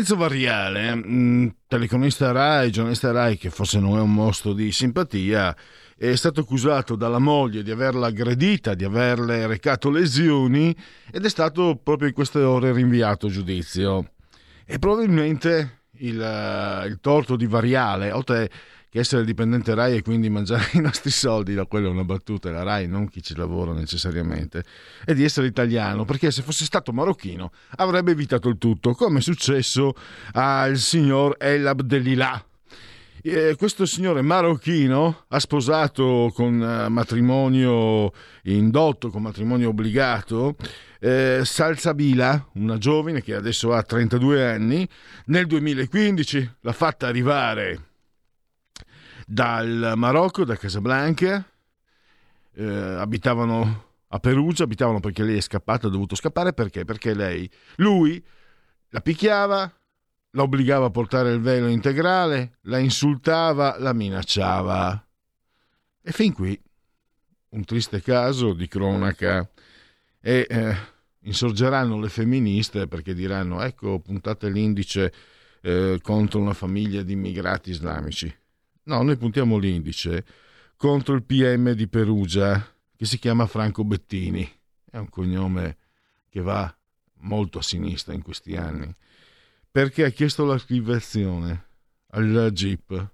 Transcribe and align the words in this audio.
Enzo 0.00 0.16
Variale, 0.16 0.94
mm, 0.96 1.48
telecronista 1.66 2.32
Rai, 2.32 2.70
giornalista 2.70 3.12
Rai, 3.12 3.36
che 3.36 3.50
forse 3.50 3.78
non 3.78 3.98
è 3.98 4.00
un 4.00 4.14
mostro 4.14 4.54
di 4.54 4.72
simpatia, 4.72 5.54
è 5.94 6.14
stato 6.14 6.40
accusato 6.40 6.96
dalla 6.96 7.18
moglie 7.18 7.62
di 7.62 7.70
averla 7.70 8.06
aggredita, 8.06 8.72
di 8.72 8.84
averle 8.84 9.46
recato 9.46 9.90
lesioni 9.90 10.74
ed 11.12 11.26
è 11.26 11.28
stato 11.28 11.78
proprio 11.82 12.08
in 12.08 12.14
queste 12.14 12.38
ore 12.38 12.72
rinviato 12.72 13.26
a 13.26 13.28
giudizio. 13.28 14.12
E 14.64 14.78
probabilmente 14.78 15.82
il, 15.98 16.84
il 16.88 16.98
torto 17.02 17.36
di 17.36 17.46
Variale, 17.46 18.10
oltre 18.10 18.50
che 18.90 18.98
essere 18.98 19.24
dipendente 19.24 19.72
RAI 19.72 19.98
e 19.98 20.02
quindi 20.02 20.28
mangiare 20.28 20.68
i 20.74 20.80
nostri 20.80 21.10
soldi, 21.10 21.54
da 21.54 21.64
quella 21.64 21.86
è 21.86 21.90
una 21.90 22.04
battuta, 22.04 22.50
la 22.50 22.64
RAI 22.64 22.88
non 22.88 23.08
chi 23.08 23.22
ci 23.22 23.36
lavora 23.36 23.72
necessariamente, 23.72 24.64
e 25.06 25.14
di 25.14 25.22
essere 25.22 25.46
italiano, 25.46 26.04
perché 26.04 26.32
se 26.32 26.42
fosse 26.42 26.64
stato 26.64 26.92
marocchino 26.92 27.52
avrebbe 27.76 28.10
evitato 28.10 28.48
il 28.48 28.58
tutto, 28.58 28.92
come 28.94 29.20
è 29.20 29.22
successo 29.22 29.94
al 30.32 30.76
signor 30.76 31.36
El 31.38 31.66
Abdelillah. 31.66 32.44
Eh, 33.22 33.54
questo 33.56 33.84
signore 33.84 34.22
marocchino 34.22 35.24
ha 35.28 35.38
sposato 35.38 36.32
con 36.34 36.60
eh, 36.60 36.88
matrimonio 36.88 38.10
indotto, 38.44 39.10
con 39.10 39.22
matrimonio 39.22 39.68
obbligato, 39.68 40.56
eh, 40.98 41.42
Salsabila, 41.44 42.48
una 42.54 42.78
giovane 42.78 43.22
che 43.22 43.34
adesso 43.34 43.72
ha 43.74 43.82
32 43.82 44.50
anni, 44.50 44.88
nel 45.26 45.46
2015 45.46 46.56
l'ha 46.60 46.72
fatta 46.72 47.06
arrivare 47.08 47.89
dal 49.30 49.92
Marocco, 49.94 50.44
da 50.44 50.56
Casablanca, 50.56 51.48
eh, 52.54 52.64
abitavano 52.64 53.84
a 54.08 54.18
Perugia, 54.18 54.64
abitavano 54.64 54.98
perché 54.98 55.22
lei 55.22 55.36
è 55.36 55.40
scappata, 55.40 55.86
ha 55.86 55.90
dovuto 55.90 56.16
scappare 56.16 56.52
perché? 56.52 56.84
Perché 56.84 57.14
lei, 57.14 57.48
lui 57.76 58.22
la 58.88 59.00
picchiava, 59.00 59.72
la 60.30 60.42
obbligava 60.42 60.86
a 60.86 60.90
portare 60.90 61.30
il 61.30 61.40
velo 61.40 61.68
integrale, 61.68 62.58
la 62.62 62.78
insultava, 62.78 63.78
la 63.78 63.92
minacciava. 63.92 65.06
E 66.02 66.10
fin 66.10 66.32
qui 66.32 66.60
un 67.50 67.64
triste 67.64 68.02
caso 68.02 68.52
di 68.52 68.66
cronaca. 68.66 69.48
E 70.20 70.46
eh, 70.50 70.76
insorgeranno 71.20 72.00
le 72.00 72.08
femministe 72.08 72.88
perché 72.88 73.14
diranno 73.14 73.62
ecco 73.62 74.00
puntate 74.00 74.50
l'indice 74.50 75.12
eh, 75.62 75.98
contro 76.02 76.40
una 76.40 76.52
famiglia 76.52 77.02
di 77.02 77.12
immigrati 77.12 77.70
islamici. 77.70 78.39
No, 78.90 79.02
noi 79.04 79.16
puntiamo 79.16 79.56
l'indice 79.56 80.24
contro 80.76 81.14
il 81.14 81.22
PM 81.22 81.70
di 81.74 81.86
Perugia 81.86 82.74
che 82.96 83.04
si 83.04 83.20
chiama 83.20 83.46
Franco 83.46 83.84
Bettini. 83.84 84.42
È 84.84 84.96
un 84.96 85.08
cognome 85.08 85.76
che 86.28 86.40
va 86.40 86.76
molto 87.18 87.60
a 87.60 87.62
sinistra 87.62 88.14
in 88.14 88.22
questi 88.22 88.56
anni. 88.56 88.92
Perché 89.70 90.04
ha 90.04 90.10
chiesto 90.10 90.44
l'archiviazione 90.44 91.66
al 92.08 92.50
GIP. 92.52 93.10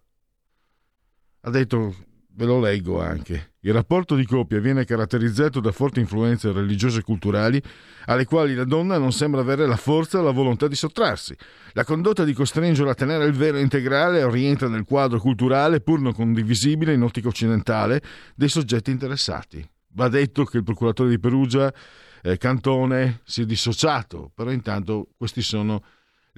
Ha 1.41 1.51
detto 1.51 1.95
Ve 2.29 2.47
lo 2.47 2.59
leggo 2.59 3.03
anche. 3.03 3.56
Il 3.67 3.73
rapporto 3.73 4.15
di 4.15 4.25
coppia 4.25 4.61
viene 4.61 4.85
caratterizzato 4.85 5.59
da 5.59 5.73
forti 5.73 5.99
influenze 5.99 6.53
religiose 6.53 7.01
e 7.01 7.03
culturali 7.03 7.61
alle 8.05 8.25
quali 8.25 8.55
la 8.55 8.63
donna 8.63 8.97
non 8.97 9.11
sembra 9.11 9.41
avere 9.41 9.67
la 9.67 9.75
forza 9.75 10.21
o 10.21 10.23
la 10.23 10.31
volontà 10.31 10.69
di 10.69 10.77
sottrarsi. 10.77 11.35
La 11.73 11.83
condotta 11.83 12.23
di 12.23 12.33
costringerla 12.33 12.93
a 12.93 12.95
tenere 12.95 13.25
il 13.25 13.33
velo 13.33 13.59
integrale 13.59 14.31
rientra 14.31 14.69
nel 14.69 14.85
quadro 14.85 15.19
culturale, 15.19 15.81
pur 15.81 15.99
non 15.99 16.15
condivisibile 16.15 16.93
in 16.93 17.03
ottica 17.03 17.27
occidentale, 17.27 18.01
dei 18.37 18.49
soggetti 18.49 18.93
interessati. 18.93 19.69
Va 19.95 20.07
detto 20.07 20.45
che 20.45 20.59
il 20.59 20.63
procuratore 20.63 21.09
di 21.09 21.19
Perugia, 21.19 21.75
eh, 22.23 22.37
Cantone, 22.37 23.23
si 23.25 23.43
è 23.43 23.45
dissociato, 23.47 24.31
però 24.33 24.53
intanto 24.53 25.09
questi 25.17 25.43
sono 25.43 25.83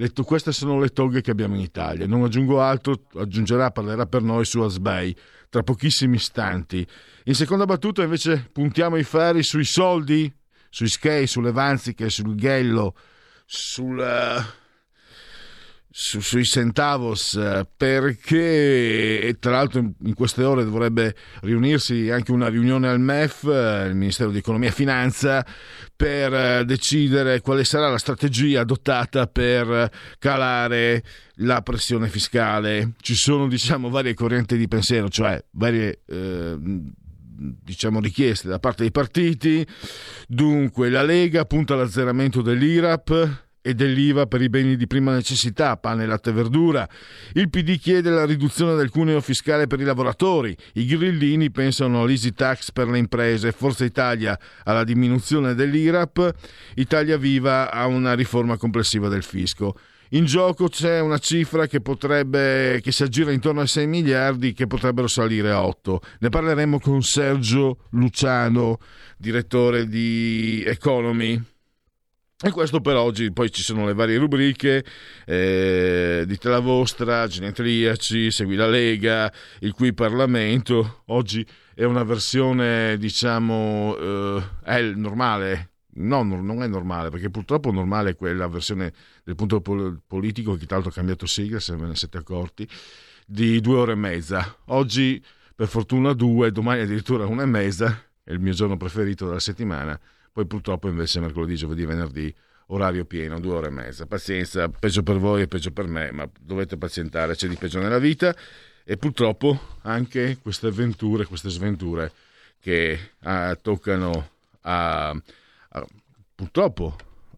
le, 0.01 0.13
queste 0.25 0.53
sono 0.53 0.79
le 0.79 0.91
toghe 0.91 1.21
che 1.21 1.33
abbiamo 1.33 1.57
in 1.57 1.61
Italia. 1.61 2.07
Non 2.07 2.23
aggiungo 2.23 2.61
altro, 2.61 3.03
aggiungerà, 3.17 3.73
parlerà 3.73 4.07
per 4.07 4.23
noi 4.23 4.45
su 4.45 4.61
Asbei 4.61 5.15
tra 5.49 5.63
pochissimi 5.65 6.17
istanti. 6.17 6.87
In 7.25 7.35
seconda 7.35 7.65
battuta 7.65 8.03
invece 8.03 8.49
puntiamo 8.53 8.97
i 8.97 9.03
fari 9.03 9.43
sui 9.43 9.65
soldi, 9.65 10.33
sui 10.71 10.89
skate, 10.89 11.27
sulle 11.27 11.51
vanziche, 11.51 12.11
sul 12.11 12.37
ghello, 12.37 12.95
sul... 13.45 13.99
Uh 13.99 14.67
su, 15.91 16.21
sui 16.21 16.45
centavos 16.45 17.35
eh, 17.35 17.67
perché 17.77 19.37
tra 19.41 19.51
l'altro 19.51 19.81
in 19.81 20.15
queste 20.15 20.45
ore 20.45 20.63
dovrebbe 20.63 21.17
riunirsi 21.41 22.09
anche 22.11 22.31
una 22.31 22.49
riunione 22.49 22.89
al 22.89 23.01
MEF, 23.01 23.45
eh, 23.45 23.87
il 23.89 23.97
Ministero 23.97 24.31
di 24.31 24.39
Economia 24.39 24.69
e 24.69 24.73
Finanza, 24.73 25.45
per 25.99 26.33
eh, 26.33 26.65
decidere 26.65 27.41
quale 27.41 27.65
sarà 27.65 27.91
la 27.91 27.99
strategia 27.99 28.61
adottata 28.61 29.27
per 29.27 29.91
calare 30.21 31.03
la 31.39 31.61
pressione 31.63 32.09
fiscale. 32.09 32.93
Ci 33.01 33.17
sono 33.17 33.49
diciamo 33.49 33.91
varie 33.91 34.15
correnti 34.15 34.57
di 34.57 34.69
pensiero, 34.69 35.09
cioè 35.09 35.45
varie 35.51 36.03
eh, 36.07 36.57
diciamo 36.57 37.99
richieste 37.99 38.47
da 38.47 38.61
parte 38.61 38.83
dei 38.83 38.93
partiti. 38.93 39.67
Dunque 40.29 40.89
la 40.89 41.03
Lega 41.03 41.45
punta 41.47 41.75
all'azzeramento 41.75 42.43
dell'IRAP 42.43 43.48
e 43.61 43.75
dell'IVA 43.75 44.27
per 44.27 44.43
i 44.43 44.49
beni 44.49 44.77
di 44.77 44.87
prima 44.87 45.13
necessità, 45.13 45.77
pane, 45.77 46.07
latte 46.07 46.31
e 46.31 46.33
verdura. 46.33 46.89
Il 47.35 47.51
PD 47.51 47.79
chiede 47.79 48.11
la 48.11 48.25
riduzione 48.25 48.75
del 48.75 48.91
cuneo 48.91 49.21
fiscale 49.21 49.67
per 49.67 49.81
i 49.81 49.85
lavoratori. 49.85 50.57
I 50.75 50.87
grillini 50.87 51.51
pensano 51.51 52.03
all'easy 52.03 52.33
tax 52.33 52.73
per 52.73 52.89
le 52.89 52.99
imprese. 52.99 53.53
Forza 53.53 53.85
Italia 53.85 54.39
alla 54.65 54.85
diminuzione 54.85 55.55
dell'IRAP. 55.55 56.35
Italia 56.75 57.17
Viva 57.17 57.71
a 57.71 57.87
una 57.87 58.15
riforma 58.15 58.57
complessiva 58.57 59.09
del 59.09 59.23
fisco. 59.23 59.77
In 60.13 60.25
gioco 60.25 60.69
c'è 60.69 61.01
una 61.01 61.19
cifra 61.19 61.67
che 61.67 61.83
potrebbe 61.83 62.81
che 62.83 62.93
si 62.93 63.03
aggira 63.03 63.31
intorno 63.31 63.61
a 63.61 63.67
6 63.67 63.87
miliardi 63.87 64.55
che 64.55 64.67
potrebbero 64.67 65.07
salire 65.07 65.51
a 65.51 65.63
8. 65.63 66.01
Ne 66.21 66.31
parleremo 66.31 66.81
con 66.81 67.03
Sergio 67.03 67.81
Luciano, 67.91 68.79
direttore 69.19 69.87
di 69.87 70.63
Economy. 70.65 71.57
E 72.41 72.53
questo 72.53 72.81
per 72.81 72.95
oggi, 72.95 73.33
poi 73.33 73.51
ci 73.51 73.65
sono 73.65 73.85
le 73.85 73.95
varie 73.95 74.17
rubriche, 74.17 74.85
eh, 75.27 76.23
dite 76.25 76.49
la 76.49 76.61
vostra, 76.61 77.27
genetriaci, 77.27 78.31
segui 78.31 78.55
la 78.55 78.69
Lega, 78.69 79.33
il 79.59 79.73
qui 79.73 79.93
Parlamento, 79.93 81.03
oggi 81.07 81.45
è 81.75 81.83
una 81.83 82.05
versione 82.05 82.97
diciamo, 82.97 83.97
eh, 83.99 84.43
è 84.63 84.81
normale, 84.83 85.71
no, 85.95 86.23
non 86.23 86.63
è 86.63 86.69
normale, 86.69 87.11
perché 87.11 87.29
purtroppo 87.29 87.73
normale 87.73 88.11
è 88.11 88.15
quella 88.15 88.47
versione 88.47 88.93
del 89.25 89.35
punto 89.35 89.61
politico, 90.07 90.55
che 90.55 90.67
tra 90.67 90.77
l'altro 90.77 90.93
ha 90.93 90.95
cambiato 90.95 91.27
sigla, 91.27 91.59
se 91.59 91.75
ve 91.75 91.87
ne 91.87 91.97
siete 91.97 92.19
accorti, 92.19 92.69
di 93.27 93.61
due 93.61 93.79
ore 93.79 93.93
e 93.95 93.97
mezza. 93.97 94.59
Oggi 94.67 95.21
per 95.57 95.67
fortuna 95.67 96.13
due, 96.13 96.53
domani 96.53 96.83
addirittura 96.83 97.27
una 97.27 97.43
e 97.43 97.47
mezza, 97.47 98.01
è 98.23 98.31
il 98.31 98.39
mio 98.39 98.53
giorno 98.53 98.77
preferito 98.77 99.27
della 99.27 99.41
settimana, 99.41 99.99
poi 100.33 100.47
purtroppo 100.47 100.89
invece 100.89 101.21
mercoledì, 101.21 101.57
giovedì, 101.57 101.85
venerdì 101.85 102.35
orario 102.69 103.05
pieno, 103.05 103.41
due 103.41 103.55
ore 103.55 103.69
e 103.69 103.71
mezza. 103.71 104.07
Pazienza, 104.07 104.69
peggio 104.69 105.03
per 105.03 105.19
voi 105.19 105.43
e 105.43 105.47
peggio 105.49 105.71
per 105.71 105.87
me, 105.87 106.11
ma 106.13 106.29
dovete 106.41 106.77
pazientare, 106.77 107.35
c'è 107.35 107.49
di 107.49 107.57
peggio 107.57 107.81
nella 107.81 107.99
vita 107.99 108.35
e 108.85 108.97
purtroppo 108.97 109.77
anche 109.83 110.39
queste 110.41 110.69
avventure, 110.69 111.27
queste 111.27 111.51
sventure 111.51 112.13
che 112.61 113.13
ah, 113.21 113.57
toccano 113.61 114.31
a, 114.63 115.11
a, 115.11 115.87
purtroppo 116.35 116.97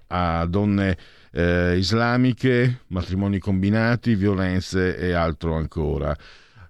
a 0.08 0.44
donne 0.46 0.96
eh, 1.32 1.76
islamiche, 1.76 2.82
matrimoni 2.88 3.38
combinati, 3.38 4.14
violenze 4.14 4.96
e 4.96 5.12
altro 5.12 5.54
ancora. 5.54 6.16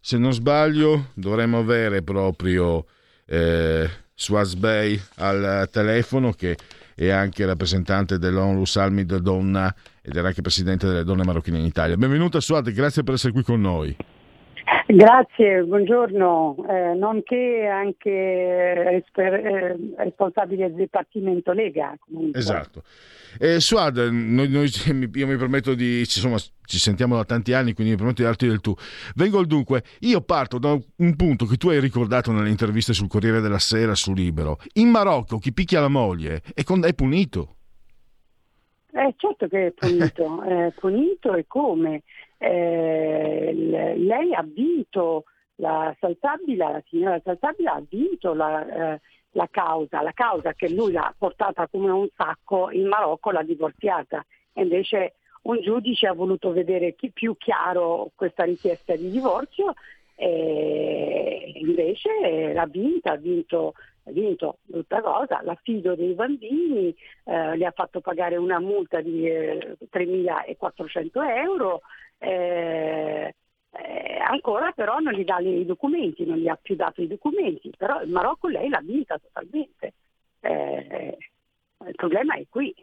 Se 0.01 0.17
non 0.17 0.33
sbaglio 0.33 1.11
dovremmo 1.15 1.59
avere 1.59 2.03
proprio 2.03 2.87
eh, 3.27 3.89
Swaz 4.21 4.55
Bey 4.55 5.01
al 5.17 5.67
telefono 5.73 6.33
che 6.33 6.55
è 6.95 7.09
anche 7.09 7.47
rappresentante 7.47 8.19
dell'ONU 8.19 8.67
Salmid 8.67 9.17
Donna 9.17 9.75
ed 10.03 10.15
era 10.15 10.29
anche 10.29 10.43
presidente 10.43 10.87
delle 10.87 11.05
donne 11.05 11.25
marocchine 11.25 11.59
in 11.59 11.65
Italia. 11.65 11.97
Benvenuta 11.97 12.39
Suad, 12.39 12.71
grazie 12.71 13.03
per 13.03 13.15
essere 13.15 13.33
qui 13.33 13.43
con 13.43 13.63
noi. 13.63 13.97
Grazie, 14.87 15.63
buongiorno, 15.63 16.65
eh, 16.69 16.95
nonché 16.95 17.67
anche 17.67 18.11
eh, 18.11 19.77
responsabile 19.97 20.67
del 20.67 20.75
Dipartimento 20.75 21.53
Lega. 21.53 21.97
Comunque. 22.01 22.39
Esatto. 22.39 22.83
Eh, 23.39 23.61
Suad, 23.61 23.99
noi, 23.99 24.49
noi, 24.49 24.69
io 25.15 25.27
mi 25.27 25.37
permetto 25.37 25.75
di, 25.75 26.01
insomma, 26.01 26.39
ci 26.39 26.79
sentiamo 26.79 27.17
da 27.17 27.25
tanti 27.25 27.53
anni, 27.53 27.73
quindi 27.73 27.93
mi 27.93 27.99
permetto 27.99 28.23
di 28.23 28.29
darti 28.29 28.47
del 28.47 28.61
tu. 28.61 28.75
Vengo 29.15 29.39
al 29.39 29.47
dunque, 29.47 29.83
io 30.01 30.21
parto 30.23 30.59
da 30.59 30.77
un 30.97 31.17
punto 31.17 31.47
che 31.47 31.57
tu 31.57 31.69
hai 31.69 31.81
ricordato 31.81 32.33
nelle 32.33 32.49
interviste 32.49 32.93
sul 32.93 33.09
Corriere 33.09 33.41
della 33.41 33.59
Sera, 33.59 33.95
su 33.95 34.13
Libero. 34.13 34.59
In 34.75 34.89
Marocco 34.89 35.39
chi 35.39 35.53
picchia 35.53 35.81
la 35.81 35.89
moglie 35.89 36.43
è, 36.55 36.63
con, 36.63 36.85
è 36.85 36.95
punito. 36.95 37.57
Eh, 38.93 39.15
certo 39.17 39.47
che 39.47 39.69
è 39.69 39.71
punito, 39.71 40.43
è 40.47 40.73
punito 40.79 41.35
e 41.35 41.45
come? 41.47 42.03
Eh, 42.43 43.53
lei 43.53 44.33
ha 44.33 44.43
vinto 44.43 45.25
la 45.57 45.95
Saltabila, 46.01 46.71
la 46.71 46.83
signora 46.89 47.21
Saltabila 47.23 47.75
ha 47.75 47.83
vinto 47.87 48.33
la, 48.33 48.95
eh, 48.95 49.01
la, 49.33 49.49
causa, 49.51 50.01
la 50.01 50.13
causa 50.13 50.55
che 50.55 50.71
lui 50.71 50.93
l'ha 50.93 51.15
portata 51.17 51.69
come 51.69 51.91
un 51.91 52.09
sacco 52.17 52.71
in 52.71 52.87
Marocco, 52.87 53.31
l'ha 53.31 53.43
divorziata. 53.43 54.25
E 54.55 54.63
invece 54.63 55.15
un 55.43 55.61
giudice 55.61 56.07
ha 56.07 56.15
voluto 56.15 56.51
vedere 56.53 56.95
chi 56.95 57.11
più 57.11 57.37
chiaro 57.37 58.11
questa 58.15 58.45
richiesta 58.45 58.97
di 58.97 59.11
divorzio 59.11 59.75
e 60.15 61.53
invece 61.57 62.53
l'ha 62.55 62.67
vinta, 62.67 63.13
ha 63.13 63.17
vinto 63.17 63.75
ha 64.05 64.11
vinto 64.13 64.59
brutta 64.63 65.01
cosa, 65.01 65.41
l'affido 65.43 65.95
dei 65.95 66.15
bambini, 66.15 66.95
eh, 67.25 67.57
le 67.57 67.67
ha 67.67 67.71
fatto 67.71 68.01
pagare 68.01 68.37
una 68.37 68.59
multa 68.59 69.01
di 69.01 69.29
eh, 69.29 69.77
3.400 69.93 71.11
euro, 71.37 71.83
eh, 72.21 73.35
eh, 73.73 74.19
ancora 74.19 74.73
però 74.73 74.99
non 74.99 75.15
gli 75.15 75.25
dà 75.25 75.39
i 75.39 75.65
documenti, 75.65 76.27
non 76.27 76.39
gli 76.39 76.49
ha 76.49 76.59
più 76.61 76.77
dato 76.77 77.01
i 77.03 77.07
documenti, 77.07 77.73
però 77.77 78.03
il 78.03 78.11
Marocco 78.11 78.49
lei 78.49 78.69
l'ha 78.69 78.81
vinta 78.83 79.19
totalmente. 79.19 79.95
Eh, 80.41 81.17
il 81.87 81.95
problema 81.95 82.35
è 82.35 82.45
qui. 82.49 82.75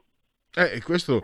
Eh, 0.55 0.81
questo 0.81 1.21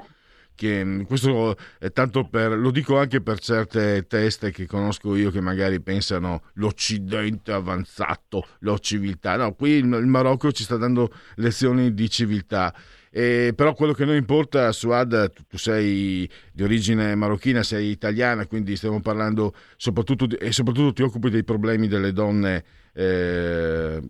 che 0.56 1.04
questo 1.08 1.56
è 1.80 1.92
tanto 1.92 2.28
per, 2.28 2.52
lo 2.52 2.70
dico 2.70 3.00
anche 3.00 3.22
per 3.22 3.40
certe 3.40 4.06
teste 4.08 4.52
che 4.52 4.68
conosco 4.68 5.16
io 5.16 5.32
che 5.32 5.42
magari 5.42 5.82
pensano 5.82 6.44
l'Occidente 6.54 7.52
avanzato, 7.52 8.46
la 8.60 8.78
civiltà. 8.78 9.36
No, 9.36 9.54
qui 9.54 9.72
il 9.72 9.86
Marocco 9.86 10.52
ci 10.52 10.64
sta 10.64 10.78
dando 10.78 11.10
lezioni 11.36 11.94
di 11.94 12.10
civiltà. 12.10 12.74
Eh, 13.16 13.54
però 13.56 13.76
quello 13.76 13.94
che 13.94 14.06
noi 14.06 14.18
importa, 14.18 14.72
Suad, 14.72 15.32
tu, 15.48 15.58
sei 15.58 16.28
di 16.52 16.64
origine 16.64 17.14
marocchina, 17.14 17.62
sei 17.62 17.92
italiana, 17.92 18.48
quindi 18.48 18.76
stiamo 18.76 19.02
parlando 19.02 19.54
soprattutto 19.78 20.26
di, 20.26 20.34
e 20.36 20.52
soprattutto 20.52 20.94
ti 20.94 21.04
occupi 21.04 21.30
dei 21.30 21.44
problemi 21.44 21.88
delle 21.88 22.12
donne 22.12 22.64
eh, 22.92 24.02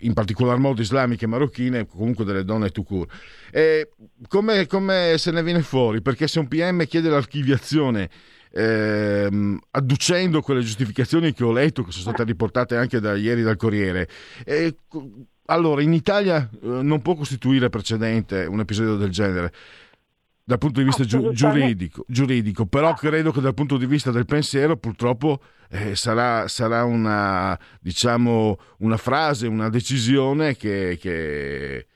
in 0.00 0.12
particolar 0.12 0.58
modo 0.58 0.80
islamiche 0.80 1.26
marocchine, 1.26 1.86
comunque 1.86 2.24
delle 2.24 2.44
donne 2.44 2.70
tout 2.70 2.86
court. 2.86 3.12
E 3.50 3.90
come, 4.28 5.18
se 5.18 5.32
ne 5.32 5.42
viene 5.42 5.62
fuori? 5.62 6.00
Perché 6.00 6.28
se 6.28 6.38
un 6.38 6.46
PM 6.46 6.86
chiede 6.86 7.08
l'archiviazione 7.08 8.08
ehm, 8.52 9.58
adducendo 9.72 10.40
quelle 10.40 10.60
giustificazioni 10.60 11.32
che 11.32 11.42
ho 11.42 11.50
letto, 11.50 11.82
che 11.82 11.90
sono 11.90 12.14
state 12.14 12.22
riportate 12.22 12.76
anche 12.76 13.00
da 13.00 13.16
ieri 13.16 13.42
dal 13.42 13.56
Corriere, 13.56 14.08
e, 14.44 14.76
allora 15.46 15.82
in 15.82 15.92
Italia 15.92 16.48
eh, 16.52 16.66
non 16.66 17.02
può 17.02 17.14
costituire 17.14 17.68
precedente 17.68 18.44
un 18.46 18.60
episodio 18.60 18.96
del 18.96 19.10
genere 19.10 19.52
dal 20.46 20.58
punto 20.58 20.80
di 20.80 20.84
vista 20.84 21.04
giu- 21.04 21.32
giuridico, 21.32 22.04
giuridico, 22.06 22.66
però 22.66 22.92
credo 22.92 23.32
che 23.32 23.40
dal 23.40 23.54
punto 23.54 23.78
di 23.78 23.86
vista 23.86 24.10
del 24.10 24.26
pensiero 24.26 24.76
purtroppo 24.76 25.40
eh, 25.70 25.96
sarà, 25.96 26.48
sarà 26.48 26.84
una, 26.84 27.58
diciamo, 27.80 28.58
una 28.78 28.98
frase, 28.98 29.46
una 29.46 29.70
decisione 29.70 30.54
che, 30.54 30.98
che 31.00 31.86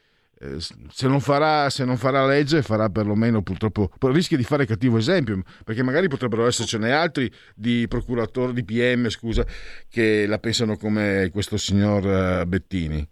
eh, 0.40 0.56
se, 0.60 1.08
non 1.08 1.20
farà, 1.20 1.68
se, 1.68 1.84
non 1.84 1.98
farà, 1.98 2.24
legge 2.24 2.62
farà 2.62 2.88
perlomeno 2.88 3.42
purtroppo 3.42 3.90
rischia 4.00 4.38
di 4.38 4.44
fare 4.44 4.64
cattivo 4.64 4.96
esempio 4.96 5.42
perché 5.64 5.82
magari 5.82 6.08
potrebbero 6.08 6.46
essercene 6.46 6.90
altri 6.90 7.30
di 7.54 7.86
procuratori 7.86 8.54
di 8.54 8.64
PM 8.64 9.08
scusa 9.10 9.44
che 9.90 10.26
la 10.26 10.38
pensano 10.38 10.76
come 10.76 11.28
questo 11.32 11.58
signor 11.58 12.42
uh, 12.42 12.46
Bettini 12.46 13.06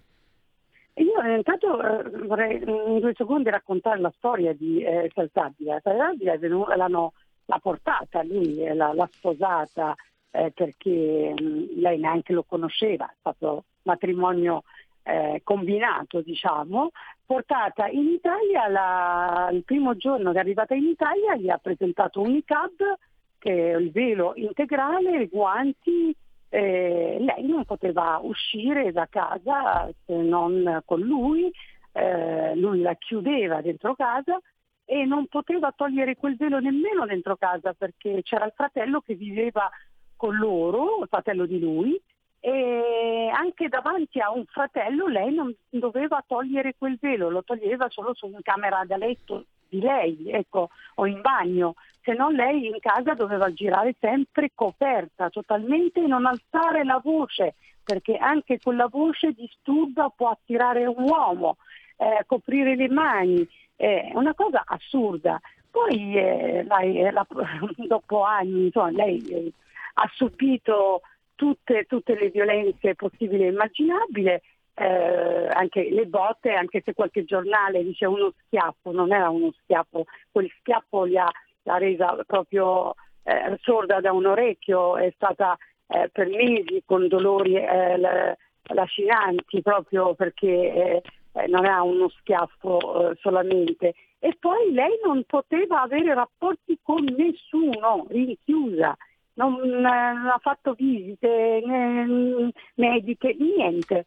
eh, 1.26 1.36
intanto 1.36 1.80
eh, 1.80 2.24
vorrei 2.26 2.62
in 2.62 2.98
due 3.00 3.14
secondi 3.14 3.50
raccontare 3.50 4.00
la 4.00 4.12
storia 4.16 4.52
di 4.52 4.82
eh, 4.82 5.10
Saltabile. 5.14 5.80
Saltabile 5.82 6.38
l'hanno 6.76 7.12
l'ha 7.46 7.58
portata 7.58 8.22
lui, 8.22 8.62
eh, 8.62 8.74
l'ha, 8.74 8.92
l'ha 8.92 9.08
sposata 9.10 9.94
eh, 10.30 10.52
perché 10.54 11.34
mh, 11.38 11.44
mm, 11.44 11.64
lei 11.76 11.98
neanche 11.98 12.32
lo 12.32 12.44
conosceva, 12.44 13.06
è 13.06 13.14
stato 13.18 13.64
matrimonio 13.82 14.62
eh, 15.02 15.40
combinato, 15.44 16.20
diciamo, 16.20 16.90
portata 17.24 17.86
in 17.86 18.08
Italia, 18.08 18.68
la, 18.68 19.48
il 19.52 19.62
primo 19.64 19.96
giorno 19.96 20.32
che 20.32 20.38
è 20.38 20.40
arrivata 20.40 20.74
in 20.74 20.86
Italia 20.86 21.36
gli 21.36 21.48
ha 21.48 21.58
presentato 21.58 22.20
un 22.20 22.34
ICAB, 22.34 22.98
che 23.38 23.72
è 23.72 23.76
il 23.76 23.92
velo 23.92 24.32
integrale, 24.34 25.28
guanti, 25.28 26.14
eh, 26.56 27.18
lei 27.20 27.46
non 27.46 27.66
poteva 27.66 28.18
uscire 28.22 28.90
da 28.90 29.06
casa 29.10 29.90
se 30.06 30.14
non 30.14 30.80
con 30.86 31.00
lui, 31.00 31.52
eh, 31.92 32.56
lui 32.56 32.80
la 32.80 32.94
chiudeva 32.94 33.60
dentro 33.60 33.94
casa 33.94 34.40
e 34.86 35.04
non 35.04 35.26
poteva 35.26 35.72
togliere 35.76 36.16
quel 36.16 36.36
velo 36.36 36.58
nemmeno 36.58 37.04
dentro 37.04 37.36
casa 37.36 37.74
perché 37.74 38.22
c'era 38.22 38.46
il 38.46 38.54
fratello 38.56 39.02
che 39.02 39.14
viveva 39.14 39.68
con 40.16 40.36
loro, 40.36 41.02
il 41.02 41.08
fratello 41.08 41.44
di 41.44 41.58
lui, 41.58 42.00
e 42.40 43.30
anche 43.34 43.68
davanti 43.68 44.18
a 44.20 44.30
un 44.30 44.46
fratello 44.46 45.08
lei 45.08 45.34
non 45.34 45.54
doveva 45.68 46.24
togliere 46.26 46.74
quel 46.78 46.96
velo, 46.98 47.28
lo 47.28 47.42
toglieva 47.42 47.90
solo 47.90 48.14
su 48.14 48.28
una 48.28 48.40
camera 48.40 48.82
da 48.86 48.96
letto 48.96 49.44
di 49.68 49.80
lei, 49.80 50.30
ecco, 50.30 50.70
o 50.96 51.06
in 51.06 51.20
bagno, 51.20 51.74
se 52.02 52.12
no 52.12 52.30
lei 52.30 52.66
in 52.66 52.78
casa 52.80 53.14
doveva 53.14 53.52
girare 53.52 53.94
sempre 53.98 54.50
coperta 54.54 55.28
totalmente 55.28 56.02
e 56.02 56.06
non 56.06 56.26
alzare 56.26 56.84
la 56.84 57.00
voce, 57.02 57.54
perché 57.84 58.16
anche 58.16 58.58
con 58.60 58.76
la 58.76 58.88
voce 58.88 59.32
disturba 59.32 60.08
può 60.14 60.30
attirare 60.30 60.86
un 60.86 61.02
uomo, 61.02 61.56
eh, 61.96 62.24
coprire 62.26 62.76
le 62.76 62.88
mani, 62.88 63.46
è 63.74 64.10
una 64.14 64.34
cosa 64.34 64.62
assurda. 64.66 65.40
Poi 65.70 66.16
eh, 66.16 66.64
lei, 66.66 67.00
eh, 67.00 67.10
la, 67.10 67.26
dopo 67.86 68.22
anni 68.22 68.66
insomma, 68.66 68.90
lei 68.90 69.18
eh, 69.28 69.52
ha 69.94 70.10
subito 70.14 71.02
tutte, 71.34 71.84
tutte, 71.84 72.18
le 72.18 72.30
violenze 72.30 72.94
possibili 72.94 73.44
e 73.44 73.48
immaginabili, 73.48 74.40
eh, 74.78 75.48
anche 75.48 75.88
le 75.90 76.04
botte, 76.04 76.52
anche 76.52 76.82
se 76.84 76.92
qualche 76.92 77.24
giornale 77.24 77.82
dice 77.82 78.04
uno 78.04 78.32
schiaffo, 78.44 78.92
non 78.92 79.10
era 79.10 79.30
uno 79.30 79.50
schiaffo, 79.62 80.04
quel 80.30 80.50
schiaffo 80.60 81.06
l'ha, 81.06 81.30
l'ha 81.62 81.78
resa 81.78 82.18
proprio 82.26 82.94
eh, 83.22 83.56
sorda 83.62 84.00
da 84.00 84.12
un 84.12 84.26
orecchio, 84.26 84.98
è 84.98 85.10
stata 85.14 85.56
eh, 85.86 86.10
per 86.12 86.28
mesi 86.28 86.82
con 86.84 87.08
dolori 87.08 87.54
eh, 87.54 88.36
lacinanti 88.68 89.62
proprio 89.62 90.14
perché 90.14 90.46
eh, 90.46 91.02
eh, 91.32 91.46
non 91.46 91.64
era 91.64 91.80
uno 91.82 92.10
schiaffo 92.10 93.14
solamente. 93.20 93.94
E 94.18 94.36
poi 94.38 94.72
lei 94.72 94.98
non 95.02 95.24
poteva 95.24 95.82
avere 95.82 96.12
rapporti 96.12 96.78
con 96.82 97.02
nessuno, 97.16 98.06
rinchiusa. 98.10 98.94
Non, 99.34 99.54
non 99.54 99.86
ha 99.86 100.38
fatto 100.40 100.74
visite 100.74 101.62
né, 101.64 102.50
mediche, 102.74 103.36
niente. 103.38 104.06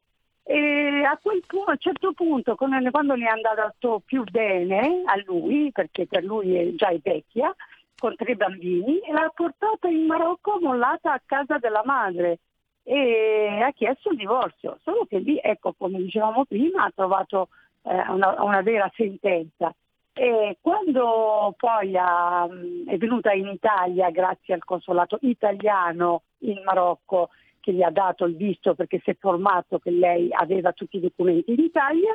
E 0.52 1.04
a 1.04 1.16
quel 1.22 1.44
punto, 1.46 1.70
a 1.70 1.74
un 1.74 1.78
certo 1.78 2.12
punto, 2.14 2.56
quando 2.56 2.80
ne 2.80 3.26
è 3.26 3.30
andato 3.30 4.02
più 4.04 4.24
bene 4.24 5.04
a 5.06 5.22
lui, 5.24 5.70
perché 5.72 6.08
per 6.08 6.24
lui 6.24 6.56
è 6.56 6.74
già 6.74 6.90
vecchia, 7.04 7.56
con 7.96 8.16
tre 8.16 8.34
bambini, 8.34 9.00
l'ha 9.12 9.32
portata 9.32 9.90
in 9.90 10.08
Marocco 10.08 10.58
mollata 10.60 11.14
a 11.14 11.22
casa 11.24 11.60
della 11.60 11.84
madre 11.86 12.40
e 12.82 13.62
ha 13.64 13.72
chiesto 13.74 14.10
il 14.10 14.18
divorzio. 14.18 14.80
Solo 14.82 15.06
che 15.06 15.20
lì, 15.20 15.40
ecco, 15.40 15.76
come 15.78 16.00
dicevamo 16.00 16.46
prima, 16.46 16.86
ha 16.86 16.92
trovato 16.96 17.50
eh, 17.84 18.10
una, 18.10 18.42
una, 18.42 18.62
vera 18.64 18.92
sentenza. 18.96 19.72
E 20.14 20.58
quando 20.60 21.54
poi 21.58 21.96
ha, 21.96 22.48
è 22.88 22.98
venuta 22.98 23.34
in 23.34 23.50
Italia 23.50 24.10
grazie 24.10 24.56
al 24.56 24.64
consolato 24.64 25.20
italiano 25.22 26.24
in 26.40 26.60
Marocco 26.66 27.30
che 27.60 27.74
gli 27.74 27.82
ha 27.82 27.92
dato 27.92 28.26
il 28.26 28.36
visto 28.36 28.76
perché 28.76 29.00
si 29.04 29.12
è 29.12 29.18
formato 29.20 29.80
che 29.80 29.92
lei 29.92 30.30
aveva 30.32 30.72
tutti 30.72 30.98
i 30.98 31.02
documenti 31.02 31.52
in 31.52 31.60
Italia, 31.60 32.12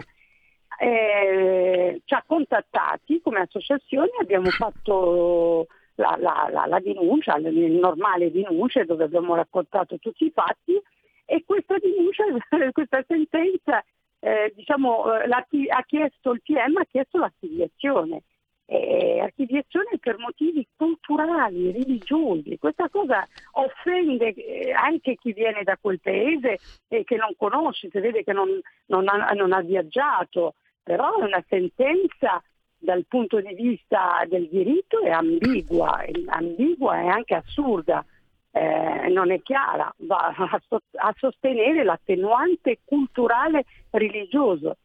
eh, 0.78 2.00
ci 2.04 2.14
ha 2.14 2.24
contattati 2.26 3.20
come 3.20 3.40
associazione, 3.40 4.10
abbiamo 4.20 4.50
fatto 4.50 5.66
la, 5.96 6.16
la, 6.18 6.48
la, 6.50 6.66
la 6.66 6.80
denuncia, 6.80 7.36
le 7.38 7.50
normali 7.68 8.30
denunce 8.30 8.84
dove 8.84 9.04
abbiamo 9.04 9.34
raccontato 9.34 9.98
tutti 9.98 10.26
i 10.26 10.32
fatti 10.34 10.80
e 11.24 11.44
questa 11.46 11.76
denuncia, 11.78 12.24
questa 12.72 13.04
sentenza 13.06 13.84
eh, 14.20 14.52
diciamo, 14.56 15.20
eh, 15.20 15.28
ha 15.30 15.82
chiesto, 15.86 16.32
il 16.32 16.40
PM 16.42 16.76
ha 16.78 16.86
chiesto 16.90 17.18
l'archiviazione. 17.18 18.22
Eh, 18.66 19.20
archiviazione 19.20 19.98
per 20.00 20.16
motivi 20.16 20.66
culturali, 20.74 21.70
religiosi. 21.70 22.56
Questa 22.58 22.88
cosa 22.88 23.26
offende 23.52 24.32
eh, 24.32 24.72
anche 24.72 25.16
chi 25.16 25.34
viene 25.34 25.62
da 25.64 25.76
quel 25.78 26.00
paese 26.00 26.58
e 26.88 27.04
che 27.04 27.16
non 27.16 27.34
conosce, 27.36 27.90
si 27.90 28.00
vede 28.00 28.24
che 28.24 28.32
non, 28.32 28.48
non, 28.86 29.06
ha, 29.08 29.30
non 29.32 29.52
ha 29.52 29.60
viaggiato, 29.60 30.54
però 30.82 31.18
è 31.18 31.24
una 31.24 31.44
sentenza 31.46 32.42
dal 32.84 33.04
punto 33.08 33.40
di 33.40 33.54
vista 33.54 34.24
del 34.28 34.48
diritto 34.48 35.00
è 35.00 35.10
ambigua, 35.10 36.04
ambigua 36.26 37.00
e 37.00 37.08
anche 37.08 37.34
assurda, 37.34 38.04
eh, 38.50 39.08
non 39.08 39.32
è 39.32 39.40
chiara, 39.42 39.92
va 40.00 40.34
a, 40.36 40.60
a 40.96 41.14
sostenere 41.16 41.82
l'attenuante 41.82 42.80
culturale 42.84 43.64
religioso. 43.90 44.76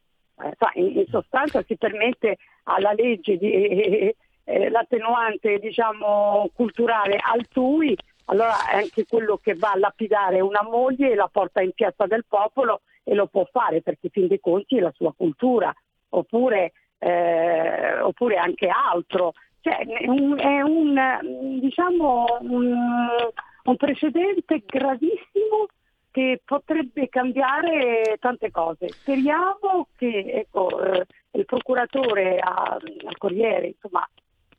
Eh, 0.42 0.82
in, 0.82 1.06
sostanza 1.10 1.62
si 1.64 1.76
permette 1.76 2.38
alla 2.64 2.94
legge 2.94 3.38
di, 3.38 3.52
eh, 3.52 4.16
eh, 4.44 4.70
l'attenuante 4.70 5.60
diciamo, 5.60 6.50
culturale 6.54 7.18
altrui, 7.22 7.96
allora 8.26 8.70
è 8.70 8.78
anche 8.78 9.06
quello 9.06 9.38
che 9.38 9.56
va 9.56 9.72
a 9.72 9.78
lapidare 9.78 10.40
una 10.40 10.64
moglie 10.64 11.16
la 11.16 11.30
porta 11.32 11.62
in 11.62 11.72
piazza 11.72 12.06
del 12.06 12.26
popolo 12.28 12.82
e 13.04 13.16
lo 13.16 13.28
può 13.28 13.48
fare 13.52 13.82
perché 13.82 14.10
fin 14.10 14.28
dei 14.28 14.40
conti 14.40 14.78
è 14.78 14.82
la 14.82 14.94
sua 14.96 15.14
cultura, 15.16 15.74
oppure 16.10 16.74
eh, 17.00 18.00
oppure 18.02 18.36
anche 18.36 18.68
altro. 18.68 19.34
Cioè, 19.62 19.78
è 19.78 20.06
è 20.06 20.62
un, 20.62 21.60
diciamo, 21.60 22.26
un, 22.42 22.74
un 23.64 23.78
precedente 23.78 24.64
gravissimo 24.66 25.68
che 26.12 26.42
potrebbe 26.44 27.10
cambiare 27.10 28.18
tante 28.20 28.52
cose. 28.52 28.90
Speriamo 28.90 29.88
che 29.96 30.26
ecco, 30.34 30.82
eh, 30.82 31.06
il 31.32 31.46
procuratore 31.46 32.40
al 32.40 33.18
Corriere 33.18 33.68
insomma, 33.68 34.08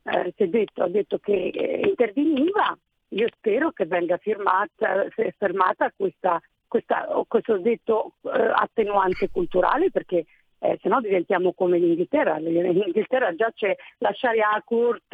eh, 0.03 0.33
si 0.35 0.43
è 0.43 0.47
detto, 0.47 0.83
ha 0.83 0.87
detto 0.87 1.19
che 1.19 1.51
eh, 1.53 1.87
interveniva, 1.87 2.77
io 3.09 3.27
spero 3.35 3.71
che 3.71 3.85
venga 3.85 4.17
firmata, 4.17 5.07
fermata 5.37 5.91
questa, 5.95 6.41
questa, 6.67 7.07
questo 7.27 7.57
detto 7.57 8.13
eh, 8.23 8.29
attenuante 8.53 9.29
culturale 9.29 9.91
perché 9.91 10.25
eh, 10.59 10.79
se 10.81 10.87
no 10.89 11.01
diventiamo 11.01 11.53
come 11.53 11.77
l'Inghilterra. 11.77 12.37
In 12.37 12.81
Inghilterra 12.85 13.35
già 13.35 13.51
c'è 13.53 13.75
la 13.97 14.13
Sharia 14.13 14.61
Court 14.63 15.13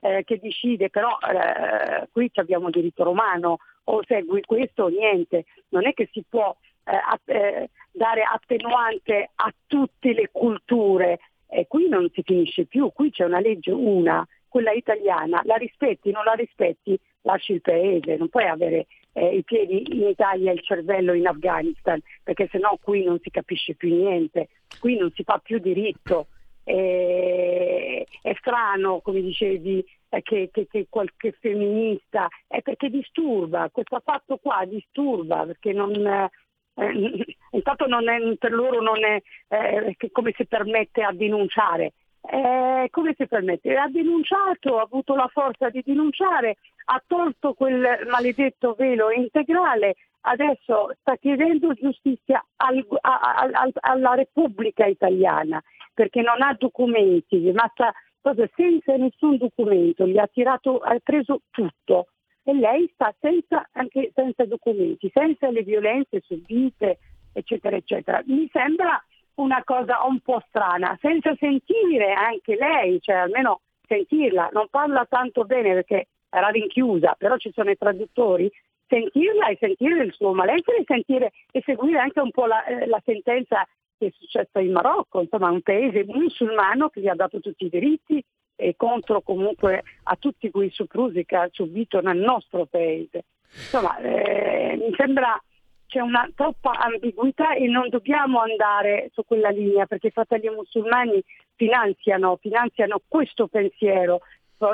eh, 0.00 0.24
che 0.24 0.38
decide, 0.38 0.90
però 0.90 1.16
eh, 1.20 2.08
qui 2.12 2.30
abbiamo 2.34 2.70
diritto 2.70 3.04
romano, 3.04 3.58
o 3.90 4.02
segui 4.06 4.42
questo 4.42 4.84
o 4.84 4.88
niente. 4.88 5.44
Non 5.70 5.86
è 5.86 5.94
che 5.94 6.08
si 6.12 6.24
può 6.28 6.54
eh, 6.84 7.32
eh, 7.32 7.70
dare 7.92 8.22
attenuante 8.22 9.30
a 9.34 9.52
tutte 9.66 10.12
le 10.12 10.28
culture. 10.30 11.18
E 11.50 11.66
qui 11.66 11.88
non 11.88 12.10
si 12.12 12.22
finisce 12.22 12.66
più, 12.66 12.92
qui 12.92 13.10
c'è 13.10 13.24
una 13.24 13.40
legge 13.40 13.70
una, 13.70 14.26
quella 14.48 14.72
italiana, 14.72 15.40
la 15.44 15.56
rispetti, 15.56 16.10
non 16.10 16.24
la 16.24 16.34
rispetti, 16.34 16.98
lasci 17.22 17.52
il 17.52 17.62
paese, 17.62 18.16
non 18.16 18.28
puoi 18.28 18.44
avere 18.44 18.86
eh, 19.14 19.34
i 19.34 19.42
piedi 19.44 19.82
in 19.94 20.08
Italia 20.08 20.50
e 20.50 20.54
il 20.54 20.62
cervello 20.62 21.14
in 21.14 21.26
Afghanistan, 21.26 21.98
perché 22.22 22.48
sennò 22.50 22.76
qui 22.82 23.02
non 23.02 23.18
si 23.22 23.30
capisce 23.30 23.74
più 23.74 23.94
niente, 23.94 24.48
qui 24.78 24.98
non 24.98 25.10
si 25.14 25.22
fa 25.22 25.38
più 25.38 25.58
diritto. 25.58 26.26
Eh, 26.64 28.06
è 28.20 28.34
strano, 28.38 29.00
come 29.00 29.22
dicevi, 29.22 29.82
che, 30.08 30.48
che, 30.52 30.66
che, 30.70 30.86
qualche 30.88 31.32
femminista, 31.32 32.28
è 32.46 32.62
perché 32.62 32.88
disturba, 32.88 33.68
questo 33.70 34.00
fatto 34.04 34.38
qua 34.38 34.64
disturba, 34.64 35.44
perché 35.44 35.72
non, 35.72 35.94
eh, 36.06 36.30
intanto 37.52 37.86
non 37.86 38.08
è, 38.08 38.18
per 38.36 38.52
loro 38.52 38.80
non 38.80 39.04
è 39.04 39.20
eh, 39.48 39.96
come 40.12 40.32
si 40.36 40.46
permette 40.46 41.02
a 41.02 41.12
denunciare, 41.12 41.92
eh, 42.22 42.88
come 42.90 43.14
si 43.16 43.26
permette? 43.26 43.74
Ha 43.76 43.88
denunciato, 43.88 44.78
ha 44.78 44.82
avuto 44.82 45.14
la 45.14 45.28
forza 45.32 45.68
di 45.70 45.82
denunciare, 45.84 46.56
ha 46.86 47.02
tolto 47.06 47.54
quel 47.54 48.06
maledetto 48.08 48.74
velo 48.74 49.10
integrale, 49.10 49.96
adesso 50.22 50.94
sta 51.00 51.16
chiedendo 51.16 51.72
giustizia 51.74 52.44
al, 52.56 52.84
a, 53.00 53.20
a, 53.20 53.70
alla 53.80 54.14
Repubblica 54.14 54.84
italiana 54.86 55.62
perché 55.98 56.22
non 56.22 56.42
ha 56.42 56.54
documenti, 56.56 57.50
ma 57.52 57.68
sta 57.72 57.92
proprio 58.20 58.48
senza 58.54 58.96
nessun 58.96 59.36
documento, 59.36 60.06
gli 60.06 60.18
ha, 60.18 60.26
tirato, 60.26 60.78
ha 60.78 60.96
preso 61.02 61.42
tutto. 61.50 62.08
E 62.42 62.54
lei 62.54 62.90
sta 62.94 63.14
senza, 63.20 63.68
anche 63.72 64.10
senza 64.14 64.44
documenti, 64.46 65.10
senza 65.12 65.50
le 65.50 65.62
violenze 65.62 66.22
subite, 66.24 66.98
eccetera, 67.32 67.76
eccetera. 67.76 68.22
Mi 68.26 68.48
sembra 68.50 69.02
una 69.34 69.62
cosa 69.64 70.04
un 70.04 70.20
po' 70.20 70.42
strana, 70.48 70.96
senza 71.00 71.34
sentire 71.38 72.12
anche 72.12 72.56
lei, 72.56 73.00
cioè 73.00 73.16
almeno 73.16 73.60
sentirla, 73.86 74.50
non 74.52 74.68
parla 74.70 75.06
tanto 75.08 75.44
bene 75.44 75.74
perché 75.74 76.08
era 76.30 76.48
rinchiusa, 76.48 77.14
però 77.16 77.36
ci 77.36 77.52
sono 77.52 77.70
i 77.70 77.76
traduttori, 77.76 78.50
sentirla 78.86 79.48
e 79.48 79.56
sentire 79.60 80.04
il 80.04 80.12
suo 80.12 80.32
malessere 80.32 80.78
e, 80.78 80.84
sentire, 80.86 81.32
e 81.50 81.62
seguire 81.64 81.98
anche 81.98 82.20
un 82.20 82.30
po' 82.30 82.46
la, 82.46 82.64
eh, 82.64 82.86
la 82.86 83.00
sentenza 83.04 83.66
che 83.98 84.06
è 84.06 84.12
successa 84.16 84.60
in 84.60 84.72
Marocco, 84.72 85.20
insomma 85.20 85.50
un 85.50 85.60
paese 85.60 86.04
musulmano 86.06 86.88
che 86.88 87.00
gli 87.00 87.08
ha 87.08 87.14
dato 87.14 87.40
tutti 87.40 87.66
i 87.66 87.68
diritti 87.68 88.24
e 88.56 88.74
contro 88.76 89.20
comunque 89.20 89.82
a 90.04 90.16
tutti 90.16 90.50
quei 90.50 90.70
soprusi 90.70 91.24
che 91.24 91.36
ha 91.36 91.48
subito 91.52 92.00
nel 92.00 92.18
nostro 92.18 92.66
paese. 92.66 93.24
Insomma, 93.52 93.96
eh, 93.98 94.76
mi 94.76 94.92
sembra 94.96 95.40
c'è 95.86 96.00
una 96.00 96.30
troppa 96.34 96.72
ambiguità 96.72 97.54
e 97.54 97.66
non 97.66 97.88
dobbiamo 97.88 98.40
andare 98.40 99.10
su 99.14 99.24
quella 99.24 99.48
linea 99.48 99.86
perché 99.86 100.08
i 100.08 100.12
fratelli 100.12 100.50
musulmani 100.50 101.22
finanziano, 101.54 102.36
finanziano 102.36 103.00
questo 103.08 103.46
pensiero, 103.48 104.20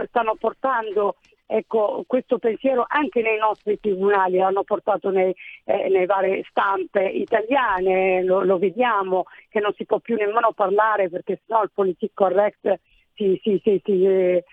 stanno 0.08 0.34
portando 0.34 1.16
ecco, 1.46 2.04
questo 2.06 2.38
pensiero 2.38 2.84
anche 2.86 3.22
nei 3.22 3.38
nostri 3.38 3.78
tribunali, 3.78 4.38
l'hanno 4.38 4.62
portato 4.64 5.10
nei, 5.10 5.34
eh, 5.64 5.88
nelle 5.88 6.06
varie 6.06 6.44
stampe 6.48 7.04
italiane, 7.04 8.22
lo, 8.22 8.42
lo, 8.42 8.58
vediamo 8.58 9.24
che 9.48 9.60
non 9.60 9.72
si 9.74 9.84
può 9.84 9.98
più 9.98 10.16
nemmeno 10.16 10.52
parlare 10.52 11.08
perché 11.08 11.40
sennò 11.46 11.62
il 11.62 11.70
politic 11.72 12.12
correct 12.14 12.80
si, 13.14 13.40
si, 13.42 13.60
si, 13.62 14.04
eh, 14.04 14.44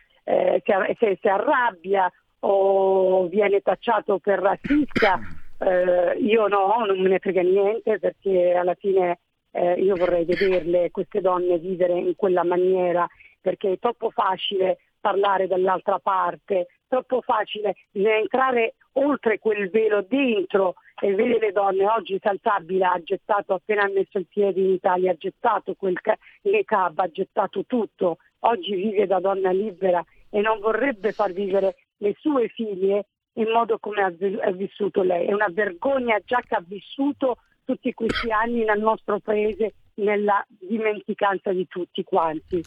si 0.64 1.28
arrabbia 1.28 2.12
o 2.44 3.28
viene 3.28 3.62
tacciato 3.62 4.20
per 4.20 4.40
razzista 4.40 5.20
eh, 5.60 6.18
io 6.18 6.48
no, 6.48 6.84
non 6.86 7.00
me 7.00 7.10
ne 7.10 7.20
frega 7.20 7.42
niente 7.42 8.00
perché 8.00 8.54
alla 8.54 8.76
fine 8.76 9.20
eh, 9.52 9.74
io 9.74 9.96
vorrei 9.96 10.26
vederle 10.26 10.92
queste 10.92 11.22
donne 11.22 11.58
vivere 11.58 11.94
in 11.94 12.16
quella 12.16 12.44
maniera 12.44 13.08
perché 13.40 13.74
è 13.74 13.80
troppo 13.80 14.12
facile 14.12 14.78
parlare 15.00 15.48
dall'altra 15.48 16.00
parte, 16.00 16.68
troppo 16.92 17.22
facile 17.22 17.76
entrare 17.94 18.76
oltre 18.94 19.40
quel 19.40 19.70
velo 19.70 20.06
dentro 20.08 20.76
e 21.02 21.16
vedere 21.16 21.40
le 21.40 21.52
donne. 21.54 21.88
Oggi 21.88 22.20
Saltabile 22.22 22.84
ha 22.84 23.02
gettato, 23.02 23.54
appena 23.54 23.84
ha 23.84 23.90
messo 23.90 24.18
il 24.18 24.28
piede 24.28 24.60
in 24.60 24.72
Italia, 24.72 25.12
ha 25.12 25.16
gettato 25.16 25.74
quel 25.76 25.98
niqab, 26.42 27.00
ha 27.00 27.08
gettato 27.10 27.64
tutto. 27.66 28.18
Oggi 28.40 28.76
vive 28.76 29.08
da 29.08 29.22
donna 29.22 29.52
libera 29.52 30.04
e 30.30 30.42
non 30.42 30.60
vorrebbe 30.60 31.14
far 31.14 31.32
vivere 31.32 31.76
le 31.98 32.14
sue 32.20 32.50
figlie 32.50 33.06
in 33.36 33.50
modo 33.50 33.80
come 33.80 34.02
ha 34.04 34.52
vissuto 34.52 35.02
lei. 35.02 35.28
È 35.28 35.34
una 35.34 35.50
vergogna 35.50 36.20
già 36.26 36.42
che 36.46 36.56
ha 36.56 36.64
vissuto 36.66 37.38
tutti 37.64 37.94
questi 37.94 38.32
anni 38.32 38.66
nel 38.66 38.82
nostro 38.82 39.20
paese 39.20 39.76
nella 39.94 40.46
dimenticanza 40.50 41.54
di 41.54 41.66
tutti 41.70 42.04
quanti. 42.04 42.62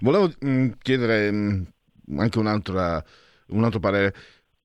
Volevo 0.00 0.30
mh, 0.38 0.68
chiedere 0.80 1.30
mh, 1.32 1.66
anche 2.18 2.38
un 3.48 3.64
altro 3.64 3.80
parere. 3.80 4.14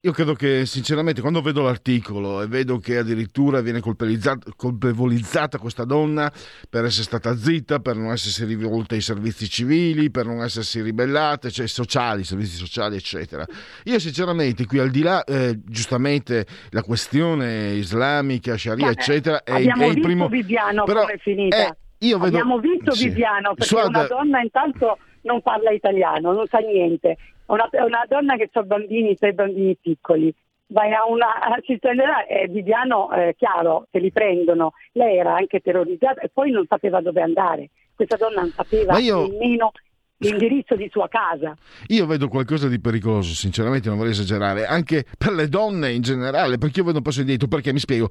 Io 0.04 0.14
credo 0.14 0.34
che 0.34 0.66
sinceramente 0.66 1.20
quando 1.20 1.42
vedo 1.42 1.62
l'articolo 1.62 2.42
e 2.42 2.48
vedo 2.48 2.78
che 2.78 3.00
addirittura 3.00 3.60
viene 3.60 3.82
colpevolizzata 3.82 5.58
questa 5.58 5.84
donna 5.84 6.32
per 6.70 6.86
essere 6.86 7.04
stata 7.04 7.36
zitta, 7.36 7.80
per 7.80 7.98
non 7.98 8.14
essersi 8.14 8.46
rivolta 8.46 8.96
ai 8.96 9.02
servizi 9.02 9.50
civili, 9.50 10.10
per 10.10 10.26
non 10.26 10.42
essersi 10.42 10.80
ribellata, 10.80 11.50
cioè 11.50 11.68
sociali, 11.68 12.24
servizi 12.24 12.56
sociali, 12.56 12.96
eccetera. 12.96 13.46
Io 13.84 14.00
sinceramente 14.00 14.66
qui 14.66 14.80
al 14.80 14.90
di 14.90 15.02
là, 15.02 15.22
eh, 15.26 15.60
giustamente 15.66 16.46
la 16.70 16.82
questione 16.82 17.72
islamica, 17.74 18.56
sharia, 18.56 18.92
eccetera, 18.92 19.44
è, 19.44 19.52
è 19.52 19.86
il 19.86 20.00
primo... 20.00 20.30
Viviano 20.30 20.86
però 20.86 21.02
come 21.02 21.14
è 21.16 21.18
finita. 21.18 21.58
È, 21.58 21.78
io 22.06 22.20
vedo... 22.20 22.38
Abbiamo 22.38 22.60
visto 22.60 22.94
sì. 22.94 23.10
Viviano, 23.10 23.54
perché 23.54 23.66
Suad... 23.66 23.90
una 23.90 24.08
donna 24.08 24.40
intanto 24.40 24.98
non 25.24 25.42
parla 25.42 25.72
italiano, 25.72 26.32
non 26.32 26.48
sa 26.48 26.60
niente. 26.60 27.18
Una, 27.50 27.68
una 27.72 28.06
donna 28.08 28.36
che 28.36 28.50
ha 28.52 28.64
bambini, 28.64 29.16
sei 29.16 29.34
bambini 29.34 29.76
piccoli, 29.76 30.34
vai 30.68 30.94
a 30.94 31.06
una 31.06 31.34
cittadina 31.64 32.26
e 32.26 32.48
Viviano, 32.48 33.12
eh, 33.12 33.36
chiaro, 33.38 33.88
se 33.92 34.00
li 34.00 34.12
prendono. 34.12 34.74
Lei 34.94 35.18
era 35.18 35.36
anche 35.36 35.60
terrorizzata 35.60 36.22
e 36.22 36.30
poi 36.30 36.52
non 36.52 36.66
sapeva 36.68 37.02
dove 37.02 37.22
andare. 37.22 37.70
Questa 37.96 38.18
donna 38.18 38.42
non 38.42 38.52
sapeva 38.52 38.98
io... 39.00 39.28
nemmeno 39.28 39.72
l'indirizzo 40.20 40.76
di 40.76 40.90
sua 40.92 41.08
casa. 41.08 41.56
Io 41.88 42.06
vedo 42.06 42.28
qualcosa 42.28 42.68
di 42.68 42.80
pericoloso, 42.80 43.34
sinceramente 43.34 43.88
non 43.88 43.98
vorrei 43.98 44.14
esagerare, 44.14 44.66
anche 44.66 45.06
per 45.18 45.34
le 45.34 45.48
donne 45.48 45.92
in 45.92 46.02
generale, 46.02 46.58
perché 46.58 46.80
io 46.80 46.86
vedo 46.86 46.98
un 46.98 47.04
passo 47.04 47.22
indietro, 47.22 47.48
perché 47.48 47.72
mi 47.72 47.80
spiego, 47.80 48.10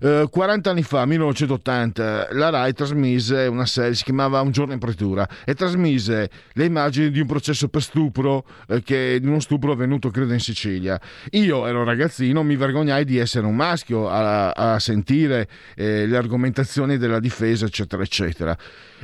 eh, 0.00 0.26
40 0.30 0.70
anni 0.70 0.82
fa, 0.82 1.04
1980, 1.06 2.28
la 2.32 2.50
RAI 2.50 2.72
trasmise 2.72 3.46
una 3.46 3.66
serie, 3.66 3.94
si 3.94 4.04
chiamava 4.04 4.40
Un 4.40 4.50
giorno 4.50 4.74
in 4.74 4.78
pretura, 4.78 5.26
e 5.44 5.54
trasmise 5.54 6.30
le 6.52 6.64
immagini 6.64 7.10
di 7.10 7.20
un 7.20 7.26
processo 7.26 7.68
per 7.68 7.82
stupro, 7.82 8.44
eh, 8.68 8.82
che, 8.82 9.18
di 9.20 9.26
uno 9.26 9.40
stupro 9.40 9.72
avvenuto 9.72 10.10
credo 10.10 10.32
in 10.32 10.40
Sicilia. 10.40 11.00
Io 11.30 11.66
ero 11.66 11.84
ragazzino, 11.84 12.42
mi 12.42 12.56
vergognai 12.56 13.04
di 13.04 13.16
essere 13.16 13.46
un 13.46 13.56
maschio 13.56 14.08
a, 14.08 14.50
a 14.50 14.78
sentire 14.78 15.48
eh, 15.74 16.06
le 16.06 16.16
argomentazioni 16.16 16.98
della 16.98 17.18
difesa, 17.18 17.64
eccetera, 17.64 18.02
eccetera. 18.02 18.56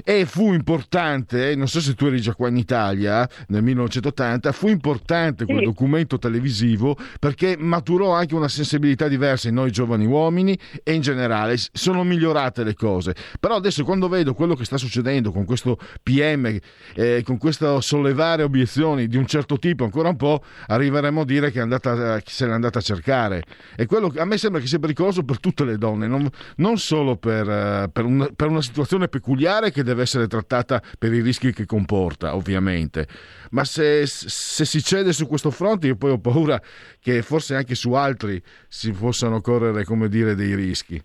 E 0.04 0.24
fu 0.24 0.52
importante, 0.52 1.54
non 1.54 1.68
so 1.68 1.80
se 1.80 1.94
tu 1.94 2.06
eri 2.06 2.20
già 2.20 2.34
qua 2.42 2.48
in 2.48 2.56
Italia 2.56 3.28
nel 3.48 3.62
1980, 3.62 4.50
fu 4.50 4.66
importante 4.66 5.44
quel 5.44 5.58
sì. 5.58 5.64
documento 5.64 6.18
televisivo 6.18 6.96
perché 7.20 7.56
maturò 7.56 8.12
anche 8.14 8.34
una 8.34 8.48
sensibilità 8.48 9.06
diversa 9.06 9.46
in 9.46 9.54
noi 9.54 9.70
giovani 9.70 10.06
uomini 10.06 10.58
e 10.82 10.92
in 10.92 11.02
generale 11.02 11.54
sono 11.72 12.02
migliorate 12.02 12.64
le 12.64 12.74
cose. 12.74 13.14
Però 13.38 13.54
adesso 13.54 13.84
quando 13.84 14.08
vedo 14.08 14.34
quello 14.34 14.56
che 14.56 14.64
sta 14.64 14.76
succedendo 14.76 15.30
con 15.30 15.44
questo 15.44 15.78
PM, 16.02 16.58
eh, 16.94 17.22
con 17.24 17.38
questo 17.38 17.80
sollevare 17.80 18.42
obiezioni 18.42 19.06
di 19.06 19.16
un 19.16 19.26
certo 19.26 19.58
tipo, 19.58 19.84
ancora 19.84 20.08
un 20.08 20.16
po' 20.16 20.42
arriveremo 20.66 21.20
a 21.20 21.24
dire 21.24 21.52
che 21.52 21.60
è 21.60 21.62
andata, 21.62 22.20
se 22.24 22.46
l'è 22.46 22.52
andata 22.52 22.80
a 22.80 22.82
cercare. 22.82 23.44
E 23.76 23.86
quello, 23.86 24.12
a 24.16 24.24
me 24.24 24.36
sembra 24.36 24.60
che 24.60 24.66
sia 24.66 24.80
pericoloso 24.80 25.22
per 25.22 25.38
tutte 25.38 25.64
le 25.64 25.78
donne, 25.78 26.08
non, 26.08 26.28
non 26.56 26.76
solo 26.78 27.14
per, 27.16 27.46
uh, 27.46 27.92
per, 27.92 28.04
un, 28.04 28.32
per 28.34 28.48
una 28.48 28.62
situazione 28.62 29.06
peculiare 29.06 29.70
che 29.70 29.84
deve 29.84 30.02
essere 30.02 30.26
trattata 30.26 30.82
per 30.98 31.12
i 31.12 31.20
rischi 31.20 31.52
che 31.52 31.66
comporta 31.66 32.31
ovviamente. 32.34 33.06
Ma 33.50 33.64
se, 33.64 34.06
se, 34.06 34.64
si 34.64 34.82
cede 34.82 35.12
su 35.12 35.26
questo 35.26 35.50
fronte, 35.50 35.86
io 35.86 35.96
poi 35.96 36.10
ho 36.10 36.18
paura 36.18 36.60
che 37.00 37.22
forse 37.22 37.54
anche 37.54 37.74
su 37.74 37.92
altri 37.92 38.42
si 38.68 38.92
possano 38.92 39.40
correre, 39.40 39.84
come 39.84 40.08
dire, 40.08 40.34
dei 40.34 40.54
rischi. 40.54 41.00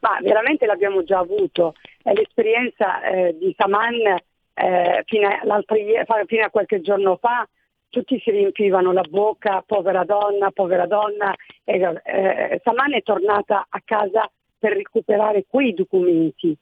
Ma 0.00 0.18
veramente 0.22 0.66
l'abbiamo 0.66 1.02
già 1.02 1.18
avuto. 1.18 1.74
L'esperienza 2.02 3.02
eh, 3.02 3.36
di 3.38 3.54
Saman 3.56 3.94
eh, 4.54 5.02
fino, 5.06 5.28
a, 5.28 5.62
fino, 6.26 6.44
a, 6.44 6.50
qualche 6.50 6.80
giorno 6.80 7.16
fa. 7.16 7.48
Tutti 7.90 8.20
si 8.20 8.30
riempivano 8.30 8.92
la 8.92 9.04
bocca, 9.08 9.62
povera 9.66 10.04
donna, 10.04 10.50
povera 10.50 10.86
donna. 10.86 11.34
E, 11.64 12.00
eh, 12.04 12.60
Saman 12.62 12.94
è 12.94 13.02
tornata 13.02 13.66
a 13.68 13.80
casa 13.84 14.30
per 14.58 14.72
recuperare 14.72 15.44
quei 15.48 15.72
documenti 15.72 16.56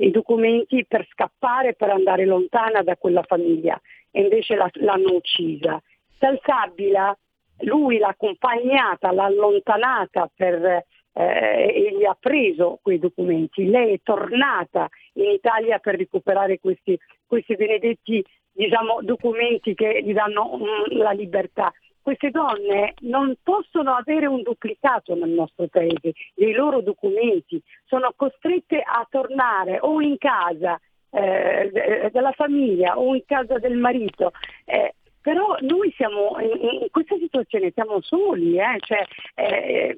i 0.00 0.10
documenti 0.10 0.84
per 0.86 1.06
scappare, 1.10 1.74
per 1.74 1.90
andare 1.90 2.24
lontana 2.24 2.82
da 2.82 2.96
quella 2.96 3.22
famiglia 3.22 3.80
e 4.10 4.22
invece 4.22 4.54
la, 4.54 4.68
l'hanno 4.74 5.14
uccisa. 5.14 5.80
Salsabila, 6.18 7.16
lui 7.60 7.98
l'ha 7.98 8.08
accompagnata, 8.08 9.12
l'ha 9.12 9.24
allontanata 9.24 10.30
per, 10.34 10.64
eh, 10.64 10.84
e 11.12 11.96
gli 11.96 12.04
ha 12.04 12.16
preso 12.18 12.78
quei 12.82 12.98
documenti. 12.98 13.68
Lei 13.68 13.94
è 13.94 14.00
tornata 14.02 14.88
in 15.14 15.30
Italia 15.30 15.78
per 15.78 15.96
recuperare 15.96 16.58
questi, 16.60 16.98
questi 17.26 17.56
benedetti 17.56 18.24
diciamo, 18.52 18.98
documenti 19.02 19.74
che 19.74 20.02
gli 20.02 20.12
danno 20.12 20.54
um, 20.54 20.96
la 20.96 21.12
libertà 21.12 21.72
queste 22.08 22.30
donne 22.30 22.94
non 23.00 23.34
possono 23.42 23.92
avere 23.92 24.24
un 24.24 24.40
duplicato 24.40 25.14
nel 25.14 25.28
nostro 25.28 25.66
paese 25.66 26.14
dei 26.34 26.52
loro 26.52 26.80
documenti, 26.80 27.62
sono 27.84 28.14
costrette 28.16 28.80
a 28.80 29.06
tornare 29.10 29.78
o 29.82 30.00
in 30.00 30.16
casa 30.16 30.80
eh, 31.10 32.10
della 32.10 32.32
famiglia 32.32 32.98
o 32.98 33.14
in 33.14 33.24
casa 33.26 33.58
del 33.58 33.76
marito. 33.76 34.32
Eh, 34.64 34.94
però 35.20 35.54
noi 35.60 35.92
siamo 35.96 36.38
in, 36.40 36.86
questa 36.90 37.16
situazione 37.18 37.72
siamo 37.74 38.00
soli, 38.00 38.56
eh? 38.56 38.78
cioè, 38.78 39.04
eh, 39.34 39.94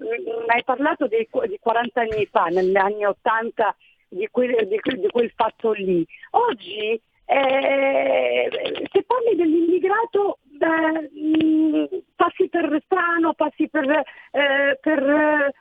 hai 0.49 0.65
parlato 0.65 1.07
dei, 1.07 1.29
di 1.47 1.59
40 1.61 2.01
anni 2.01 2.27
fa, 2.29 2.47
negli 2.47 2.77
anni 2.77 3.05
80 3.05 3.77
di 4.09 4.27
quel, 4.33 4.67
di, 4.67 4.81
di 4.83 5.09
quel 5.13 5.31
fatto 5.37 5.71
lì. 5.71 6.05
Oggi 6.31 7.01
eh, 7.27 8.49
se 8.91 9.05
parli 9.05 9.37
dell'immigrato 9.37 10.39
eh, 10.67 12.03
passi 12.17 12.49
per 12.49 12.81
strano, 12.85 13.35
passi 13.35 13.69
per, 13.69 13.89
eh, 13.91 14.79
per 14.81 15.03
eh, 15.03 15.53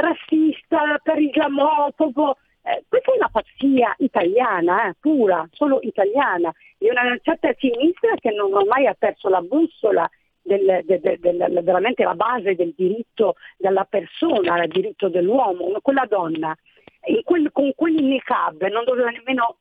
razzista, 0.00 0.98
per 1.02 1.18
islamofobo. 1.18 2.36
Eh, 2.64 2.84
questa 2.88 3.12
è 3.12 3.16
una 3.16 3.30
pazzia 3.30 3.94
italiana, 3.98 4.88
eh, 4.88 4.94
pura, 5.00 5.46
solo 5.52 5.80
italiana, 5.82 6.52
di 6.78 6.88
una 6.88 7.16
certa 7.22 7.52
sinistra 7.58 8.14
che 8.16 8.30
non 8.30 8.52
ha 8.54 8.94
perso 8.98 9.28
la 9.28 9.40
bussola 9.40 10.08
del, 10.42 10.82
del, 10.84 11.18
del, 11.18 11.60
veramente 11.62 12.04
la 12.04 12.14
base 12.14 12.54
del 12.54 12.72
diritto 12.76 13.34
della 13.56 13.84
persona, 13.84 14.62
il 14.62 14.70
diritto 14.70 15.08
dell'uomo, 15.08 15.70
quella 15.82 16.06
donna 16.08 16.56
quel, 17.24 17.50
con 17.52 17.72
quel 17.74 17.94
niqab 17.94 18.64
non 18.68 18.84
doveva 18.84 19.10
nemmeno 19.10 19.56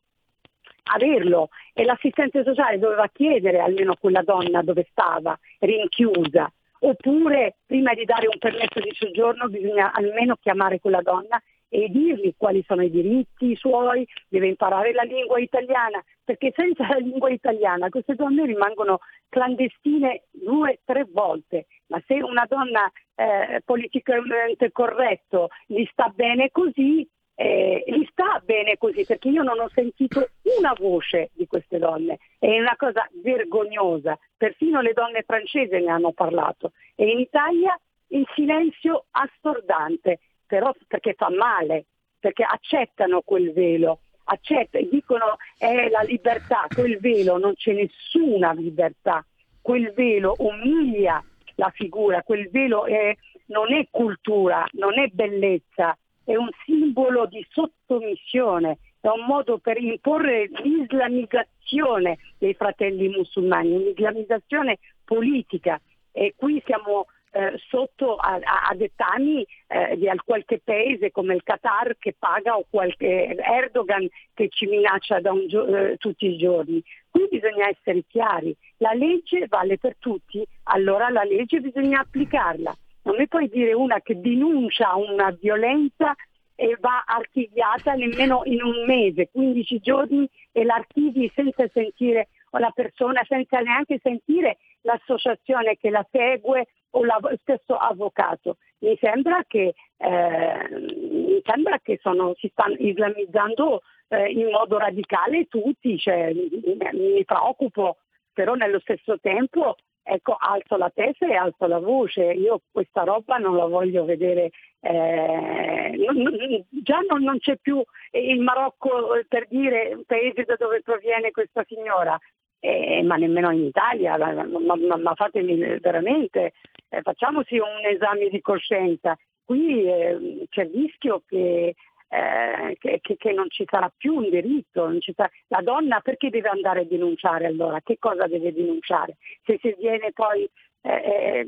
averlo 0.83 1.49
e 1.73 1.83
l'assistente 1.83 2.43
sociale 2.43 2.79
doveva 2.79 3.07
chiedere 3.11 3.59
almeno 3.59 3.93
a 3.93 3.97
quella 3.97 4.21
donna 4.21 4.61
dove 4.61 4.87
stava, 4.91 5.37
rinchiusa. 5.59 6.51
Oppure 6.83 7.57
prima 7.65 7.93
di 7.93 8.05
dare 8.05 8.27
un 8.27 8.37
permesso 8.39 8.79
di 8.79 8.91
soggiorno 8.93 9.47
bisogna 9.47 9.91
almeno 9.93 10.35
chiamare 10.41 10.79
quella 10.79 11.01
donna 11.01 11.41
e 11.73 11.87
dirgli 11.87 12.33
quali 12.35 12.61
sono 12.67 12.83
i 12.83 12.89
diritti 12.89 13.55
suoi, 13.55 14.05
deve 14.27 14.47
imparare 14.47 14.91
la 14.91 15.03
lingua 15.03 15.39
italiana, 15.39 16.03
perché 16.21 16.51
senza 16.53 16.85
la 16.85 16.97
lingua 16.97 17.29
italiana 17.29 17.87
queste 17.87 18.15
donne 18.15 18.45
rimangono 18.45 18.99
clandestine 19.29 20.23
due, 20.31 20.81
tre 20.83 21.07
volte. 21.09 21.67
Ma 21.87 22.01
se 22.05 22.15
una 22.15 22.45
donna 22.45 22.91
eh, 23.15 23.61
politicamente 23.63 24.71
corretto 24.73 25.47
gli 25.65 25.85
sta 25.91 26.11
bene 26.13 26.49
così, 26.51 27.07
eh, 27.35 27.83
gli 27.85 28.05
sta 28.11 28.41
bene 28.43 28.77
così 28.77 29.05
perché 29.05 29.29
io 29.29 29.43
non 29.43 29.59
ho 29.59 29.69
sentito 29.73 30.29
una 30.59 30.73
voce 30.77 31.31
di 31.33 31.47
queste 31.47 31.79
donne, 31.79 32.19
è 32.37 32.59
una 32.59 32.75
cosa 32.77 33.07
vergognosa, 33.23 34.17
perfino 34.37 34.81
le 34.81 34.93
donne 34.93 35.23
francesi 35.23 35.79
ne 35.79 35.89
hanno 35.89 36.11
parlato. 36.11 36.73
E 36.95 37.09
in 37.09 37.19
Italia 37.19 37.77
il 38.07 38.27
silenzio 38.35 39.05
assordante, 39.11 40.19
però 40.45 40.73
perché 40.87 41.13
fa 41.13 41.29
male, 41.29 41.85
perché 42.19 42.43
accettano 42.43 43.21
quel 43.21 43.51
velo, 43.53 44.01
accettano, 44.25 44.87
dicono 44.89 45.37
è 45.57 45.89
la 45.89 46.01
libertà, 46.01 46.67
quel 46.73 46.99
velo 46.99 47.37
non 47.37 47.55
c'è 47.55 47.73
nessuna 47.73 48.53
libertà, 48.53 49.25
quel 49.61 49.93
velo 49.93 50.35
umilia 50.39 51.23
la 51.55 51.71
figura, 51.73 52.23
quel 52.23 52.49
velo 52.49 52.85
è, 52.85 53.15
non 53.47 53.73
è 53.73 53.87
cultura, 53.89 54.65
non 54.73 54.99
è 54.99 55.07
bellezza, 55.07 55.97
è 56.23 56.35
un 56.35 56.49
simbolo 56.65 57.25
di 57.25 57.45
sottomissione, 57.49 58.77
è 58.99 59.07
un 59.07 59.25
modo 59.25 59.57
per 59.57 59.77
imporre 59.77 60.49
l'islamizzazione 60.63 62.17
dei 62.37 62.53
fratelli 62.53 63.09
musulmani, 63.09 63.75
un'islamizzazione 63.75 64.77
politica. 65.03 65.79
E 66.11 66.33
qui 66.35 66.61
siamo 66.65 67.07
eh, 67.31 67.57
sotto 67.69 68.15
a, 68.15 68.39
a, 68.69 68.75
dettami 68.75 69.45
eh, 69.67 69.97
di 69.97 70.07
qualche 70.25 70.59
paese 70.63 71.11
come 71.11 71.33
il 71.33 71.43
Qatar 71.43 71.95
che 71.97 72.13
paga 72.17 72.57
o 72.57 72.65
qualche 72.69 73.35
Erdogan 73.37 74.07
che 74.33 74.49
ci 74.49 74.65
minaccia 74.65 75.21
gio- 75.47 75.65
eh, 75.65 75.97
tutti 75.97 76.27
i 76.27 76.37
giorni. 76.37 76.83
Qui 77.09 77.27
bisogna 77.29 77.67
essere 77.69 78.03
chiari, 78.07 78.55
la 78.77 78.93
legge 78.93 79.47
vale 79.47 79.77
per 79.77 79.95
tutti, 79.97 80.45
allora 80.63 81.09
la 81.09 81.23
legge 81.23 81.59
bisogna 81.59 82.01
applicarla 82.01 82.75
mi 83.13 83.27
puoi 83.27 83.47
dire 83.49 83.73
una 83.73 83.99
che 84.01 84.19
denuncia 84.19 84.95
una 84.95 85.31
violenza 85.31 86.15
e 86.55 86.77
va 86.79 87.03
archiviata 87.05 87.93
nemmeno 87.93 88.41
in 88.45 88.61
un 88.61 88.85
mese, 88.85 89.29
15 89.31 89.79
giorni 89.79 90.29
e 90.51 90.63
l'archivi 90.63 91.31
senza 91.33 91.67
sentire 91.73 92.27
la 92.51 92.71
persona, 92.71 93.23
senza 93.27 93.59
neanche 93.59 93.99
sentire 94.01 94.57
l'associazione 94.81 95.77
che 95.77 95.89
la 95.89 96.05
segue 96.11 96.67
o 96.91 97.03
lo 97.03 97.19
stesso 97.41 97.75
avvocato. 97.75 98.57
Mi 98.79 98.97
sembra 98.99 99.43
che, 99.47 99.73
eh, 99.97 100.69
mi 100.69 101.41
sembra 101.43 101.79
che 101.79 101.97
sono, 102.01 102.33
si 102.37 102.49
stanno 102.51 102.75
islamizzando 102.77 103.81
eh, 104.09 104.31
in 104.31 104.49
modo 104.49 104.77
radicale 104.77 105.47
tutti, 105.47 105.97
cioè, 105.97 106.33
mi, 106.33 106.49
mi 106.93 107.25
preoccupo, 107.25 107.97
però 108.33 108.55
nello 108.55 108.79
stesso 108.79 109.19
tempo 109.19 109.77
ecco, 110.03 110.35
alzo 110.39 110.77
la 110.77 110.91
testa 110.93 111.27
e 111.27 111.35
alzo 111.35 111.67
la 111.67 111.79
voce. 111.79 112.23
Io 112.23 112.61
questa 112.71 113.03
roba 113.03 113.37
non 113.37 113.55
la 113.55 113.65
voglio 113.65 114.05
vedere. 114.05 114.51
Eh, 114.79 115.95
non, 115.95 116.65
già 116.69 116.99
non, 117.07 117.23
non, 117.23 117.37
c'è 117.39 117.57
più 117.57 117.83
il 118.11 118.39
Marocco 118.39 119.09
per 119.27 119.47
dire 119.47 119.93
un 119.93 120.03
paese 120.05 120.43
da 120.43 120.55
dove 120.57 120.81
proviene 120.81 121.31
questa 121.31 121.63
signora, 121.67 122.17
eh, 122.59 123.03
ma 123.03 123.15
nemmeno 123.15 123.51
in 123.51 123.65
Italia. 123.65 124.17
Ma, 124.17 124.43
ma, 124.43 124.97
ma 124.97 125.13
fatemi 125.15 125.55
veramente, 125.79 126.53
eh, 126.89 127.01
facciamoci 127.01 127.57
un 127.57 127.85
esame 127.85 128.29
di 128.29 128.41
coscienza. 128.41 129.17
Qui 129.43 129.83
eh, 129.85 130.45
c'è 130.49 130.63
il 130.63 130.71
rischio 130.71 131.23
che 131.27 131.75
eh, 132.13 132.77
che, 132.77 132.99
che, 133.17 133.31
non 133.31 133.49
ci 133.49 133.65
sarà 133.69 133.89
più 133.95 134.15
un 134.15 134.29
diritto, 134.29 134.91
sarà... 135.15 135.31
la 135.47 135.61
donna 135.61 136.01
perché 136.01 136.29
deve 136.29 136.49
andare 136.49 136.81
a 136.81 136.85
denunciare 136.85 137.45
allora? 137.45 137.79
Che 137.81 137.97
cosa 137.99 138.27
deve 138.27 138.51
denunciare? 138.51 139.15
Se 139.45 139.57
si 139.61 139.73
viene 139.79 140.11
poi 140.11 140.49
eh, 140.81 141.45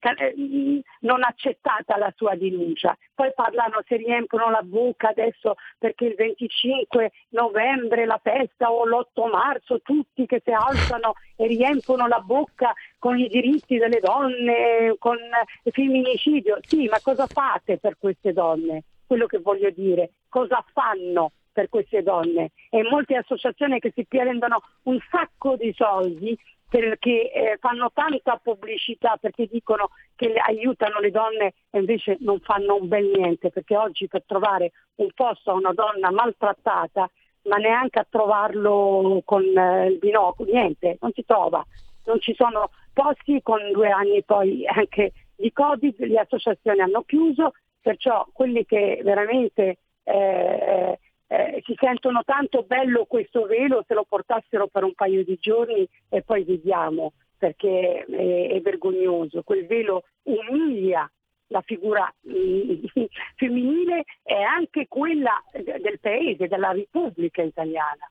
eh, 0.00 0.82
non 1.00 1.22
accettata 1.22 1.96
la 1.96 2.12
sua 2.16 2.34
denuncia. 2.34 2.94
Poi 3.14 3.32
parlano 3.34 3.82
se 3.86 3.96
riempiono 3.96 4.50
la 4.50 4.60
bocca 4.62 5.08
adesso 5.08 5.54
perché 5.78 6.04
il 6.06 6.14
25 6.16 7.12
novembre 7.30 8.04
la 8.04 8.20
festa 8.22 8.70
o 8.70 8.84
l'8 8.84 9.30
marzo 9.30 9.80
tutti 9.80 10.26
che 10.26 10.42
si 10.44 10.50
alzano 10.50 11.14
e 11.36 11.46
riempiono 11.46 12.06
la 12.06 12.20
bocca 12.20 12.74
con 12.98 13.18
i 13.18 13.28
diritti 13.28 13.78
delle 13.78 14.00
donne, 14.00 14.96
con 14.98 15.16
il 15.16 15.72
femminicidio. 15.72 16.58
Sì, 16.60 16.88
ma 16.88 17.00
cosa 17.02 17.26
fate 17.26 17.78
per 17.78 17.96
queste 17.98 18.34
donne? 18.34 18.82
Quello 19.06 19.26
che 19.26 19.38
voglio 19.38 19.70
dire, 19.70 20.12
cosa 20.28 20.64
fanno 20.72 21.32
per 21.52 21.68
queste 21.68 22.02
donne. 22.02 22.50
E 22.68 22.82
molte 22.82 23.16
associazioni 23.16 23.78
che 23.78 23.92
si 23.94 24.04
prendono 24.06 24.62
un 24.84 24.98
sacco 25.10 25.56
di 25.56 25.72
soldi 25.74 26.36
perché 26.68 27.30
eh, 27.30 27.56
fanno 27.60 27.92
tanta 27.94 28.40
pubblicità 28.42 29.16
perché 29.20 29.46
dicono 29.46 29.90
che 30.16 30.28
le 30.28 30.40
aiutano 30.40 30.98
le 30.98 31.12
donne 31.12 31.54
e 31.70 31.78
invece 31.78 32.16
non 32.20 32.40
fanno 32.40 32.74
un 32.74 32.88
bel 32.88 33.12
niente 33.14 33.50
perché 33.50 33.76
oggi 33.76 34.08
per 34.08 34.24
trovare 34.26 34.72
un 34.96 35.08
posto 35.14 35.52
a 35.52 35.54
una 35.54 35.72
donna 35.72 36.10
maltrattata 36.10 37.08
ma 37.42 37.56
neanche 37.56 38.00
a 38.00 38.06
trovarlo 38.08 39.22
con 39.24 39.44
eh, 39.44 39.86
il 39.86 39.98
binocolo, 39.98 40.50
niente, 40.50 40.98
non 41.00 41.12
si 41.12 41.24
trova, 41.24 41.64
non 42.06 42.20
ci 42.20 42.34
sono 42.34 42.70
posti 42.92 43.40
con 43.42 43.60
due 43.72 43.90
anni 43.90 44.22
poi 44.24 44.66
anche 44.66 45.12
di 45.36 45.52
Covid, 45.52 45.94
le 45.98 46.18
associazioni 46.18 46.80
hanno 46.80 47.02
chiuso, 47.02 47.52
Perciò 47.84 48.26
quelli 48.32 48.64
che 48.64 49.02
veramente 49.04 49.76
eh, 50.04 50.98
eh, 51.26 51.62
si 51.66 51.76
sentono 51.78 52.22
tanto 52.24 52.62
bello 52.62 53.04
questo 53.04 53.44
velo, 53.44 53.84
se 53.86 53.92
lo 53.92 54.06
portassero 54.08 54.68
per 54.68 54.84
un 54.84 54.94
paio 54.94 55.22
di 55.22 55.36
giorni 55.38 55.86
e 56.08 56.22
poi 56.22 56.44
vediamo, 56.44 57.12
perché 57.36 58.06
è, 58.08 58.48
è 58.52 58.60
vergognoso. 58.62 59.42
Quel 59.42 59.66
velo 59.66 60.04
umilia 60.22 61.06
la 61.48 61.60
figura 61.60 62.10
mm, 62.26 62.84
femminile 63.36 64.04
e 64.22 64.34
anche 64.34 64.88
quella 64.88 65.44
del 65.52 66.00
paese, 66.00 66.48
della 66.48 66.72
Repubblica 66.72 67.42
italiana. 67.42 68.10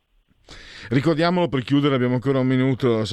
Ricordiamolo 0.89 1.47
per 1.47 1.63
chiudere, 1.63 1.95
abbiamo 1.95 2.15
ancora 2.15 2.39
un 2.39 2.47
minuto, 2.47 3.03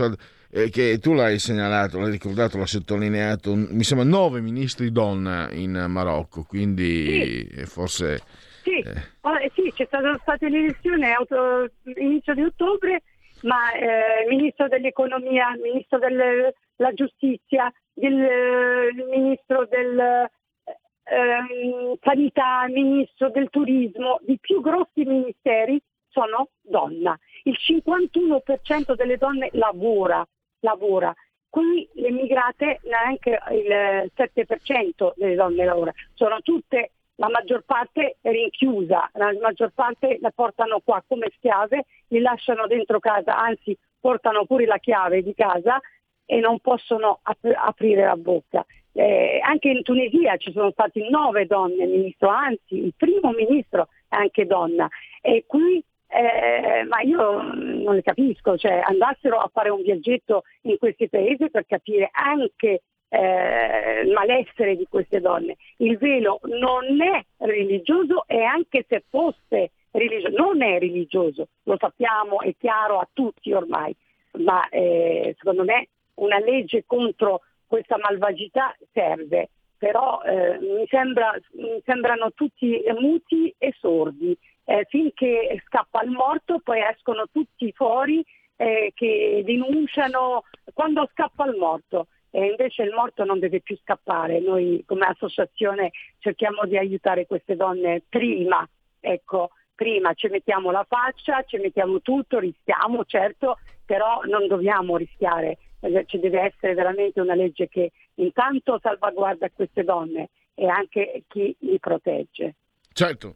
eh, 0.51 0.69
che 0.71 0.99
tu 0.99 1.13
l'hai 1.13 1.39
segnalato, 1.39 1.99
l'hai 1.99 2.11
ricordato, 2.11 2.59
l'hai 2.59 2.67
sottolineato, 2.67 3.55
mi 3.55 3.85
sembra 3.85 4.07
nove 4.07 4.41
ministri 4.41 4.91
donna 4.91 5.49
in 5.53 5.87
Marocco, 5.89 6.43
quindi 6.43 7.49
sì. 7.51 7.67
forse... 7.67 8.23
Sì, 8.63 8.79
eh. 8.81 9.03
oh, 9.23 9.39
eh, 9.39 9.51
sì 9.55 9.73
c'è 9.75 9.87
stata, 9.87 10.19
stata 10.21 10.49
l'elezione 10.49 11.13
auto, 11.13 11.71
inizio 11.97 12.35
di 12.35 12.43
ottobre, 12.43 13.03
ma 13.43 13.73
eh, 13.73 14.27
ministro 14.29 14.69
dell'economia, 14.69 15.55
il 15.55 15.61
ministro 15.63 15.99
della 15.99 16.93
giustizia, 16.93 17.73
il, 17.95 19.07
ministro 19.11 19.67
della 19.67 20.25
eh, 20.25 21.99
sanità, 22.03 22.67
il 22.67 22.73
ministro 22.75 23.31
del 23.31 23.49
turismo, 23.51 24.21
i 24.27 24.39
più 24.39 24.61
grossi 24.61 25.05
ministeri 25.05 25.81
sono 26.11 26.51
donna. 26.61 27.19
Il 27.45 27.57
51% 27.59 28.95
delle 28.95 29.17
donne 29.17 29.49
lavora, 29.53 30.27
lavora. 30.61 31.15
Qui 31.49 31.89
le 31.95 32.09
immigrate 32.09 32.81
neanche 32.85 33.41
il 33.51 34.11
7% 34.15 35.13
delle 35.17 35.35
donne 35.35 35.65
lavora, 35.65 35.93
sono 36.15 36.41
tutte, 36.43 36.93
la 37.17 37.29
maggior 37.29 37.65
parte 37.67 38.17
rinchiusa, 38.23 39.11
la 39.15 39.37
maggior 39.41 39.73
parte 39.75 40.19
la 40.21 40.31
portano 40.31 40.81
qua 40.83 41.03
come 41.07 41.31
schiave, 41.37 41.85
li 42.09 42.21
lasciano 42.21 42.67
dentro 42.67 42.99
casa, 42.99 43.37
anzi 43.37 43.77
portano 44.01 44.47
pure 44.47 44.65
la 44.65 44.79
chiave 44.79 45.23
di 45.23 45.35
casa 45.35 45.81
e 46.25 46.39
non 46.39 46.61
possono 46.61 47.19
ap- 47.23 47.53
aprire 47.55 48.05
la 48.05 48.17
bocca. 48.17 48.65
Eh, 48.93 49.39
anche 49.43 49.69
in 49.69 49.83
Tunisia 49.83 50.37
ci 50.37 50.51
sono 50.53 50.71
stati 50.71 51.09
nove 51.11 51.47
donne 51.47 51.85
ministro, 51.87 52.29
anzi 52.29 52.77
il 52.77 52.95
primo 52.97 53.33
ministro 53.33 53.89
è 54.09 54.17
anche 54.17 54.47
donna 54.47 54.89
e 55.21 55.45
qui 55.47 55.85
eh, 56.13 56.85
ma 56.85 57.01
io 57.03 57.43
non 57.43 57.95
le 57.95 58.03
capisco, 58.03 58.57
cioè 58.57 58.83
andassero 58.85 59.39
a 59.39 59.51
fare 59.53 59.71
un 59.71 59.83
viaggetto 59.83 60.43
in 60.63 60.77
questi 60.79 61.09
paesi 61.09 61.49
per 61.51 61.67
capire 61.67 62.09
anche 62.13 62.83
eh, 63.09 64.03
il 64.05 64.11
malessere 64.11 64.77
di 64.77 64.87
queste 64.89 65.21
donne. 65.21 65.57
Il 65.77 65.99
velo 65.99 66.41
non 66.45 67.01
è 67.01 67.25
religioso 67.39 68.25
e 68.27 68.43
anche 68.43 68.85
se 68.89 69.05
fosse 69.09 69.71
religioso, 69.93 70.37
non 70.37 70.63
è 70.63 70.79
religioso, 70.79 71.49
lo 71.65 71.77
sappiamo, 71.79 72.41
è 72.41 72.55
chiaro 72.59 72.99
a 72.99 73.09
tutti 73.13 73.53
ormai, 73.53 73.95
ma 74.39 74.69
eh, 74.69 75.35
secondo 75.39 75.65
me 75.65 75.89
una 76.15 76.39
legge 76.39 76.85
contro 76.87 77.43
questa 77.67 77.97
malvagità 77.99 78.77
serve, 78.93 79.51
però 79.79 80.23
eh, 80.23 80.59
mi, 80.59 80.87
sembra, 80.89 81.33
mi 81.53 81.81
sembrano 81.85 82.33
tutti 82.33 82.83
muti 82.99 83.55
e 83.57 83.73
sordi 83.79 84.37
eh, 84.71 84.87
finché 84.89 85.61
scappa 85.67 86.01
il 86.03 86.11
morto, 86.11 86.61
poi 86.63 86.81
escono 86.81 87.27
tutti 87.33 87.73
fuori 87.73 88.25
eh, 88.55 88.93
che 88.95 89.43
denunciano 89.45 90.45
quando 90.73 91.09
scappa 91.11 91.45
il 91.47 91.57
morto. 91.57 92.07
E 92.31 92.47
invece 92.47 92.85
il 92.85 92.95
morto 92.95 93.25
non 93.25 93.41
deve 93.41 93.61
più 93.61 93.77
scappare. 93.79 94.39
Noi 94.39 94.85
come 94.87 95.07
associazione 95.07 95.91
cerchiamo 96.21 96.65
di 96.67 96.79
aiutare 96.79 97.27
queste 97.27 97.57
donne 97.57 98.03
prima, 98.09 98.65
ecco, 99.01 99.51
prima 99.75 100.15
ci 100.15 100.29
mettiamo 100.29 100.71
la 100.71 100.87
faccia, 100.89 101.43
ci 101.43 101.57
mettiamo 101.57 102.01
tutto, 102.01 102.39
rischiamo, 102.39 103.05
certo, 103.05 103.59
però 103.85 104.21
non 104.27 104.47
dobbiamo 104.47 104.97
rischiare. 104.97 105.59
Eh, 105.81 106.05
ci 106.07 106.21
deve 106.21 106.43
essere 106.43 106.75
veramente 106.75 107.21
una 107.21 107.35
legge 107.35 107.67
che 107.67 107.91
intanto 108.15 108.79
salvaguarda 108.81 109.51
queste 109.51 109.83
donne 109.83 110.29
e 110.55 110.69
anche 110.69 111.25
chi 111.27 111.57
li 111.59 111.81
protegge. 111.81 112.55
Certo, 113.01 113.35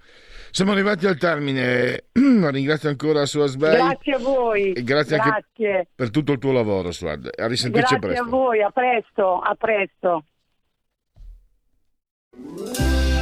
siamo 0.51 0.73
arrivati 0.73 1.07
al 1.07 1.17
termine. 1.17 2.05
Ringrazio 2.13 2.91
ancora 2.91 3.25
Suasbei. 3.25 3.77
Grazie 3.77 4.13
a 4.13 4.19
voi. 4.19 4.73
E 4.73 4.83
grazie, 4.83 5.17
grazie, 5.17 5.33
anche 5.33 5.89
per 5.95 6.11
tutto 6.11 6.33
il 6.33 6.39
tuo 6.39 6.53
lavoro, 6.53 6.93
Suad. 6.93 7.31
A 7.35 7.47
risentirci 7.47 7.97
grazie 7.97 7.99
presto. 7.99 8.25
Grazie 8.25 8.37
a 8.37 8.43
voi, 8.43 8.63
a 8.63 8.71
presto, 8.71 9.39
a 9.39 9.55
presto. 9.55 10.25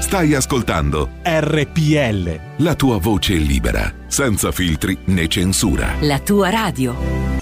Stai 0.00 0.35
ascoltando 0.35 1.11
RPL. 1.22 2.64
La 2.64 2.74
tua 2.74 2.98
voce 2.98 3.35
libera, 3.35 3.83
senza 4.09 4.50
filtri 4.50 4.98
né 5.05 5.28
censura. 5.28 5.94
La 6.00 6.18
tua 6.18 6.50
radio. 6.50 7.41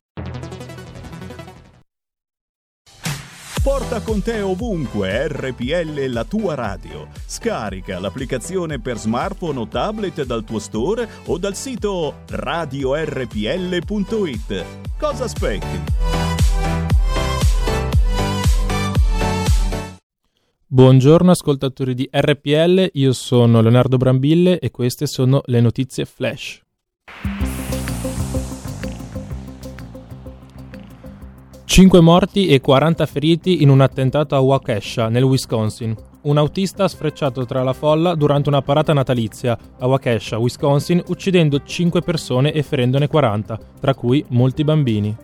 Porta 3.63 4.01
con 4.01 4.23
te 4.23 4.41
ovunque 4.41 5.27
RPL 5.27 6.07
la 6.07 6.23
tua 6.23 6.55
radio. 6.55 7.07
Scarica 7.27 7.99
l'applicazione 7.99 8.79
per 8.79 8.97
smartphone 8.97 9.59
o 9.59 9.67
tablet 9.67 10.23
dal 10.25 10.43
tuo 10.43 10.57
store 10.57 11.07
o 11.25 11.37
dal 11.37 11.55
sito 11.55 12.21
radiorpl.it. 12.27 13.05
Cosa 14.97 15.25
aspetti? 15.25 15.79
Buongiorno 20.65 21.29
ascoltatori 21.29 21.93
di 21.93 22.09
RPL, 22.11 22.89
io 22.93 23.13
sono 23.13 23.61
Leonardo 23.61 23.97
Brambille 23.97 24.57
e 24.57 24.71
queste 24.71 25.05
sono 25.05 25.43
le 25.45 25.61
notizie 25.61 26.05
flash. 26.05 26.63
5 31.71 32.01
morti 32.01 32.47
e 32.47 32.59
40 32.59 33.05
feriti 33.05 33.63
in 33.63 33.69
un 33.69 33.79
attentato 33.79 34.35
a 34.35 34.41
Waukesha, 34.41 35.07
nel 35.07 35.23
Wisconsin. 35.23 35.95
Un 36.23 36.37
autista 36.37 36.85
sfrecciato 36.85 37.45
tra 37.45 37.63
la 37.63 37.71
folla 37.71 38.13
durante 38.13 38.49
una 38.49 38.61
parata 38.61 38.91
natalizia 38.91 39.57
a 39.79 39.87
Waukesha, 39.87 40.37
Wisconsin, 40.37 41.01
uccidendo 41.07 41.63
5 41.63 42.01
persone 42.01 42.51
e 42.51 42.61
ferendone 42.61 43.07
40, 43.07 43.57
tra 43.79 43.95
cui 43.95 44.21
molti 44.31 44.65
bambini. 44.65 45.15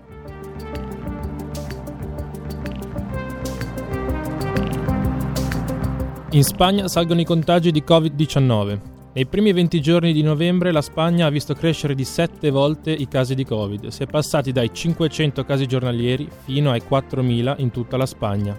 In 6.29 6.43
Spagna 6.43 6.87
salgono 6.87 7.19
i 7.19 7.25
contagi 7.25 7.73
di 7.73 7.83
Covid-19. 7.85 8.96
Nei 9.17 9.25
primi 9.25 9.51
20 9.51 9.81
giorni 9.81 10.13
di 10.13 10.21
novembre 10.21 10.71
la 10.71 10.83
Spagna 10.83 11.25
ha 11.25 11.31
visto 11.31 11.55
crescere 11.55 11.95
di 11.95 12.03
7 12.03 12.51
volte 12.51 12.91
i 12.91 13.07
casi 13.07 13.33
di 13.33 13.45
Covid. 13.45 13.87
Si 13.87 14.03
è 14.03 14.05
passati 14.05 14.51
dai 14.51 14.69
500 14.71 15.43
casi 15.43 15.65
giornalieri 15.65 16.29
fino 16.43 16.69
ai 16.69 16.83
4.000 16.87 17.55
in 17.57 17.71
tutta 17.71 17.97
la 17.97 18.05
Spagna. 18.05 18.55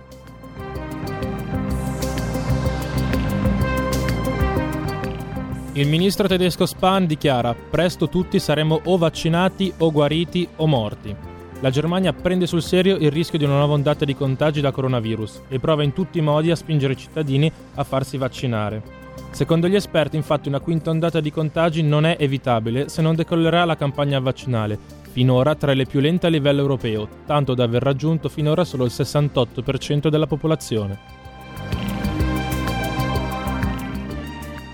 Il 5.74 5.86
ministro 5.86 6.26
tedesco 6.26 6.66
Spahn 6.66 7.06
dichiara: 7.06 7.54
Presto 7.54 8.08
tutti 8.08 8.40
saremo 8.40 8.80
o 8.82 8.96
vaccinati 8.96 9.72
o 9.78 9.92
guariti 9.92 10.48
o 10.56 10.66
morti. 10.66 11.14
La 11.60 11.70
Germania 11.70 12.12
prende 12.12 12.48
sul 12.48 12.62
serio 12.62 12.96
il 12.96 13.12
rischio 13.12 13.38
di 13.38 13.44
una 13.44 13.58
nuova 13.58 13.74
ondata 13.74 14.04
di 14.04 14.16
contagi 14.16 14.60
da 14.60 14.72
coronavirus 14.72 15.42
e 15.46 15.60
prova 15.60 15.84
in 15.84 15.92
tutti 15.92 16.18
i 16.18 16.22
modi 16.22 16.50
a 16.50 16.56
spingere 16.56 16.94
i 16.94 16.96
cittadini 16.96 17.48
a 17.76 17.84
farsi 17.84 18.16
vaccinare. 18.16 19.06
Secondo 19.30 19.68
gli 19.68 19.74
esperti, 19.74 20.16
infatti, 20.16 20.48
una 20.48 20.60
quinta 20.60 20.90
ondata 20.90 21.20
di 21.20 21.30
contagi 21.30 21.82
non 21.82 22.04
è 22.04 22.16
evitabile 22.18 22.88
se 22.88 23.02
non 23.02 23.14
decollerà 23.14 23.64
la 23.64 23.76
campagna 23.76 24.18
vaccinale, 24.18 24.78
finora 25.10 25.54
tra 25.54 25.72
le 25.74 25.86
più 25.86 26.00
lente 26.00 26.26
a 26.26 26.30
livello 26.30 26.60
europeo, 26.60 27.08
tanto 27.26 27.54
da 27.54 27.64
aver 27.64 27.82
raggiunto 27.82 28.28
finora 28.28 28.64
solo 28.64 28.84
il 28.84 28.92
68% 28.92 30.08
della 30.08 30.26
popolazione. 30.26 30.98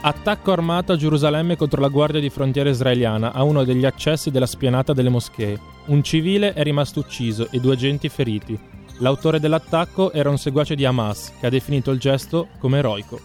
Attacco 0.06 0.52
armato 0.52 0.92
a 0.92 0.96
Gerusalemme 0.96 1.56
contro 1.56 1.80
la 1.80 1.88
guardia 1.88 2.20
di 2.20 2.28
frontiera 2.28 2.68
israeliana 2.68 3.32
a 3.32 3.42
uno 3.42 3.64
degli 3.64 3.86
accessi 3.86 4.30
della 4.30 4.44
spianata 4.44 4.92
delle 4.92 5.08
moschee. 5.08 5.58
Un 5.86 6.02
civile 6.02 6.52
è 6.52 6.62
rimasto 6.62 7.00
ucciso 7.00 7.48
e 7.50 7.58
due 7.58 7.72
agenti 7.72 8.10
feriti. 8.10 8.58
L'autore 8.98 9.40
dell'attacco 9.40 10.12
era 10.12 10.28
un 10.28 10.36
seguace 10.36 10.74
di 10.74 10.84
Hamas, 10.84 11.32
che 11.40 11.46
ha 11.46 11.50
definito 11.50 11.90
il 11.90 11.98
gesto 11.98 12.48
come 12.58 12.78
eroico. 12.78 13.18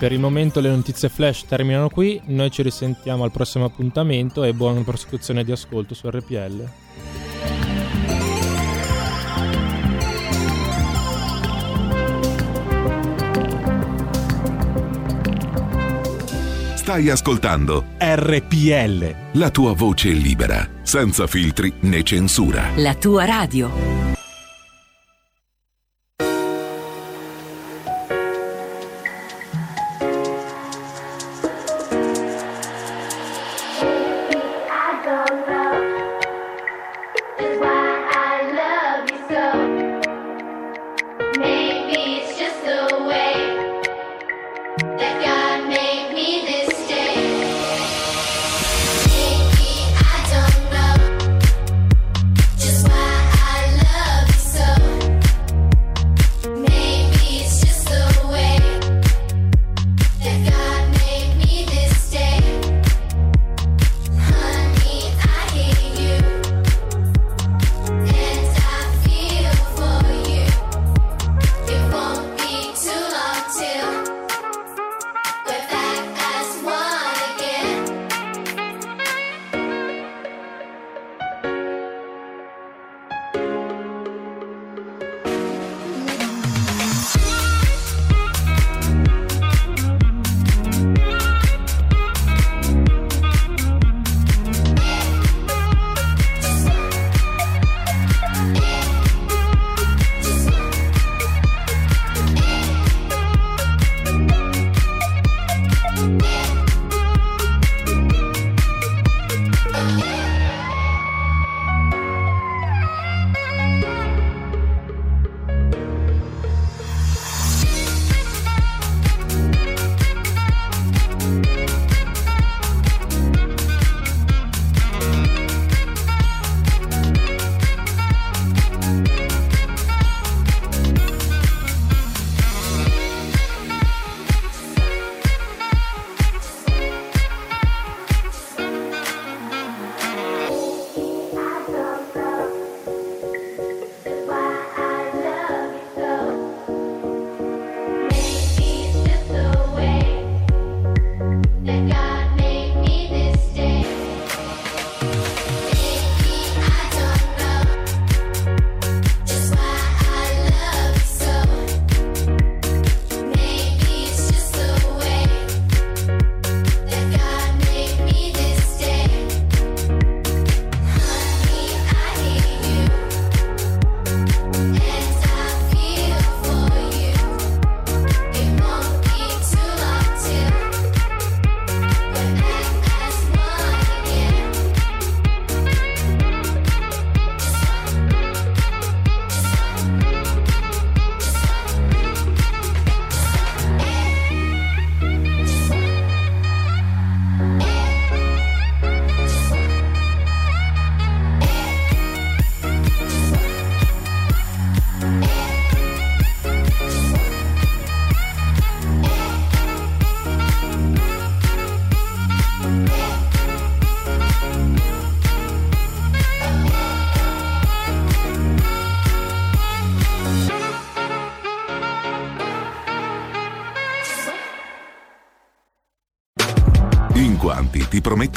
Per 0.00 0.12
il 0.12 0.18
momento 0.18 0.60
le 0.60 0.70
notizie 0.70 1.10
flash 1.10 1.44
terminano 1.44 1.90
qui, 1.90 2.18
noi 2.28 2.50
ci 2.50 2.62
risentiamo 2.62 3.22
al 3.22 3.30
prossimo 3.30 3.66
appuntamento 3.66 4.44
e 4.44 4.54
buona 4.54 4.80
prosecuzione 4.80 5.44
di 5.44 5.52
ascolto 5.52 5.92
su 5.92 6.08
RPL. 6.08 6.68
Stai 16.76 17.10
ascoltando 17.10 17.84
RPL. 17.98 19.14
la 19.32 19.50
tua 19.50 19.74
voce 19.74 20.08
libera, 20.08 20.66
senza 20.80 21.26
filtri 21.26 21.70
né 21.80 22.02
censura. 22.02 22.70
La 22.76 22.94
tua 22.94 23.26
radio. 23.26 24.09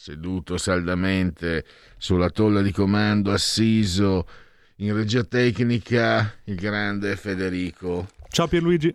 seduto 0.00 0.56
saldamente 0.58 1.64
sulla 1.96 2.30
tolla 2.30 2.62
di 2.62 2.70
comando, 2.70 3.32
assiso 3.32 4.28
in 4.76 4.94
regia 4.94 5.24
tecnica, 5.24 6.38
il 6.44 6.54
grande 6.54 7.16
Federico. 7.16 8.08
Ciao 8.28 8.46
Pierluigi. 8.46 8.94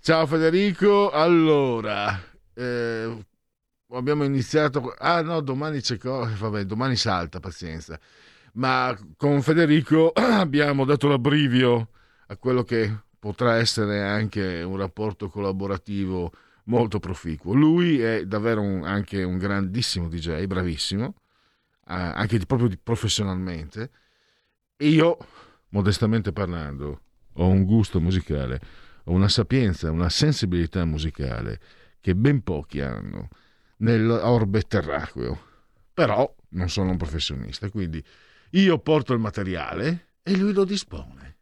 Ciao 0.00 0.26
Federico, 0.26 1.10
allora, 1.12 2.20
eh, 2.54 3.24
abbiamo 3.90 4.24
iniziato... 4.24 4.94
Ah 4.98 5.22
no, 5.22 5.40
domani 5.40 5.80
c'è 5.80 5.96
cosa, 5.96 6.34
vabbè, 6.36 6.64
domani 6.64 6.96
salta, 6.96 7.38
pazienza. 7.38 7.98
Ma 8.54 8.98
con 9.16 9.42
Federico 9.42 10.10
abbiamo 10.12 10.84
dato 10.84 11.06
l'abbrivio 11.06 11.90
a 12.26 12.36
quello 12.36 12.64
che 12.64 12.92
potrà 13.16 13.56
essere 13.56 14.02
anche 14.02 14.62
un 14.62 14.76
rapporto 14.76 15.28
collaborativo 15.28 16.32
molto 16.66 16.98
proficuo. 16.98 17.54
Lui 17.54 18.00
è 18.00 18.24
davvero 18.24 18.60
un- 18.62 18.84
anche 18.84 19.22
un 19.22 19.38
grandissimo 19.38 20.08
DJ, 20.08 20.46
bravissimo, 20.46 21.14
eh, 21.88 21.94
anche 21.94 22.38
di- 22.38 22.46
proprio 22.46 22.68
di- 22.68 22.78
professionalmente. 22.78 23.90
Io, 24.78 25.16
modestamente 25.70 26.32
parlando, 26.32 27.00
ho 27.34 27.48
un 27.48 27.64
gusto 27.64 28.00
musicale, 28.00 28.60
ho 29.04 29.12
una 29.12 29.28
sapienza, 29.28 29.90
una 29.90 30.08
sensibilità 30.08 30.84
musicale 30.84 31.60
che 32.00 32.14
ben 32.14 32.42
pochi 32.42 32.80
hanno 32.80 33.28
nell'orbe 33.78 34.62
terracqueo. 34.62 35.40
Però 35.92 36.34
non 36.50 36.68
sono 36.68 36.90
un 36.90 36.96
professionista, 36.96 37.70
quindi 37.70 38.02
io 38.50 38.78
porto 38.78 39.12
il 39.12 39.18
materiale 39.18 40.14
e 40.22 40.36
lui 40.36 40.52
lo 40.52 40.64
dispone. 40.64 41.36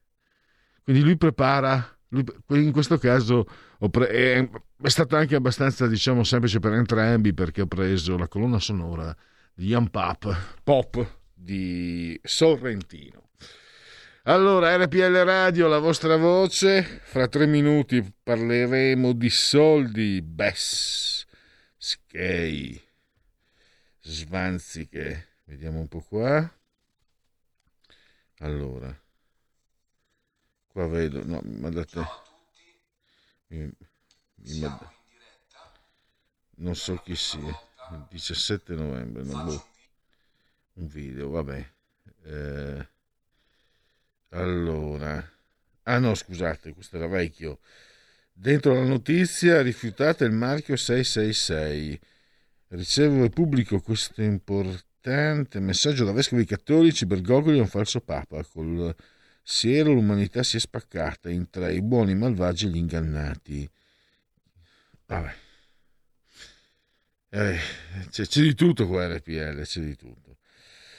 Quindi 0.82 1.02
lui 1.02 1.16
prepara, 1.16 1.84
lui- 2.08 2.24
in 2.48 2.72
questo 2.72 2.98
caso 2.98 3.46
pre- 3.88 4.08
è, 4.08 4.48
è 4.82 4.88
stato 4.88 5.16
anche 5.16 5.34
abbastanza 5.34 5.86
diciamo 5.86 6.24
semplice 6.24 6.58
per 6.60 6.72
entrambi 6.72 7.34
perché 7.34 7.62
ho 7.62 7.66
preso 7.66 8.16
la 8.16 8.28
colonna 8.28 8.58
sonora 8.58 9.14
di 9.54 9.66
Young 9.66 9.90
Pop, 9.90 10.58
Pop 10.62 11.18
di 11.32 12.18
Sorrentino. 12.22 13.30
Allora, 14.26 14.74
RPL 14.76 15.22
Radio, 15.22 15.68
la 15.68 15.78
vostra 15.78 16.16
voce. 16.16 16.82
Fra 16.82 17.28
tre 17.28 17.46
minuti 17.46 18.02
parleremo 18.22 19.12
di 19.12 19.28
soldi, 19.28 20.22
Bess, 20.22 21.26
Skei, 21.76 22.80
Svanziche. 24.00 25.40
Vediamo 25.44 25.80
un 25.80 25.88
po' 25.88 26.00
qua. 26.00 26.50
Allora, 28.38 28.98
qua 30.68 30.86
vedo, 30.86 31.22
no, 31.24 31.40
mi 31.44 31.60
mandate... 31.60 31.98
Mi, 31.98 32.06
manda- 34.58 34.92
non 36.56 36.76
so 36.76 36.96
chi 36.96 37.16
sia. 37.16 37.58
Il 37.90 38.06
17 38.10 38.74
novembre, 38.74 39.22
non 39.24 39.44
boh. 39.44 39.66
un 40.74 40.86
video, 40.86 41.30
vabbè. 41.30 41.72
Eh, 42.24 42.88
allora, 44.30 45.30
ah 45.82 45.98
no, 45.98 46.14
scusate, 46.14 46.72
questo 46.72 46.96
era 46.96 47.06
vecchio. 47.06 47.60
Dentro 48.32 48.74
la 48.74 48.84
notizia 48.84 49.62
rifiutate 49.62 50.24
il 50.24 50.32
marchio 50.32 50.76
666. 50.76 52.00
Ricevo 52.68 53.24
e 53.24 53.30
pubblico 53.30 53.80
questo 53.80 54.22
importante 54.22 55.60
messaggio 55.60 56.04
da 56.04 56.12
vescovi 56.12 56.44
cattolici. 56.44 57.06
Bergoglio 57.06 57.58
è 57.58 57.60
un 57.60 57.68
falso 57.68 58.00
papa. 58.00 58.42
Col 58.44 58.94
siero 59.46 59.92
l'umanità 59.92 60.42
si 60.42 60.56
è 60.56 60.60
spaccata 60.60 61.28
in 61.28 61.50
tre, 61.50 61.74
i 61.74 61.82
buoni, 61.82 62.12
i 62.12 62.16
malvagi 62.16 62.66
e 62.66 62.68
gli 62.70 62.76
ingannati. 62.78 63.70
Vabbè. 65.06 65.34
Eh, 67.28 67.58
c'è, 68.08 68.26
c'è 68.26 68.40
di 68.40 68.54
tutto 68.54 68.86
qua 68.86 69.06
RPL, 69.06 69.62
c'è 69.62 69.80
di 69.80 69.96
tutto. 69.96 70.38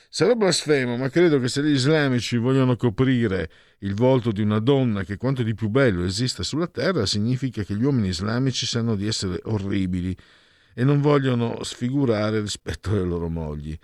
Sarò 0.10 0.36
blasfemo, 0.36 0.96
ma 0.96 1.10
credo 1.10 1.40
che 1.40 1.50
se 1.50 1.62
gli 1.64 1.74
islamici 1.74 2.38
vogliono 2.38 2.78
coprire 2.78 3.50
il 3.80 3.96
volto 3.96 4.32
di 4.32 4.42
una 4.42 4.60
donna 4.60 5.04
che 5.04 5.18
quanto 5.18 5.44
di 5.44 5.54
più 5.54 5.68
bello 5.68 6.06
esiste 6.06 6.44
sulla 6.44 6.68
terra, 6.68 7.06
significa 7.06 7.64
che 7.64 7.76
gli 7.76 7.84
uomini 7.84 8.10
islamici 8.10 8.66
sanno 8.66 8.96
di 8.96 9.08
essere 9.08 9.40
orribili 9.44 10.16
e 10.74 10.84
non 10.84 11.02
vogliono 11.02 11.64
sfigurare 11.64 12.40
rispetto 12.40 12.92
alle 12.92 13.04
loro 13.04 13.28
mogli. 13.28 13.78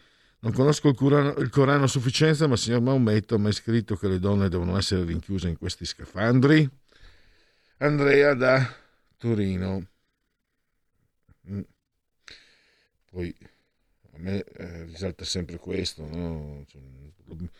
Non 0.43 0.53
conosco 0.53 0.89
il 0.89 0.95
Corano, 0.95 1.35
il 1.37 1.49
Corano 1.49 1.83
a 1.83 1.87
sufficienza, 1.87 2.47
ma 2.47 2.53
il 2.53 2.59
signor 2.59 2.81
Maometto 2.81 3.37
mi 3.37 3.49
ha 3.49 3.51
scritto 3.51 3.95
che 3.95 4.07
le 4.07 4.17
donne 4.17 4.49
devono 4.49 4.75
essere 4.75 5.03
rinchiuse 5.03 5.49
in 5.49 5.57
questi 5.57 5.85
scafandri. 5.85 6.67
Andrea 7.77 8.33
da 8.33 8.73
Torino. 9.17 9.85
Mm. 11.47 11.61
Poi 13.11 13.35
a 14.13 14.17
me 14.17 14.43
eh, 14.43 14.83
risalta 14.85 15.25
sempre 15.25 15.57
questo, 15.57 16.07
no? 16.07 16.63
Cioè, 16.67 16.81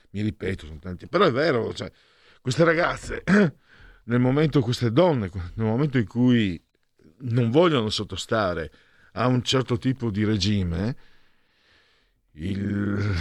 mi 0.10 0.22
ripeto, 0.22 0.65
sono 0.65 0.80
tanti, 0.80 1.06
però 1.06 1.26
è 1.26 1.32
vero, 1.32 1.74
cioè, 1.74 1.91
queste 2.41 2.63
ragazze, 2.63 3.24
nel 4.06 4.20
momento, 4.20 4.62
queste 4.62 4.91
donne, 4.91 5.30
nel 5.54 5.67
momento 5.67 6.00
in 6.00 6.08
cui 6.08 6.60
non 7.20 7.52
vogliono 7.52 7.89
sottostare 7.89 8.72
a 9.13 9.28
un 9.28 9.44
certo 9.44 9.78
tipo 9.78 10.10
di 10.10 10.24
regime, 10.24 10.96
il, 12.34 13.15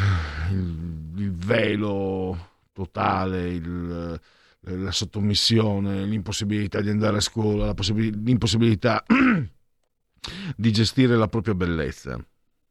il- 0.53 1.13
il 1.17 1.33
velo 1.33 2.49
totale, 2.73 3.51
il- 3.51 4.21
la 4.63 4.93
sottomissione, 4.93 6.05
l'impossibilità 6.05 6.81
di 6.83 6.91
andare 6.91 7.17
a 7.17 7.21
scuola, 7.21 7.67
la 7.67 7.75
possibi- 7.75 8.13
l'impossibilità 8.23 9.03
di 10.57 10.73
gestire 10.73 11.17
la 11.17 11.29
propria 11.29 11.55
bellezza. 11.55 12.17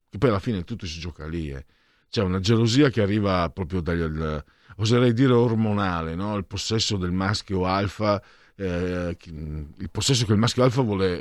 Che 0.09 0.17
poi 0.17 0.29
alla 0.29 0.39
fine 0.39 0.63
tutto 0.63 0.85
si 0.85 0.99
gioca 0.99 1.27
lì. 1.27 1.49
eh. 1.51 1.65
C'è 2.09 2.23
una 2.23 2.39
gelosia 2.39 2.89
che 2.89 3.01
arriva 3.01 3.49
proprio 3.49 3.81
dal, 3.81 4.43
oserei 4.77 5.13
dire 5.13 5.33
ormonale, 5.33 6.15
no? 6.15 6.35
il 6.37 6.45
possesso 6.45 6.97
del 6.97 7.11
maschio 7.11 7.65
alfa, 7.65 8.21
eh, 8.55 9.15
il 9.27 9.89
possesso 9.91 10.25
che 10.25 10.31
il 10.33 10.39
maschio 10.39 10.63
alfa 10.63 10.81
vuole 10.81 11.19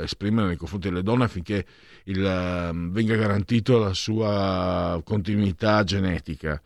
eh, 0.00 0.02
esprimere 0.02 0.48
nei 0.48 0.56
confronti 0.56 0.88
delle 0.88 1.02
donne 1.02 1.24
affinché 1.24 1.64
il, 2.04 2.24
eh, 2.24 2.70
venga 2.72 3.16
garantito 3.16 3.78
la 3.78 3.92
sua 3.92 5.00
continuità 5.04 5.84
genetica. 5.84 6.60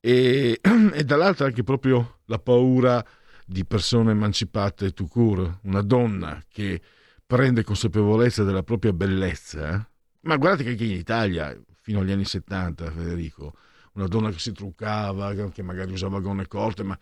E, 0.00 0.60
e 0.92 1.04
dall'altra 1.04 1.46
anche 1.46 1.62
proprio 1.62 2.20
la 2.26 2.38
paura 2.38 3.04
di 3.44 3.64
persone 3.64 4.10
emancipate 4.10 4.92
tout 4.92 5.10
court, 5.10 5.58
una 5.62 5.82
donna 5.82 6.42
che 6.48 6.80
prende 7.24 7.64
consapevolezza 7.64 8.44
della 8.44 8.62
propria 8.62 8.92
bellezza. 8.92 9.74
eh. 9.74 9.86
Ma 10.22 10.36
guardate 10.36 10.64
che 10.64 10.70
anche 10.70 10.84
in 10.84 10.92
Italia, 10.92 11.56
fino 11.80 12.00
agli 12.00 12.10
anni 12.10 12.24
70, 12.24 12.90
Federico, 12.90 13.54
una 13.92 14.06
donna 14.06 14.30
che 14.30 14.38
si 14.38 14.52
truccava, 14.52 15.32
che 15.50 15.62
magari 15.62 15.92
usava 15.92 16.20
gonne 16.20 16.46
corte, 16.46 16.82
ma 16.82 16.98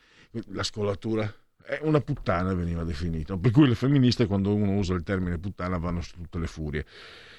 la 0.49 0.63
scolatura 0.63 1.33
è 1.63 1.79
una 1.83 2.01
puttana 2.01 2.53
veniva 2.55 2.85
definita. 2.85 3.37
Per 3.37 3.51
cui 3.51 3.67
le 3.67 3.75
femministe, 3.75 4.27
quando 4.27 4.55
uno 4.55 4.73
usa 4.73 4.95
il 4.95 5.03
termine 5.03 5.39
puttana, 5.39 5.79
vanno 5.79 6.03
su 6.03 6.13
tutte 6.15 6.39
le 6.39 6.47
furie. 6.47 6.85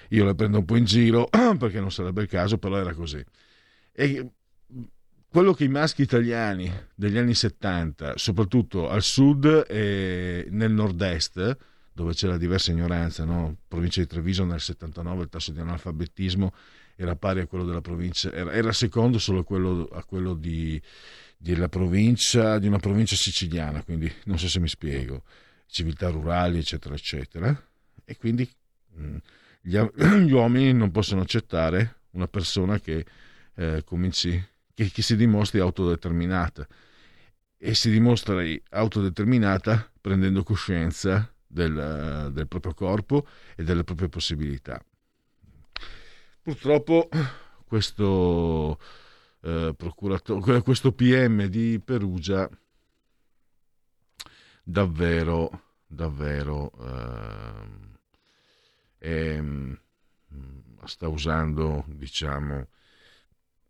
Io 0.10 0.26
le 0.26 0.36
prendo 0.36 0.60
un 0.60 0.66
po' 0.66 0.76
in 0.76 0.86
giro 0.86 1.30
perché 1.58 1.80
non 1.80 1.92
sarebbe 1.92 2.22
il 2.24 2.28
caso, 2.28 2.58
però 2.58 2.78
era 2.78 2.94
così. 2.94 3.24
E 3.92 4.30
quello 5.28 5.54
che 5.54 5.66
i 5.66 5.70
maschi 5.70 6.02
italiani 6.02 6.72
degli 6.94 7.18
anni 7.18 7.34
70, 7.34 8.18
soprattutto 8.18 8.90
al 8.90 9.02
sud 9.02 9.66
e 9.68 10.48
nel 10.50 10.72
nord-est, 10.72 11.58
dove 11.92 12.14
c'era 12.14 12.38
diversa 12.38 12.72
ignoranza, 12.72 13.24
no? 13.26 13.58
provincia 13.68 14.02
di 14.02 14.08
Treviso 14.08 14.44
nel 14.46 14.60
79 14.60 15.24
il 15.24 15.30
tasso 15.30 15.52
di 15.52 15.60
analfabetismo 15.60 16.54
era 16.96 17.16
pari 17.16 17.42
a 17.42 17.48
quello 17.48 17.66
della 17.66 17.82
provincia, 17.82 18.32
era, 18.32 18.54
era 18.54 18.72
secondo 18.72 19.20
solo 19.20 19.44
quello, 19.44 19.88
a 19.92 20.04
quello 20.04 20.34
di, 20.34 20.82
della 21.38 21.68
provincia, 21.68 22.58
di 22.58 22.68
una 22.68 22.80
provincia 22.80 23.16
siciliana, 23.16 23.84
quindi 23.84 24.12
non 24.26 24.40
so 24.40 24.48
se 24.48 24.60
mi 24.60 24.68
spiego, 24.68 25.24
civiltà 25.68 26.10
rurali, 26.10 26.60
eccetera, 26.60 26.96
eccetera. 26.96 27.68
E 28.06 28.18
quindi 28.18 28.50
mh, 28.94 29.18
gli, 29.66 29.78
gli 30.26 30.32
uomini 30.32 30.74
non 30.74 30.92
possono 30.92 31.22
accettare 31.22 32.02
una 32.12 32.28
persona 32.28 32.80
che 32.80 33.06
eh, 33.56 33.84
cominci, 33.84 34.42
che, 34.74 34.92
che 34.92 35.02
si 35.02 35.16
dimostri 35.16 35.60
autodeterminata 35.60 36.68
e 37.58 37.74
si 37.74 37.90
dimostra 37.90 38.44
autodeterminata 38.70 39.92
prendendo 40.00 40.44
coscienza 40.44 41.34
del, 41.48 42.30
del 42.32 42.48
proprio 42.48 42.74
corpo 42.74 43.26
e 43.56 43.64
delle 43.64 43.84
proprie 43.84 44.08
possibilità. 44.08 44.84
Purtroppo 46.42 47.10
questo, 47.66 48.80
eh, 49.42 49.76
questo 50.64 50.92
PM 50.92 51.46
di 51.46 51.82
Perugia 51.84 52.48
davvero, 54.64 55.62
davvero 55.88 56.72
eh, 56.80 57.85
è, 59.06 59.40
sta 60.86 61.08
usando, 61.08 61.86
diciamo, 61.88 62.68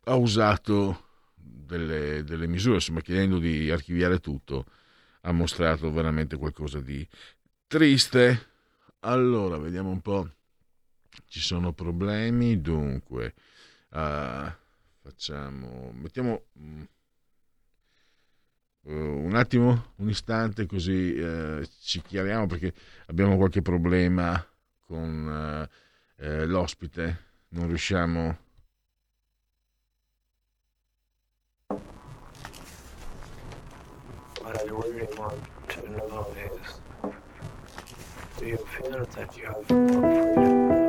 ha 0.05 0.15
usato 0.15 1.07
delle, 1.33 2.23
delle 2.23 2.47
misure, 2.47 2.75
insomma, 2.75 3.01
chiedendo 3.01 3.37
di 3.37 3.69
archiviare 3.69 4.19
tutto, 4.19 4.65
ha 5.21 5.31
mostrato 5.33 5.91
veramente 5.91 6.37
qualcosa 6.37 6.79
di 6.79 7.05
triste. 7.67 8.53
Allora, 8.99 9.57
vediamo 9.57 9.89
un 9.89 10.01
po'. 10.01 10.29
Ci 11.27 11.39
sono 11.39 11.73
problemi, 11.73 12.61
dunque, 12.61 13.33
uh, 13.89 14.51
facciamo, 15.01 15.91
mettiamo 15.93 16.45
mm, 16.59 16.81
uh, 18.81 18.91
un 18.91 19.35
attimo, 19.35 19.93
un 19.97 20.09
istante, 20.09 20.65
così 20.65 21.17
uh, 21.17 21.65
ci 21.81 22.01
chiariamo 22.01 22.47
perché 22.47 22.73
abbiamo 23.07 23.37
qualche 23.37 23.61
problema 23.61 24.45
con 24.85 25.67
eh, 26.17 26.45
l'ospite, 26.45 27.23
non 27.49 27.67
riusciamo. 27.67 28.37
What 34.41 34.61
I 34.61 34.65
really 34.65 35.07
want 35.17 35.41
to 35.69 35.81
know 35.89 36.27
is, 36.37 36.81
do 38.37 38.45
you 38.45 38.57
feel 38.57 39.05
that 39.05 39.35
you 39.35 39.45
have 39.45 39.69
more 39.69 40.33
freedom 40.35 40.84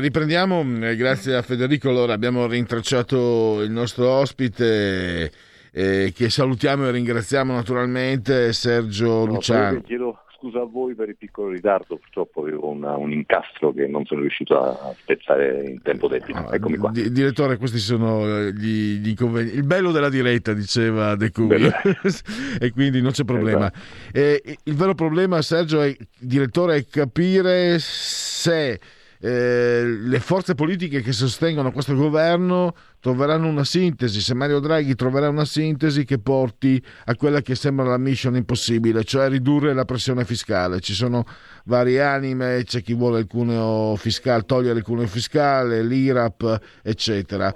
riprendiamo, 0.00 0.64
eh, 0.86 0.96
grazie 0.96 1.34
a 1.36 1.42
Federico, 1.42 1.88
allora 1.88 2.12
abbiamo 2.12 2.46
rintracciato 2.46 3.60
il 3.62 3.70
nostro 3.70 4.08
ospite 4.10 5.30
eh, 5.72 6.12
che 6.14 6.30
salutiamo 6.30 6.86
e 6.86 6.90
ringraziamo 6.90 7.52
naturalmente, 7.52 8.52
Sergio 8.52 9.24
No, 9.24 9.34
Luciano. 9.34 9.80
chiedo 9.82 10.20
scusa 10.38 10.60
a 10.60 10.64
voi 10.70 10.94
per 10.94 11.08
il 11.08 11.16
piccolo 11.16 11.48
ritardo, 11.48 11.96
purtroppo 11.96 12.42
avevo 12.42 12.68
una- 12.68 12.94
un 12.96 13.10
incastro 13.10 13.72
che 13.72 13.86
non 13.86 14.04
sono 14.04 14.20
riuscito 14.20 14.58
a 14.60 14.94
spezzare 15.00 15.64
in 15.66 15.80
tempo 15.82 16.08
debito. 16.08 16.52
Eccomi 16.52 16.76
qua. 16.76 16.90
Di- 16.90 17.10
direttore, 17.10 17.56
questi 17.56 17.78
sono 17.78 18.26
eh, 18.26 18.52
gli, 18.52 18.98
gli 18.98 19.08
inconvenienti. 19.08 19.56
Il 19.58 19.64
bello 19.64 19.92
della 19.92 20.10
diretta, 20.10 20.52
diceva 20.52 21.16
De 21.16 21.30
Bello. 21.34 21.70
e 22.60 22.70
quindi 22.72 23.00
non 23.00 23.12
c'è 23.12 23.24
problema. 23.24 23.72
Esatto. 23.72 23.78
Eh, 24.12 24.58
il 24.64 24.74
vero 24.74 24.94
problema, 24.94 25.40
Sergio, 25.40 25.80
è, 25.80 25.96
direttore, 26.18 26.76
è 26.76 26.86
capire 26.86 27.78
se 27.78 28.78
eh, 29.20 29.84
le 29.84 30.20
forze 30.20 30.54
politiche 30.54 31.00
che 31.00 31.12
sostengono 31.12 31.72
questo 31.72 31.94
governo 31.94 32.74
troveranno 33.00 33.46
una 33.46 33.64
sintesi, 33.64 34.20
se 34.20 34.34
Mario 34.34 34.58
Draghi 34.58 34.94
troverà 34.94 35.28
una 35.28 35.44
sintesi 35.44 36.04
che 36.04 36.18
porti 36.18 36.82
a 37.04 37.14
quella 37.14 37.40
che 37.40 37.54
sembra 37.54 37.86
la 37.86 37.98
mission 37.98 38.34
impossibile, 38.34 39.04
cioè 39.04 39.28
ridurre 39.28 39.74
la 39.74 39.84
pressione 39.84 40.24
fiscale. 40.24 40.80
Ci 40.80 40.92
sono 40.92 41.24
varie 41.64 42.02
anime, 42.02 42.62
c'è 42.64 42.82
chi 42.82 42.94
vuole 42.94 43.20
il 43.20 43.26
cuneo 43.26 43.94
fiscale, 43.96 44.42
togliere 44.44 44.78
il 44.78 44.84
cuneo 44.84 45.06
fiscale, 45.06 45.82
l'IRAP, 45.82 46.60
eccetera. 46.82 47.54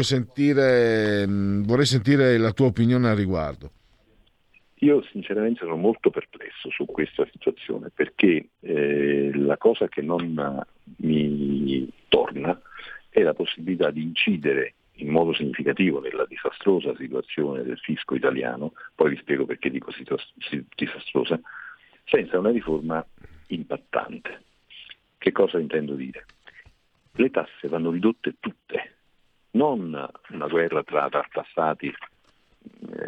Sentire, 0.00 1.26
mh, 1.26 1.64
vorrei 1.64 1.86
sentire 1.86 2.36
la 2.38 2.52
tua 2.52 2.66
opinione 2.66 3.08
al 3.08 3.16
riguardo. 3.16 3.70
Io 4.80 5.02
sinceramente 5.02 5.60
sono 5.60 5.76
molto 5.76 6.10
perplesso 6.10 6.70
su 6.70 6.84
questa 6.84 7.26
situazione 7.32 7.90
perché 7.92 8.50
eh, 8.60 9.30
la 9.34 9.56
cosa 9.56 9.88
che 9.88 10.02
non 10.02 10.64
mi 10.98 11.88
torna 12.08 12.60
è 13.08 13.22
la 13.22 13.34
possibilità 13.34 13.90
di 13.90 14.02
incidere 14.02 14.74
in 14.98 15.08
modo 15.08 15.32
significativo 15.32 16.00
nella 16.00 16.26
disastrosa 16.26 16.94
situazione 16.96 17.62
del 17.62 17.78
fisco 17.78 18.14
italiano, 18.14 18.72
poi 18.94 19.10
vi 19.10 19.16
spiego 19.16 19.46
perché 19.46 19.70
dico 19.70 19.92
disastrosa, 20.74 21.40
senza 22.04 22.38
una 22.38 22.50
riforma 22.50 23.04
impattante. 23.48 24.42
Che 25.18 25.32
cosa 25.32 25.58
intendo 25.58 25.94
dire? 25.94 26.24
Le 27.12 27.30
tasse 27.30 27.68
vanno 27.68 27.90
ridotte 27.90 28.36
tutte, 28.38 28.94
non 29.52 30.08
una 30.30 30.46
guerra 30.46 30.82
tra 30.82 31.08
tartassati 31.08 31.86
eh, 31.86 32.17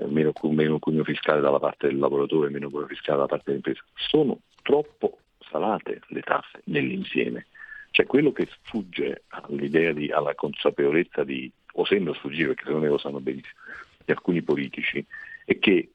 meno, 0.08 0.32
cu- 0.32 0.52
meno 0.52 0.78
cuneo 0.78 1.04
fiscale 1.04 1.40
dalla 1.40 1.58
parte 1.58 1.88
del 1.88 1.98
lavoratore, 1.98 2.50
meno 2.50 2.70
cuneo 2.70 2.86
fiscale 2.86 3.16
dalla 3.16 3.28
parte 3.28 3.44
dell'impresa. 3.46 3.82
Sono 3.94 4.40
troppo 4.62 5.18
salate 5.50 6.00
le 6.08 6.22
tasse 6.22 6.62
nell'insieme. 6.64 7.46
Cioè 7.90 8.06
quello 8.06 8.32
che 8.32 8.46
sfugge 8.46 9.24
all'idea 9.28 9.92
di, 9.92 10.11
alla 10.11 10.34
consapevolezza 10.34 11.24
di, 11.24 11.50
o 11.72 11.84
sembra 11.84 12.14
sfuggire 12.14 12.48
perché 12.48 12.64
secondo 12.64 12.84
me 12.84 12.92
lo 12.92 12.98
sanno 12.98 13.20
benissimo, 13.20 13.54
di 14.04 14.12
alcuni 14.12 14.42
politici, 14.42 15.04
è 15.44 15.58
che 15.58 15.90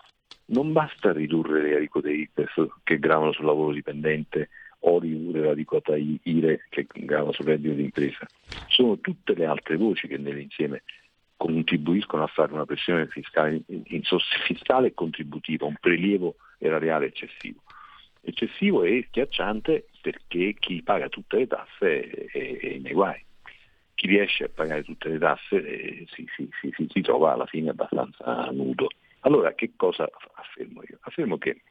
non 0.47 0.73
basta 0.73 1.11
ridurre 1.11 1.61
le 1.61 1.75
aliquote 1.75 2.11
IRPEF 2.11 2.79
che 2.83 2.99
gravano 2.99 3.31
sul 3.31 3.45
lavoro 3.45 3.71
dipendente 3.71 4.49
o 4.79 4.99
ridurre 4.99 5.45
l'aliquota 5.45 5.95
I- 5.95 6.19
IRE 6.23 6.65
che 6.69 6.85
grava 6.87 7.31
sul 7.31 7.45
reddito 7.45 7.73
di 7.73 7.83
impresa. 7.83 8.25
Sono 8.67 8.99
tutte 8.99 9.33
le 9.33 9.45
altre 9.45 9.77
voci 9.77 10.07
che 10.07 10.17
nell'insieme 10.17 10.83
contribuiscono 11.37 12.23
a 12.23 12.27
fare 12.27 12.53
una 12.53 12.65
pressione 12.65 13.07
fiscale, 13.07 13.61
fiscale 14.45 14.87
e 14.87 14.93
contributiva, 14.93 15.65
un 15.65 15.75
prelievo 15.79 16.35
erariale 16.57 17.07
eccessivo. 17.07 17.61
Eccessivo 18.21 18.83
e 18.83 19.05
schiacciante 19.09 19.87
perché 20.01 20.55
chi 20.57 20.81
paga 20.81 21.09
tutte 21.09 21.37
le 21.37 21.47
tasse 21.47 22.09
è, 22.09 22.25
è- 22.31 22.77
nei 22.79 22.93
guai. 22.93 23.23
Chi 23.93 24.07
riesce 24.07 24.45
a 24.45 24.49
pagare 24.49 24.83
tutte 24.83 25.09
le 25.09 25.19
tasse 25.19 25.55
eh, 25.55 26.05
si, 26.09 26.25
si- 26.35 26.49
si- 26.59 26.87
si- 26.89 27.01
trova 27.01 27.33
alla 27.33 27.45
fine 27.45 27.69
abbastanza 27.69 28.49
nudo. 28.51 28.87
Allora 29.21 29.53
che 29.53 29.73
cosa 29.75 30.07
affermo 30.35 30.81
io? 30.87 30.97
Affermo 31.01 31.37
che 31.37 31.61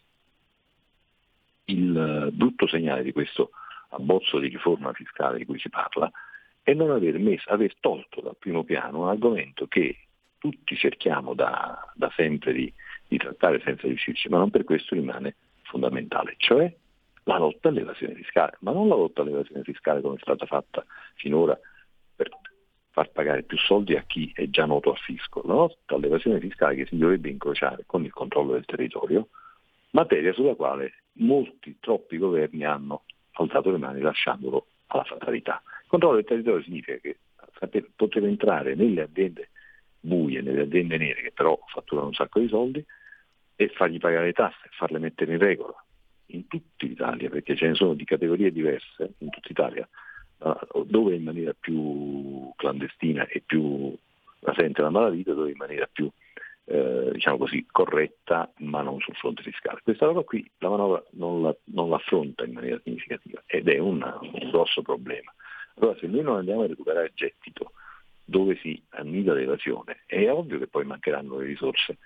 il 1.66 2.30
brutto 2.32 2.66
segnale 2.68 3.02
di 3.02 3.12
questo 3.12 3.50
abbozzo 3.90 4.38
di 4.38 4.48
riforma 4.48 4.92
fiscale 4.92 5.38
di 5.38 5.44
cui 5.44 5.58
si 5.58 5.68
parla 5.68 6.10
è 6.64 6.72
non 6.72 6.90
aver, 6.90 7.18
messo, 7.18 7.50
aver 7.50 7.76
tolto 7.78 8.22
dal 8.22 8.36
primo 8.38 8.64
piano 8.64 9.02
un 9.02 9.08
argomento 9.08 9.66
che 9.66 9.96
tutti 10.38 10.74
cerchiamo 10.76 11.34
da, 11.34 11.92
da 11.94 12.10
sempre 12.16 12.54
di, 12.54 12.72
di 13.06 13.18
trattare 13.18 13.60
senza 13.62 13.86
riuscirci, 13.86 14.28
ma 14.30 14.38
non 14.38 14.50
per 14.50 14.64
questo 14.64 14.94
rimane 14.94 15.36
fondamentale, 15.62 16.34
cioè 16.38 16.74
la 17.24 17.38
lotta 17.38 17.68
all'evasione 17.68 18.14
fiscale, 18.14 18.56
ma 18.60 18.72
non 18.72 18.88
la 18.88 18.94
lotta 18.94 19.20
all'evasione 19.20 19.62
fiscale 19.62 20.00
come 20.00 20.16
è 20.16 20.20
stata 20.20 20.46
fatta 20.46 20.84
finora 21.14 21.58
per 22.16 22.30
far 22.90 23.10
pagare 23.10 23.42
più 23.42 23.58
soldi 23.58 23.94
a 23.96 24.04
chi 24.06 24.32
è 24.34 24.48
già 24.48 24.64
noto 24.64 24.90
al 24.90 24.98
fisco, 24.98 25.42
la 25.44 25.54
lotta 25.54 25.96
all'evasione 25.96 26.40
fiscale 26.40 26.76
che 26.76 26.86
si 26.86 26.96
dovrebbe 26.96 27.28
incrociare 27.28 27.84
con 27.86 28.04
il 28.04 28.12
controllo 28.12 28.52
del 28.52 28.64
territorio, 28.64 29.28
materia 29.90 30.32
sulla 30.32 30.54
quale 30.54 31.02
molti, 31.14 31.76
troppi 31.78 32.16
governi 32.16 32.64
hanno 32.64 33.02
alzato 33.32 33.70
le 33.70 33.78
mani 33.78 34.00
lasciandolo 34.00 34.66
alla 34.86 35.04
fatalità. 35.04 35.62
Controllo 35.94 36.16
del 36.16 36.24
territorio 36.24 36.62
significa 36.64 36.98
che 36.98 37.16
poter 37.94 38.24
entrare 38.24 38.74
nelle 38.74 39.02
aziende 39.02 39.50
buie, 40.00 40.40
nelle 40.42 40.62
aziende 40.62 40.96
nere 40.96 41.22
che 41.22 41.30
però 41.30 41.56
fatturano 41.66 42.08
un 42.08 42.14
sacco 42.14 42.40
di 42.40 42.48
soldi 42.48 42.84
e 43.54 43.68
fargli 43.68 43.98
pagare 43.98 44.24
le 44.24 44.32
tasse, 44.32 44.68
farle 44.72 44.98
mettere 44.98 45.34
in 45.34 45.38
regola 45.38 45.72
in 46.26 46.48
tutta 46.48 46.84
Italia, 46.84 47.30
perché 47.30 47.54
ce 47.54 47.68
ne 47.68 47.74
sono 47.74 47.94
di 47.94 48.04
categorie 48.04 48.50
diverse 48.50 49.12
in 49.18 49.30
tutta 49.30 49.48
Italia, 49.48 49.88
dove 50.84 51.14
in 51.14 51.22
maniera 51.22 51.54
più 51.58 52.50
clandestina 52.56 53.28
e 53.28 53.40
più 53.46 53.96
rasente 54.40 54.82
la 54.82 54.90
malavita, 54.90 55.32
dove 55.32 55.52
in 55.52 55.56
maniera 55.56 55.88
più 55.90 56.10
eh, 56.64 57.10
diciamo 57.12 57.36
così, 57.36 57.64
corretta, 57.70 58.50
ma 58.58 58.82
non 58.82 58.98
sul 58.98 59.14
fronte 59.14 59.42
fiscale. 59.42 59.78
Questa 59.84 60.06
roba 60.06 60.22
qui 60.22 60.44
la 60.58 60.70
manovra 60.70 61.04
non, 61.12 61.40
la- 61.40 61.56
non 61.66 61.88
l'affronta 61.88 62.44
in 62.44 62.52
maniera 62.52 62.80
significativa 62.82 63.44
ed 63.46 63.68
è 63.68 63.78
una- 63.78 64.18
un 64.20 64.50
grosso 64.50 64.82
problema. 64.82 65.32
Allora 65.76 65.98
se 65.98 66.06
noi 66.06 66.22
non 66.22 66.36
andiamo 66.36 66.62
a 66.62 66.66
recuperare 66.66 67.12
gettito 67.14 67.72
dove 68.24 68.56
si 68.56 68.80
annida 68.90 69.34
l'evasione, 69.34 70.02
è 70.06 70.30
ovvio 70.30 70.58
che 70.58 70.66
poi 70.66 70.84
mancheranno 70.84 71.38
le 71.38 71.46
risorse 71.46 71.98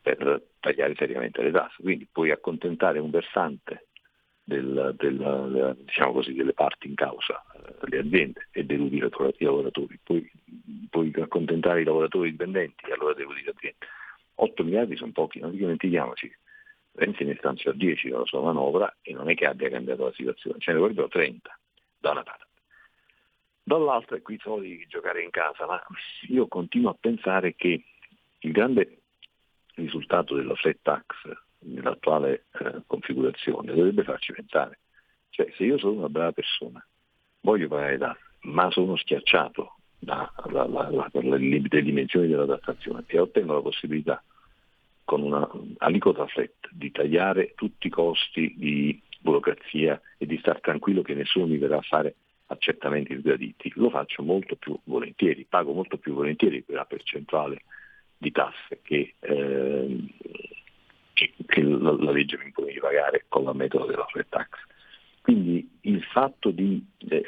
per 0.00 0.40
tagliare 0.60 0.94
seriamente 0.94 1.42
le 1.42 1.50
tasse. 1.50 1.82
Quindi 1.82 2.08
puoi 2.10 2.30
accontentare 2.30 2.98
un 2.98 3.10
versante 3.10 3.88
del- 4.42 4.94
del- 4.96 5.76
diciamo 5.80 6.12
così, 6.12 6.32
delle 6.32 6.52
parti 6.52 6.86
in 6.86 6.94
causa, 6.94 7.44
eh, 7.52 7.88
le 7.88 7.98
aziende, 7.98 8.46
e 8.52 8.64
deludi 8.64 8.96
i 8.96 9.00
lavora- 9.00 9.32
i 9.36 9.44
lavoratori, 9.44 9.98
puoi, 10.02 10.30
puoi 10.88 11.12
accontentare 11.18 11.80
i 11.80 11.84
lavoratori 11.84 12.30
dipendenti 12.30 12.84
e 12.86 12.92
allora 12.92 13.12
deludi 13.14 13.42
le 13.42 13.50
aziende. 13.50 13.78
8 14.36 14.62
miliardi 14.64 14.96
sono 14.96 15.10
pochi, 15.12 15.40
non 15.40 15.50
dimentichiamoci. 15.50 16.32
Renzi 16.92 17.24
ne 17.24 17.34
stanzia 17.36 17.72
10 17.72 18.08
dalla 18.08 18.24
sua 18.24 18.40
manovra 18.40 18.96
e 19.02 19.12
non 19.12 19.28
è 19.28 19.34
che 19.34 19.46
abbia 19.46 19.68
cambiato 19.68 20.04
la 20.04 20.12
situazione, 20.12 20.58
ce 20.60 20.72
ne 20.72 20.78
vorrebbero 20.78 21.08
30 21.08 21.58
da 21.98 22.12
una 22.12 22.22
parte. 22.22 22.45
Dall'altra, 23.68 24.14
e 24.14 24.22
qui 24.22 24.38
soldi 24.38 24.86
giocare 24.88 25.24
in 25.24 25.30
casa, 25.30 25.66
ma 25.66 25.82
io 26.28 26.46
continuo 26.46 26.90
a 26.90 26.96
pensare 26.98 27.56
che 27.56 27.82
il 28.38 28.52
grande 28.52 28.98
risultato 29.74 30.36
della 30.36 30.54
flat 30.54 30.78
tax 30.82 31.04
nell'attuale 31.62 32.44
eh, 32.60 32.82
configurazione 32.86 33.74
dovrebbe 33.74 34.04
farci 34.04 34.32
pensare. 34.32 34.78
Cioè, 35.30 35.50
se 35.56 35.64
io 35.64 35.78
sono 35.78 35.94
una 35.94 36.08
brava 36.08 36.30
persona, 36.30 36.86
voglio 37.40 37.66
pagare 37.66 37.98
tasse, 37.98 38.20
ma 38.42 38.70
sono 38.70 38.94
schiacciato 38.94 39.78
da- 39.98 40.32
da- 40.48 40.66
da- 40.66 40.82
da- 40.84 41.10
dalle 41.12 41.82
dimensioni 41.82 42.28
della 42.28 42.46
tassazione 42.46 43.02
e 43.04 43.18
ottengo 43.18 43.54
la 43.54 43.62
possibilità 43.62 44.22
con 45.02 45.22
una 45.22 45.50
aliquota 45.78 46.24
flat 46.28 46.68
di 46.70 46.92
tagliare 46.92 47.54
tutti 47.56 47.88
i 47.88 47.90
costi 47.90 48.54
di 48.56 49.02
burocrazia 49.18 50.00
e 50.18 50.24
di 50.24 50.38
star 50.38 50.60
tranquillo 50.60 51.02
che 51.02 51.14
nessuno 51.14 51.46
mi 51.46 51.58
verrà 51.58 51.78
a 51.78 51.82
fare 51.82 52.14
accertamenti 52.46 53.16
sgraditi, 53.18 53.72
lo 53.76 53.90
faccio 53.90 54.22
molto 54.22 54.56
più 54.56 54.78
volentieri, 54.84 55.46
pago 55.48 55.72
molto 55.72 55.98
più 55.98 56.14
volentieri 56.14 56.64
quella 56.64 56.84
percentuale 56.84 57.62
di 58.16 58.30
tasse 58.30 58.80
che, 58.82 59.14
ehm, 59.20 60.08
che- 61.12 61.32
che 61.46 61.62
la, 61.62 61.92
la 61.92 62.10
legge 62.10 62.38
mi 62.38 62.44
impone 62.44 62.72
di 62.72 62.78
pagare 62.78 63.24
con 63.28 63.44
il 63.44 63.54
metodo 63.54 63.86
della 63.86 64.06
flat 64.06 64.28
tax. 64.28 64.48
Quindi 65.20 65.68
il 65.82 66.02
fatto 66.04 66.50
di 66.50 66.84
eh, 67.08 67.24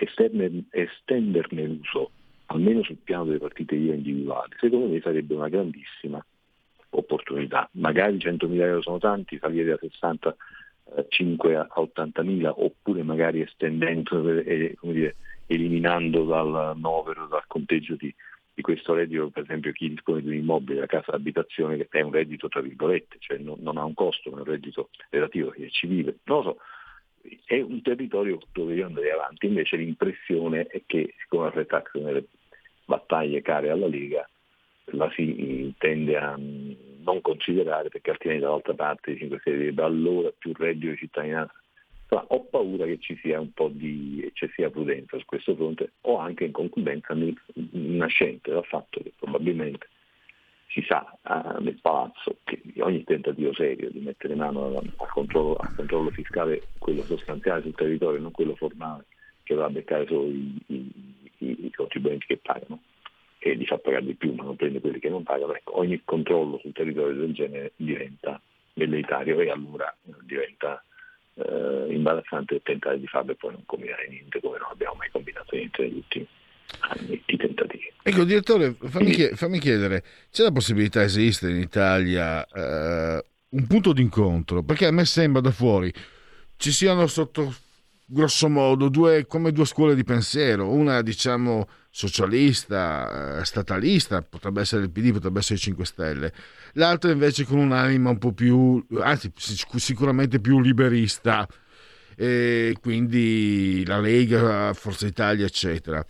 estenderne 0.70 1.66
l'uso, 1.66 2.10
almeno 2.46 2.82
sul 2.84 2.98
piano 3.02 3.24
delle 3.24 3.38
partite 3.38 3.74
IVA 3.74 3.94
individuali, 3.94 4.54
secondo 4.58 4.86
me 4.86 5.00
sarebbe 5.00 5.34
una 5.34 5.48
grandissima 5.48 6.24
opportunità. 6.90 7.68
Magari 7.72 8.16
100.000 8.16 8.60
euro 8.62 8.82
sono 8.82 8.98
tanti, 8.98 9.38
salire 9.38 9.70
da 9.70 9.76
65 10.94 11.56
a 11.56 11.68
80.000 11.76 12.52
oppure 12.56 13.02
magari 13.02 13.40
estendendo 13.40 14.28
e 14.40 14.76
dire, 14.80 15.16
eliminando 15.46 16.24
dal 16.24 16.76
novero, 16.76 17.26
dal 17.26 17.46
conteggio 17.46 17.94
di, 17.96 18.12
di 18.54 18.62
questo 18.62 18.94
reddito, 18.94 19.28
per 19.30 19.44
esempio 19.44 19.72
chi 19.72 19.90
dispone 19.90 20.22
di 20.22 20.28
un 20.28 20.34
immobile, 20.34 20.80
la 20.80 20.86
casa 20.86 21.12
d'abitazione 21.12 21.76
che 21.76 21.86
è 21.90 22.00
un 22.00 22.12
reddito 22.12 22.48
tra 22.48 22.60
virgolette, 22.60 23.16
cioè 23.20 23.38
non, 23.38 23.58
non 23.60 23.76
ha 23.76 23.84
un 23.84 23.94
costo, 23.94 24.30
ma 24.30 24.38
è 24.38 24.40
un 24.40 24.46
reddito 24.46 24.90
relativo 25.10 25.50
che 25.50 25.70
ci 25.70 25.86
vive. 25.86 26.18
Non 26.24 26.42
so, 26.42 26.56
è 27.44 27.60
un 27.60 27.82
territorio 27.82 28.38
dove 28.52 28.74
io 28.74 28.86
andrei 28.86 29.10
avanti, 29.10 29.46
invece 29.46 29.76
l'impressione 29.76 30.66
è 30.66 30.82
che 30.86 31.14
siccome 31.20 31.46
la 31.46 31.50
flat 31.52 31.66
tax 31.66 31.94
nelle 31.94 32.24
battaglie 32.84 33.42
care 33.42 33.70
alla 33.70 33.86
Lega 33.86 34.28
la 34.92 35.10
si 35.14 35.74
tende 35.76 36.16
a 36.16 36.38
non 37.08 37.22
considerare 37.22 37.88
perché 37.88 38.10
altrimenti 38.10 38.44
dall'altra 38.44 38.74
parte 38.74 39.12
i 39.12 39.16
5 39.16 39.38
Stelle 39.40 39.56
direbbe 39.58 39.82
allora 39.82 40.30
più 40.36 40.52
reddito 40.54 40.92
di 40.92 40.98
cittadinanza. 40.98 41.54
Insomma, 42.02 42.24
ho 42.28 42.44
paura 42.44 42.84
che 42.84 42.98
ci 43.00 43.18
sia 43.22 43.40
un 43.40 43.52
po' 43.52 43.68
di 43.68 44.22
eccessiva 44.24 44.70
prudenza 44.70 45.18
su 45.18 45.24
questo 45.24 45.54
fronte 45.54 45.92
o 46.02 46.18
anche 46.18 46.44
in 46.44 46.52
concludenza 46.52 47.14
nascente 47.72 48.50
dal 48.50 48.64
fatto 48.64 49.00
che 49.02 49.12
probabilmente 49.18 49.88
si 50.68 50.82
sa 50.86 51.04
eh, 51.22 51.60
nel 51.62 51.78
palazzo 51.80 52.36
che 52.44 52.60
ogni 52.80 53.04
tentativo 53.04 53.52
serio 53.54 53.90
di 53.90 54.00
mettere 54.00 54.34
mano 54.34 54.76
al, 54.76 54.92
controllo, 54.96 55.56
al 55.56 55.74
controllo 55.74 56.10
fiscale, 56.10 56.62
quello 56.78 57.04
sostanziale 57.04 57.62
sul 57.62 57.74
territorio, 57.74 58.20
non 58.20 58.32
quello 58.32 58.54
formale, 58.54 59.06
che 59.42 59.54
va 59.54 59.64
a 59.64 59.70
beccare 59.70 60.06
solo 60.06 60.26
i, 60.26 60.62
i, 60.66 60.90
i 61.38 61.72
contribuenti 61.74 62.26
che 62.26 62.36
pagano 62.38 62.80
e 63.38 63.56
di 63.56 63.66
far 63.66 63.78
pagare 63.78 64.04
di 64.04 64.14
più 64.14 64.34
ma 64.34 64.42
non 64.42 64.56
prende 64.56 64.80
quelli 64.80 64.98
che 64.98 65.08
non 65.08 65.22
pagano, 65.22 65.54
ecco, 65.54 65.78
ogni 65.78 66.00
controllo 66.04 66.58
sul 66.58 66.72
territorio 66.72 67.20
del 67.20 67.32
genere 67.32 67.72
diventa 67.76 68.40
velleitario 68.74 69.40
e 69.40 69.50
allora 69.50 69.94
eh, 70.06 70.12
diventa 70.22 70.82
eh, 71.34 71.86
imbarazzante 71.92 72.60
tentare 72.62 72.98
di 72.98 73.06
farlo 73.06 73.32
e 73.32 73.36
poi 73.36 73.52
non 73.52 73.62
combinare 73.64 74.08
niente 74.08 74.40
come 74.40 74.58
non 74.58 74.68
abbiamo 74.70 74.94
mai 74.94 75.10
combinato 75.10 75.54
niente 75.54 75.82
negli 75.82 75.96
ultimi 75.96 76.26
anni 76.80 77.22
di 77.24 77.36
tentativi. 77.36 77.92
Ecco, 78.02 78.24
direttore, 78.24 78.74
fammi, 78.80 79.10
chied- 79.10 79.34
fammi 79.34 79.58
chiedere, 79.58 80.02
c'è 80.30 80.42
la 80.42 80.52
possibilità, 80.52 81.02
esiste 81.02 81.50
in 81.50 81.56
Italia 81.56 82.46
eh, 82.46 83.24
un 83.50 83.66
punto 83.66 83.92
d'incontro? 83.92 84.62
Perché 84.62 84.86
a 84.86 84.90
me 84.90 85.04
sembra 85.04 85.40
da 85.40 85.50
fuori 85.50 85.92
ci 86.56 86.72
siano 86.72 87.06
sotto 87.06 87.54
grosso 88.04 88.48
modo 88.48 88.88
due, 88.88 89.26
come 89.26 89.52
due 89.52 89.64
scuole 89.64 89.94
di 89.94 90.04
pensiero, 90.04 90.70
una 90.70 91.02
diciamo 91.02 91.68
socialista, 91.90 93.38
eh, 93.40 93.44
statalista, 93.44 94.22
potrebbe 94.22 94.60
essere 94.60 94.82
il 94.82 94.90
PD, 94.90 95.12
potrebbe 95.12 95.40
essere 95.40 95.56
i 95.56 95.60
5 95.62 95.84
Stelle, 95.84 96.32
l'altra 96.74 97.10
invece 97.10 97.44
con 97.44 97.58
un'anima 97.58 98.10
un 98.10 98.18
po' 98.18 98.32
più, 98.32 98.84
anzi 99.00 99.32
sicuramente 99.34 100.40
più 100.40 100.60
liberista, 100.60 101.46
e 102.16 102.76
quindi 102.80 103.84
la 103.86 104.00
Lega, 104.00 104.72
Forza 104.74 105.06
Italia, 105.06 105.46
eccetera, 105.46 106.04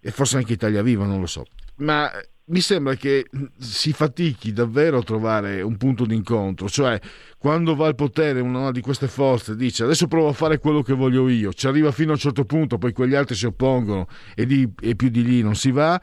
e 0.00 0.10
forse 0.10 0.38
anche 0.38 0.54
Italia 0.54 0.82
Viva, 0.82 1.04
non 1.04 1.20
lo 1.20 1.26
so. 1.26 1.44
Ma 1.76 2.10
mi 2.50 2.60
sembra 2.60 2.94
che 2.94 3.26
si 3.58 3.92
fatichi 3.92 4.52
davvero 4.52 4.98
a 4.98 5.02
trovare 5.02 5.62
un 5.62 5.76
punto 5.76 6.04
d'incontro, 6.04 6.68
cioè 6.68 6.98
quando 7.38 7.74
va 7.74 7.86
al 7.86 7.94
potere 7.94 8.40
una 8.40 8.70
di 8.70 8.80
queste 8.80 9.08
forze 9.08 9.56
dice 9.56 9.84
adesso 9.84 10.06
provo 10.06 10.28
a 10.28 10.32
fare 10.32 10.58
quello 10.58 10.82
che 10.82 10.92
voglio 10.92 11.28
io, 11.28 11.52
ci 11.52 11.66
arriva 11.66 11.92
fino 11.92 12.10
a 12.10 12.14
un 12.14 12.18
certo 12.18 12.44
punto, 12.44 12.78
poi 12.78 12.92
quegli 12.92 13.14
altri 13.14 13.34
si 13.34 13.46
oppongono 13.46 14.06
e, 14.34 14.46
di, 14.46 14.68
e 14.80 14.96
più 14.96 15.08
di 15.08 15.22
lì 15.22 15.42
non 15.42 15.54
si 15.54 15.70
va, 15.70 16.00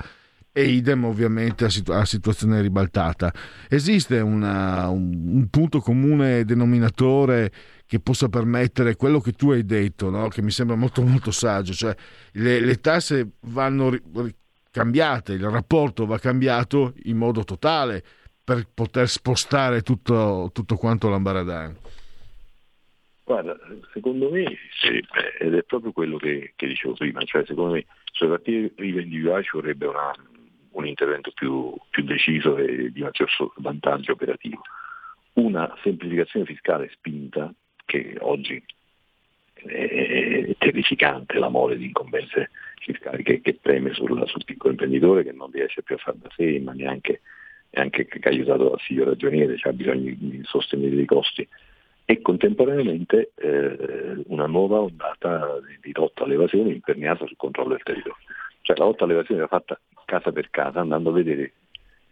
e 0.51 0.63
idem 0.63 1.03
ovviamente 1.05 1.65
a, 1.65 1.69
situ- 1.69 1.93
a 1.93 2.03
situazione 2.03 2.61
ribaltata. 2.61 3.31
Esiste 3.69 4.19
una, 4.19 4.87
un, 4.89 5.11
un, 5.27 5.47
punto 5.51 5.79
comune 5.81 6.45
denominatore 6.45 7.51
che 7.85 7.99
possa 7.99 8.27
permettere 8.27 8.95
quello 8.95 9.19
che 9.19 9.33
tu 9.33 9.51
hai 9.51 9.63
detto, 9.65 10.09
no? 10.09 10.29
che 10.29 10.41
mi 10.41 10.49
sembra 10.49 10.75
molto 10.75 11.03
molto 11.03 11.29
saggio, 11.29 11.73
cioè 11.73 11.95
le, 12.31 12.59
le 12.59 12.79
tasse 12.81 13.33
vanno 13.41 13.89
ri- 13.89 14.01
cambiate, 14.71 15.33
il 15.33 15.49
rapporto 15.49 16.05
va 16.05 16.19
cambiato 16.19 16.93
in 17.03 17.17
modo 17.17 17.43
totale 17.43 18.03
per 18.43 18.67
poter 18.73 19.07
spostare 19.09 19.81
tutto, 19.81 20.49
tutto 20.53 20.75
quanto 20.75 21.09
l'ambaradan. 21.09 21.75
Guarda, 23.25 23.57
secondo 23.91 24.29
me 24.29 24.45
sì, 24.79 25.03
ed 25.39 25.53
è 25.53 25.63
proprio 25.63 25.91
quello 25.91 26.15
che, 26.15 26.53
che, 26.55 26.65
dicevo 26.65 26.93
prima, 26.93 27.21
cioè 27.23 27.43
secondo 27.45 27.73
me 27.73 27.85
sulle 28.13 28.29
partite 28.29 28.81
individuali 28.81 29.43
ci 29.43 29.49
vorrebbe 29.51 29.87
una, 29.87 30.13
un 30.71 30.87
intervento 30.87 31.31
più, 31.31 31.75
più, 31.89 32.03
deciso 32.03 32.55
e 32.55 32.89
di 32.89 33.01
maggior 33.01 33.29
vantaggio 33.57 34.13
operativo. 34.13 34.61
Una 35.33 35.75
semplificazione 35.83 36.45
fiscale 36.45 36.89
spinta, 36.93 37.53
che 37.85 38.15
oggi 38.21 38.63
è 39.55 40.55
terrificante 40.57 41.37
la 41.37 41.49
mole 41.49 41.77
di 41.77 41.87
incombenze 41.87 42.49
fiscali 42.87 43.23
che, 43.23 43.41
che 43.41 43.57
preme 43.61 43.93
sul, 43.93 44.23
sul, 44.27 44.45
piccolo 44.45 44.71
imprenditore 44.71 45.23
che 45.23 45.33
non 45.33 45.51
riesce 45.51 45.83
più 45.83 45.95
a 45.95 45.99
far 45.99 46.15
da 46.15 46.29
sé, 46.35 46.59
ma 46.59 46.71
neanche, 46.71 47.21
neanche 47.71 48.05
che 48.05 48.19
ha 48.23 48.31
aiutato 48.31 48.69
dal 48.69 48.79
figlio 48.79 49.03
ragioniere, 49.03 49.57
cioè 49.57 49.73
ha 49.73 49.75
bisogno 49.75 50.13
di 50.17 50.41
sostenere 50.43 50.95
i 50.95 51.05
costi 51.05 51.47
e 52.05 52.21
contemporaneamente 52.21 53.31
eh, 53.35 54.23
una 54.27 54.47
nuova 54.47 54.79
ondata 54.79 55.59
di 55.81 55.91
lotta 55.93 56.23
all'evasione 56.23 56.71
imperniata 56.71 57.25
sul 57.25 57.35
controllo 57.35 57.71
del 57.71 57.83
territorio. 57.83 58.23
Cioè 58.61 58.77
la 58.77 58.85
lotta 58.85 59.03
all'evasione 59.03 59.41
era 59.41 59.49
fatta 59.49 59.77
casa 60.05 60.31
per 60.31 60.49
casa, 60.49 60.79
andando 60.79 61.09
a 61.09 61.13
vedere, 61.13 61.51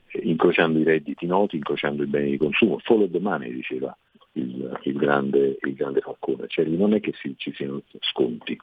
eh, 0.07 0.19
incrociando 0.23 0.79
i 0.79 0.83
redditi 0.83 1.25
noti, 1.25 1.55
incrociando 1.55 2.03
i 2.03 2.07
beni 2.07 2.31
di 2.31 2.37
consumo. 2.37 2.79
Solo 2.83 3.05
domani 3.05 3.53
diceva 3.53 3.95
il, 4.33 4.79
il, 4.83 4.95
grande, 4.95 5.57
il 5.61 5.73
grande 5.73 6.01
Falcone, 6.01 6.47
cioè 6.47 6.65
non 6.65 6.93
è 6.93 6.99
che 6.99 7.13
si, 7.13 7.33
ci 7.37 7.53
siano 7.53 7.81
sconti. 8.01 8.59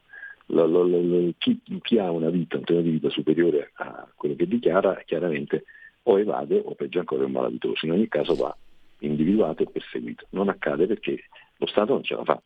La, 0.54 0.66
la, 0.66 0.84
la, 0.84 1.30
chi, 1.38 1.60
chi, 1.80 1.98
ha 1.98 2.10
una 2.10 2.28
vita, 2.28 2.58
un 2.58 2.64
tenore 2.64 2.84
di 2.84 2.90
vita 2.90 3.08
superiore 3.08 3.70
a 3.74 4.06
quello 4.14 4.34
che 4.34 4.46
dichiara, 4.46 5.02
chiaramente 5.06 5.64
o 6.04 6.18
evade 6.18 6.60
o 6.62 6.74
peggio 6.74 6.98
ancora 6.98 7.22
è 7.22 7.26
un 7.26 7.32
malavitoso. 7.32 7.86
In 7.86 7.92
ogni 7.92 8.08
caso 8.08 8.34
va 8.34 8.54
individuato 8.98 9.62
e 9.62 9.70
perseguito. 9.70 10.26
Non 10.30 10.48
accade 10.48 10.86
perché 10.86 11.24
lo 11.56 11.66
Stato 11.66 11.94
non 11.94 12.02
ce 12.02 12.14
la 12.14 12.24
fa. 12.24 12.42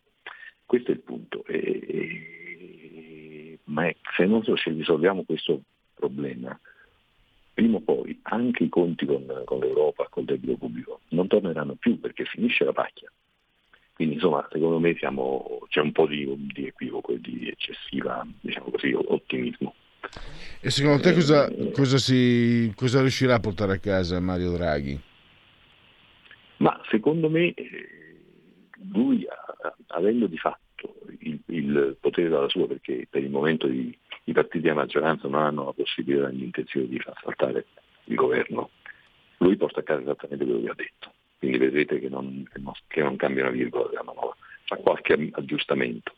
Questo 0.64 0.90
è 0.90 0.94
il 0.94 1.00
punto. 1.00 1.44
E, 1.46 1.58
e, 1.88 3.58
ma 3.64 3.86
è, 3.86 3.96
se 4.16 4.24
non 4.26 4.42
ci 4.42 4.70
risolviamo 4.70 5.24
questo 5.24 5.62
problema, 5.94 6.58
prima 7.54 7.78
o 7.78 7.80
poi 7.80 8.18
anche 8.22 8.64
i 8.64 8.68
conti 8.68 9.06
con, 9.06 9.24
con 9.44 9.58
l'Europa, 9.58 10.06
col 10.10 10.24
debito 10.24 10.56
pubblico, 10.56 11.00
non 11.08 11.26
torneranno 11.26 11.74
più 11.74 11.98
perché 11.98 12.24
finisce 12.24 12.64
la 12.64 12.72
pacchia. 12.72 13.10
Quindi 13.96 14.16
insomma, 14.16 14.46
secondo 14.52 14.78
me 14.78 14.94
siamo, 14.98 15.60
c'è 15.70 15.80
un 15.80 15.90
po' 15.92 16.06
di, 16.06 16.28
di 16.52 16.66
equivoco 16.66 17.12
e 17.12 17.20
di 17.20 17.48
eccessiva, 17.48 18.26
diciamo 18.42 18.70
così, 18.70 18.92
ottimismo. 18.92 19.74
E 20.60 20.68
secondo 20.68 21.00
te 21.00 21.14
cosa, 21.14 21.50
cosa, 21.72 21.96
si, 21.96 22.70
cosa 22.76 23.00
riuscirà 23.00 23.36
a 23.36 23.40
portare 23.40 23.72
a 23.72 23.78
casa 23.78 24.20
Mario 24.20 24.50
Draghi? 24.50 25.00
Ma 26.58 26.78
secondo 26.90 27.30
me 27.30 27.54
lui, 28.92 29.26
avendo 29.86 30.26
di 30.26 30.36
fatto 30.36 30.96
il, 31.20 31.40
il 31.46 31.96
potere 31.98 32.28
dalla 32.28 32.50
sua, 32.50 32.66
perché 32.66 33.06
per 33.08 33.22
il 33.22 33.30
momento 33.30 33.66
i, 33.66 33.98
i 34.24 34.32
partiti 34.32 34.68
di 34.68 34.74
maggioranza 34.74 35.26
non 35.26 35.40
hanno 35.40 35.64
la 35.64 35.72
possibilità 35.72 36.26
né 36.26 36.34
l'intenzione 36.34 36.86
di 36.86 36.98
far 36.98 37.18
saltare 37.22 37.64
il 38.04 38.14
governo, 38.14 38.68
lui 39.38 39.56
porta 39.56 39.80
a 39.80 39.84
casa 39.84 40.02
esattamente 40.02 40.44
quello 40.44 40.60
che 40.60 40.68
ha 40.68 40.74
detto. 40.74 41.12
Quindi 41.38 41.58
vedrete 41.58 41.98
che 41.98 42.08
non, 42.08 42.48
che 42.88 43.02
non 43.02 43.16
cambia 43.16 43.44
una 43.44 43.52
virgola 43.52 43.88
della 43.88 44.02
manovra, 44.02 44.36
fa 44.64 44.76
qualche 44.76 45.30
aggiustamento. 45.32 46.14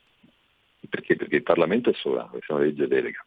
Perché? 0.89 1.17
Perché 1.17 1.37
il 1.37 1.43
Parlamento 1.43 1.91
è 1.91 1.95
sovrano, 1.95 2.33
è 2.35 2.53
una 2.53 2.61
legge 2.61 2.87
delega. 2.87 3.25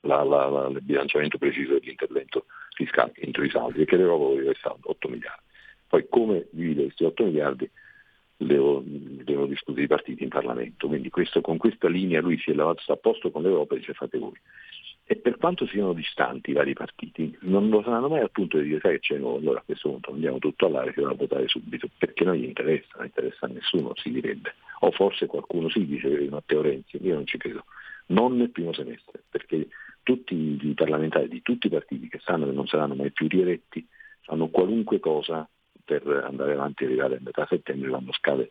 La, 0.00 0.22
la, 0.24 0.48
la, 0.48 0.66
il 0.66 0.82
bilanciamento 0.82 1.38
preciso 1.38 1.78
dell'intervento 1.78 2.46
fiscale 2.74 3.12
entro 3.14 3.44
i 3.44 3.50
saldi 3.50 3.82
e 3.82 3.84
che 3.84 3.96
l'Europa 3.96 4.24
voleva 4.24 4.52
8 4.80 5.08
miliardi. 5.08 5.42
Poi 5.86 6.06
come 6.08 6.48
divide 6.50 6.82
questi 6.84 7.04
8 7.04 7.24
miliardi 7.24 7.70
devo, 8.36 8.82
devono 8.84 9.46
discutere 9.46 9.84
i 9.84 9.88
partiti 9.88 10.22
in 10.22 10.28
Parlamento. 10.28 10.88
Quindi 10.88 11.10
questo, 11.10 11.40
con 11.40 11.56
questa 11.56 11.88
linea 11.88 12.20
lui 12.20 12.38
si 12.38 12.50
è 12.50 12.54
lavato 12.54 12.92
a 12.92 12.96
posto 12.96 13.30
con 13.30 13.42
l'Europa 13.42 13.74
e 13.74 13.78
dice 13.78 13.94
fate 13.94 14.18
voi. 14.18 14.38
E 15.12 15.16
per 15.16 15.36
quanto 15.36 15.66
siano 15.66 15.92
distanti 15.92 16.52
i 16.52 16.54
vari 16.54 16.72
partiti, 16.72 17.36
non 17.40 17.68
lo 17.68 17.82
saranno 17.82 18.08
mai 18.08 18.20
al 18.20 18.30
punto 18.30 18.56
di 18.56 18.64
dire 18.64 18.80
sai 18.80 18.92
che 18.92 19.00
c'è 19.00 19.18
nuovo, 19.18 19.36
allora 19.36 19.58
a 19.58 19.62
questo 19.62 19.90
punto 19.90 20.10
andiamo 20.10 20.38
tutto 20.38 20.64
all'aria, 20.64 20.90
si 20.94 21.02
va 21.02 21.10
a 21.10 21.14
votare 21.14 21.48
subito, 21.48 21.86
perché 21.98 22.24
non 22.24 22.36
gli 22.36 22.44
interessa, 22.44 22.94
non 22.96 23.04
interessa 23.04 23.44
a 23.44 23.50
nessuno, 23.50 23.92
si 23.96 24.10
direbbe. 24.10 24.54
O 24.80 24.90
forse 24.90 25.26
qualcuno 25.26 25.68
si 25.68 25.84
dice 25.84 26.08
Matteo 26.30 26.62
Renzi, 26.62 26.96
io 27.02 27.12
non 27.12 27.26
ci 27.26 27.36
credo. 27.36 27.66
Non 28.06 28.38
nel 28.38 28.48
primo 28.48 28.72
semestre, 28.72 29.22
perché 29.28 29.68
tutti 30.02 30.34
i 30.34 30.72
parlamentari 30.74 31.28
di 31.28 31.42
tutti 31.42 31.66
i 31.66 31.70
partiti 31.70 32.08
che 32.08 32.18
sanno 32.20 32.46
che 32.46 32.52
non 32.52 32.66
saranno 32.66 32.94
mai 32.94 33.10
più 33.10 33.28
rieletti 33.28 33.86
fanno 34.22 34.48
qualunque 34.48 34.98
cosa 34.98 35.46
per 35.84 36.06
andare 36.26 36.54
avanti 36.54 36.84
e 36.84 36.86
arrivare 36.86 37.16
a 37.16 37.20
metà 37.22 37.46
settembre 37.50 37.90
quando 37.90 38.12
scade, 38.12 38.50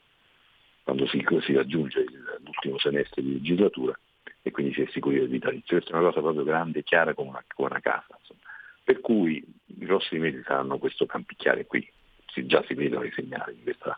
quando 0.84 1.08
si, 1.08 1.26
si 1.40 1.54
raggiunge 1.54 2.06
l'ultimo 2.44 2.78
semestre 2.78 3.24
di 3.24 3.34
legislatura 3.34 3.98
e 4.42 4.52
quindi 4.52 4.74
si 4.74 4.82
è 4.82 4.88
sicuri 4.92 5.20
del 5.20 5.30
vitalizio. 5.30 5.78
Questa 5.78 5.92
è 5.92 6.00
una 6.00 6.10
cosa 6.10 6.22
proprio 6.22 6.44
grande 6.44 6.80
e 6.80 6.84
chiara 6.84 7.14
come 7.14 7.30
una, 7.30 7.44
come 7.54 7.70
una 7.70 7.80
casa. 7.80 8.18
Insomma. 8.18 8.40
Per 8.84 9.00
cui 9.00 9.44
i 9.66 9.86
prossimi 9.86 10.22
mesi 10.22 10.42
saranno 10.44 10.78
questo 10.78 11.06
campicchiare 11.06 11.66
qui, 11.66 11.88
si, 12.28 12.46
già 12.46 12.64
si 12.66 12.74
vedono 12.74 13.04
i 13.04 13.12
segnali 13.12 13.56
di, 13.56 13.64
questa, 13.64 13.98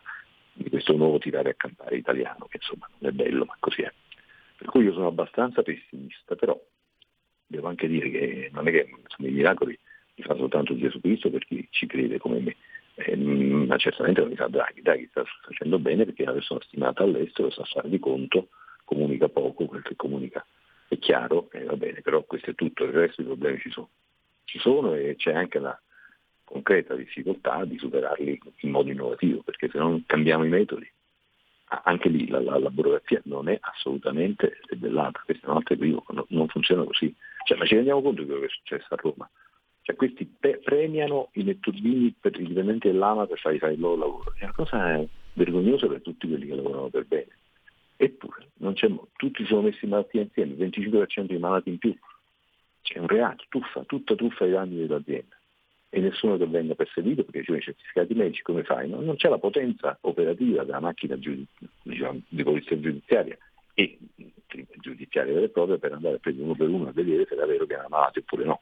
di 0.52 0.68
questo 0.68 0.96
nuovo 0.96 1.18
tirare 1.18 1.50
a 1.50 1.54
campare 1.54 1.96
italiano, 1.96 2.46
che 2.46 2.58
insomma 2.58 2.88
non 2.98 3.10
è 3.10 3.14
bello, 3.14 3.44
ma 3.44 3.56
così 3.58 3.82
è. 3.82 3.92
Per 4.56 4.68
cui 4.68 4.84
io 4.84 4.92
sono 4.92 5.08
abbastanza 5.08 5.62
pessimista, 5.62 6.34
però 6.36 6.58
devo 7.46 7.68
anche 7.68 7.88
dire 7.88 8.10
che 8.10 8.50
non 8.52 8.68
è 8.68 8.70
che 8.70 8.88
insomma, 8.88 9.28
i 9.28 9.32
miracoli 9.32 9.78
li 10.16 10.22
fa 10.22 10.36
soltanto 10.36 10.76
Gesù 10.76 11.00
Cristo 11.00 11.30
per 11.30 11.44
chi 11.44 11.66
ci 11.70 11.86
crede 11.86 12.18
come 12.18 12.38
me, 12.40 12.56
Ehm, 12.96 13.66
ma 13.66 13.76
certamente 13.76 14.20
non 14.20 14.30
li 14.30 14.36
fa 14.36 14.48
Draghi. 14.48 14.82
Draghi 14.82 15.06
sta 15.10 15.24
facendo 15.42 15.78
bene 15.78 16.04
perché 16.04 16.22
è 16.22 16.26
una 16.26 16.34
persona 16.34 16.60
stimata 16.62 17.02
all'estero, 17.02 17.50
sa 17.50 17.64
fare 17.64 17.88
di 17.88 17.98
conto, 17.98 18.48
comunica 18.84 19.28
poco, 19.28 19.66
quel 19.66 19.82
che 19.82 19.96
comunica 19.96 20.44
è 20.88 20.98
chiaro, 20.98 21.48
e 21.50 21.64
va 21.64 21.76
bene, 21.76 22.00
però 22.02 22.22
questo 22.24 22.50
è 22.50 22.54
tutto, 22.54 22.84
il 22.84 22.92
resto 22.92 23.22
dei 23.22 23.30
problemi 23.30 23.58
ci 23.58 23.70
sono. 23.70 23.88
Ci 24.44 24.58
sono 24.58 24.94
e 24.94 25.16
c'è 25.16 25.32
anche 25.32 25.58
la 25.58 25.78
concreta 26.44 26.94
difficoltà 26.94 27.64
di 27.64 27.78
superarli 27.78 28.40
in 28.60 28.70
modo 28.70 28.90
innovativo, 28.90 29.42
perché 29.42 29.68
se 29.70 29.78
non 29.78 30.04
cambiamo 30.06 30.44
i 30.44 30.48
metodi, 30.48 30.88
anche 31.66 32.08
lì 32.08 32.28
la, 32.28 32.40
la- 32.40 32.58
la 32.58 32.70
burocrazia 32.70 33.20
non 33.24 33.48
è 33.48 33.58
assolutamente 33.60 34.60
debellata, 34.68 35.22
questo 35.24 35.46
è 35.46 35.50
un 35.50 35.56
altro 35.56 35.74
equivoco, 35.74 36.12
no- 36.12 36.26
non 36.28 36.46
funziona 36.48 36.84
così. 36.84 37.12
Cioè, 37.44 37.58
ma 37.58 37.64
ci 37.64 37.74
rendiamo 37.74 38.02
conto 38.02 38.20
di 38.20 38.26
quello 38.26 38.42
che 38.42 38.46
è 38.46 38.50
successo 38.50 38.86
a 38.90 38.96
Roma? 39.00 39.28
Cioè, 39.82 39.96
questi 39.96 40.24
pe- 40.24 40.60
premiano 40.62 41.28
i 41.32 41.42
netturbini 41.42 42.14
per 42.18 42.38
i 42.40 42.46
dipendenti 42.46 42.88
dell'AMA 42.88 43.26
per 43.26 43.38
fargli 43.38 43.58
fare 43.58 43.72
il 43.72 43.80
loro 43.80 43.96
lavoro. 43.96 44.34
È 44.36 44.44
una 44.44 44.52
cosa 44.52 45.04
vergognosa 45.32 45.86
per 45.88 46.00
tutti 46.00 46.28
quelli 46.28 46.46
che 46.46 46.54
lavorano 46.54 46.88
per 46.88 47.04
bene. 47.04 47.38
Eppure, 47.96 48.50
non 48.58 48.74
c'è 48.74 48.88
mo- 48.88 49.08
tutti 49.16 49.44
sono 49.46 49.62
messi 49.62 49.84
in 49.84 49.90
malattia 49.90 50.22
insieme, 50.22 50.52
il 50.52 50.58
25% 50.58 51.32
di 51.32 51.38
malati 51.38 51.68
in 51.70 51.78
più. 51.78 51.96
C'è 52.82 52.98
un 52.98 53.06
reato, 53.06 53.44
truffa, 53.48 53.82
tutta 53.84 54.14
truffa 54.14 54.44
ai 54.44 54.50
danni 54.50 54.76
dell'azienda. 54.76 55.36
E 55.88 56.00
nessuno 56.00 56.36
che 56.36 56.46
venga 56.46 56.74
perseguito 56.74 57.22
perché 57.22 57.40
ci 57.40 57.44
sono 57.46 57.58
i 57.58 57.62
certificati 57.62 58.14
medici, 58.14 58.42
come 58.42 58.64
fai? 58.64 58.88
No? 58.88 59.00
Non 59.00 59.14
c'è 59.16 59.28
la 59.28 59.38
potenza 59.38 59.96
operativa 60.02 60.64
della 60.64 60.80
macchina 60.80 61.18
giudi- 61.18 61.46
diciamo, 61.82 62.20
di 62.28 62.42
polizia 62.42 62.78
giudiziaria 62.78 63.38
e 63.74 63.98
giudiziaria 64.80 65.32
vera 65.32 65.46
e 65.46 65.50
propria 65.50 65.78
per 65.78 65.92
andare 65.92 66.16
a 66.16 66.18
prendere 66.18 66.44
uno 66.46 66.56
per 66.56 66.68
uno 66.68 66.88
a 66.88 66.92
vedere 66.92 67.26
se 67.26 67.36
è 67.36 67.46
vero 67.46 67.64
che 67.66 67.74
era 67.74 67.88
malato 67.88 68.18
oppure 68.18 68.44
no. 68.44 68.60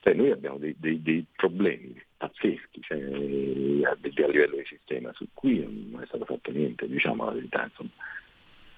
Cioè, 0.00 0.14
noi 0.14 0.30
abbiamo 0.30 0.58
dei, 0.58 0.74
dei- 0.78 1.02
dei 1.02 1.24
problemi 1.34 2.02
pazzeschi 2.20 2.82
cioè, 2.82 2.98
a, 2.98 3.92
a 3.92 4.28
livello 4.28 4.56
di 4.56 4.64
sistema 4.66 5.10
su 5.14 5.26
cui 5.32 5.58
non 5.90 6.02
è 6.02 6.06
stato 6.06 6.26
fatto 6.26 6.50
niente, 6.50 6.86
diciamo 6.86 7.24
la 7.24 7.32
verità. 7.32 7.64
Insomma. 7.64 7.90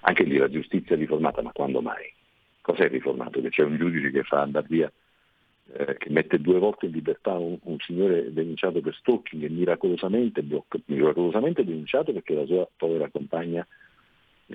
Anche 0.05 0.23
lì 0.23 0.37
la 0.37 0.49
giustizia 0.49 0.95
è 0.95 0.97
riformata, 0.97 1.41
ma 1.41 1.51
quando 1.51 1.81
mai? 1.81 2.11
Cos'è 2.61 2.87
riformato? 2.87 3.41
Che 3.41 3.49
c'è 3.49 3.63
un 3.63 3.77
giudice 3.77 4.11
che 4.11 4.23
fa 4.23 4.41
andare 4.41 4.67
via, 4.69 4.91
eh, 5.73 5.97
che 5.97 6.09
mette 6.09 6.39
due 6.39 6.57
volte 6.57 6.85
in 6.85 6.93
libertà 6.93 7.33
un, 7.33 7.57
un 7.63 7.77
signore 7.79 8.31
denunciato 8.31 8.79
per 8.79 8.95
stalking 8.95 9.43
e 9.43 9.49
miracolosamente, 9.49 10.41
blocca- 10.41 10.79
miracolosamente 10.85 11.65
denunciato 11.65 12.13
perché 12.13 12.33
la 12.33 12.45
sua 12.45 12.67
povera 12.77 13.09
compagna 13.09 13.67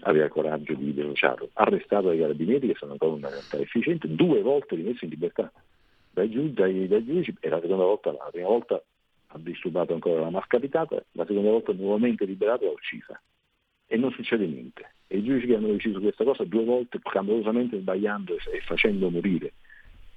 aveva 0.00 0.28
coraggio 0.28 0.72
di 0.72 0.94
denunciarlo. 0.94 1.50
Arrestato 1.52 2.08
dai 2.08 2.18
carabinieri 2.20 2.68
che 2.68 2.76
sono 2.78 2.92
ancora 2.92 3.12
una 3.12 3.28
realtà 3.28 3.58
efficiente, 3.58 4.14
due 4.14 4.40
volte 4.40 4.76
rimesso 4.76 5.04
in 5.04 5.10
libertà 5.10 5.52
dai, 6.18 6.30
giu- 6.30 6.52
dai- 6.52 6.88
dai 6.88 7.04
giudici 7.04 7.34
e 7.40 7.48
la 7.48 7.60
seconda 7.60 7.84
volta, 7.84 8.10
la 8.12 8.28
prima 8.30 8.48
volta 8.48 8.82
ha 9.30 9.38
disturbato 9.38 9.94
ancora 9.94 10.20
la 10.22 10.30
mascapitata, 10.30 11.02
la 11.12 11.24
seconda 11.26 11.50
volta 11.50 11.72
nuovamente 11.72 12.24
liberato 12.24 12.64
e 12.64 12.66
l'ha 12.66 12.72
uccisa. 12.72 13.20
E 13.86 13.96
non 13.96 14.10
succede 14.10 14.46
niente. 14.46 14.94
E 15.06 15.18
i 15.18 15.24
giudici 15.24 15.46
che 15.46 15.54
hanno 15.54 15.68
deciso 15.68 16.00
questa 16.00 16.24
cosa 16.24 16.44
due 16.44 16.64
volte, 16.64 16.98
clamorosamente 17.00 17.78
sbagliando 17.78 18.34
e 18.34 18.60
facendo 18.60 19.10
morire, 19.10 19.52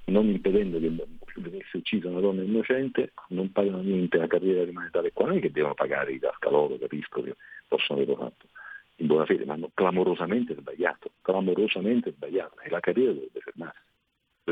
non 0.05 0.27
impedendo 0.27 0.79
che 0.79 0.91
venisse 1.35 1.77
uccisa 1.77 2.09
una 2.09 2.19
donna 2.19 2.41
innocente, 2.41 3.13
non 3.29 3.51
pagano 3.51 3.81
niente, 3.81 4.17
la 4.17 4.27
carriera 4.27 4.63
rimane 4.63 4.89
tale 4.89 5.11
qua, 5.13 5.27
non 5.27 5.37
è 5.37 5.39
che 5.39 5.51
devono 5.51 5.73
pagare 5.73 6.13
i 6.13 6.19
cascaloro, 6.19 6.77
capisco 6.77 7.21
che 7.21 7.35
possono 7.67 8.01
averlo 8.01 8.21
fatto 8.21 8.47
in 8.95 9.07
buona 9.07 9.25
fede, 9.25 9.45
ma 9.45 9.53
hanno 9.53 9.71
clamorosamente 9.73 10.55
sbagliato, 10.55 11.11
clamorosamente 11.21 12.11
sbagliato, 12.11 12.59
e 12.59 12.69
la 12.69 12.79
carriera 12.79 13.13
dovrebbe 13.13 13.39
fermarsi 13.39 13.90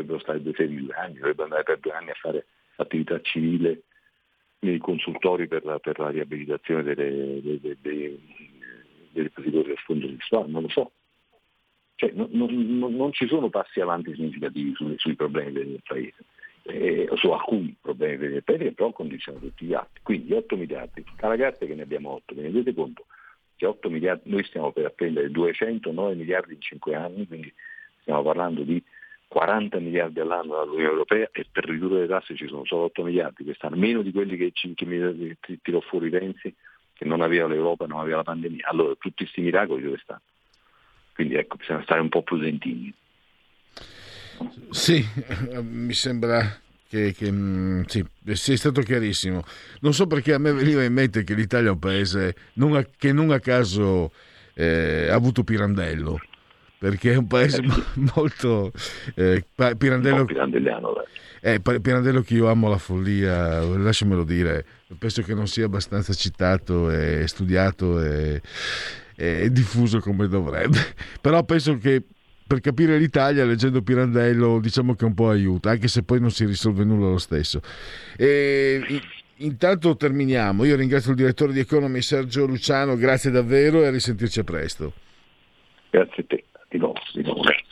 dovrebbero 0.02 0.20
stare 0.20 0.42
due 0.42 0.54
sedi 0.56 0.84
due 0.84 0.94
anni, 0.94 1.16
dovrebbero 1.16 1.44
andare 1.44 1.64
per 1.64 1.80
due 1.80 1.92
anni 1.92 2.10
a 2.10 2.16
fare 2.16 2.46
attività 2.76 3.20
civile 3.22 3.84
nei 4.60 4.78
consultori 4.78 5.48
per 5.48 5.64
la, 5.64 5.80
per 5.80 6.00
la 6.00 6.10
riabilitazione 6.10 6.84
delle, 6.84 7.42
dei, 7.42 7.60
dei, 7.60 7.78
dei 7.82 9.24
depositori 9.24 9.68
del 9.68 9.78
fondo 9.78 10.08
sessuale, 10.08 10.50
non 10.50 10.64
lo 10.64 10.70
so. 10.70 10.92
Cioè, 11.96 12.12
non, 12.14 12.30
non- 12.32 12.96
non- 12.96 13.12
ci 13.14 13.28
sono 13.28 13.50
passi 13.50 13.82
avanti 13.82 14.14
significativi 14.14 14.74
sui, 14.74 14.96
sui 14.98 15.16
problemi 15.16 15.52
del 15.52 15.82
paese, 15.86 16.24
eh, 16.64 17.10
su 17.16 17.30
alcuni 17.30 17.76
problemi 17.80 18.28
del 18.28 18.44
paese 18.44 18.72
però 18.72 18.92
condizionano 18.92 19.46
tutti 19.46 19.66
gli 19.66 19.74
altri. 19.74 20.02
Quindi 20.02 20.34
8 20.34 20.56
miliardi, 20.56 21.04
ragazzi 21.18 21.66
che 21.66 21.76
ne 21.76 21.82
abbiamo 21.82 22.12
8, 22.12 22.36
vi 22.36 22.42
rendete 22.42 22.74
conto? 22.74 23.06
Che 23.56 23.66
8 23.66 23.90
miliardi, 23.90 24.30
noi 24.30 24.44
stiamo 24.46 24.72
per 24.72 24.86
appendere 24.86 25.30
209 25.30 26.16
miliardi 26.16 26.54
in 26.54 26.62
5 26.62 26.96
anni, 26.96 27.28
quindi 27.28 27.54
stiamo 28.02 28.24
parlando 28.24 28.64
di 28.64 28.82
40 29.30 29.80
miliardi 29.80 30.20
all'anno 30.20 30.56
dall'Unione 30.56 30.90
Europea 30.90 31.30
e 31.32 31.46
per 31.50 31.66
ridurre 31.66 32.02
le 32.02 32.08
tasse 32.08 32.36
ci 32.36 32.48
sono 32.48 32.66
solo 32.66 32.86
8 32.86 33.04
miliardi 33.04 33.44
quest'anno, 33.44 33.76
meno 33.76 34.02
di 34.02 34.12
quelli 34.12 34.36
che, 34.36 34.52
che 34.52 35.60
tirò 35.62 35.80
fuori 35.82 36.10
Renzi, 36.10 36.54
che 36.94 37.06
non 37.06 37.22
aveva 37.22 37.48
l'Europa, 37.48 37.86
non 37.86 38.00
aveva 38.00 38.18
la 38.18 38.24
pandemia. 38.24 38.68
Allora 38.68 38.96
tutti 38.96 39.24
questi 39.24 39.42
miracoli 39.42 39.84
dove 39.84 40.00
stanno? 40.02 40.22
Quindi 41.14 41.36
ecco, 41.36 41.58
bisogna 41.58 41.84
stare 41.84 42.02
un 42.02 42.10
po' 42.10 42.24
prudentini. 42.24 42.92
Sì, 44.72 45.06
eh, 45.52 45.62
mi 45.62 45.94
sembra 45.94 46.60
che, 46.88 47.14
che, 47.16 47.32
mm, 47.32 47.84
sì, 47.84 48.04
sia 48.32 48.58
stato 48.58 48.82
chiarissimo. 48.82 49.44
Non 49.82 49.94
so 49.94 50.08
perché 50.08 50.34
a 50.34 50.40
me 50.40 50.52
veniva 50.54 50.84
in 50.84 50.94
mente 50.94 51.24
che 51.24 51.36
l'Italia 51.36 51.70
è 51.70 51.74
un 51.74 51.80
paese 51.80 52.36
non 52.54 52.76
a- 52.76 52.86
che 52.98 53.14
non 53.14 53.30
a 53.30 53.40
caso 53.40 54.12
eh, 54.56 55.08
ha 55.10 55.14
avuto 55.14 55.44
Pirandello, 55.44 56.20
perché 56.80 57.12
è 57.12 57.18
un 57.18 57.28
paese 57.28 57.62
mo- 57.62 58.12
molto... 58.16 58.72
eh, 59.16 59.44
Pirandello, 59.78 60.26
pirandelliano, 60.26 60.94
eh, 61.42 61.60
Pirandello 61.60 62.22
che 62.22 62.34
io 62.34 62.48
amo 62.48 62.70
la 62.70 62.78
follia, 62.78 63.62
lasciamelo 63.62 64.24
dire, 64.24 64.66
penso 64.98 65.22
che 65.22 65.34
non 65.34 65.48
sia 65.48 65.66
abbastanza 65.66 66.14
citato 66.14 66.90
e 66.90 67.28
studiato 67.28 68.02
e, 68.02 68.42
e 69.16 69.52
diffuso 69.52 70.00
come 70.00 70.28
dovrebbe. 70.28 70.80
Però 71.22 71.44
penso 71.44 71.78
che 71.78 72.02
per 72.48 72.62
capire 72.62 72.98
l'Italia 72.98 73.46
leggendo 73.46 73.84
Pirandello 73.84 74.60
diciamo 74.60 74.96
che 74.96 75.06
un 75.06 75.14
po' 75.14 75.30
aiuta, 75.30 75.70
anche 75.70 75.88
se 75.88 76.02
poi 76.04 76.20
non 76.20 76.32
si 76.32 76.46
risolve 76.46 76.84
nulla 76.84 77.10
lo 77.10 77.20
stesso. 77.20 77.62
E, 78.18 79.02
intanto 79.38 79.96
terminiamo. 79.96 80.64
Io 80.64 80.76
ringrazio 80.76 81.12
il 81.12 81.18
direttore 81.18 81.54
di 81.54 81.60
Economy 81.60 82.02
Sergio 82.02 82.46
Luciano, 82.46 82.96
grazie 82.96 83.30
davvero 83.32 83.84
e 83.84 83.88
a 83.88 83.92
risentirci 83.92 84.40
a 84.40 84.44
presto. 84.44 84.94
Grazie 85.92 86.24
a 86.24 86.26
te, 86.28 86.44
di 86.70 86.78
nuovo, 86.78 87.00
di 87.14 87.22
grazie. 87.24 87.68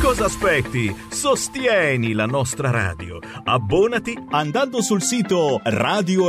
Cosa 0.00 0.26
aspetti? 0.26 0.94
Sostieni 1.10 2.12
la 2.12 2.26
nostra 2.26 2.70
radio. 2.70 3.18
Abbonati 3.44 4.16
andando 4.30 4.80
sul 4.80 5.02
sito 5.02 5.60
radiorpl.it. 5.64 6.20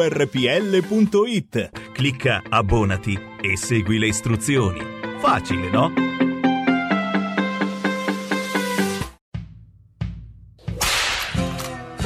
Clicca 1.91 2.41
abbonati 2.49 3.15
e 3.39 3.55
segui 3.55 3.99
le 3.99 4.07
istruzioni. 4.07 4.79
Facile, 5.19 5.69
no? 5.69 6.26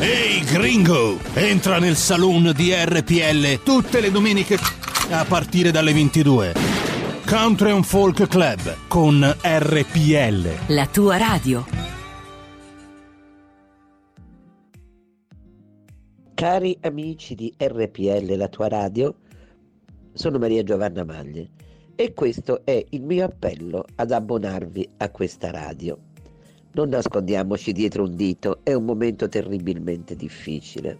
Ehi 0.03 0.43
gringo, 0.45 1.19
entra 1.35 1.77
nel 1.77 1.95
saloon 1.95 2.53
di 2.55 2.73
RPL 2.73 3.61
tutte 3.61 4.01
le 4.01 4.09
domeniche 4.09 4.57
a 5.11 5.23
partire 5.25 5.69
dalle 5.69 5.93
22. 5.93 6.53
Country 7.27 7.69
and 7.69 7.83
Folk 7.83 8.27
Club 8.27 8.77
con 8.87 9.21
RPL. 9.21 10.73
La 10.73 10.87
tua 10.87 11.17
radio. 11.17 11.63
Cari 16.33 16.79
amici 16.81 17.35
di 17.35 17.53
RPL, 17.55 18.35
la 18.35 18.47
tua 18.47 18.69
radio, 18.69 19.15
sono 20.13 20.39
Maria 20.39 20.63
Giovanna 20.63 21.03
Maglie 21.03 21.49
e 21.93 22.15
questo 22.15 22.65
è 22.65 22.83
il 22.89 23.03
mio 23.03 23.25
appello 23.25 23.85
ad 23.93 24.11
abbonarvi 24.11 24.93
a 24.97 25.11
questa 25.11 25.51
radio. 25.51 26.09
Non 26.73 26.87
nascondiamoci 26.87 27.73
dietro 27.73 28.03
un 28.03 28.15
dito, 28.15 28.59
è 28.63 28.73
un 28.73 28.85
momento 28.85 29.27
terribilmente 29.27 30.15
difficile, 30.15 30.99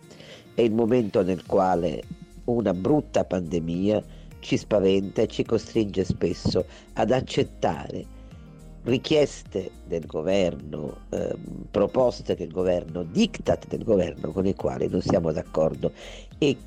è 0.54 0.62
il 0.62 0.74
momento 0.74 1.24
nel 1.24 1.46
quale 1.46 2.04
una 2.46 2.74
brutta 2.74 3.24
pandemia 3.24 4.04
ci 4.40 4.58
spaventa 4.58 5.22
e 5.22 5.28
ci 5.28 5.46
costringe 5.46 6.04
spesso 6.04 6.66
ad 6.94 7.12
accettare 7.12 8.20
richieste 8.84 9.72
del 9.86 10.06
governo, 10.06 11.06
ehm, 11.10 11.68
proposte 11.70 12.36
del 12.36 12.52
governo, 12.52 13.04
diktat 13.04 13.68
del 13.68 13.84
governo 13.84 14.32
con 14.32 14.46
i 14.46 14.56
quali 14.56 14.90
non 14.90 15.02
siamo 15.02 15.32
d'accordo 15.32 15.92
e 16.38 16.58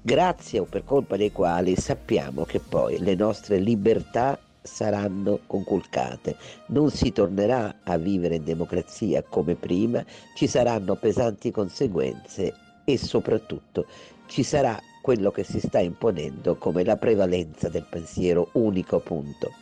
grazie 0.00 0.60
o 0.60 0.64
per 0.64 0.84
colpa 0.84 1.16
dei 1.16 1.32
quali 1.32 1.76
sappiamo 1.76 2.44
che 2.44 2.60
poi 2.60 2.98
le 2.98 3.14
nostre 3.14 3.58
libertà 3.58 4.38
saranno 4.64 5.40
conculcate, 5.46 6.36
non 6.66 6.90
si 6.90 7.12
tornerà 7.12 7.76
a 7.84 7.96
vivere 7.98 8.36
in 8.36 8.44
democrazia 8.44 9.22
come 9.22 9.54
prima, 9.54 10.04
ci 10.34 10.48
saranno 10.48 10.96
pesanti 10.96 11.52
conseguenze 11.52 12.54
e 12.84 12.98
soprattutto 12.98 13.86
ci 14.26 14.42
sarà 14.42 14.80
quello 15.02 15.30
che 15.30 15.44
si 15.44 15.60
sta 15.60 15.78
imponendo 15.78 16.56
come 16.56 16.82
la 16.82 16.96
prevalenza 16.96 17.68
del 17.68 17.86
pensiero 17.88 18.48
unico 18.52 18.98
punto 19.00 19.52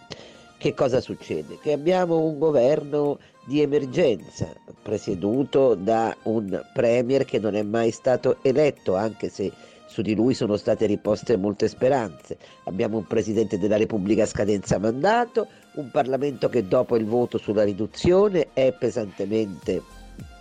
che 0.62 0.74
cosa 0.74 1.00
succede? 1.00 1.58
Che 1.60 1.72
abbiamo 1.72 2.20
un 2.20 2.38
governo 2.38 3.18
di 3.46 3.60
emergenza 3.60 4.46
presieduto 4.80 5.74
da 5.74 6.16
un 6.22 6.64
premier 6.72 7.24
che 7.24 7.40
non 7.40 7.56
è 7.56 7.62
mai 7.62 7.90
stato 7.90 8.36
eletto, 8.42 8.94
anche 8.94 9.28
se 9.28 9.50
su 9.92 10.00
di 10.00 10.14
lui 10.14 10.32
sono 10.32 10.56
state 10.56 10.86
riposte 10.86 11.36
molte 11.36 11.68
speranze. 11.68 12.38
Abbiamo 12.64 12.96
un 12.96 13.06
Presidente 13.06 13.58
della 13.58 13.76
Repubblica 13.76 14.22
a 14.22 14.26
scadenza 14.26 14.78
mandato, 14.78 15.48
un 15.74 15.90
Parlamento 15.90 16.48
che 16.48 16.66
dopo 16.66 16.96
il 16.96 17.04
voto 17.04 17.36
sulla 17.36 17.62
riduzione 17.62 18.48
è 18.54 18.72
pesantemente 18.72 19.82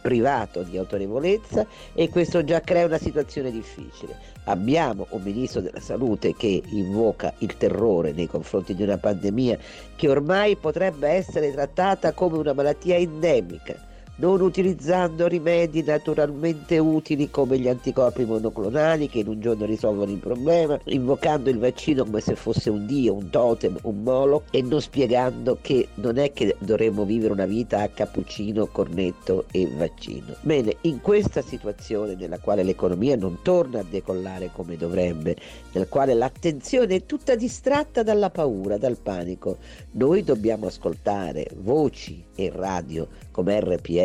privato 0.02 0.64
di 0.64 0.78
autorevolezza 0.78 1.68
e 1.94 2.08
questo 2.08 2.46
già 2.46 2.62
crea 2.62 2.86
una 2.86 2.98
situazione 2.98 3.52
difficile. 3.52 4.16
Abbiamo 4.46 5.06
un 5.10 5.22
ministro 5.22 5.60
della 5.60 5.82
salute 5.82 6.34
che 6.34 6.64
invoca 6.70 7.34
il 7.40 7.58
terrore 7.58 8.14
nei 8.14 8.28
confronti 8.28 8.74
di 8.74 8.84
una 8.84 8.98
pandemia 8.98 9.58
che 9.98 10.10
ormai 10.10 10.56
potrebbe 10.56 11.10
essere 11.10 11.52
trattata 11.52 12.14
come 12.14 12.38
una 12.38 12.54
malattia 12.54 12.96
endemica 12.96 13.90
non 14.18 14.42
utilizzando 14.42 15.28
rimedi 15.28 15.84
naturalmente 15.84 16.78
utili 16.78 17.30
come 17.30 17.58
gli 17.58 17.68
anticorpi 17.68 18.26
monoclonali 18.26 19.10
che 19.10 19.20
in 19.20 19.28
un 19.28 19.40
giorno 19.40 19.66
risolvono 19.66 20.12
il 20.12 20.18
problema, 20.18 20.80
invocando 20.86 21.50
il 21.50 21.58
vaccino 21.58 22.04
come 22.04 22.22
se 22.22 22.36
fosse 22.36 22.70
un 22.70 22.86
dio, 22.86 23.16
un 23.16 23.30
totem, 23.30 23.78
un 23.84 24.04
molo 24.04 24.44
e 24.52 24.62
non 24.62 24.82
spiegando 24.82 25.58
che 25.62 25.88
non 25.96 26.18
è 26.18 26.34
che 26.34 26.56
dovremmo 26.60 27.06
vivere 27.06 27.34
una 27.34 27.46
vita 27.46 27.82
a 27.82 27.88
cappuccino, 27.88 28.68
cornetto 28.68 29.46
e 29.52 29.68
vaccino. 29.76 30.36
Bene, 30.42 30.78
in 30.82 31.02
questa 31.02 31.42
situazione 31.42 32.16
nella 32.16 32.40
quale 32.40 32.64
l'economia 32.64 33.16
non 33.16 33.40
torna 33.42 33.80
a 33.80 33.86
decollare 33.90 34.52
come 34.54 34.78
dovrebbe, 34.78 35.36
nel 35.72 35.88
quale 35.88 36.14
l'attenzione 36.14 36.96
è 36.96 37.06
tutta 37.06 37.36
distratta 37.36 38.04
dalla 38.04 38.30
paura, 38.30 38.78
dal 38.78 38.98
panico, 38.98 39.58
noi 39.92 40.24
dobbiamo 40.24 40.68
ascoltare 40.68 41.48
voci 41.56 42.24
e 42.36 42.52
radio 42.54 43.08
come 43.32 43.60
RPL 43.60 44.01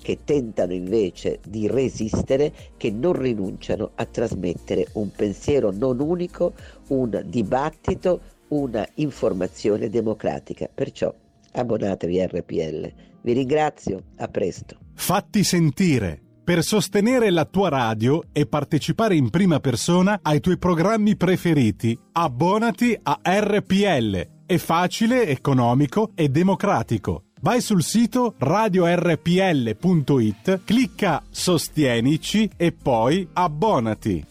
che 0.00 0.18
tentano 0.24 0.72
invece 0.72 1.40
di 1.46 1.66
resistere, 1.66 2.52
che 2.76 2.90
non 2.90 3.12
rinunciano 3.12 3.90
a 3.94 4.04
trasmettere 4.04 4.88
un 4.94 5.10
pensiero 5.10 5.70
non 5.70 6.00
unico, 6.00 6.54
un 6.88 7.22
dibattito, 7.26 8.20
una 8.48 8.86
informazione 8.94 9.88
democratica. 9.88 10.68
Perciò 10.72 11.12
abbonatevi 11.52 12.20
a 12.20 12.26
RPL. 12.26 12.92
Vi 13.20 13.32
ringrazio, 13.32 14.02
a 14.16 14.28
presto. 14.28 14.78
Fatti 14.94 15.44
sentire. 15.44 16.22
Per 16.48 16.62
sostenere 16.62 17.30
la 17.30 17.44
tua 17.44 17.68
radio 17.68 18.22
e 18.32 18.46
partecipare 18.46 19.14
in 19.14 19.28
prima 19.28 19.60
persona 19.60 20.20
ai 20.22 20.40
tuoi 20.40 20.56
programmi 20.56 21.14
preferiti, 21.14 21.98
abbonati 22.12 22.98
a 23.02 23.20
RPL. 23.22 24.28
È 24.46 24.56
facile, 24.56 25.26
economico 25.26 26.12
e 26.14 26.30
democratico. 26.30 27.24
Vai 27.40 27.60
sul 27.60 27.82
sito 27.82 28.34
radiorpl.it, 28.38 30.60
clicca 30.64 31.22
Sostienici 31.30 32.50
e 32.56 32.72
poi 32.72 33.28
abbonati. 33.32 34.24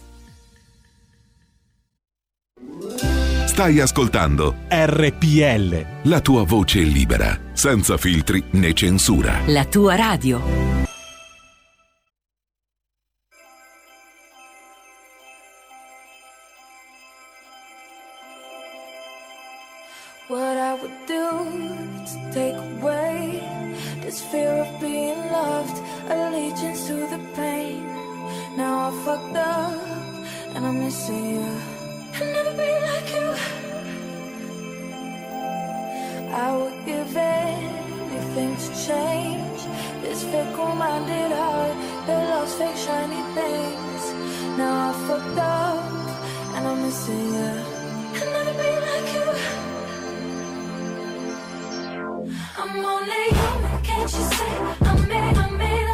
Stai 3.46 3.80
ascoltando 3.80 4.56
RPL. 4.70 5.86
la 6.04 6.22
tua 6.22 6.44
voce 6.44 6.82
libera, 6.82 7.40
senza 7.54 7.98
filtri 7.98 8.44
né 8.52 8.74
censura. 8.74 9.42
La 9.48 9.66
tua 9.66 9.96
radio. 9.96 10.40
I'm. 31.08 31.48
I'm 52.60 52.86
only 52.86 53.24
human, 53.30 53.82
can't 53.84 54.02
you 54.02 54.08
see? 54.08 54.56
I 54.82 55.06
made, 55.08 55.38
I 55.38 55.50
made 55.52 55.87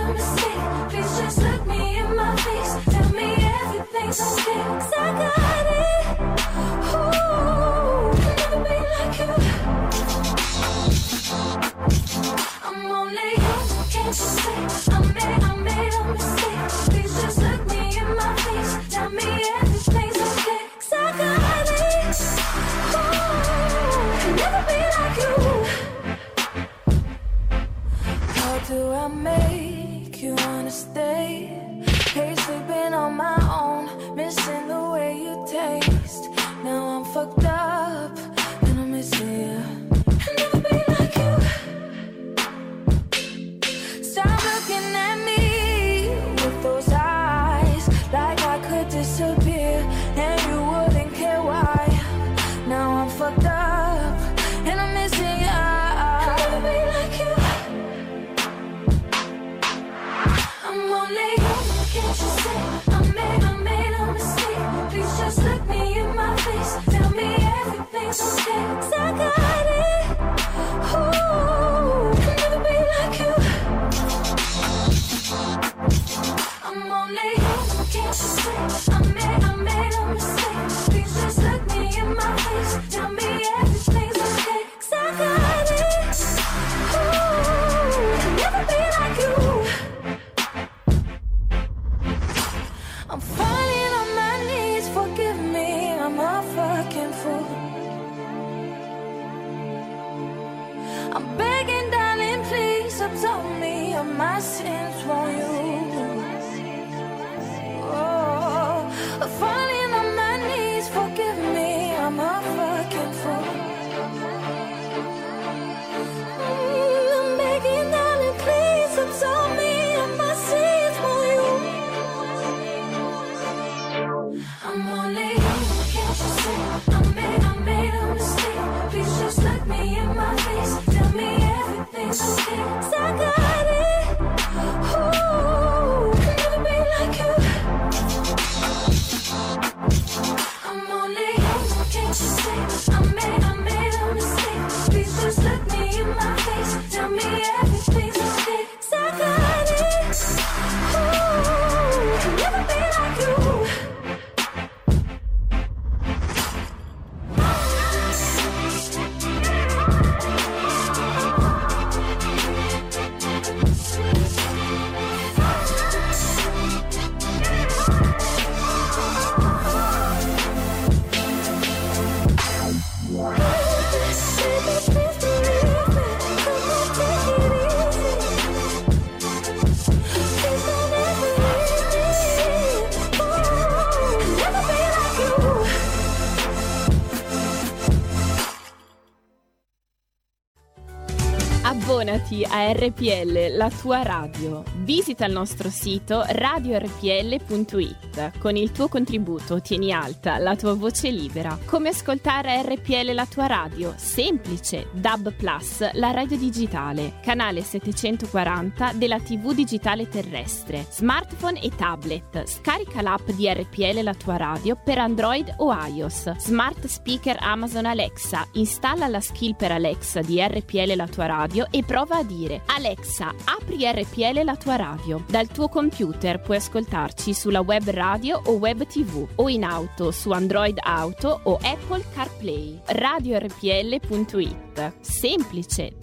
Abbonati 192.33 192.43
a 192.49 192.71
RPL, 192.71 193.55
la 193.55 193.69
tua 193.69 194.01
radio. 194.01 194.63
Visita 194.77 195.25
il 195.25 195.33
nostro 195.33 195.69
sito 195.69 196.23
radiorpl.it. 196.25 198.12
Con 198.37 198.55
il 198.55 198.71
tuo 198.71 198.87
contributo 198.87 199.59
tieni 199.59 199.91
alta 199.91 200.37
la 200.37 200.55
tua 200.55 200.73
voce 200.75 201.09
libera. 201.09 201.57
Come 201.65 201.89
ascoltare 201.89 202.61
RPL 202.61 203.11
la 203.13 203.25
tua 203.25 203.47
radio? 203.47 203.93
Semplice. 203.95 204.89
DAB 204.91 205.33
Plus, 205.33 205.91
la 205.93 206.11
radio 206.11 206.37
digitale. 206.37 207.13
Canale 207.23 207.63
740 207.63 208.93
della 208.93 209.19
TV 209.19 209.53
digitale 209.53 210.07
terrestre. 210.07 210.85
Smartphone 210.89 211.59
e 211.59 211.71
tablet. 211.75 212.45
Scarica 212.45 213.01
l'app 213.01 213.31
di 213.31 213.51
RPL 213.51 214.03
la 214.03 214.13
tua 214.13 214.37
radio 214.37 214.77
per 214.81 214.99
Android 214.99 215.51
o 215.57 215.73
iOS. 215.73 216.35
Smart 216.37 216.85
speaker 216.85 217.37
Amazon 217.39 217.85
Alexa. 217.85 218.47
Installa 218.53 219.07
la 219.07 219.21
skill 219.21 219.55
per 219.55 219.71
Alexa 219.71 220.21
di 220.21 220.39
RPL 220.39 220.95
la 220.95 221.07
tua 221.07 221.25
radio 221.25 221.65
e 221.71 221.83
prova 221.83 222.17
a 222.17 222.23
dire 222.23 222.61
Alexa, 222.67 223.33
apri 223.45 223.83
RPL 223.83 224.43
la 224.43 224.55
tua 224.55 224.75
radio. 224.75 225.23
Dal 225.27 225.47
tuo 225.47 225.67
computer 225.67 226.39
puoi 226.39 226.57
ascoltarci 226.57 227.33
sulla 227.33 227.61
web 227.61 227.89
radio 227.89 228.01
o 228.43 228.57
web 228.57 228.85
tv 228.85 229.25
o 229.35 229.47
in 229.47 229.63
auto 229.63 230.11
su 230.11 230.31
Android 230.31 230.77
Auto 230.81 231.39
o 231.43 231.57
Apple 231.61 232.03
CarPlay. 232.13 232.81
RadioRPL.it. 232.85 234.93
Semplice. 234.99 235.95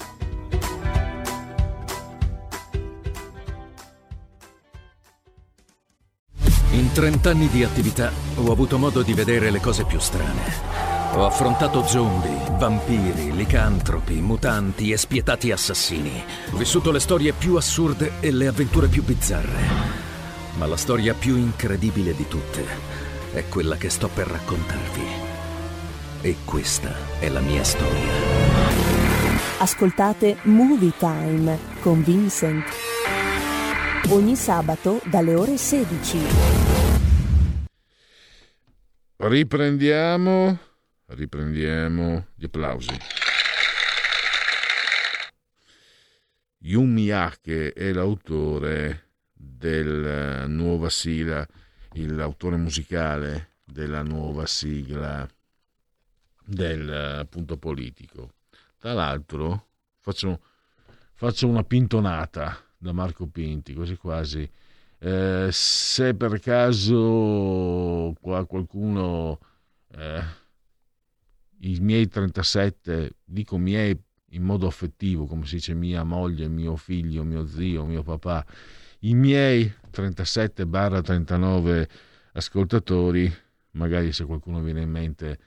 In 6.73 6.93
30 6.93 7.31
anni 7.31 7.49
di 7.49 7.65
attività 7.65 8.13
ho 8.37 8.51
avuto 8.51 8.79
modo 8.79 9.03
di 9.03 9.13
vedere 9.13 9.51
le 9.51 9.61
cose 9.61 9.85
più 9.85 9.99
strane. 9.99 11.01
Ho 11.15 11.27
affrontato 11.27 11.85
zombie, 11.85 12.57
vampiri, 12.57 13.35
licantropi, 13.35 14.15
mutanti 14.15 14.93
e 14.93 14.97
spietati 14.97 15.51
assassini. 15.51 16.23
Ho 16.53 16.57
vissuto 16.57 16.93
le 16.93 17.01
storie 17.01 17.33
più 17.33 17.57
assurde 17.57 18.13
e 18.21 18.31
le 18.31 18.47
avventure 18.47 18.87
più 18.87 19.03
bizzarre. 19.03 20.00
Ma 20.61 20.67
la 20.67 20.77
storia 20.77 21.15
più 21.15 21.37
incredibile 21.37 22.15
di 22.15 22.29
tutte 22.29 22.63
è 23.33 23.49
quella 23.49 23.79
che 23.79 23.89
sto 23.89 24.09
per 24.09 24.27
raccontarvi. 24.27 25.07
E 26.21 26.37
questa 26.45 27.19
è 27.19 27.31
la 27.31 27.41
mia 27.41 27.65
storia. 27.65 28.13
Ascoltate 29.57 30.37
Movie 30.43 30.93
Time 30.99 31.59
con 31.81 32.03
Vincent. 32.03 32.67
Ogni 34.11 34.37
sabato 34.37 35.01
dalle 35.07 35.35
ore 35.35 35.57
16. 35.57 36.19
Riprendiamo, 39.17 40.59
riprendiamo 41.07 42.27
gli 42.35 42.45
applausi. 42.45 42.99
Yun 46.59 46.93
Miyake 46.93 47.73
è 47.73 47.93
l'autore 47.93 49.10
della 49.43 50.47
nuova 50.47 50.91
sigla, 50.91 51.47
l'autore 51.93 52.57
musicale 52.57 53.57
della 53.65 54.03
nuova 54.03 54.47
sigla 54.47 55.27
del 56.45 57.27
punto 57.29 57.57
politico. 57.57 58.35
Tra 58.79 58.93
l'altro 58.93 59.69
faccio, 60.01 60.41
faccio 61.15 61.49
una 61.49 61.65
pintonata 61.65 62.57
da 62.77 62.93
Marco 62.93 63.27
Pinti, 63.27 63.75
quasi 63.75 63.97
quasi. 63.97 64.51
Eh, 64.99 65.49
se 65.51 66.15
per 66.15 66.39
caso 66.41 68.15
qua 68.21 68.45
qualcuno 68.45 69.39
eh, 69.93 70.23
i 71.61 71.79
miei 71.81 72.07
37, 72.09 73.17
dico 73.25 73.57
miei 73.57 73.99
in 74.33 74.43
modo 74.43 74.67
affettivo, 74.67 75.27
come 75.27 75.47
si 75.47 75.57
dice 75.57 75.75
mia 75.75 76.05
moglie, 76.05 76.49
mio 76.49 76.77
figlio, 76.77 77.25
mio 77.25 77.47
zio, 77.47 77.85
mio 77.85 78.03
papà, 78.03 78.45
i 79.01 79.15
miei 79.15 79.73
37-39 79.93 81.89
ascoltatori, 82.33 83.33
magari 83.73 84.13
se 84.13 84.25
qualcuno 84.25 84.61
viene 84.61 84.83
in 84.83 84.91
mente 84.91 85.39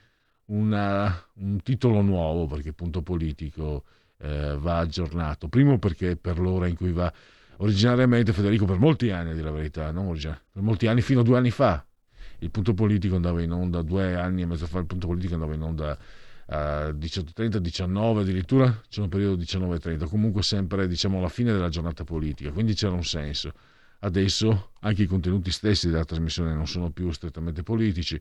una, 0.46 1.26
un 1.34 1.60
titolo 1.62 2.00
nuovo, 2.02 2.46
perché 2.46 2.72
punto 2.72 3.02
politico 3.02 3.84
eh, 4.18 4.56
va 4.58 4.78
aggiornato. 4.78 5.48
Primo 5.48 5.78
perché 5.78 6.16
per 6.16 6.38
l'ora 6.38 6.66
in 6.66 6.76
cui 6.76 6.92
va 6.92 7.12
originariamente 7.58 8.32
Federico 8.32 8.64
per 8.64 8.78
molti 8.78 9.10
anni, 9.10 9.30
a 9.30 9.34
dire 9.34 9.44
la 9.44 9.52
verità, 9.52 9.90
non 9.90 10.18
per 10.18 10.62
molti 10.62 10.86
anni, 10.86 11.02
fino 11.02 11.20
a 11.20 11.22
due 11.22 11.38
anni 11.38 11.50
fa, 11.50 11.84
il 12.38 12.50
punto 12.50 12.74
politico 12.74 13.16
andava 13.16 13.40
in 13.40 13.52
onda, 13.52 13.82
due 13.82 14.14
anni 14.16 14.42
e 14.42 14.46
mezzo 14.46 14.66
fa 14.66 14.78
il 14.78 14.86
punto 14.86 15.06
politico 15.06 15.34
andava 15.34 15.54
in 15.54 15.62
onda 15.62 15.96
a 16.46 16.88
18.30, 16.88 17.56
19 17.56 18.20
addirittura, 18.20 18.82
c'è 18.88 19.00
un 19.00 19.08
periodo 19.08 19.36
19.30, 19.36 20.08
comunque 20.08 20.42
sempre 20.42 20.86
diciamo 20.86 21.18
alla 21.18 21.28
fine 21.28 21.52
della 21.52 21.68
giornata 21.68 22.04
politica, 22.04 22.50
quindi 22.50 22.74
c'era 22.74 22.92
un 22.92 23.04
senso. 23.04 23.52
Adesso 24.00 24.72
anche 24.80 25.02
i 25.02 25.06
contenuti 25.06 25.50
stessi 25.50 25.88
della 25.88 26.04
trasmissione 26.04 26.52
non 26.54 26.66
sono 26.66 26.90
più 26.90 27.10
strettamente 27.10 27.62
politici, 27.62 28.20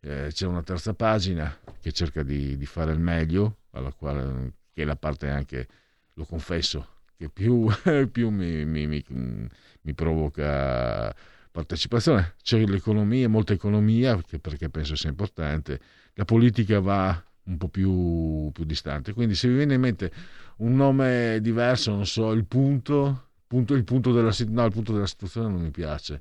eh, 0.00 0.28
c'è 0.30 0.46
una 0.46 0.62
terza 0.62 0.92
pagina 0.92 1.56
che 1.80 1.92
cerca 1.92 2.22
di, 2.22 2.58
di 2.58 2.66
fare 2.66 2.92
il 2.92 3.00
meglio, 3.00 3.60
alla 3.70 3.92
quale, 3.92 4.52
che 4.72 4.82
è 4.82 4.84
la 4.84 4.96
parte 4.96 5.30
anche, 5.30 5.66
lo 6.14 6.24
confesso, 6.26 6.86
che 7.16 7.30
più, 7.30 7.68
più 8.12 8.28
mi, 8.28 8.66
mi, 8.66 8.86
mi, 8.86 9.04
mi, 9.08 9.94
provoca 9.94 11.14
partecipazione. 11.50 12.34
C'è 12.42 12.62
l'economia, 12.66 13.28
molta 13.30 13.54
economia, 13.54 14.20
perché 14.40 14.68
penso 14.68 14.94
sia 14.94 15.08
importante, 15.08 15.80
la 16.12 16.26
politica 16.26 16.80
va 16.80 17.24
un 17.44 17.56
po' 17.56 17.68
più, 17.68 18.50
più 18.52 18.64
distante. 18.64 19.12
Quindi 19.12 19.34
se 19.34 19.48
vi 19.48 19.56
viene 19.56 19.74
in 19.74 19.80
mente 19.80 20.12
un 20.58 20.74
nome 20.74 21.38
diverso, 21.40 21.90
non 21.90 22.06
so, 22.06 22.32
il 22.32 22.44
punto, 22.44 23.30
punto, 23.46 23.74
il, 23.74 23.84
punto 23.84 24.12
della, 24.12 24.32
no, 24.48 24.64
il 24.64 24.72
punto 24.72 24.92
della 24.92 25.06
situazione 25.06 25.48
non 25.48 25.60
mi 25.60 25.70
piace. 25.70 26.20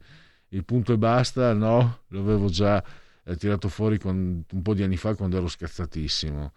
Il 0.49 0.65
punto 0.65 0.93
e 0.93 0.97
basta, 0.97 1.53
no, 1.53 2.01
l'avevo 2.09 2.47
già 2.47 2.83
eh, 3.23 3.35
tirato 3.35 3.69
fuori 3.69 3.97
con, 3.97 4.43
un 4.49 4.61
po' 4.61 4.73
di 4.73 4.83
anni 4.83 4.97
fa 4.97 5.15
quando 5.15 5.37
ero 5.37 5.47
scazzatissimo. 5.47 6.53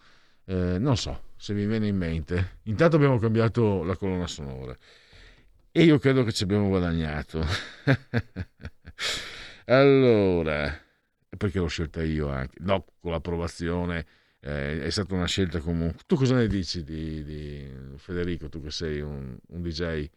Eh, 0.49 0.79
non 0.79 0.97
so 0.97 1.23
se 1.37 1.55
vi 1.55 1.67
viene 1.67 1.89
in 1.89 1.97
mente. 1.97 2.59
Intanto 2.65 2.97
abbiamo 2.97 3.19
cambiato 3.19 3.83
la 3.85 3.97
colonna 3.97 4.27
sonora 4.27 4.77
e 5.71 5.83
io 5.83 5.99
credo 5.99 6.25
che 6.25 6.33
ci 6.33 6.45
abbiamo 6.45 6.69
guadagnato. 6.69 7.45
allora, 9.67 10.75
perché 11.37 11.59
l'ho 11.59 11.67
scelta 11.67 12.03
io 12.03 12.31
anche? 12.31 12.57
No, 12.61 12.85
con 12.99 13.13
l'approvazione 13.13 14.07
eh, 14.41 14.83
è 14.83 14.91
stata 14.91 15.15
una 15.15 15.27
scelta 15.27 15.59
comunque. 15.61 16.03
Tu 16.07 16.17
cosa 16.17 16.37
ne 16.37 16.47
dici 16.47 16.83
di, 16.85 17.23
di 17.25 17.69
Federico, 17.97 18.49
tu 18.49 18.63
che 18.63 18.71
sei 18.71 19.01
un, 19.01 19.37
un 19.49 19.63
DJ? 19.63 20.09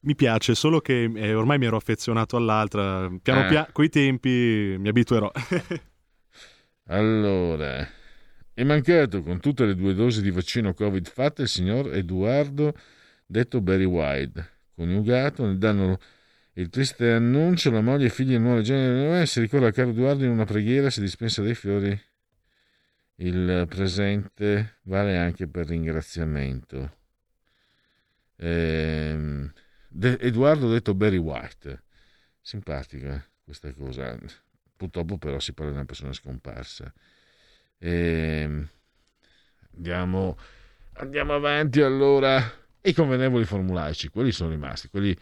Mi 0.00 0.14
piace, 0.14 0.54
solo 0.54 0.80
che 0.80 1.10
eh, 1.14 1.34
ormai 1.34 1.58
mi 1.58 1.66
ero 1.66 1.76
affezionato 1.76 2.36
all'altra. 2.36 3.10
Piano 3.20 3.44
Eh. 3.44 3.48
piano, 3.48 3.68
coi 3.72 3.88
tempi 3.88 4.76
mi 4.78 4.88
abituerò. 4.88 5.30
Allora, 6.90 7.86
è 8.54 8.64
mancato 8.64 9.22
con 9.22 9.40
tutte 9.40 9.66
le 9.66 9.74
due 9.74 9.92
dosi 9.92 10.22
di 10.22 10.30
vaccino 10.30 10.72
Covid 10.72 11.06
fatte 11.06 11.42
il 11.42 11.48
signor 11.48 11.92
Edoardo, 11.94 12.74
detto 13.26 13.60
Barry 13.60 13.84
White, 13.84 14.48
coniugato 14.74 15.44
nel 15.44 15.58
danno 15.58 15.98
il 16.54 16.70
triste 16.70 17.12
annuncio, 17.12 17.70
la 17.70 17.82
moglie 17.82 18.06
e 18.06 18.10
figli 18.10 18.30
del 18.30 18.40
nuovo 18.40 18.62
genere 18.62 19.26
si 19.26 19.38
ricorda 19.40 19.66
a 19.66 19.70
caro 19.72 19.90
Edoardo 19.90 20.24
in 20.24 20.30
una 20.30 20.46
preghiera, 20.46 20.88
si 20.88 21.00
dispensa 21.00 21.42
dei 21.42 21.54
fiori. 21.54 22.00
Il 23.20 23.66
presente 23.68 24.78
vale 24.82 25.16
anche 25.16 25.48
per 25.48 25.66
ringraziamento. 25.66 26.96
Ehm, 28.36 29.52
De- 29.88 30.18
Edoardo 30.20 30.70
detto 30.70 30.94
Barry 30.94 31.16
White, 31.16 31.82
simpatica 32.40 33.24
questa 33.42 33.72
cosa. 33.72 34.16
Purtroppo 34.76 35.18
però 35.18 35.40
si 35.40 35.52
parla 35.52 35.72
di 35.72 35.78
una 35.78 35.86
persona 35.86 36.12
scomparsa. 36.12 36.92
Ehm, 37.78 38.68
andiamo, 39.74 40.38
andiamo 40.94 41.34
avanti 41.34 41.80
allora. 41.80 42.40
I 42.82 42.92
convenevoli 42.92 43.44
formulaici, 43.44 44.08
quelli 44.08 44.30
sono 44.30 44.50
rimasti, 44.50 44.88
quelli 44.88 45.16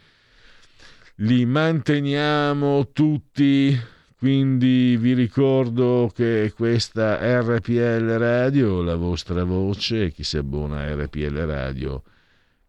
li 1.16 1.46
manteniamo 1.46 2.90
tutti. 2.92 3.78
Quindi 4.18 4.96
vi 4.96 5.12
ricordo 5.12 6.10
che 6.14 6.50
questa 6.56 7.18
RPL 7.42 8.16
Radio, 8.16 8.80
la 8.80 8.96
vostra 8.96 9.44
voce, 9.44 10.10
chi 10.10 10.24
si 10.24 10.38
abbona 10.38 10.80
a 10.80 10.94
RPL 10.94 11.36
Radio, 11.44 12.02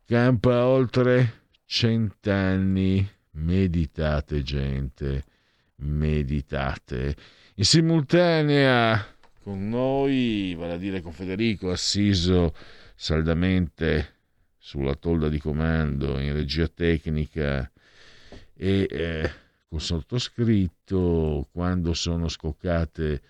campa 0.06 0.66
oltre 0.66 1.44
cent'anni. 1.66 3.10
Meditate, 3.32 4.44
gente, 4.44 5.24
meditate. 5.76 7.16
In 7.56 7.64
simultanea 7.64 9.06
con 9.42 9.70
noi, 9.70 10.54
vale 10.58 10.74
a 10.74 10.78
dire 10.78 11.00
con 11.00 11.14
Federico, 11.14 11.72
assiso 11.72 12.54
saldamente 12.94 14.16
sulla 14.58 14.96
tolda 14.96 15.30
di 15.30 15.40
comando 15.40 16.20
in 16.20 16.34
regia 16.34 16.68
tecnica 16.68 17.72
e 18.54 18.88
eh, 18.90 19.32
con 19.68 19.82
sottoscritto 19.82 21.48
quando 21.52 21.94
sono 21.94 22.28
scoccate 22.30 23.22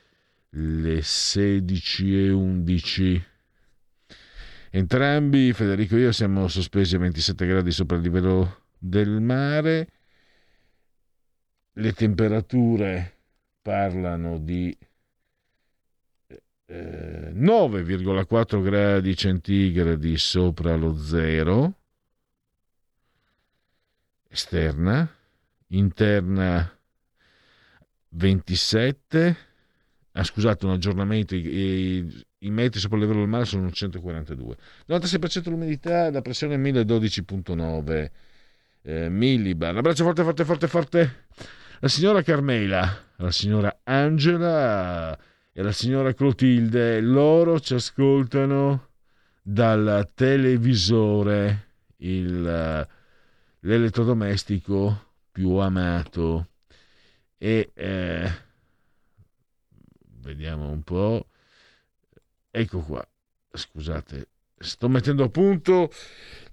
le 0.49 1.01
16 1.01 2.25
e 2.25 2.29
11 2.29 3.25
entrambi 4.69 5.51
Federico 5.53 5.95
e 5.95 6.01
io 6.01 6.11
siamo 6.11 6.47
sospesi 6.47 6.95
a 6.95 6.99
27 6.99 7.45
gradi 7.45 7.71
sopra 7.71 7.97
il 7.97 8.03
livello 8.03 8.61
del 8.77 9.19
mare. 9.21 9.89
Le 11.73 11.93
temperature 11.93 13.17
parlano 13.61 14.37
di 14.39 14.75
eh, 16.65 17.31
9,4 17.33 18.61
gradi 18.61 19.15
centigradi 19.15 20.17
sopra 20.17 20.75
lo 20.75 20.95
zero. 20.97 21.73
Esterna, 24.29 25.16
interna 25.67 26.71
27, 28.09 29.37
ah, 30.11 30.23
scusate 30.23 30.65
un 30.65 30.71
aggiornamento, 30.71 31.35
i, 31.35 31.45
i, 31.45 32.25
i 32.39 32.49
metri 32.49 32.79
sopra 32.79 32.97
il 32.97 33.03
livello 33.03 33.21
del 33.21 33.29
mare 33.29 33.45
sono 33.45 33.69
142, 33.69 34.55
96% 34.87 35.49
l'umidità, 35.49 36.09
la 36.09 36.21
pressione 36.21 36.57
1012.9 36.57 38.11
eh, 38.83 39.09
millibar, 39.09 39.71
un 39.71 39.77
abbraccio 39.77 40.03
forte 40.03 40.23
forte 40.23 40.45
forte 40.45 40.67
forte 40.67 41.25
la 41.79 41.89
signora 41.89 42.23
Carmela, 42.23 42.97
la 43.17 43.31
signora 43.31 43.81
Angela 43.83 45.15
e 45.53 45.61
la 45.61 45.71
signora 45.71 46.13
Clotilde, 46.13 47.01
loro 47.01 47.59
ci 47.59 47.75
ascoltano 47.75 48.89
dal 49.43 50.09
televisore, 50.15 51.67
il, 51.97 52.87
l'elettrodomestico 53.59 55.06
più 55.37 55.51
amato. 55.57 56.47
E 57.37 57.69
eh, 57.75 58.31
vediamo 60.21 60.67
un 60.67 60.81
po'. 60.81 61.27
Ecco 62.49 62.79
qua, 62.79 63.07
scusate, 63.51 64.29
sto 64.57 64.89
mettendo 64.89 65.25
a 65.25 65.29
punto, 65.29 65.91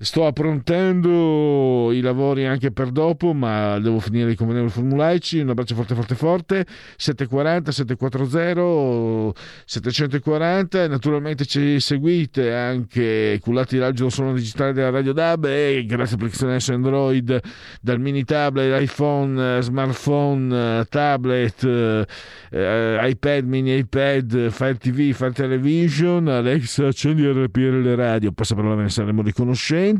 sto 0.05 0.27
approntando 0.27 1.91
i 1.93 2.01
lavori 2.01 2.47
anche 2.47 2.71
per 2.71 2.91
dopo, 2.91 3.33
ma 3.33 3.79
devo 3.79 3.99
finire 3.99 4.33
i 4.33 4.37
formulaici. 4.37 5.41
Un 5.41 5.51
abbraccio 5.51 5.75
forte, 5.75 5.95
forte, 5.95 6.15
forte. 6.15 6.67
740 6.97 7.73
740 7.73 9.41
740. 9.65 10.85
E 10.85 10.89
naturalmente 10.89 11.47
ci 11.47 11.81
seguite 11.81 12.53
anche 12.53 13.39
cullati 13.41 13.79
l'agito 13.79 14.09
suono 14.11 14.35
digitale 14.35 14.73
della 14.73 14.91
Radio 14.91 15.13
DAB 15.13 15.47
e 15.47 15.85
grazie 15.87 16.17
all'applicazione 16.17 16.59
Android 16.75 17.41
dal 17.81 18.01
mini 18.01 18.25
tablet, 18.25 18.81
iPhone, 18.81 19.61
smartphone, 19.63 20.85
tablet, 20.89 21.65
eh, 21.65 23.09
iPad, 23.09 23.45
mini 23.47 23.77
iPad, 23.79 24.51
Fire 24.51 24.77
TV, 24.77 25.13
Fire 25.13 25.33
Television. 25.33 26.29
Alexa, 26.29 26.89
accendi 26.89 27.27
RPL 27.27 27.95
radio, 27.95 28.33
passa 28.33 28.55
per 28.55 28.65
ne 28.65 28.89
saremo 28.89 29.23
riconoscenti, 29.23 29.94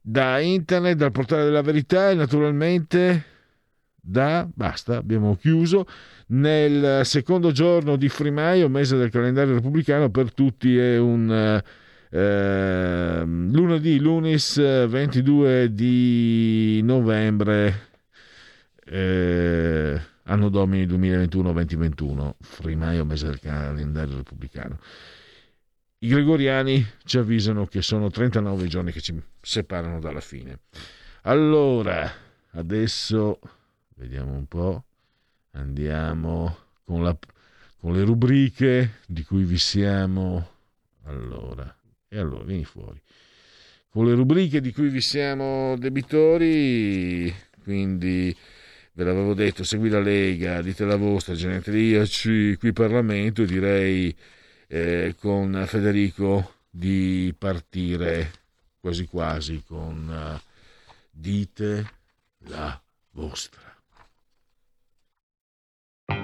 da 0.00 0.40
internet, 0.40 0.96
dal 0.96 1.12
portale 1.12 1.44
della 1.44 1.62
verità 1.62 2.10
e 2.10 2.14
naturalmente 2.14 3.24
da, 4.00 4.48
basta, 4.52 4.96
abbiamo 4.96 5.36
chiuso, 5.36 5.86
nel 6.28 7.04
secondo 7.04 7.52
giorno 7.52 7.96
di 7.96 8.08
Frimaio, 8.08 8.68
mese 8.68 8.96
del 8.96 9.10
calendario 9.10 9.54
repubblicano, 9.54 10.10
per 10.10 10.32
tutti 10.32 10.76
è 10.76 10.98
un... 10.98 11.62
Eh, 12.14 13.22
lunedì, 13.24 13.98
lunis 13.98 14.56
22 14.58 15.72
di 15.72 16.82
novembre, 16.82 17.88
eh, 18.84 19.98
anno 20.24 20.48
domini 20.50 20.86
2021-2021, 20.86 22.32
Frimaio, 22.40 23.06
mese 23.06 23.26
del 23.28 23.40
calendario 23.40 24.16
repubblicano. 24.16 24.78
I 26.02 26.08
gregoriani 26.08 26.84
ci 27.04 27.18
avvisano 27.18 27.66
che 27.66 27.80
sono 27.80 28.10
39 28.10 28.66
giorni 28.66 28.90
che 28.90 29.00
ci 29.00 29.14
separano 29.40 30.00
dalla 30.00 30.20
fine. 30.20 30.58
Allora, 31.22 32.12
adesso 32.50 33.38
vediamo 33.94 34.32
un 34.32 34.46
po', 34.46 34.82
andiamo 35.52 36.56
con, 36.82 37.04
la, 37.04 37.16
con 37.78 37.92
le 37.92 38.02
rubriche 38.02 38.98
di 39.06 39.22
cui 39.22 39.44
vi 39.44 39.58
siamo. 39.58 40.48
Allora, 41.04 41.72
e 42.08 42.18
allora 42.18 42.42
vieni 42.42 42.64
fuori. 42.64 43.00
Con 43.88 44.06
le 44.06 44.14
rubriche 44.14 44.60
di 44.60 44.72
cui 44.72 44.88
vi 44.88 45.00
siamo 45.00 45.76
debitori, 45.78 47.32
quindi 47.62 48.36
ve 48.94 49.04
l'avevo 49.04 49.34
detto, 49.34 49.62
segui 49.62 49.88
la 49.88 50.00
Lega, 50.00 50.62
dite 50.62 50.84
la 50.84 50.96
vostra, 50.96 51.34
genetriaci 51.34 52.56
qui 52.58 52.72
Parlamento 52.72 53.44
direi 53.44 54.12
eh, 54.72 55.16
con 55.18 55.64
Federico 55.66 56.54
di 56.70 57.34
partire 57.36 58.30
quasi 58.80 59.04
quasi 59.04 59.62
con 59.66 60.08
uh, 60.08 60.40
dite 61.10 61.92
la 62.46 62.80
vostra. 63.10 63.60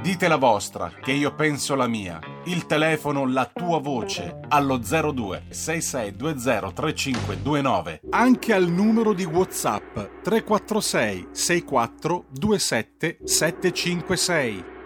Dite 0.02 0.28
la 0.28 0.36
vostra, 0.36 0.90
che 0.90 1.12
io 1.12 1.34
penso 1.34 1.74
la 1.74 1.86
mia. 1.86 2.20
Il 2.44 2.64
telefono, 2.64 3.26
la 3.26 3.44
tua 3.52 3.80
voce, 3.80 4.40
allo 4.48 4.78
02 4.78 5.44
6620 5.50 6.72
3529. 6.72 8.00
Anche 8.10 8.54
al 8.54 8.66
numero 8.66 9.12
di 9.12 9.24
WhatsApp 9.24 10.22
346 10.22 11.28
64 11.32 12.24
27 12.30 13.18
756. 13.24 14.76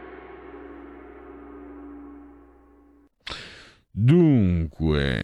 Dunque, 3.94 5.23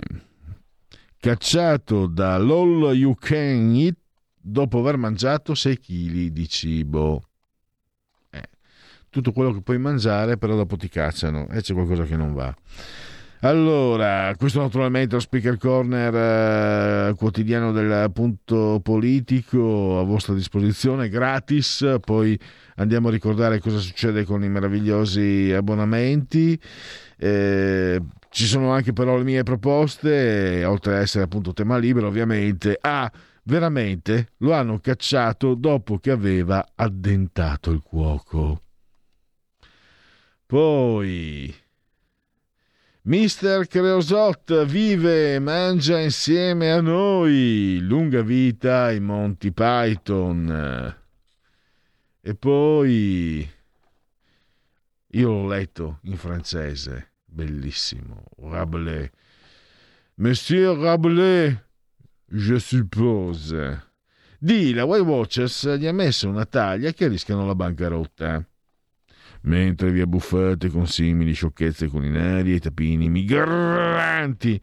cacciato 1.19 2.07
da 2.07 2.37
Lol 2.37 2.95
You 2.95 3.15
Can 3.15 3.75
Eat 3.75 3.97
dopo 4.39 4.81
aver 4.81 4.99
mangiato 4.99 5.55
6 5.55 5.79
kg 5.79 6.27
di 6.27 6.49
cibo. 6.49 7.23
Eh, 8.29 8.47
tutto 9.09 9.33
quello 9.33 9.55
che 9.55 9.63
puoi 9.63 9.79
mangiare, 9.79 10.37
però 10.37 10.55
dopo 10.55 10.77
ti 10.77 10.91
cacciano 10.91 11.49
e 11.49 11.63
c'è 11.63 11.73
qualcosa 11.73 12.05
che 12.05 12.17
non 12.17 12.35
va. 12.35 12.55
Allora, 13.41 14.35
questo 14.37 14.61
naturalmente 14.61 15.13
è 15.13 15.15
lo 15.15 15.21
speaker 15.21 15.57
corner 15.57 17.11
eh, 17.11 17.15
quotidiano 17.15 17.73
del 17.73 18.11
punto 18.13 18.81
politico 18.83 19.99
a 19.99 20.03
vostra 20.03 20.35
disposizione, 20.35 21.09
gratis. 21.09 21.97
Poi 22.05 22.39
andiamo 22.77 23.09
a 23.09 23.13
ricordare 23.13 23.61
cosa 23.61 23.79
succede 23.79 24.25
con 24.25 24.45
i 24.45 24.49
meravigliosi 24.51 25.53
abbonamenti. 25.57 26.61
Eh, 27.17 28.03
ci 28.31 28.47
sono 28.47 28.73
anche 28.73 28.93
però 28.93 29.17
le 29.17 29.25
mie 29.25 29.43
proposte, 29.43 30.65
oltre 30.65 30.97
ad 30.97 31.03
essere 31.03 31.25
appunto 31.25 31.53
tema 31.53 31.77
libero, 31.79 32.07
ovviamente. 32.07 32.79
Ah, 32.81 33.11
veramente 33.45 34.33
lo 34.39 34.53
hanno 34.53 34.79
cacciato 34.79 35.55
dopo 35.55 35.99
che 35.99 36.11
aveva 36.11 36.73
addentato 36.75 37.71
il 37.71 37.81
cuoco. 37.83 38.63
Poi 40.45 41.55
Mister 43.03 43.67
Creosot 43.67 44.65
vive 44.67 45.35
e 45.35 45.39
mangia 45.39 45.99
insieme 45.99 46.71
a 46.71 46.81
noi. 46.81 47.79
Lunga 47.81 48.21
vita 48.23 48.85
ai 48.85 49.01
Monty 49.01 49.51
Python. 49.51 50.97
E 52.21 52.35
poi 52.35 53.51
io 55.13 55.31
l'ho 55.31 55.47
letto 55.47 56.01
in 56.03 56.19
francese, 56.19 57.08
bellissimo. 57.29 58.25
Rabelais. 58.39 59.11
Monsieur 60.17 60.77
Rabelais, 60.77 61.57
je 62.31 62.59
suppose. 62.59 63.55
Di, 64.39 64.73
la 64.73 64.85
White 64.85 65.05
Watchers 65.05 65.77
gli 65.77 65.87
ha 65.87 65.93
messo 65.93 66.29
una 66.29 66.47
taglia 66.47 66.93
che 66.93 67.09
rischiano 67.09 67.47
la 67.47 67.55
bancarotta 67.55 68.45
mentre 69.43 69.91
vi 69.91 70.01
abbuffate 70.01 70.69
con 70.69 70.87
simili 70.87 71.33
sciocchezze 71.33 71.89
culinarie, 71.89 72.57
i 72.57 72.61
tapini 72.61 73.09
migranti 73.09 74.61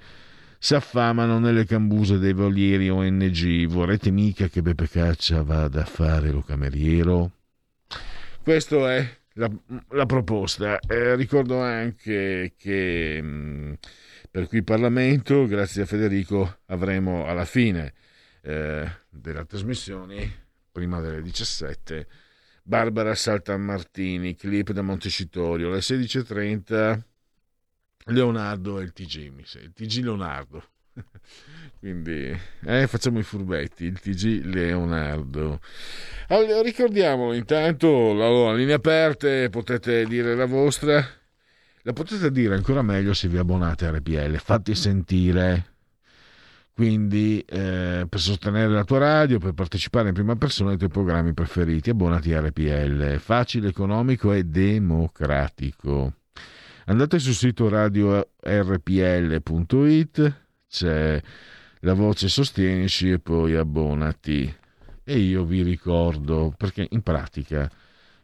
s'affamano 0.57 1.39
nelle 1.39 1.65
cambuse 1.65 2.17
dei 2.17 2.33
volieri 2.33 2.89
ONG. 2.89 3.67
Vorrete 3.67 4.11
mica 4.11 4.47
che 4.47 4.61
Beppe 4.61 4.89
Caccia 4.89 5.43
vada 5.43 5.81
a 5.81 5.85
fare 5.85 6.31
lo 6.31 6.41
cameriero? 6.41 7.31
Questa 8.41 8.95
è 8.95 9.07
la, 9.35 9.49
la 9.89 10.05
proposta. 10.05 10.79
Eh, 10.79 11.15
ricordo 11.15 11.59
anche 11.59 12.53
che 12.57 13.21
mh, 13.21 13.77
per 14.29 14.47
qui 14.47 14.63
Parlamento, 14.63 15.45
grazie 15.45 15.83
a 15.83 15.85
Federico, 15.85 16.59
avremo 16.67 17.25
alla 17.25 17.45
fine 17.45 17.93
eh, 18.41 18.89
della 19.09 19.45
trasmissione, 19.45 20.43
prima 20.71 20.99
delle 20.99 21.21
17, 21.21 22.07
Barbara 22.63 23.15
Saltamartini, 23.15 24.35
clip 24.35 24.71
da 24.71 24.81
Montecitorio, 24.81 25.69
alle 25.69 25.79
16.30 25.79 27.01
Leonardo 28.07 28.79
e 28.79 28.83
il 28.83 28.93
TG, 28.93 29.29
mi 29.29 29.45
sa, 29.45 29.59
il 29.59 29.73
TG 29.73 30.03
Leonardo. 30.03 30.63
Quindi 31.79 32.37
eh, 32.65 32.87
facciamo 32.87 33.19
i 33.19 33.23
furbetti, 33.23 33.85
il 33.85 33.99
TG 33.99 34.45
Leonardo. 34.45 35.59
Allora, 36.29 36.61
ricordiamolo 36.61 37.33
intanto, 37.33 38.11
allora, 38.11 38.55
linee 38.55 38.75
aperte, 38.75 39.49
potete 39.49 40.05
dire 40.05 40.35
la 40.35 40.45
vostra. 40.45 41.05
La 41.83 41.93
potete 41.93 42.31
dire 42.31 42.55
ancora 42.55 42.81
meglio 42.81 43.13
se 43.13 43.27
vi 43.27 43.37
abbonate 43.37 43.85
a 43.85 43.91
RPL, 43.91 44.37
fatti 44.37 44.73
sentire. 44.73 45.73
Quindi 46.73 47.41
eh, 47.47 48.05
per 48.09 48.19
sostenere 48.19 48.73
la 48.73 48.83
tua 48.83 48.97
radio, 48.97 49.37
per 49.37 49.53
partecipare 49.53 50.09
in 50.09 50.13
prima 50.13 50.35
persona 50.35 50.71
ai 50.71 50.77
tuoi 50.77 50.89
programmi 50.89 51.33
preferiti, 51.33 51.91
abbonati 51.91 52.33
a 52.33 52.41
RPL. 52.41 53.17
Facile, 53.19 53.69
economico 53.69 54.33
e 54.33 54.43
democratico. 54.43 56.13
Andate 56.87 57.19
sul 57.19 57.33
sito 57.33 57.69
radiorpl.it, 57.69 60.44
c'è 60.75 61.21
la 61.79 61.93
voce 61.93 62.27
Sostienici 62.27 63.11
e 63.11 63.19
poi 63.19 63.55
abbonati. 63.55 64.53
E 65.03 65.17
io 65.17 65.45
vi 65.45 65.61
ricordo, 65.61 66.53
perché 66.57 66.87
in 66.89 67.01
pratica 67.01 67.69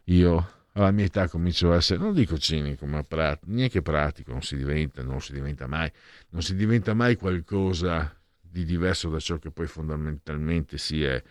io 0.04 0.50
alla 0.72 0.90
mia 0.90 1.04
età 1.04 1.28
comincio 1.28 1.72
a 1.72 1.76
essere, 1.76 2.00
non 2.00 2.12
dico 2.12 2.36
cinico, 2.38 2.86
ma 2.86 3.02
prat- 3.02 3.44
neanche 3.46 3.80
pratico, 3.80 4.32
non 4.32 4.42
si 4.42 4.56
diventa, 4.56 5.02
non 5.02 5.20
si 5.20 5.32
diventa 5.32 5.66
mai, 5.66 5.90
non 6.30 6.42
si 6.42 6.54
diventa 6.54 6.92
mai 6.92 7.16
qualcosa 7.16 8.14
di 8.40 8.64
diverso 8.64 9.08
da 9.08 9.18
ciò 9.18 9.38
che 9.38 9.50
poi 9.50 9.66
fondamentalmente 9.66 10.76
si 10.76 11.02
è. 11.02 11.22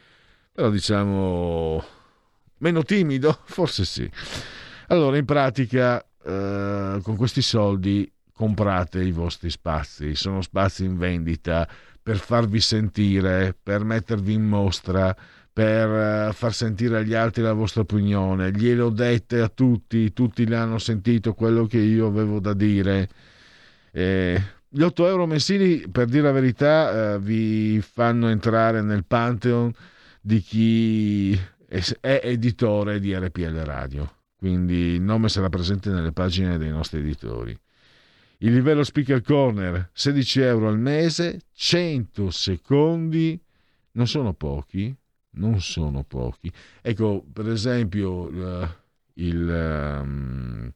Però 0.52 0.69
diciamo 0.69 1.84
meno 2.60 2.84
timido, 2.84 3.38
forse 3.45 3.85
sì. 3.85 4.10
Allora, 4.88 5.18
in 5.18 5.26
pratica, 5.26 6.03
eh, 6.23 6.99
con 7.03 7.15
questi 7.15 7.41
soldi 7.41 8.10
comprate 8.41 9.03
i 9.03 9.11
vostri 9.11 9.51
spazi, 9.51 10.15
sono 10.15 10.41
spazi 10.41 10.84
in 10.84 10.97
vendita 10.97 11.69
per 12.01 12.18
farvi 12.18 12.59
sentire, 12.59 13.55
per 13.61 13.84
mettervi 13.84 14.34
in 14.34 14.41
mostra, 14.41 15.15
per 15.53 15.88
eh, 15.88 16.34
far 16.34 16.51
sentire 16.51 16.97
agli 16.97 17.13
altri 17.13 17.43
la 17.43 17.53
vostra 17.53 17.81
opinione. 17.81 18.49
Glielo 18.49 18.89
dette 18.89 19.41
a 19.41 19.47
tutti, 19.47 20.11
tutti 20.11 20.47
le 20.47 20.55
hanno 20.55 20.80
sentito 20.80 21.35
quello 21.35 21.68
che 21.68 21.77
io 21.77 22.07
avevo 22.07 22.39
da 22.39 22.53
dire. 22.53 23.09
Eh, 23.91 24.41
gli 24.68 24.81
8 24.81 25.07
euro 25.07 25.27
mensili, 25.27 25.88
per 25.91 26.07
dire 26.07 26.23
la 26.23 26.31
verità, 26.31 27.13
eh, 27.13 27.19
vi 27.19 27.80
fanno 27.80 28.27
entrare 28.27 28.81
nel 28.81 29.05
pantheon 29.05 29.72
di 30.19 30.39
chi 30.39 31.39
è 31.68 32.22
editore 32.23 32.99
di 32.99 33.13
RPL 33.13 33.57
Radio. 33.65 34.15
Quindi 34.35 34.95
il 34.95 35.01
nome 35.01 35.30
sarà 35.30 35.49
presente 35.49 35.91
nelle 35.91 36.11
pagine 36.11 36.57
dei 36.57 36.72
nostri 36.72 37.01
editori. 37.01 37.55
Il 38.43 38.53
livello 38.53 38.84
speaker 38.84 39.22
corner 39.22 39.91
16 39.93 40.41
euro 40.41 40.68
al 40.68 40.80
mese, 40.80 41.41
100 41.53 42.31
secondi, 42.31 43.39
non 43.91 44.07
sono 44.07 44.34
pochi, 44.34 44.95
non 45.31 45.61
sono 45.61 46.03
pochi. 46.03 46.51
Ecco, 46.81 47.23
per 47.31 47.47
esempio, 47.49 48.30
il, 48.30 48.76
il, 49.13 49.99
um, 50.03 50.72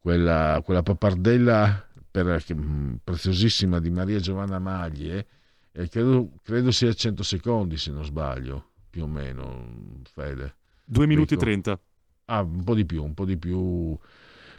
quella, 0.00 0.60
quella 0.64 0.82
pappardella 0.82 1.88
per, 2.10 2.42
che, 2.42 2.56
preziosissima 3.04 3.78
di 3.78 3.90
Maria 3.90 4.18
Giovanna 4.18 4.58
Maglie, 4.58 5.26
eh, 5.70 5.88
credo, 5.88 6.32
credo 6.42 6.72
sia 6.72 6.92
100 6.92 7.22
secondi 7.22 7.76
se 7.76 7.92
non 7.92 8.04
sbaglio, 8.04 8.70
più 8.90 9.04
o 9.04 9.06
meno, 9.06 10.00
Fede. 10.12 10.56
2 10.84 11.06
minuti 11.06 11.34
e 11.34 11.36
Dico- 11.36 11.48
30. 11.48 11.80
Ah, 12.24 12.40
un 12.42 12.64
po' 12.64 12.74
di 12.74 12.84
più, 12.84 13.04
un 13.04 13.14
po' 13.14 13.24
di 13.24 13.36
più. 13.36 13.96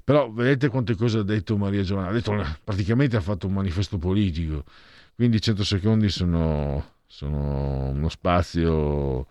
Però 0.09 0.27
vedete 0.31 0.69
quante 0.69 0.95
cose 0.95 1.19
ha 1.19 1.21
detto 1.21 1.55
Maria 1.55 1.83
Giovanna. 1.83 2.09
Ha 2.09 2.11
detto, 2.11 2.33
praticamente 2.63 3.15
ha 3.15 3.21
fatto 3.21 3.45
un 3.45 3.53
manifesto 3.53 3.99
politico. 3.99 4.63
Quindi 5.13 5.39
100 5.39 5.63
secondi 5.63 6.09
sono, 6.09 6.93
sono 7.05 7.89
uno 7.89 8.09
spazio 8.09 9.27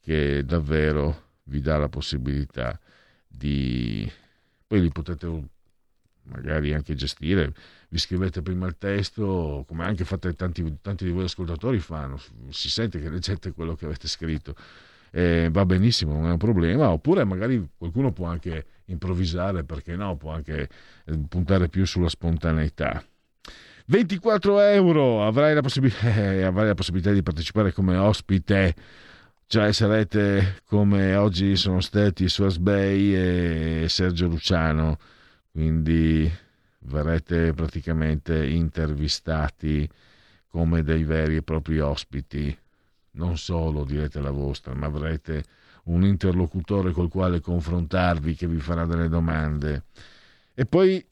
che 0.00 0.44
davvero 0.44 1.36
vi 1.44 1.60
dà 1.60 1.76
la 1.78 1.88
possibilità 1.88 2.76
di... 3.28 4.10
Poi 4.66 4.80
li 4.80 4.90
potete 4.90 5.48
magari 6.24 6.74
anche 6.74 6.96
gestire. 6.96 7.54
Vi 7.88 7.98
scrivete 7.98 8.42
prima 8.42 8.66
il 8.66 8.76
testo, 8.76 9.64
come 9.68 9.84
anche 9.84 10.04
fate 10.04 10.34
tanti, 10.34 10.78
tanti 10.82 11.04
di 11.04 11.12
voi 11.12 11.26
ascoltatori 11.26 11.78
fanno. 11.78 12.20
Si 12.48 12.68
sente 12.68 13.00
che 13.00 13.08
leggete 13.08 13.52
quello 13.52 13.76
che 13.76 13.84
avete 13.84 14.08
scritto 14.08 14.56
eh, 15.10 15.48
va 15.50 15.64
benissimo, 15.64 16.12
non 16.12 16.26
è 16.28 16.32
un 16.32 16.38
problema, 16.38 16.90
oppure 16.90 17.24
magari 17.24 17.68
qualcuno 17.76 18.12
può 18.12 18.26
anche 18.26 18.64
improvvisare, 18.86 19.64
perché 19.64 19.96
no, 19.96 20.16
può 20.16 20.32
anche 20.32 20.68
eh, 21.04 21.18
puntare 21.28 21.68
più 21.68 21.86
sulla 21.86 22.08
spontaneità. 22.08 23.02
24 23.88 24.60
euro 24.60 25.24
avrai 25.24 25.54
la, 25.54 25.60
possib- 25.60 25.92
eh, 26.02 26.42
avrai 26.42 26.66
la 26.66 26.74
possibilità 26.74 27.12
di 27.12 27.22
partecipare 27.22 27.72
come 27.72 27.96
ospite, 27.96 28.74
cioè 29.46 29.72
sarete 29.72 30.60
come 30.64 31.14
oggi 31.14 31.56
sono 31.56 31.80
stati 31.80 32.28
Suas 32.28 32.58
Bay 32.58 33.14
e 33.14 33.86
Sergio 33.88 34.26
Luciano, 34.26 34.98
quindi 35.52 36.30
verrete 36.80 37.52
praticamente 37.52 38.46
intervistati 38.46 39.88
come 40.48 40.82
dei 40.82 41.04
veri 41.04 41.36
e 41.36 41.42
propri 41.42 41.78
ospiti 41.80 42.56
non 43.16 43.36
solo 43.36 43.84
direte 43.84 44.20
la 44.20 44.30
vostra, 44.30 44.74
ma 44.74 44.86
avrete 44.86 45.44
un 45.84 46.04
interlocutore 46.04 46.92
col 46.92 47.08
quale 47.08 47.40
confrontarvi 47.40 48.34
che 48.34 48.46
vi 48.46 48.58
farà 48.58 48.86
delle 48.86 49.08
domande. 49.08 49.84
E 50.54 50.64
poi 50.64 51.04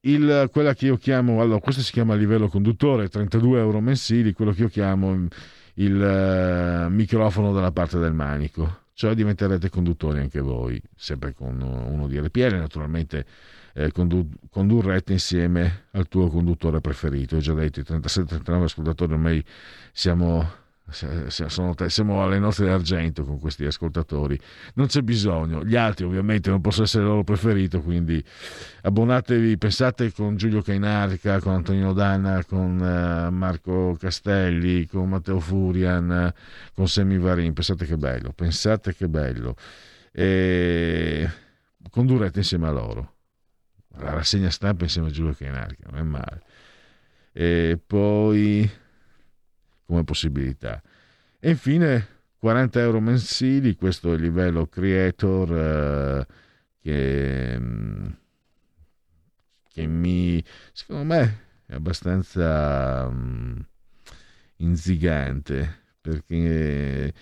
il, 0.00 0.48
quella 0.50 0.74
che 0.74 0.86
io 0.86 0.96
chiamo, 0.96 1.40
allora 1.40 1.60
questo 1.60 1.82
si 1.82 1.92
chiama 1.92 2.14
livello 2.14 2.48
conduttore, 2.48 3.08
32 3.08 3.58
euro 3.58 3.80
mensili, 3.80 4.32
quello 4.32 4.52
che 4.52 4.62
io 4.62 4.68
chiamo 4.68 5.26
il 5.74 6.02
eh, 6.02 6.88
microfono 6.90 7.52
dalla 7.52 7.72
parte 7.72 7.98
del 7.98 8.12
manico, 8.12 8.80
cioè 8.94 9.14
diventerete 9.14 9.68
conduttori 9.68 10.20
anche 10.20 10.40
voi, 10.40 10.80
sempre 10.96 11.32
con 11.34 11.60
uno 11.60 12.06
di 12.08 12.18
RPL, 12.18 12.56
naturalmente 12.56 13.24
eh, 13.74 13.90
condu- 13.92 14.34
condurrete 14.50 15.12
insieme 15.12 15.86
al 15.92 16.08
tuo 16.08 16.28
conduttore 16.28 16.80
preferito. 16.80 17.36
Ho 17.36 17.40
già 17.40 17.54
detto, 17.54 17.80
i 17.80 17.84
37-39 17.84 18.62
ascoltatori 18.62 19.12
ormai 19.12 19.44
siamo 19.92 20.60
sono, 20.92 21.74
siamo 21.86 22.22
alle 22.22 22.38
nozze 22.38 22.64
d'argento 22.64 23.24
con 23.24 23.38
questi 23.38 23.64
ascoltatori. 23.64 24.38
Non 24.74 24.86
c'è 24.86 25.00
bisogno. 25.00 25.64
Gli 25.64 25.76
altri 25.76 26.04
ovviamente 26.04 26.50
non 26.50 26.60
possono 26.60 26.84
essere 26.84 27.04
il 27.04 27.08
loro 27.08 27.24
preferito 27.24 27.80
quindi 27.80 28.22
abbonatevi. 28.82 29.56
Pensate 29.58 30.12
con 30.12 30.36
Giulio 30.36 30.62
Cainarca 30.62 31.40
con 31.40 31.54
Antonio 31.54 31.92
Danna 31.92 32.44
con 32.44 32.78
uh, 32.78 33.32
Marco 33.32 33.96
Castelli 33.98 34.86
con 34.86 35.08
Matteo 35.08 35.40
Furian 35.40 36.32
con 36.74 36.88
Semi 36.88 37.18
Varin. 37.18 37.52
Pensate 37.52 37.86
che 37.86 37.96
bello 37.96 38.32
pensate 38.32 38.94
che 38.94 39.08
bello. 39.08 39.56
E 40.12 41.28
condurrete 41.90 42.40
insieme 42.40 42.68
a 42.68 42.70
loro. 42.70 43.14
La 43.98 44.10
rassegna 44.10 44.50
stampa 44.50 44.84
insieme 44.84 45.08
a 45.08 45.10
Giulio 45.10 45.34
Cainarca 45.34 45.88
non 45.90 45.98
è 45.98 46.02
male. 46.02 46.42
E 47.32 47.80
poi 47.84 48.70
come 49.92 50.04
possibilità. 50.04 50.82
E 51.38 51.50
infine 51.50 52.06
40 52.38 52.80
euro 52.80 53.00
mensili, 53.00 53.76
questo 53.76 54.12
è 54.12 54.14
il 54.14 54.22
livello 54.22 54.66
creator 54.66 55.56
eh, 55.56 56.26
che, 56.80 57.60
che 59.68 59.86
mi, 59.86 60.42
secondo 60.72 61.04
me, 61.04 61.40
è 61.66 61.74
abbastanza 61.74 63.06
um, 63.06 63.62
inzigante 64.56 65.80
perché 66.00 67.12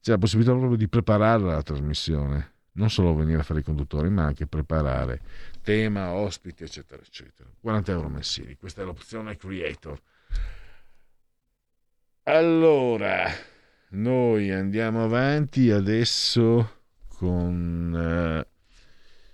c'è 0.00 0.10
la 0.10 0.18
possibilità 0.18 0.52
proprio 0.52 0.76
di 0.76 0.88
preparare 0.88 1.42
la 1.42 1.62
trasmissione, 1.62 2.52
non 2.72 2.90
solo 2.90 3.14
venire 3.14 3.40
a 3.40 3.44
fare 3.44 3.60
i 3.60 3.62
conduttori, 3.62 4.08
ma 4.08 4.24
anche 4.24 4.46
preparare 4.46 5.20
tema, 5.62 6.12
ospiti, 6.12 6.64
eccetera, 6.64 7.02
eccetera. 7.02 7.48
40 7.60 7.92
euro 7.92 8.08
mensili, 8.08 8.56
questa 8.56 8.80
è 8.80 8.84
l'opzione 8.84 9.36
creator. 9.36 10.00
Allora, 12.26 13.30
noi 13.90 14.50
andiamo 14.50 15.04
avanti 15.04 15.70
adesso 15.70 16.84
con 17.06 18.42
uh, 18.42 18.48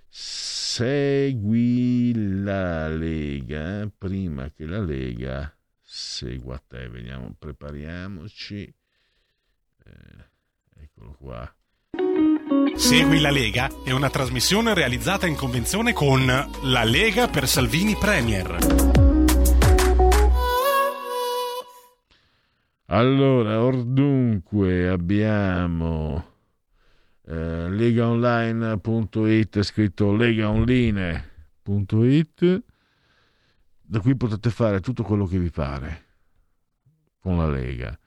Segui 0.09 2.11
la 2.43 2.89
Lega, 2.89 3.89
prima 3.97 4.51
che 4.51 4.65
la 4.65 4.81
Lega 4.81 5.55
segua 5.81 6.61
te, 6.67 6.89
vediamo, 6.89 7.33
prepariamoci. 7.39 8.63
Eh, 9.85 10.81
eccolo 10.81 11.15
qua. 11.17 11.55
Segui 12.75 13.21
la 13.21 13.31
Lega 13.31 13.69
è 13.85 13.91
una 13.91 14.09
trasmissione 14.09 14.73
realizzata 14.73 15.27
in 15.27 15.35
convenzione 15.35 15.93
con 15.93 16.25
La 16.25 16.83
Lega 16.83 17.29
per 17.29 17.47
Salvini 17.47 17.95
Premier. 17.95 19.10
Allora, 22.93 23.61
or 23.61 23.85
dunque 23.85 24.89
abbiamo 24.89 26.25
eh, 27.25 27.69
legaonline.it 27.69 29.61
scritto 29.61 30.13
legaonline.it 30.13 32.63
da 33.81 34.01
qui 34.01 34.17
potete 34.17 34.49
fare 34.49 34.81
tutto 34.81 35.03
quello 35.03 35.25
che 35.25 35.39
vi 35.39 35.49
pare 35.49 36.03
con 37.21 37.37
la 37.37 37.49
Lega. 37.49 37.97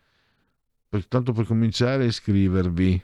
Tanto 1.09 1.33
per 1.33 1.47
cominciare, 1.47 2.05
iscrivervi, 2.05 3.03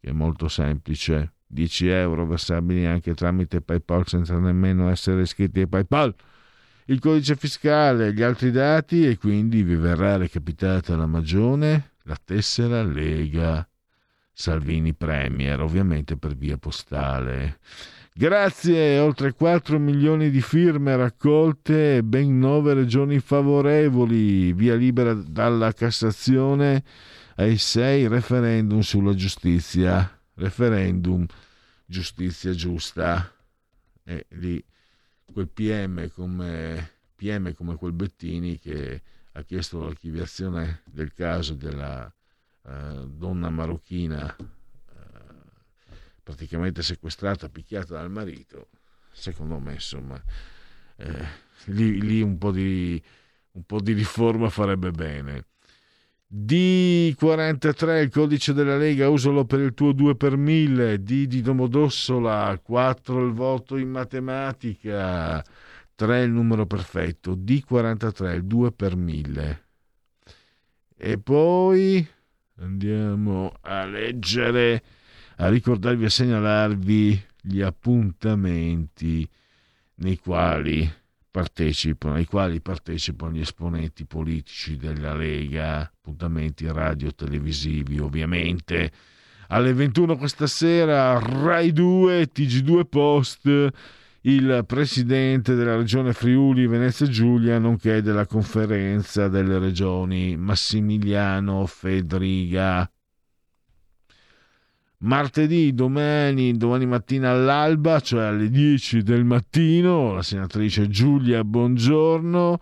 che 0.00 0.10
è 0.10 0.12
molto 0.12 0.48
semplice. 0.48 1.34
10 1.46 1.86
euro 1.86 2.26
versabili 2.26 2.84
anche 2.84 3.14
tramite 3.14 3.60
PayPal 3.60 4.08
senza 4.08 4.36
nemmeno 4.40 4.90
essere 4.90 5.22
iscritti 5.22 5.60
a 5.60 5.68
PayPal. 5.68 6.12
Il 6.88 7.00
codice 7.00 7.34
fiscale, 7.34 8.12
gli 8.12 8.22
altri 8.22 8.52
dati 8.52 9.08
e 9.08 9.18
quindi 9.18 9.64
vi 9.64 9.74
verrà 9.74 10.16
recapitata 10.16 10.94
la 10.94 11.06
magione, 11.06 11.94
la 12.04 12.16
tessera 12.22 12.84
Lega 12.84 13.68
Salvini 14.32 14.94
Premier, 14.94 15.60
ovviamente 15.60 16.16
per 16.16 16.36
via 16.36 16.56
postale. 16.58 17.58
Grazie, 18.14 19.00
oltre 19.00 19.32
4 19.32 19.80
milioni 19.80 20.30
di 20.30 20.40
firme 20.40 20.94
raccolte 20.94 22.04
ben 22.04 22.38
9 22.38 22.74
regioni 22.74 23.18
favorevoli, 23.18 24.52
via 24.52 24.76
libera 24.76 25.12
dalla 25.12 25.72
Cassazione 25.72 26.84
ai 27.34 27.56
6 27.56 28.06
referendum 28.06 28.78
sulla 28.78 29.14
giustizia. 29.14 30.08
Referendum 30.34 31.26
giustizia 31.84 32.52
giusta. 32.52 33.28
E 34.04 34.26
lì 34.30 34.64
quel 35.36 35.48
PM 35.48 36.08
come, 36.12 36.92
PM 37.14 37.52
come 37.52 37.76
quel 37.76 37.92
Bettini 37.92 38.58
che 38.58 39.02
ha 39.32 39.42
chiesto 39.42 39.84
l'archiviazione 39.84 40.80
del 40.86 41.12
caso 41.12 41.52
della 41.52 42.10
eh, 42.66 43.04
donna 43.06 43.50
marocchina 43.50 44.34
praticamente 46.22 46.82
sequestrata, 46.82 47.50
picchiata 47.50 47.92
dal 47.96 48.10
marito, 48.10 48.68
secondo 49.12 49.58
me 49.58 49.74
insomma 49.74 50.18
eh, 50.96 51.26
lì, 51.66 52.00
lì 52.00 52.22
un, 52.22 52.38
po 52.38 52.50
di, 52.50 53.00
un 53.52 53.62
po' 53.64 53.82
di 53.82 53.92
riforma 53.92 54.48
farebbe 54.48 54.90
bene. 54.90 55.44
D43 56.28 58.02
il 58.02 58.10
codice 58.10 58.52
della 58.52 58.76
Lega, 58.76 59.08
usalo 59.08 59.44
per 59.44 59.60
il 59.60 59.74
tuo 59.74 59.92
2 59.92 60.16
per 60.16 60.36
1000. 60.36 61.02
D 61.02 61.26
di 61.26 61.40
Domodossola, 61.40 62.58
4 62.60 63.24
il 63.24 63.32
voto 63.32 63.76
in 63.76 63.90
matematica, 63.90 65.44
3 65.94 66.22
il 66.22 66.30
numero 66.30 66.66
perfetto. 66.66 67.36
D43 67.36 68.34
il 68.34 68.44
2 68.44 68.72
per 68.72 68.96
1000. 68.96 69.64
E 70.96 71.18
poi 71.18 72.06
andiamo 72.58 73.52
a 73.60 73.84
leggere 73.84 74.82
a 75.36 75.48
ricordarvi 75.48 76.06
a 76.06 76.10
segnalarvi 76.10 77.24
gli 77.42 77.60
appuntamenti 77.60 79.28
nei 79.96 80.18
quali 80.18 80.90
ai 82.14 82.24
quali 82.24 82.60
partecipano 82.60 83.32
gli 83.32 83.40
esponenti 83.40 84.06
politici 84.06 84.76
della 84.76 85.14
Lega, 85.14 85.80
appuntamenti 85.80 86.66
radio 86.66 87.14
televisivi 87.14 87.98
ovviamente. 87.98 88.90
Alle 89.48 89.72
21 89.72 90.16
questa 90.16 90.46
sera 90.46 91.18
Rai 91.18 91.72
2, 91.72 92.30
TG2 92.32 92.84
Post, 92.88 93.68
il 94.22 94.64
presidente 94.66 95.54
della 95.54 95.76
regione 95.76 96.12
Friuli 96.12 96.66
Venezia 96.66 97.06
Giulia, 97.06 97.58
nonché 97.58 98.02
della 98.02 98.26
conferenza 98.26 99.28
delle 99.28 99.58
regioni 99.58 100.36
Massimiliano 100.36 101.66
Fedriga 101.66 102.90
martedì, 105.06 105.72
domani, 105.72 106.56
domani 106.56 106.84
mattina 106.84 107.30
all'alba, 107.30 108.00
cioè 108.00 108.24
alle 108.24 108.50
10 108.50 109.02
del 109.02 109.24
mattino, 109.24 110.12
la 110.12 110.22
senatrice 110.22 110.88
Giulia 110.88 111.44
Buongiorno, 111.44 112.58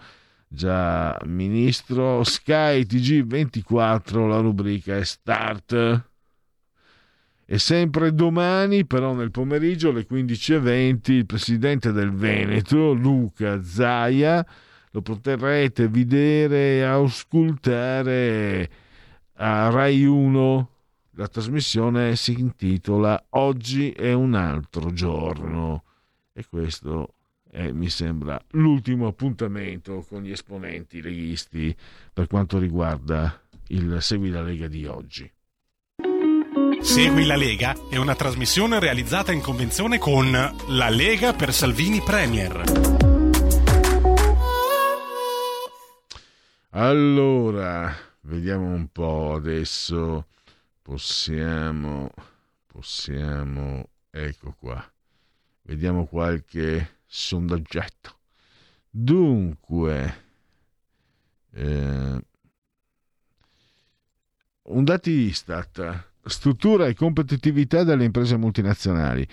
già 0.47 1.19
ministro, 1.25 2.23
Sky 2.23 2.83
TG24, 2.83 4.29
la 4.29 4.39
rubrica 4.41 4.97
è 4.97 5.05
Start. 5.05 6.03
E 7.47 7.59
sempre 7.59 8.15
domani, 8.15 8.87
però 8.87 9.15
nel 9.15 9.31
pomeriggio 9.31 9.89
alle 9.89 10.07
15.20, 10.07 11.12
il 11.12 11.27
presidente 11.27 11.93
del 11.93 12.12
Veneto, 12.12 12.93
Luca 12.93 13.62
Zaia, 13.62 14.47
lo 14.91 15.01
potrete 15.03 15.89
vedere 15.89 16.77
e 16.77 16.83
ascoltare 16.83 18.71
a 19.37 19.71
Rai 19.71 20.05
1 20.05 20.69
la 21.16 21.28
trasmissione 21.28 22.16
si 22.16 22.39
intitola 22.39 23.27
Oggi 23.31 23.91
è 23.91 24.12
un 24.12 24.35
altro 24.35 24.93
giorno 24.93 25.85
e 26.32 26.45
questo 26.49 27.15
è, 27.51 27.70
mi 27.70 27.89
sembra 27.89 28.41
l'ultimo 28.53 29.07
appuntamento 29.07 30.05
con 30.09 30.23
gli 30.23 30.32
esponenti 30.32 31.01
leghisti 31.01 31.74
per 32.12 32.27
quanto 32.27 32.59
riguarda 32.59 33.41
il 33.69 33.99
Segui 34.01 34.31
la 34.31 34.43
Lega 34.43 34.66
di 34.66 34.86
oggi. 34.86 35.31
Segui 36.81 37.24
la 37.24 37.36
Lega 37.36 37.74
è 37.89 37.97
una 37.97 38.15
trasmissione 38.15 38.81
realizzata 38.81 39.32
in 39.32 39.41
convenzione 39.41 39.99
con 39.99 40.31
La 40.32 40.89
Lega 40.91 41.32
per 41.32 41.53
Salvini 41.53 42.01
Premier. 42.01 42.62
Allora, 46.70 47.95
vediamo 48.23 48.66
un 48.66 48.89
po' 48.89 49.35
adesso 49.35 50.27
possiamo, 50.85 52.11
possiamo, 52.66 53.89
ecco 54.11 54.55
qua, 54.59 54.86
vediamo 55.62 56.05
qualche 56.05 56.98
sondaggetto. 57.06 58.19
Dunque, 58.90 60.23
eh, 61.52 62.20
un 64.65 64.85
dato 64.85 65.09
Istat, 65.09 66.05
struttura 66.23 66.86
e 66.86 66.94
competitività 66.94 67.82
delle 67.82 68.05
imprese 68.05 68.36
multinazionali. 68.36 69.27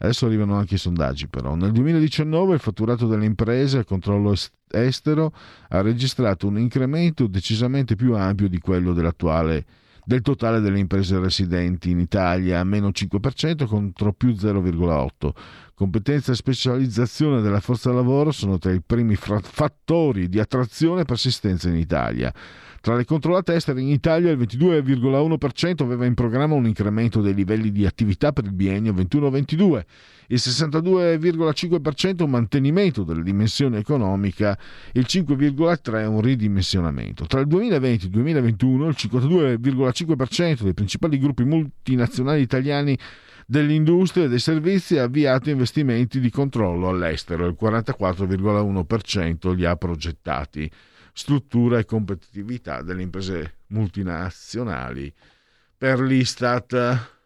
Adesso 0.00 0.26
arrivano 0.26 0.56
anche 0.56 0.74
i 0.74 0.78
sondaggi 0.78 1.26
però. 1.26 1.54
Nel 1.54 1.72
2019 1.72 2.54
il 2.54 2.60
fatturato 2.60 3.06
delle 3.06 3.24
imprese 3.24 3.78
a 3.78 3.84
controllo 3.84 4.34
estero 4.68 5.32
ha 5.68 5.80
registrato 5.80 6.46
un 6.46 6.58
incremento 6.58 7.26
decisamente 7.26 7.96
più 7.96 8.14
ampio 8.14 8.48
di 8.48 8.58
quello 8.58 8.92
dell'attuale 8.92 9.64
del 10.08 10.22
totale 10.22 10.60
delle 10.60 10.78
imprese 10.78 11.18
residenti 11.18 11.90
in 11.90 11.98
Italia, 11.98 12.64
meno 12.64 12.88
5% 12.88 13.66
contro 13.66 14.14
più 14.14 14.30
0,8%. 14.30 15.32
Competenza 15.74 16.32
e 16.32 16.34
specializzazione 16.34 17.42
della 17.42 17.60
forza 17.60 17.92
lavoro 17.92 18.32
sono 18.32 18.56
tra 18.56 18.72
i 18.72 18.80
primi 18.80 19.16
fattori 19.16 20.30
di 20.30 20.40
attrazione 20.40 21.02
e 21.02 21.04
persistenza 21.04 21.68
in 21.68 21.76
Italia. 21.76 22.32
Tra 22.80 22.94
le 22.94 23.04
controllate 23.04 23.54
estere 23.54 23.80
in 23.80 23.88
Italia 23.88 24.30
il 24.30 24.38
22,1% 24.38 25.82
aveva 25.82 26.04
in 26.04 26.14
programma 26.14 26.54
un 26.54 26.66
incremento 26.66 27.20
dei 27.20 27.34
livelli 27.34 27.72
di 27.72 27.84
attività 27.84 28.32
per 28.32 28.44
il 28.44 28.52
biennio 28.52 28.92
21-22, 28.92 29.82
il 30.28 30.40
62,5% 30.40 32.22
un 32.22 32.30
mantenimento 32.30 33.02
della 33.02 33.22
dimensione 33.22 33.78
economica, 33.78 34.56
il 34.92 35.06
5,3% 35.08 36.06
un 36.06 36.20
ridimensionamento. 36.20 37.26
Tra 37.26 37.40
il 37.40 37.48
2020 37.48 38.04
e 38.04 38.06
il 38.06 38.12
2021 38.12 38.88
il 38.88 38.96
52,5% 38.96 40.62
dei 40.62 40.74
principali 40.74 41.18
gruppi 41.18 41.44
multinazionali 41.44 42.42
italiani 42.42 42.96
dell'industria 43.44 44.26
e 44.26 44.28
dei 44.28 44.38
servizi 44.38 44.98
ha 44.98 45.04
avviato 45.04 45.50
investimenti 45.50 46.20
di 46.20 46.30
controllo 46.30 46.88
all'estero, 46.88 47.46
il 47.46 47.56
44,1% 47.58 49.54
li 49.54 49.64
ha 49.64 49.74
progettati 49.74 50.70
struttura 51.18 51.80
e 51.80 51.84
competitività 51.84 52.80
delle 52.82 53.02
imprese 53.02 53.56
multinazionali 53.68 55.12
per 55.76 56.00
l'Istat. 56.00 57.16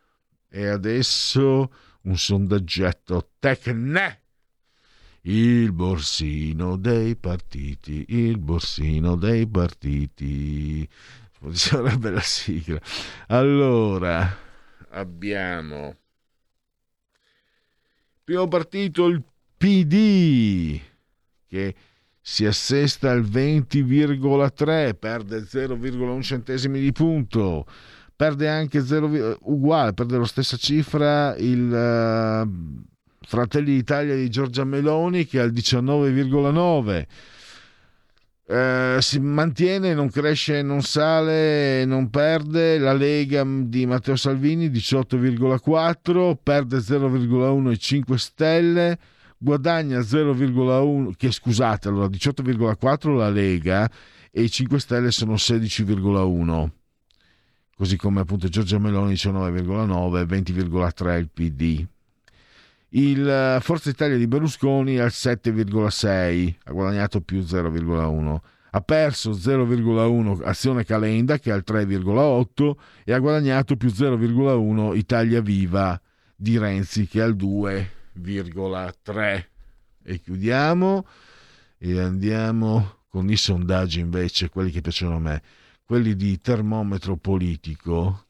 E 0.49 0.67
adesso 0.67 1.73
un 2.03 2.17
sondaggetto 2.17 3.33
Tecne. 3.39 4.21
Il 5.25 5.73
borsino 5.73 6.77
dei 6.77 7.17
partiti, 7.17 8.07
il 8.09 8.39
borsino 8.39 9.15
dei 9.15 9.47
partiti. 9.47 10.89
Sarebbe 11.53 12.11
la 12.11 12.21
sigla. 12.21 12.81
Allora, 13.27 14.37
abbiamo 14.89 15.97
primo 18.25 18.49
partito 18.49 19.07
il 19.07 19.23
PD 19.59 20.81
che 21.47 21.75
si 22.25 22.47
assesta 22.47 23.11
al 23.11 23.23
20,3, 23.23 24.95
perde 24.97 25.41
0,1 25.41 26.23
centesimi 26.23 26.81
di 26.81 26.93
punto, 26.93 27.67
perde 28.15 28.49
anche 28.49 28.85
0, 28.85 29.39
uguale, 29.43 29.93
perde 29.93 30.19
la 30.19 30.25
stessa 30.25 30.57
cifra 30.57 31.35
il 31.37 31.69
uh, 31.69 32.85
Fratelli 33.27 33.75
d'Italia 33.75 34.15
di 34.15 34.31
Giorgia 34.31 34.63
Meloni 34.63 35.27
che 35.27 35.39
è 35.39 35.43
al 35.43 35.51
19,9. 35.51 37.05
Uh, 38.45 39.01
si 39.01 39.19
mantiene, 39.19 39.95
non 39.95 40.09
cresce, 40.09 40.63
non 40.63 40.83
sale, 40.83 41.85
non 41.85 42.09
perde. 42.09 42.79
La 42.79 42.93
Lega 42.93 43.45
di 43.45 43.85
Matteo 43.87 44.15
Salvini 44.15 44.69
18,4, 44.69 46.37
perde 46.41 46.79
0,1 46.79 47.71
e 47.71 47.77
5 47.79 48.19
Stelle 48.19 48.99
guadagna 49.43 49.99
0,1, 49.99 51.13
che 51.17 51.33
scusate, 51.33 51.89
allora 51.89 52.07
18,4 52.07 53.17
la 53.17 53.29
Lega 53.29 53.91
e 54.31 54.43
i 54.43 54.51
5 54.51 54.79
Stelle 54.79 55.11
sono 55.11 55.35
16,1 55.35 56.69
così 57.77 57.97
come 57.97 58.21
appunto 58.21 58.49
Giorgia 58.49 58.79
Meloni 58.79 59.15
19,9 59.15 60.25
20,3 60.25 61.19
il 61.19 61.29
PD 61.29 61.87
il 62.91 63.29
eh, 63.29 63.59
Forza 63.61 63.91
Italia 63.91 64.17
di 64.17 64.27
Berlusconi 64.27 64.99
al 64.99 65.09
7,6 65.09 66.55
ha 66.65 66.73
guadagnato 66.73 67.21
più 67.21 67.41
0,1 67.41 68.37
ha 68.71 68.81
perso 68.81 69.33
0,1 69.33 70.41
Azione 70.45 70.85
Calenda 70.85 71.39
che 71.39 71.51
è 71.51 71.53
al 71.53 71.65
3,8 71.67 72.73
e 73.05 73.13
ha 73.13 73.19
guadagnato 73.19 73.77
più 73.77 73.89
0,1 73.89 74.97
Italia 74.97 75.41
Viva 75.43 76.01
di 76.35 76.57
Renzi 76.57 77.07
che 77.07 77.19
è 77.19 77.23
al 77.23 77.35
2,3 78.19 79.45
e 80.05 80.21
chiudiamo 80.21 81.07
e 81.79 81.99
andiamo 81.99 83.01
con 83.09 83.31
i 83.31 83.37
sondaggi 83.37 84.01
invece 84.01 84.49
quelli 84.49 84.71
che 84.71 84.81
piacciono 84.81 85.17
a 85.17 85.21
me. 85.21 85.43
Quelli 85.85 86.17
di 86.17 86.41
termometro 86.41 87.17
politico. 87.17 88.27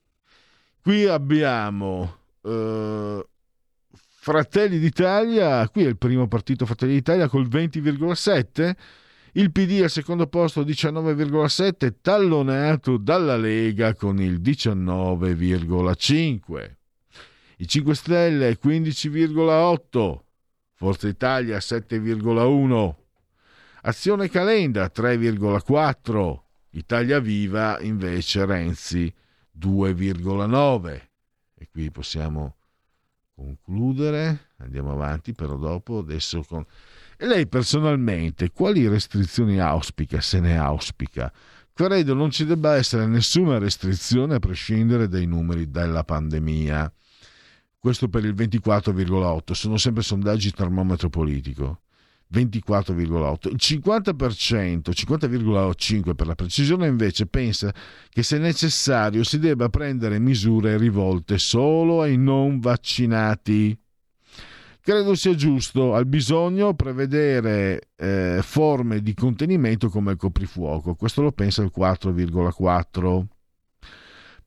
Qui 0.81 1.07
abbiamo 1.07 2.17
eh, 2.43 3.27
Fratelli 4.25 4.79
d'Italia, 4.79 5.69
qui 5.69 5.85
è 5.85 5.89
il 5.89 5.97
primo 5.97 6.29
partito 6.29 6.67
Fratelli 6.67 6.95
d'Italia 6.95 7.29
col 7.29 7.47
20,7, 7.47 8.73
il 9.33 9.53
PD 9.53 9.81
al 9.83 9.91
secondo 9.91 10.27
posto 10.27 10.65
19,7, 10.65 11.95
tallonato 12.01 12.97
dalla 12.97 13.37
Lega 13.37 13.95
con 13.95 14.21
il 14.21 14.41
19,5. 14.41 16.82
I 17.63 17.69
5 17.69 17.95
Stelle 17.95 18.59
15,8, 18.61 20.19
Forza 20.73 21.07
Italia 21.07 21.59
7,1, 21.59 22.95
Azione 23.83 24.29
Calenda 24.29 24.91
3,4, 24.93 26.41
Italia 26.71 27.21
Viva 27.21 27.79
invece 27.79 28.45
Renzi 28.47 29.15
2,9. 29.57 31.01
E 31.55 31.69
qui 31.71 31.93
possiamo 31.93 32.57
concludere, 33.33 34.49
andiamo 34.57 34.91
avanti 34.91 35.33
però 35.33 35.57
dopo, 35.57 35.99
adesso 35.99 36.43
con... 36.43 36.67
E 37.17 37.27
lei 37.27 37.47
personalmente 37.47 38.51
quali 38.51 38.89
restrizioni 38.89 39.61
auspica, 39.61 40.21
se 40.21 40.41
ne 40.41 40.59
auspica? 40.59 41.33
Credo 41.73 42.15
non 42.15 42.33
ci 42.33 42.45
debba 42.45 42.75
essere 42.75 43.07
nessuna 43.07 43.59
restrizione 43.59 44.35
a 44.35 44.41
prescindere 44.41 45.07
dai 45.07 45.27
numeri 45.27 45.71
della 45.71 46.03
pandemia. 46.03 46.93
Questo 47.83 48.09
per 48.09 48.25
il 48.25 48.33
24,8, 48.33 49.55
sono 49.55 49.77
sempre 49.77 50.05
sondaggi 50.05 50.53
termometro 50.53 51.09
politico. 51.09 51.81
24,8. 52.33 53.49
Il 53.49 53.59
50%, 53.59 54.91
50,5 54.93 56.15
per 56.15 56.27
la 56.29 56.37
precisione 56.37 56.87
invece 56.87 57.27
pensa 57.27 57.75
che 58.09 58.23
se 58.23 58.39
necessario 58.39 59.25
si 59.25 59.41
debba 59.41 59.69
prendere 59.69 60.21
misure 60.21 60.79
rivolte 60.79 61.39
solo 61.39 62.03
ai 62.03 62.17
non 62.17 62.61
vaccinati. 62.61 63.77
Credo 64.81 65.17
sia 65.17 65.35
giusto 65.35 65.97
al 65.97 66.07
bisogno 66.07 66.75
prevedere 66.75 67.89
eh, 67.97 68.39
forme 68.43 69.03
di 69.03 69.13
contenimento 69.13 69.89
come 69.89 70.13
il 70.13 70.19
coprifuoco. 70.19 70.95
Questo 70.95 71.21
lo 71.21 71.33
pensa 71.33 71.63
il 71.63 71.73
4,4 71.77 73.25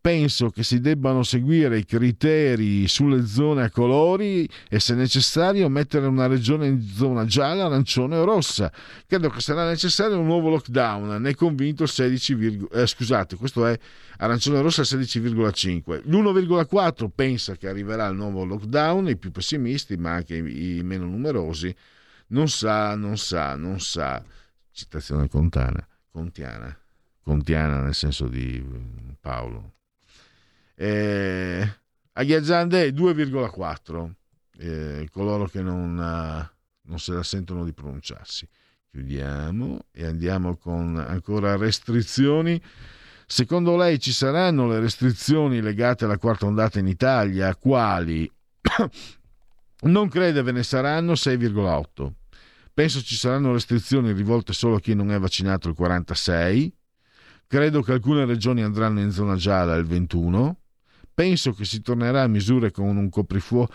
penso 0.05 0.51
che 0.51 0.61
si 0.61 0.81
debbano 0.81 1.23
seguire 1.23 1.79
i 1.79 1.83
criteri 1.83 2.87
sulle 2.87 3.25
zone 3.25 3.63
a 3.63 3.71
colori 3.71 4.47
e 4.69 4.79
se 4.79 4.93
necessario 4.93 5.67
mettere 5.67 6.05
una 6.05 6.27
regione 6.27 6.67
in 6.67 6.79
zona 6.79 7.25
gialla, 7.25 7.65
arancione 7.65 8.15
o 8.15 8.23
rossa. 8.23 8.71
Credo 9.07 9.29
che 9.29 9.41
sarà 9.41 9.67
necessario 9.67 10.19
un 10.19 10.27
nuovo 10.27 10.49
lockdown, 10.49 11.19
ne 11.19 11.29
è 11.31 11.33
convinto 11.33 11.87
16, 11.87 12.67
eh, 12.71 12.85
scusate, 12.85 13.35
questo 13.35 13.65
è 13.65 13.75
arancione 14.17 14.61
rossa 14.61 14.83
16,5. 14.83 16.03
L'1,4 16.05 17.09
pensa 17.09 17.55
che 17.55 17.67
arriverà 17.67 18.05
il 18.05 18.15
nuovo 18.15 18.45
lockdown, 18.45 19.09
i 19.09 19.17
più 19.17 19.31
pessimisti 19.31 19.97
ma 19.97 20.11
anche 20.11 20.35
i, 20.35 20.81
meno 20.83 21.05
numerosi. 21.05 21.75
Non 22.27 22.47
sa, 22.47 22.93
non 22.95 23.17
sa, 23.17 23.55
non 23.55 23.79
sa. 23.79 24.23
Citazione 24.69 25.27
contana, 25.27 25.83
contiana, 26.11 26.77
contiana 27.23 27.81
nel 27.81 27.95
senso 27.95 28.27
di 28.27 28.63
Paolo 29.19 29.73
eh, 30.75 31.79
Aghiazzande 32.13 32.91
2,4 32.91 34.11
eh, 34.57 35.07
coloro 35.11 35.47
che 35.47 35.61
non, 35.61 35.97
uh, 35.97 36.87
non 36.87 36.99
se 36.99 37.13
la 37.13 37.23
sentono 37.23 37.65
di 37.65 37.73
pronunciarsi. 37.73 38.47
Chiudiamo 38.89 39.87
e 39.91 40.05
andiamo 40.05 40.55
con 40.55 40.97
ancora 40.97 41.57
restrizioni. 41.57 42.61
Secondo 43.27 43.75
lei 43.75 43.99
ci 43.99 44.13
saranno 44.13 44.67
le 44.67 44.79
restrizioni 44.79 45.59
legate 45.59 46.05
alla 46.05 46.17
quarta 46.17 46.45
ondata 46.45 46.79
in 46.79 46.87
Italia? 46.87 47.55
Quali? 47.55 48.29
Non 49.77 50.07
crede 50.09 50.41
ve 50.41 50.53
ne 50.53 50.63
saranno 50.63 51.13
6,8 51.13 52.11
penso 52.75 53.01
ci 53.01 53.15
saranno 53.15 53.53
restrizioni 53.53 54.11
rivolte 54.11 54.51
solo 54.51 54.75
a 54.75 54.79
chi 54.81 54.93
non 54.93 55.09
è 55.09 55.17
vaccinato 55.17 55.69
il 55.69 55.75
46 55.75 56.75
credo 57.47 57.81
che 57.81 57.93
alcune 57.93 58.25
regioni 58.25 58.63
andranno 58.63 58.99
in 58.99 59.11
zona 59.11 59.35
gialla 59.35 59.75
il 59.75 59.85
21 59.85 60.57
penso 61.15 61.53
che 61.53 61.65
si 61.65 61.81
tornerà 61.81 62.23
a 62.23 62.27
misure 62.27 62.71
con 62.71 62.97
un 62.97 63.09
coprifuoco. 63.09 63.73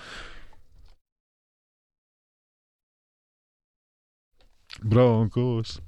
Broncos. 4.83 5.81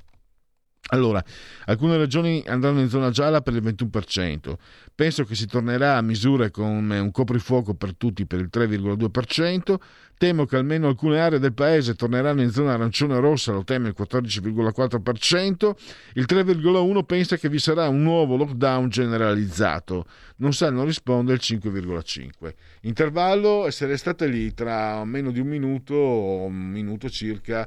Allora, 0.93 1.25
alcune 1.65 1.97
regioni 1.97 2.45
andranno 2.47 2.81
in 2.81 2.91
zona 2.91 3.09
gialla 3.09 3.41
per 3.41 3.55
il 3.55 3.63
21%, 3.63 4.55
penso 4.95 5.25
che 5.25 5.35
si 5.35 5.47
tornerà 5.47 5.97
a 5.97 6.03
misure 6.03 6.51
con 6.51 6.91
un 6.91 7.11
coprifuoco 7.11 7.73
per 7.73 7.97
tutti 7.97 8.27
per 8.27 8.41
il 8.41 8.51
3,2%, 8.53 9.77
temo 10.19 10.45
che 10.45 10.57
almeno 10.57 10.89
alcune 10.89 11.19
aree 11.19 11.39
del 11.39 11.55
paese 11.55 11.95
torneranno 11.95 12.43
in 12.43 12.51
zona 12.51 12.75
arancione 12.75 13.19
rossa, 13.21 13.53
lo 13.53 13.65
teme 13.65 13.89
il 13.89 13.95
14,4%, 13.99 15.73
il 16.13 16.27
3,1% 16.29 17.03
pensa 17.05 17.39
che 17.39 17.49
vi 17.49 17.59
sarà 17.59 17.89
un 17.89 18.03
nuovo 18.03 18.37
lockdown 18.37 18.91
generalizzato, 18.91 20.05
non 20.37 20.53
sa, 20.53 20.69
non 20.69 20.85
risponde 20.85 21.33
il 21.33 21.41
5,5%. 21.43 22.53
Intervallo, 22.83 23.67
essere 23.67 23.97
state 23.97 24.27
lì 24.27 24.53
tra 24.53 25.03
meno 25.07 25.31
di 25.31 25.41
un 25.41 25.47
minuto 25.47 25.95
o 25.95 26.45
un 26.45 26.69
minuto 26.69 27.09
circa 27.09 27.67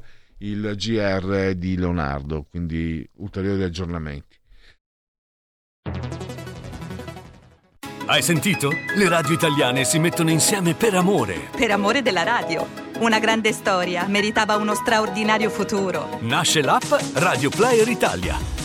il 0.50 0.76
GR 0.76 1.54
di 1.54 1.76
Leonardo, 1.76 2.46
quindi 2.50 3.08
ulteriori 3.16 3.64
aggiornamenti. 3.64 4.38
Hai 8.08 8.22
sentito? 8.22 8.70
Le 8.70 9.10
radio 9.10 9.34
italiane 9.34 9.84
si 9.84 9.98
mettono 9.98 10.30
insieme 10.30 10.76
per 10.76 10.94
amore. 10.94 11.50
Per 11.56 11.72
amore 11.72 12.04
della 12.04 12.22
radio. 12.22 12.68
Una 13.00 13.20
grande 13.20 13.52
storia 13.52 14.06
meritava 14.08 14.56
uno 14.58 14.76
straordinario 14.76 15.50
futuro. 15.50 16.20
Nasce 16.22 16.62
l'app 16.62 16.94
Radio 17.16 17.50
Player 17.50 17.88
Italia. 17.88 18.65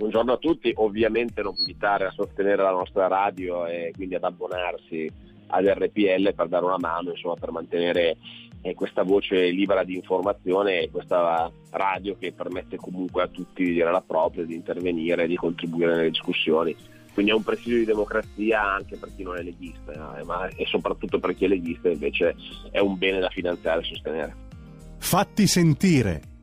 Buongiorno 0.00 0.32
a 0.32 0.38
tutti, 0.38 0.72
ovviamente 0.76 1.42
non 1.42 1.52
invitare 1.58 2.06
a 2.06 2.10
sostenere 2.10 2.62
la 2.62 2.70
nostra 2.70 3.06
radio 3.06 3.66
e 3.66 3.92
quindi 3.94 4.14
ad 4.14 4.24
abbonarsi 4.24 5.06
ad 5.48 5.66
RPL 5.66 6.32
per 6.34 6.48
dare 6.48 6.64
una 6.64 6.78
mano, 6.78 7.10
insomma, 7.10 7.34
per 7.34 7.50
mantenere 7.50 8.16
eh, 8.62 8.72
questa 8.72 9.02
voce 9.02 9.50
libera 9.50 9.84
di 9.84 9.96
informazione 9.96 10.80
e 10.80 10.90
questa 10.90 11.52
radio 11.72 12.16
che 12.16 12.32
permette 12.32 12.78
comunque 12.78 13.24
a 13.24 13.28
tutti 13.28 13.62
di 13.62 13.74
dire 13.74 13.90
la 13.90 14.00
propria, 14.00 14.46
di 14.46 14.54
intervenire, 14.54 15.26
di 15.26 15.36
contribuire 15.36 15.94
nelle 15.94 16.10
discussioni. 16.10 16.74
Quindi 17.12 17.32
è 17.32 17.34
un 17.34 17.42
presidio 17.42 17.76
di 17.76 17.84
democrazia 17.84 18.62
anche 18.62 18.96
per 18.96 19.10
chi 19.14 19.22
non 19.22 19.36
è 19.36 19.42
leghista, 19.42 20.18
eh, 20.18 20.24
ma 20.24 20.48
e 20.48 20.64
soprattutto 20.64 21.18
per 21.18 21.34
chi 21.34 21.44
è 21.44 21.48
leghista 21.48 21.90
invece 21.90 22.34
è 22.70 22.78
un 22.78 22.96
bene 22.96 23.18
da 23.18 23.28
finanziare 23.28 23.82
e 23.82 23.84
sostenere. 23.84 24.36
Fatti 24.96 25.46
sentire. 25.46 26.29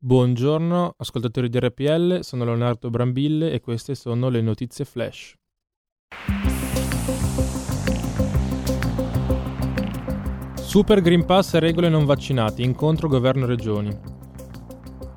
Buongiorno 0.00 0.94
ascoltatori 0.96 1.48
di 1.48 1.58
RPL, 1.58 2.20
sono 2.20 2.44
Leonardo 2.44 2.88
Brambille 2.88 3.50
e 3.50 3.58
queste 3.58 3.96
sono 3.96 4.28
le 4.28 4.40
notizie 4.40 4.84
flash. 4.84 5.34
Super 10.54 11.00
Green 11.00 11.24
Pass 11.24 11.54
e 11.54 11.58
regole 11.58 11.88
non 11.88 12.04
vaccinati, 12.04 12.62
incontro 12.62 13.08
governo 13.08 13.44
regioni. 13.44 13.90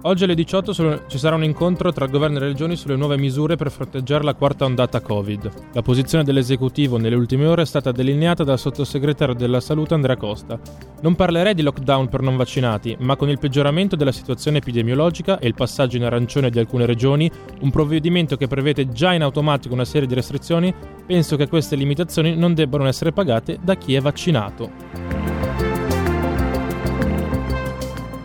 Oggi 0.03 0.23
alle 0.23 0.33
18 0.33 0.73
sul- 0.73 1.03
ci 1.07 1.19
sarà 1.19 1.35
un 1.35 1.43
incontro 1.43 1.93
tra 1.93 2.07
governo 2.07 2.37
e 2.37 2.39
regioni 2.39 2.75
sulle 2.75 2.95
nuove 2.95 3.19
misure 3.19 3.55
per 3.55 3.69
fronteggiare 3.69 4.23
la 4.23 4.33
quarta 4.33 4.65
ondata 4.65 4.99
Covid. 4.99 5.51
La 5.73 5.83
posizione 5.83 6.23
dell'esecutivo 6.23 6.97
nelle 6.97 7.13
ultime 7.15 7.45
ore 7.45 7.61
è 7.61 7.65
stata 7.65 7.91
delineata 7.91 8.43
dal 8.43 8.57
sottosegretario 8.57 9.35
della 9.35 9.59
salute 9.59 9.93
Andrea 9.93 10.17
Costa. 10.17 10.59
Non 11.01 11.13
parlerei 11.13 11.53
di 11.53 11.61
lockdown 11.61 12.09
per 12.09 12.21
non 12.21 12.35
vaccinati, 12.35 12.95
ma 12.99 13.15
con 13.15 13.29
il 13.29 13.37
peggioramento 13.37 13.95
della 13.95 14.11
situazione 14.11 14.57
epidemiologica 14.57 15.37
e 15.37 15.45
il 15.45 15.53
passaggio 15.53 15.97
in 15.97 16.03
arancione 16.03 16.49
di 16.49 16.57
alcune 16.57 16.87
regioni, 16.87 17.29
un 17.59 17.69
provvedimento 17.69 18.37
che 18.37 18.47
prevede 18.47 18.89
già 18.89 19.13
in 19.13 19.21
automatico 19.21 19.75
una 19.75 19.85
serie 19.85 20.07
di 20.07 20.15
restrizioni, 20.15 20.73
penso 21.05 21.35
che 21.35 21.47
queste 21.47 21.75
limitazioni 21.75 22.35
non 22.35 22.55
debbano 22.55 22.87
essere 22.87 23.11
pagate 23.11 23.59
da 23.61 23.75
chi 23.75 23.93
è 23.93 24.01
vaccinato. 24.01 25.20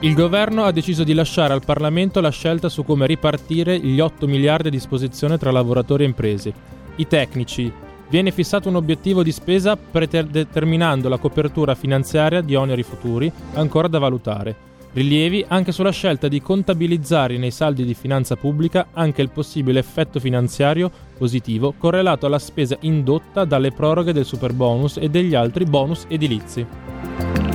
Il 0.06 0.14
governo 0.14 0.62
ha 0.62 0.70
deciso 0.70 1.02
di 1.02 1.14
lasciare 1.14 1.52
al 1.52 1.64
Parlamento 1.64 2.20
la 2.20 2.30
scelta 2.30 2.68
su 2.68 2.84
come 2.84 3.08
ripartire 3.08 3.76
gli 3.76 3.98
8 3.98 4.28
miliardi 4.28 4.68
a 4.68 4.70
disposizione 4.70 5.36
tra 5.36 5.50
lavoratori 5.50 6.04
e 6.04 6.06
imprese. 6.06 6.52
I 6.94 7.08
tecnici. 7.08 7.72
Viene 8.08 8.30
fissato 8.30 8.68
un 8.68 8.76
obiettivo 8.76 9.24
di 9.24 9.32
spesa 9.32 9.76
predeterminando 9.76 11.08
la 11.08 11.18
copertura 11.18 11.74
finanziaria 11.74 12.40
di 12.40 12.54
oneri 12.54 12.84
futuri, 12.84 13.32
ancora 13.54 13.88
da 13.88 13.98
valutare. 13.98 14.54
Rilievi 14.92 15.44
anche 15.48 15.72
sulla 15.72 15.90
scelta 15.90 16.28
di 16.28 16.40
contabilizzare 16.40 17.36
nei 17.36 17.50
saldi 17.50 17.84
di 17.84 17.94
finanza 17.94 18.36
pubblica 18.36 18.90
anche 18.92 19.22
il 19.22 19.30
possibile 19.30 19.80
effetto 19.80 20.20
finanziario 20.20 20.88
positivo 21.18 21.74
correlato 21.76 22.26
alla 22.26 22.38
spesa 22.38 22.76
indotta 22.82 23.44
dalle 23.44 23.72
proroghe 23.72 24.12
del 24.12 24.24
superbonus 24.24 24.98
e 24.98 25.08
degli 25.08 25.34
altri 25.34 25.64
bonus 25.64 26.04
edilizi. 26.06 27.45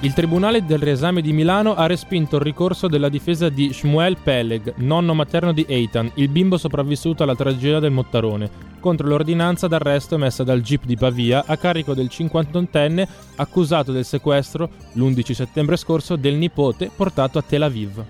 Il 0.00 0.12
Tribunale 0.12 0.64
del 0.64 0.78
riesame 0.78 1.20
di 1.20 1.32
Milano 1.32 1.74
ha 1.74 1.86
respinto 1.86 2.36
il 2.36 2.42
ricorso 2.42 2.86
della 2.86 3.08
difesa 3.08 3.48
di 3.48 3.72
Shmuel 3.72 4.16
Peleg, 4.22 4.74
nonno 4.76 5.12
materno 5.12 5.52
di 5.52 5.66
Eitan, 5.68 6.08
il 6.14 6.28
bimbo 6.28 6.56
sopravvissuto 6.56 7.24
alla 7.24 7.34
tragedia 7.34 7.80
del 7.80 7.90
Mottarone, 7.90 8.48
contro 8.78 9.08
l'ordinanza 9.08 9.66
d'arresto 9.66 10.14
emessa 10.14 10.44
dal 10.44 10.60
GIP 10.60 10.84
di 10.84 10.96
Pavia 10.96 11.42
a 11.44 11.56
carico 11.56 11.94
del 11.94 12.10
58enne 12.12 13.08
accusato 13.34 13.90
del 13.90 14.04
sequestro 14.04 14.70
l'11 14.92 15.32
settembre 15.32 15.76
scorso 15.76 16.14
del 16.14 16.36
nipote 16.36 16.92
portato 16.94 17.38
a 17.38 17.42
Tel 17.42 17.62
Aviv. 17.62 18.04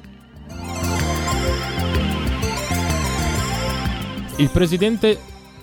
Il 4.37 4.51
presidente 4.51 5.19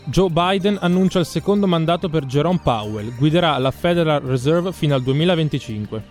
Joe 0.08 0.30
Biden 0.30 0.78
annuncia 0.80 1.18
il 1.18 1.26
secondo 1.26 1.66
mandato 1.66 2.10
per 2.10 2.26
Jerome 2.26 2.60
Powell, 2.62 3.16
guiderà 3.18 3.58
la 3.58 3.72
Federal 3.72 4.22
Reserve 4.22 4.72
fino 4.72 4.94
al 4.94 5.02
2025. 5.02 6.04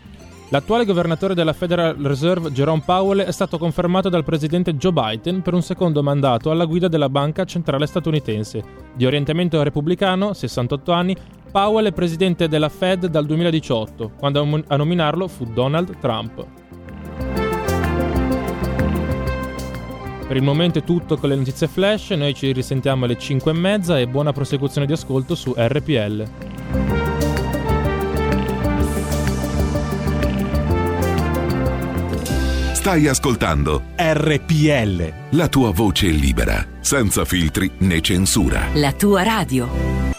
L'attuale 0.48 0.84
governatore 0.84 1.34
della 1.34 1.52
Federal 1.52 1.94
Reserve, 1.94 2.50
Jerome 2.50 2.82
Powell, 2.84 3.20
è 3.20 3.30
stato 3.30 3.56
confermato 3.56 4.08
dal 4.08 4.24
presidente 4.24 4.74
Joe 4.74 4.92
Biden 4.92 5.42
per 5.42 5.54
un 5.54 5.62
secondo 5.62 6.02
mandato 6.02 6.50
alla 6.50 6.64
guida 6.64 6.88
della 6.88 7.08
banca 7.08 7.44
centrale 7.44 7.86
statunitense. 7.86 8.62
Di 8.94 9.06
orientamento 9.06 9.62
repubblicano, 9.62 10.32
68 10.32 10.92
anni, 10.92 11.16
Powell 11.52 11.86
è 11.86 11.92
presidente 11.92 12.48
della 12.48 12.68
Fed 12.68 13.06
dal 13.06 13.26
2018, 13.26 14.10
quando 14.18 14.40
a 14.40 14.44
nom- 14.44 14.64
a 14.66 14.76
nominarlo 14.76 15.28
fu 15.28 15.44
Donald 15.44 15.98
Trump. 16.00 16.44
Per 20.26 20.36
il 20.36 20.42
momento 20.42 20.78
è 20.78 20.84
tutto 20.84 21.18
con 21.18 21.28
le 21.28 21.36
notizie 21.36 21.68
flash, 21.68 22.10
noi 22.10 22.34
ci 22.34 22.50
risentiamo 22.52 23.04
alle 23.04 23.18
5 23.18 23.50
e 23.50 23.54
mezza 23.54 23.98
e 23.98 24.08
buona 24.08 24.32
prosecuzione 24.32 24.86
di 24.86 24.92
ascolto 24.94 25.34
su 25.34 25.54
RPL. 25.56 26.28
Stai 32.72 33.08
ascoltando 33.08 33.82
RPL. 33.96 35.12
la 35.30 35.48
tua 35.48 35.70
voce 35.72 36.08
libera, 36.08 36.66
senza 36.80 37.24
filtri 37.24 37.70
né 37.78 38.00
censura. 38.00 38.68
La 38.74 38.92
tua 38.92 39.22
radio. 39.22 40.13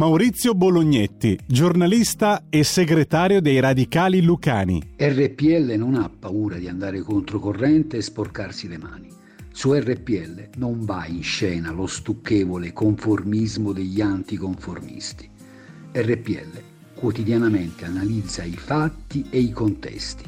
Maurizio 0.00 0.54
Bolognetti, 0.54 1.38
giornalista 1.44 2.44
e 2.48 2.64
segretario 2.64 3.42
dei 3.42 3.60
Radicali 3.60 4.22
Lucani. 4.22 4.94
RPL 4.96 5.74
non 5.76 5.94
ha 5.94 6.08
paura 6.08 6.56
di 6.56 6.68
andare 6.68 7.00
controcorrente 7.00 7.98
e 7.98 8.00
sporcarsi 8.00 8.66
le 8.66 8.78
mani. 8.78 9.08
Su 9.52 9.74
RPL 9.74 10.52
non 10.56 10.86
va 10.86 11.04
in 11.04 11.22
scena 11.22 11.70
lo 11.70 11.86
stucchevole 11.86 12.72
conformismo 12.72 13.72
degli 13.72 14.00
anticonformisti. 14.00 15.28
RPL 15.92 16.62
quotidianamente 16.94 17.84
analizza 17.84 18.42
i 18.42 18.56
fatti 18.56 19.26
e 19.28 19.38
i 19.38 19.50
contesti. 19.50 20.24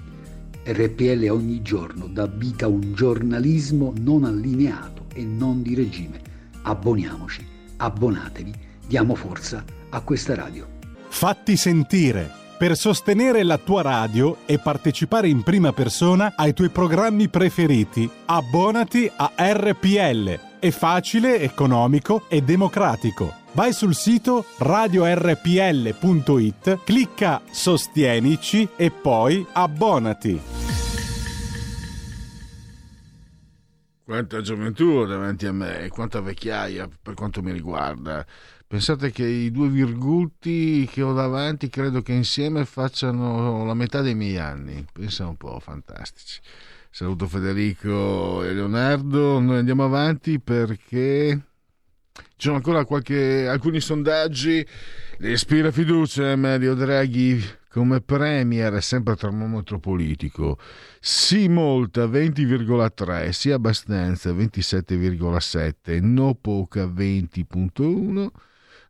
RPL 0.67 1.29
ogni 1.31 1.63
giorno 1.63 2.09
dà 2.09 2.27
vita 2.27 2.67
a 2.67 2.69
un 2.69 2.93
giornalismo 2.93 3.95
non 4.01 4.25
allineato 4.25 5.07
e 5.15 5.25
non 5.25 5.63
di 5.63 5.75
regime. 5.75 6.21
Abboniamoci, 6.61 7.43
abbonatevi 7.79 8.71
diamo 8.93 9.15
forza 9.15 9.65
a 9.89 10.03
questa 10.03 10.35
radio. 10.35 10.69
Fatti 11.09 11.57
sentire 11.57 12.31
per 12.59 12.77
sostenere 12.77 13.43
la 13.43 13.57
tua 13.57 13.81
radio 13.81 14.41
e 14.45 14.59
partecipare 14.59 15.31
in 15.31 15.43
prima 15.43 15.73
persona 15.73 16.35
ai 16.37 16.53
tuoi 16.53 16.69
programmi 16.69 17.31
preferiti. 17.31 18.07
Abbonati 18.27 19.11
a 19.17 19.33
RPL. 19.35 20.59
È 20.59 20.71
facile, 20.71 21.41
economico 21.41 22.25
e 22.29 22.43
democratico. 22.43 23.35
Vai 23.53 23.73
sul 23.73 23.95
sito 23.95 24.45
radiorpl.it, 24.59 25.95
clicca 26.85 27.41
Sostienici 27.51 28.69
e 28.77 28.91
poi 28.91 29.47
abbonati. 29.53 30.39
Quanta 34.05 34.43
gioventù 34.43 35.07
davanti 35.07 35.47
a 35.47 35.53
me, 35.53 35.89
quanta 35.89 36.21
vecchiaia 36.21 36.87
per 37.01 37.15
quanto 37.15 37.41
mi 37.41 37.53
riguarda. 37.53 38.27
Pensate 38.73 39.13
che 39.13 39.27
i 39.27 39.51
due 39.51 39.69
virgulti 39.69 40.89
che 40.91 41.03
ho 41.03 41.13
davanti 41.13 41.69
credo 41.69 42.01
che 42.01 42.15
insieme 42.15 42.65
facciano 42.65 43.67
la 43.67 43.75
metà 43.75 44.01
dei 44.01 44.15
miei 44.15 44.39
anni. 44.39 44.83
Pensa 44.91 45.27
un 45.27 45.37
po', 45.37 45.61
fantastici. 45.61 46.41
Saluto 46.89 47.27
Federico 47.27 48.43
e 48.43 48.55
Leonardo. 48.55 49.41
Noi 49.41 49.59
andiamo 49.59 49.85
avanti 49.85 50.41
perché 50.41 51.39
ci 52.15 52.23
sono 52.39 52.57
ancora 52.57 52.87
qualche, 52.87 53.47
alcuni 53.47 53.79
sondaggi. 53.79 54.67
Le 55.19 55.31
ispira 55.33 55.71
fiducia 55.71 56.35
Mario 56.37 56.75
Draghi 56.75 57.45
come 57.69 58.01
premier, 58.01 58.83
sempre 58.83 59.17
termometro 59.17 59.81
politico. 59.81 60.57
Sì 60.99 61.47
molta 61.47 62.07
20,3, 62.07 63.29
sì 63.33 63.51
abbastanza 63.51 64.31
27,7, 64.33 66.01
no 66.01 66.35
poca 66.41 66.87
20,1 66.87 68.31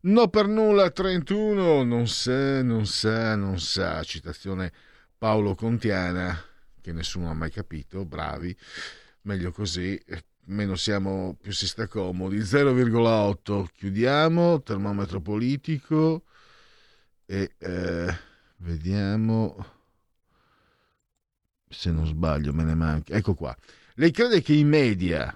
No 0.05 0.27
per 0.27 0.49
nulla 0.49 0.91
31, 0.91 1.85
non 1.85 2.09
sa, 2.09 2.61
non 2.61 2.87
sa, 2.87 3.37
non 3.37 3.61
sa, 3.61 4.03
citazione 4.03 4.73
Paolo 5.17 5.55
Contiana, 5.55 6.37
che 6.81 6.93
nessuno 6.93 7.31
ha 7.31 7.35
mai 7.35 7.53
capito, 7.53 8.05
bravi, 8.05 8.57
meglio 9.23 9.53
così, 9.53 9.97
meno 10.47 10.75
siamo, 10.75 11.37
più 11.41 11.53
si 11.53 11.69
sta 11.69 11.87
comodi. 11.87 12.39
0,8 12.39 13.67
chiudiamo, 13.73 14.61
termometro 14.63 15.21
politico 15.21 16.25
e 17.25 17.55
eh, 17.59 18.17
vediamo 18.57 19.67
se 21.69 21.93
non 21.93 22.07
sbaglio, 22.07 22.53
me 22.53 22.65
ne 22.65 22.75
manca. 22.75 23.15
Ecco 23.15 23.35
qua. 23.35 23.57
Lei 23.95 24.11
crede 24.11 24.43
che 24.43 24.53
i 24.53 24.65
media, 24.65 25.33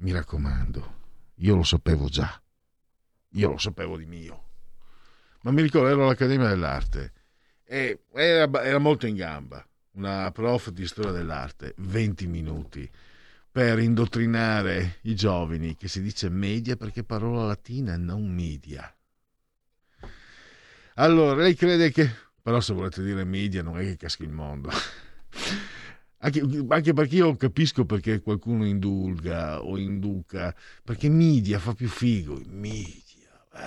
mi 0.00 0.12
raccomando, 0.12 0.96
io 1.36 1.56
lo 1.56 1.64
sapevo 1.64 2.08
già 2.08 2.38
io 3.30 3.50
lo 3.50 3.58
sapevo 3.58 3.96
di 3.96 4.06
mio. 4.06 4.44
Ma 5.42 5.50
mi 5.50 5.62
ricordo, 5.62 5.88
ero 5.88 6.04
all'Accademia 6.04 6.48
dell'Arte 6.48 7.12
e 7.64 8.00
era, 8.12 8.64
era 8.64 8.78
molto 8.78 9.06
in 9.06 9.14
gamba. 9.14 9.64
Una 9.92 10.30
prof 10.30 10.70
di 10.70 10.86
storia 10.86 11.10
dell'arte, 11.10 11.74
20 11.78 12.26
minuti 12.26 12.88
per 13.50 13.78
indottrinare 13.78 14.98
i 15.02 15.14
giovani 15.16 15.74
che 15.76 15.88
si 15.88 16.00
dice 16.00 16.28
media 16.28 16.76
perché 16.76 17.02
parola 17.02 17.44
latina, 17.44 17.96
non 17.96 18.32
media. 18.32 18.94
Allora, 20.94 21.34
lei 21.42 21.54
crede 21.54 21.90
che... 21.90 22.10
Però 22.40 22.60
se 22.60 22.72
volete 22.72 23.02
dire 23.02 23.24
media 23.24 23.62
non 23.62 23.78
è 23.78 23.82
che 23.82 23.96
caschi 23.96 24.22
il 24.22 24.30
mondo. 24.30 24.70
Anche, 26.20 26.42
anche, 26.70 26.92
perché 26.94 27.14
io 27.14 27.36
capisco 27.36 27.84
perché 27.84 28.20
qualcuno 28.20 28.66
indulga 28.66 29.62
o 29.62 29.78
induca, 29.78 30.52
perché 30.82 31.08
media 31.08 31.60
fa 31.60 31.74
più 31.74 31.86
figo. 31.86 32.42
Media 32.46 33.07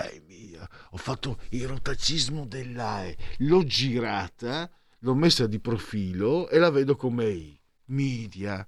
eh, 0.00 0.22
mia, 0.26 0.68
ho 0.90 0.96
fatto 0.96 1.38
il 1.50 1.66
rotacismo 1.66 2.46
dell'AE, 2.46 3.16
l'ho 3.38 3.64
girata, 3.64 4.70
l'ho 5.00 5.14
messa 5.14 5.46
di 5.46 5.60
profilo 5.60 6.48
e 6.48 6.58
la 6.58 6.70
vedo 6.70 6.96
come 6.96 7.28
I. 7.28 7.60
Media. 7.86 8.66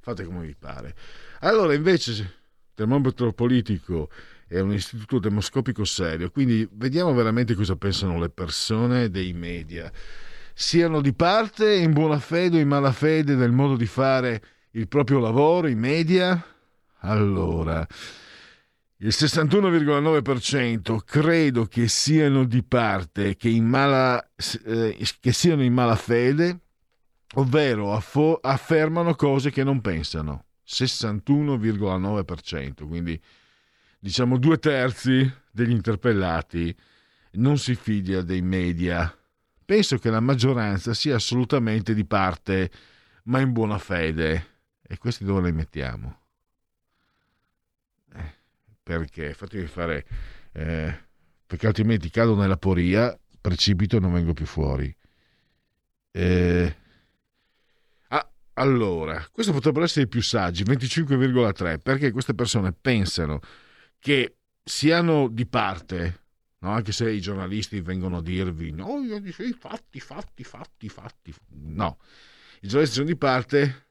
Fate 0.00 0.24
come 0.24 0.46
vi 0.46 0.54
pare. 0.54 0.94
Allora, 1.40 1.74
invece, 1.74 2.38
termometro 2.74 3.32
politico 3.32 4.10
è 4.46 4.60
un 4.60 4.72
istituto 4.72 5.18
demoscopico 5.18 5.84
serio, 5.84 6.30
quindi 6.30 6.68
vediamo 6.72 7.12
veramente 7.14 7.54
cosa 7.54 7.76
pensano 7.76 8.18
le 8.18 8.30
persone 8.30 9.10
dei 9.10 9.32
media. 9.32 9.90
Siano 10.52 11.00
di 11.00 11.12
parte, 11.12 11.74
in 11.74 11.92
buona 11.92 12.18
fede 12.18 12.58
o 12.58 12.60
in 12.60 12.68
mala 12.68 12.92
fede 12.92 13.34
del 13.34 13.50
modo 13.50 13.76
di 13.76 13.86
fare 13.86 14.42
il 14.72 14.88
proprio 14.88 15.18
lavoro, 15.18 15.66
i 15.66 15.74
media? 15.74 16.42
Allora, 17.00 17.86
il 19.04 19.12
61,9% 19.12 21.04
credo 21.04 21.66
che 21.66 21.88
siano 21.88 22.44
di 22.44 22.62
parte, 22.62 23.36
che, 23.36 23.50
in 23.50 23.66
mala, 23.66 24.30
eh, 24.64 24.96
che 25.20 25.32
siano 25.32 25.62
in 25.62 25.74
malafede, 25.74 26.60
ovvero 27.34 27.92
affo- 27.92 28.38
affermano 28.40 29.14
cose 29.14 29.50
che 29.50 29.62
non 29.62 29.82
pensano. 29.82 30.46
61,9%, 30.66 32.86
quindi 32.86 33.20
diciamo 33.98 34.38
due 34.38 34.58
terzi 34.58 35.30
degli 35.50 35.72
interpellati 35.72 36.74
non 37.32 37.58
si 37.58 37.74
fida 37.74 38.22
dei 38.22 38.40
media. 38.40 39.14
Penso 39.66 39.98
che 39.98 40.08
la 40.08 40.20
maggioranza 40.20 40.94
sia 40.94 41.16
assolutamente 41.16 41.92
di 41.92 42.06
parte, 42.06 42.70
ma 43.24 43.40
in 43.40 43.52
buona 43.52 43.76
fede. 43.76 44.52
E 44.80 44.96
questi 44.96 45.24
dove 45.24 45.42
li 45.42 45.52
mettiamo? 45.52 46.23
Perché? 48.84 49.32
Fatemi 49.32 49.66
fare 49.66 50.06
eh, 50.52 50.96
perché 51.46 51.66
altrimenti 51.66 52.10
cado 52.10 52.36
nella 52.36 52.58
poria 52.58 53.18
precipito 53.40 53.96
e 53.96 54.00
non 54.00 54.12
vengo 54.12 54.34
più 54.34 54.46
fuori. 54.46 54.94
Eh, 56.12 56.76
ah, 58.08 58.30
allora 58.54 59.26
questo 59.32 59.52
potrebbero 59.52 59.84
essere 59.84 60.04
i 60.04 60.08
più 60.08 60.22
saggi 60.22 60.62
25,3 60.62 61.80
perché 61.80 62.12
queste 62.12 62.34
persone 62.34 62.72
pensano 62.72 63.40
che 63.98 64.36
siano 64.62 65.26
di 65.26 65.44
parte 65.44 66.20
no? 66.58 66.70
anche 66.70 66.92
se 66.92 67.10
i 67.10 67.20
giornalisti 67.20 67.80
vengono 67.80 68.18
a 68.18 68.22
dirvi 68.22 68.70
no, 68.70 69.00
fatti, 69.58 69.98
fatti, 69.98 70.44
fatti, 70.44 70.88
fatti 70.88 71.34
no, 71.48 71.98
i 72.60 72.68
giornalisti 72.68 72.94
sono 72.94 73.08
di 73.08 73.16
parte 73.16 73.83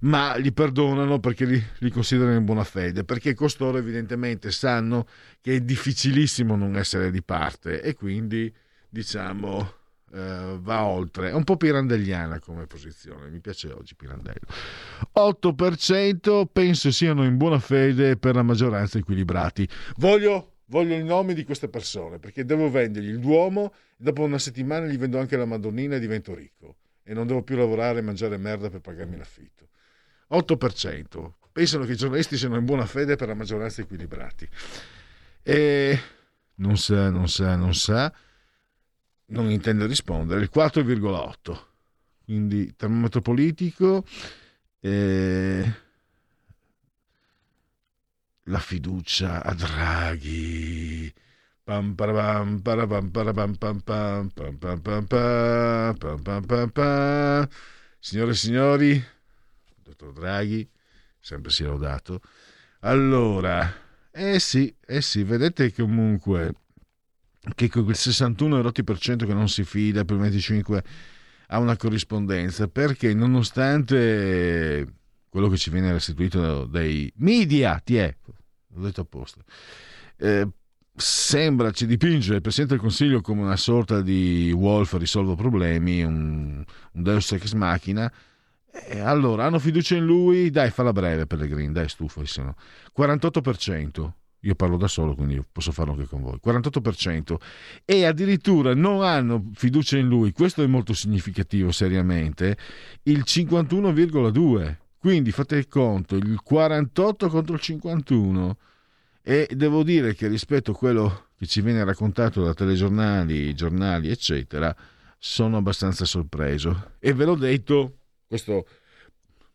ma 0.00 0.36
li 0.36 0.52
perdonano 0.52 1.18
perché 1.18 1.44
li, 1.44 1.62
li, 1.78 1.90
considerano 1.90 2.36
in 2.36 2.44
buona 2.44 2.64
fede, 2.64 3.04
perché 3.04 3.34
costoro 3.34 3.78
evidentemente 3.78 4.50
sanno 4.50 5.06
che 5.40 5.56
è 5.56 5.60
difficilissimo 5.60 6.56
non 6.56 6.76
essere 6.76 7.10
di 7.10 7.22
parte 7.22 7.80
e 7.82 7.94
quindi 7.94 8.52
diciamo 8.88 9.84
eh, 10.12 10.58
va 10.60 10.84
oltre. 10.84 11.30
È 11.30 11.32
un 11.32 11.44
po' 11.44 11.56
pirandelliana 11.56 12.38
come 12.38 12.66
posizione, 12.66 13.28
mi 13.28 13.40
piace 13.40 13.70
oggi 13.70 13.94
Pirandello. 13.94 14.46
8% 15.14 16.46
penso 16.52 16.90
siano 16.90 17.24
in 17.24 17.36
buona 17.36 17.58
fede 17.58 18.16
per 18.16 18.34
la 18.34 18.42
maggioranza 18.42 18.98
equilibrati. 18.98 19.68
Voglio, 19.96 20.54
voglio 20.66 20.94
i 20.94 21.04
nomi 21.04 21.34
di 21.34 21.44
queste 21.44 21.68
persone 21.68 22.18
perché 22.18 22.44
devo 22.44 22.70
vendergli 22.70 23.08
il 23.08 23.20
Duomo, 23.20 23.72
dopo 23.96 24.22
una 24.22 24.38
settimana 24.38 24.86
gli 24.86 24.98
vendo 24.98 25.18
anche 25.18 25.36
la 25.36 25.46
Madonnina 25.46 25.96
e 25.96 26.00
divento 26.00 26.34
ricco 26.34 26.76
e 27.02 27.14
non 27.14 27.26
devo 27.26 27.42
più 27.42 27.56
lavorare 27.56 28.00
e 28.00 28.02
mangiare 28.02 28.36
merda 28.36 28.68
per 28.68 28.80
pagarmi 28.80 29.16
l'affitto. 29.16 29.65
8%. 30.30 31.32
Pensano 31.52 31.84
che 31.84 31.92
i 31.92 31.96
giornalisti 31.96 32.36
siano 32.36 32.56
in 32.56 32.64
buona 32.64 32.86
fede 32.86 33.16
per 33.16 33.28
la 33.28 33.34
maggioranza 33.34 33.80
equilibrati. 33.80 34.48
E 35.42 36.00
non 36.56 36.76
sa, 36.76 37.10
non 37.10 37.28
sa, 37.28 37.56
non 37.56 37.74
sa, 37.74 38.12
non 39.26 39.50
intende 39.50 39.86
rispondere. 39.86 40.40
Il 40.40 40.50
4,8%. 40.54 41.58
Quindi 42.24 42.74
termometro 42.74 43.20
politico, 43.20 44.04
eh, 44.80 45.72
la 48.42 48.58
fiducia 48.58 49.44
a 49.44 49.54
Draghi. 49.54 51.12
Signore 57.98 58.30
e 58.30 58.34
signori, 58.34 59.04
dottor 59.96 60.12
Draghi, 60.12 60.68
sempre 61.18 61.50
si 61.50 61.64
è 61.64 61.66
lodato. 61.66 62.20
Allora, 62.80 63.72
eh 64.10 64.38
sì, 64.38 64.74
eh 64.86 65.00
sì, 65.00 65.22
vedete 65.22 65.72
comunque 65.72 66.52
che 67.54 67.68
quel 67.68 67.94
61 67.94 68.58
erotti 68.58 68.82
per 68.82 68.98
cento 68.98 69.24
che 69.24 69.34
non 69.34 69.48
si 69.48 69.64
fida 69.64 70.04
per 70.04 70.16
il 70.16 70.22
25 70.22 70.84
ha 71.48 71.58
una 71.58 71.76
corrispondenza 71.76 72.66
perché 72.66 73.14
nonostante 73.14 74.94
quello 75.28 75.48
che 75.48 75.56
ci 75.56 75.70
viene 75.70 75.92
restituito 75.92 76.64
dai 76.64 77.12
media 77.18 77.80
ti 77.84 77.98
è 77.98 78.12
l'ho 78.74 78.82
detto 78.82 79.02
apposta 79.02 79.44
eh, 80.16 80.48
sembra 80.92 81.70
ci 81.70 81.86
dipinge 81.86 82.34
il 82.34 82.40
Presidente 82.40 82.74
del 82.74 82.82
Consiglio 82.82 83.20
come 83.20 83.42
una 83.42 83.56
sorta 83.56 84.00
di 84.00 84.50
Wolf 84.50 84.94
risolve 84.94 85.36
problemi 85.36 86.02
un, 86.02 86.64
un 86.92 87.02
Deus 87.02 87.30
ex 87.30 87.52
machina 87.52 88.12
e 88.84 89.00
allora 89.00 89.44
hanno 89.44 89.58
fiducia 89.58 89.96
in 89.96 90.04
lui 90.04 90.50
dai 90.50 90.70
fa 90.70 90.82
la 90.82 90.92
breve 90.92 91.26
Pellegrini 91.26 91.72
dai 91.72 91.88
stufo 91.88 92.24
se 92.24 92.42
no 92.42 92.54
48% 92.96 94.10
io 94.46 94.54
parlo 94.54 94.76
da 94.76 94.86
solo, 94.86 95.14
quindi 95.14 95.42
posso 95.50 95.72
farlo 95.72 95.92
anche 95.92 96.06
con 96.06 96.22
voi. 96.22 96.38
48%. 96.44 97.36
E 97.84 98.04
addirittura 98.04 98.74
non 98.74 99.02
hanno 99.02 99.50
fiducia 99.54 99.98
in 99.98 100.06
lui, 100.06 100.32
questo 100.32 100.62
è 100.62 100.66
molto 100.66 100.94
significativo 100.94 101.72
seriamente, 101.72 102.56
il 103.04 103.24
51,2%. 103.26 104.76
Quindi 104.98 105.30
fate 105.30 105.56
il 105.56 105.68
conto, 105.68 106.16
il 106.16 106.40
48 106.42 107.28
contro 107.28 107.54
il 107.54 107.60
51. 107.60 108.56
E 109.22 109.48
devo 109.52 109.82
dire 109.82 110.14
che 110.14 110.28
rispetto 110.28 110.70
a 110.70 110.74
quello 110.74 111.26
che 111.36 111.46
ci 111.46 111.60
viene 111.60 111.84
raccontato 111.84 112.42
da 112.42 112.54
telegiornali, 112.54 113.54
giornali, 113.54 114.10
eccetera, 114.10 114.74
sono 115.18 115.56
abbastanza 115.56 116.04
sorpreso. 116.04 116.92
E 116.98 117.12
ve 117.12 117.24
l'ho 117.24 117.34
detto, 117.34 117.98
questo 118.26 118.66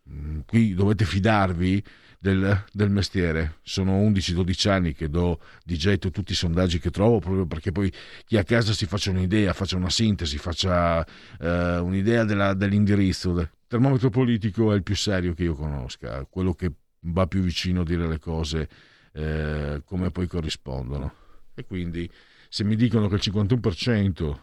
mm, 0.10 0.40
qui 0.46 0.74
dovete 0.74 1.06
fidarvi 1.06 1.84
del, 2.22 2.66
del 2.72 2.90
mestiere. 2.92 3.58
Sono 3.64 4.00
11-12 4.08 4.70
anni 4.70 4.94
che 4.94 5.10
do 5.10 5.40
di 5.64 5.76
getto 5.76 6.12
tutti 6.12 6.34
i 6.34 6.36
sondaggi 6.36 6.80
che 6.80 6.92
trovo 6.92 7.20
proprio 7.20 7.48
perché 7.48 7.72
poi 7.72 7.92
chi 8.26 8.38
a 8.38 8.44
casa 8.44 8.74
si 8.74 8.86
faccia 8.86 9.10
un'idea, 9.10 9.54
faccia 9.54 9.76
una 9.76 9.90
sintesi, 9.90 10.38
faccia 10.38 11.04
eh, 11.40 11.78
un'idea 11.80 12.24
della, 12.24 12.54
dell'indirizzo. 12.54 13.32
Il 13.40 13.50
termometro 13.68 14.12
politico 14.12 14.72
è 14.72 14.76
il 14.76 14.84
più 14.84 14.96
serio 14.96 15.34
che 15.34 15.44
io 15.44 15.56
conosca, 15.56 16.26
quello 16.30 16.54
che 16.54 16.72
va 17.06 17.26
più 17.26 17.42
vicino 17.42 17.82
a 17.82 17.86
dire 17.86 18.08
le 18.08 18.20
cose 18.20 18.70
eh, 19.14 19.82
come 19.84 20.12
poi 20.12 20.28
corrispondono. 20.28 21.16
E 21.56 21.66
quindi 21.66 22.10
se 22.50 22.64
mi 22.64 22.76
dicono 22.76 23.08
che 23.08 23.16
il 23.16 23.22
51%, 23.24 24.40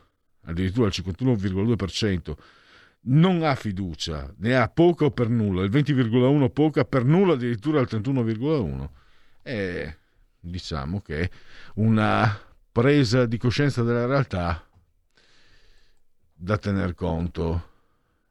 addirittura 0.47 0.89
il 0.89 0.95
51,2%, 0.97 2.35
non 3.09 3.43
ha 3.43 3.55
fiducia, 3.55 4.33
ne 4.39 4.57
ha 4.57 4.69
poca 4.69 5.05
o 5.07 5.11
per 5.11 5.29
nulla, 5.29 5.63
il 5.63 5.71
20,1 5.71 6.51
poca 6.51 6.85
per 6.85 7.05
nulla, 7.05 7.35
addirittura 7.35 7.81
il 7.81 7.89
31,1. 7.91 8.89
E 9.43 9.97
diciamo 10.41 11.01
che 11.01 11.31
una 11.75 12.39
presa 12.71 13.27
di 13.27 13.39
coscienza 13.39 13.83
della 13.83 14.07
realtà 14.07 14.65
da 16.35 16.57
tener 16.57 16.95
conto. 16.95 17.71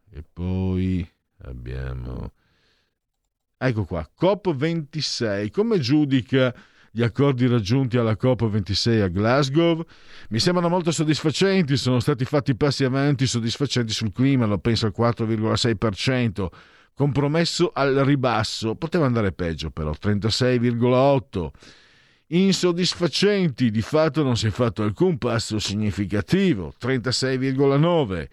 E 0.10 0.24
poi 0.32 1.08
abbiamo... 1.44 2.34
Ecco 3.60 3.86
qua, 3.86 4.08
COP26, 4.20 5.50
come 5.50 5.80
giudica 5.80 6.56
gli 6.98 7.04
accordi 7.04 7.46
raggiunti 7.46 7.96
alla 7.96 8.18
COP26 8.20 9.02
a 9.04 9.08
Glasgow 9.08 9.86
mi 10.30 10.40
sembrano 10.40 10.68
molto 10.68 10.90
soddisfacenti, 10.90 11.78
sono 11.78 12.00
stati 12.00 12.26
fatti 12.26 12.56
passi 12.56 12.86
avanti 12.86 13.28
soddisfacenti 13.28 13.94
sul 13.94 14.12
clima, 14.12 14.48
lo 14.48 14.58
penso 14.58 14.88
al 14.88 14.94
4,6%, 14.98 16.48
compromesso 16.96 17.70
al 17.72 17.94
ribasso, 17.98 18.74
poteva 18.74 19.06
andare 19.06 19.32
peggio 19.32 19.70
però, 19.70 19.92
36,8%. 19.92 21.50
Insoddisfacenti, 22.30 23.70
di 23.70 23.82
fatto 23.84 24.24
non 24.24 24.36
si 24.36 24.48
è 24.48 24.50
fatto 24.50 24.82
alcun 24.82 25.20
passo 25.20 25.60
significativo, 25.60 26.74
36,9%. 26.82 28.28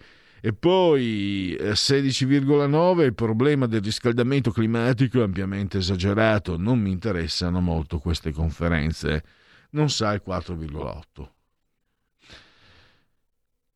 E 0.45 0.53
poi 0.53 1.57
16,9 1.59 3.01
il 3.03 3.15
problema 3.15 3.65
del 3.65 3.81
riscaldamento 3.81 4.51
climatico 4.51 5.19
è 5.19 5.23
ampiamente 5.23 5.79
esagerato, 5.79 6.55
non 6.55 6.77
mi 6.77 6.91
interessano 6.91 7.61
molto 7.61 7.97
queste 7.97 8.31
conferenze, 8.31 9.23
non 9.71 9.89
sa 9.89 10.13
il 10.13 10.21
4,8. 10.23 11.29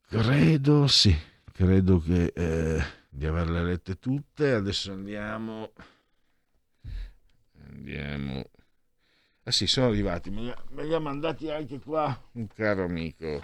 Credo 0.10 0.86
sì, 0.86 1.18
credo 1.52 2.00
che 2.02 2.34
eh, 2.36 2.84
di 3.10 3.26
averle 3.26 3.64
lette 3.64 3.98
tutte, 3.98 4.52
adesso 4.52 4.92
andiamo... 4.92 5.72
Andiamo... 7.68 8.48
Ah 9.42 9.52
sì, 9.52 9.66
sono 9.66 9.88
arrivati, 9.88 10.30
me 10.30 10.54
li 10.84 10.94
ha 10.94 11.00
mandati 11.00 11.50
anche 11.50 11.80
qua 11.80 12.16
un 12.34 12.46
caro 12.46 12.84
amico 12.84 13.42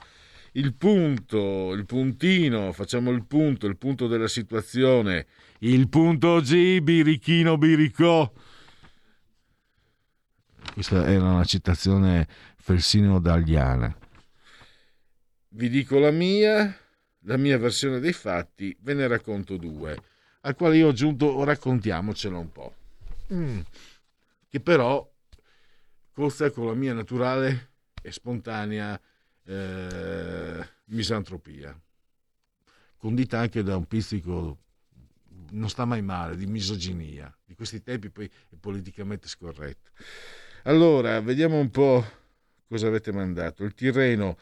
il 0.56 0.74
punto, 0.74 1.74
il 1.74 1.86
puntino, 1.86 2.72
facciamo 2.72 3.12
il 3.12 3.26
punto, 3.26 3.68
il 3.68 3.78
punto 3.78 4.08
della 4.08 4.28
situazione, 4.28 5.28
il 5.60 5.90
punto 5.90 6.40
G, 6.40 6.80
birichino 6.80 7.58
biricò. 7.58 8.32
Questa 10.74 11.08
era 11.08 11.32
una 11.32 11.44
citazione 11.44 12.28
felsino-dagliana. 12.58 13.98
Vi 15.50 15.70
dico 15.70 16.00
la 16.00 16.12
mia, 16.12 16.78
la 17.20 17.38
mia 17.38 17.58
versione 17.58 18.00
dei 18.00 18.14
fatti, 18.14 18.76
ve 18.82 18.94
ne 18.94 19.08
racconto 19.08 19.58
due, 19.58 19.98
al 20.42 20.56
quale 20.56 20.78
io 20.78 20.88
ho 20.88 20.90
aggiunto 20.90 21.44
raccontiamocelo 21.44 22.40
un 22.40 22.52
po'. 22.52 22.76
Mm. 23.34 23.60
Che 24.50 24.60
però 24.62 25.10
cozza 26.14 26.50
con 26.52 26.68
la 26.68 26.76
mia 26.76 26.94
naturale 26.94 27.72
e 28.02 28.12
spontanea 28.12 29.00
eh, 29.46 30.68
misantropia, 30.86 31.80
condita 32.98 33.40
anche 33.40 33.64
da 33.64 33.78
un 33.78 33.86
pizzico, 33.86 34.58
non 35.52 35.70
sta 35.70 35.86
mai 35.86 36.02
male, 36.02 36.36
di 36.36 36.48
misoginia. 36.48 37.34
Di 37.46 37.56
questi 37.56 37.82
tempi 37.82 38.10
poi 38.10 38.26
è 38.50 38.56
politicamente 38.60 39.28
scorretto. 39.28 39.92
Allora, 40.64 41.22
vediamo 41.22 41.60
un 41.60 41.70
po' 41.70 42.04
cosa 42.68 42.88
avete 42.88 43.12
mandato. 43.12 43.64
Il 43.64 43.74
Tirreno 43.76 44.38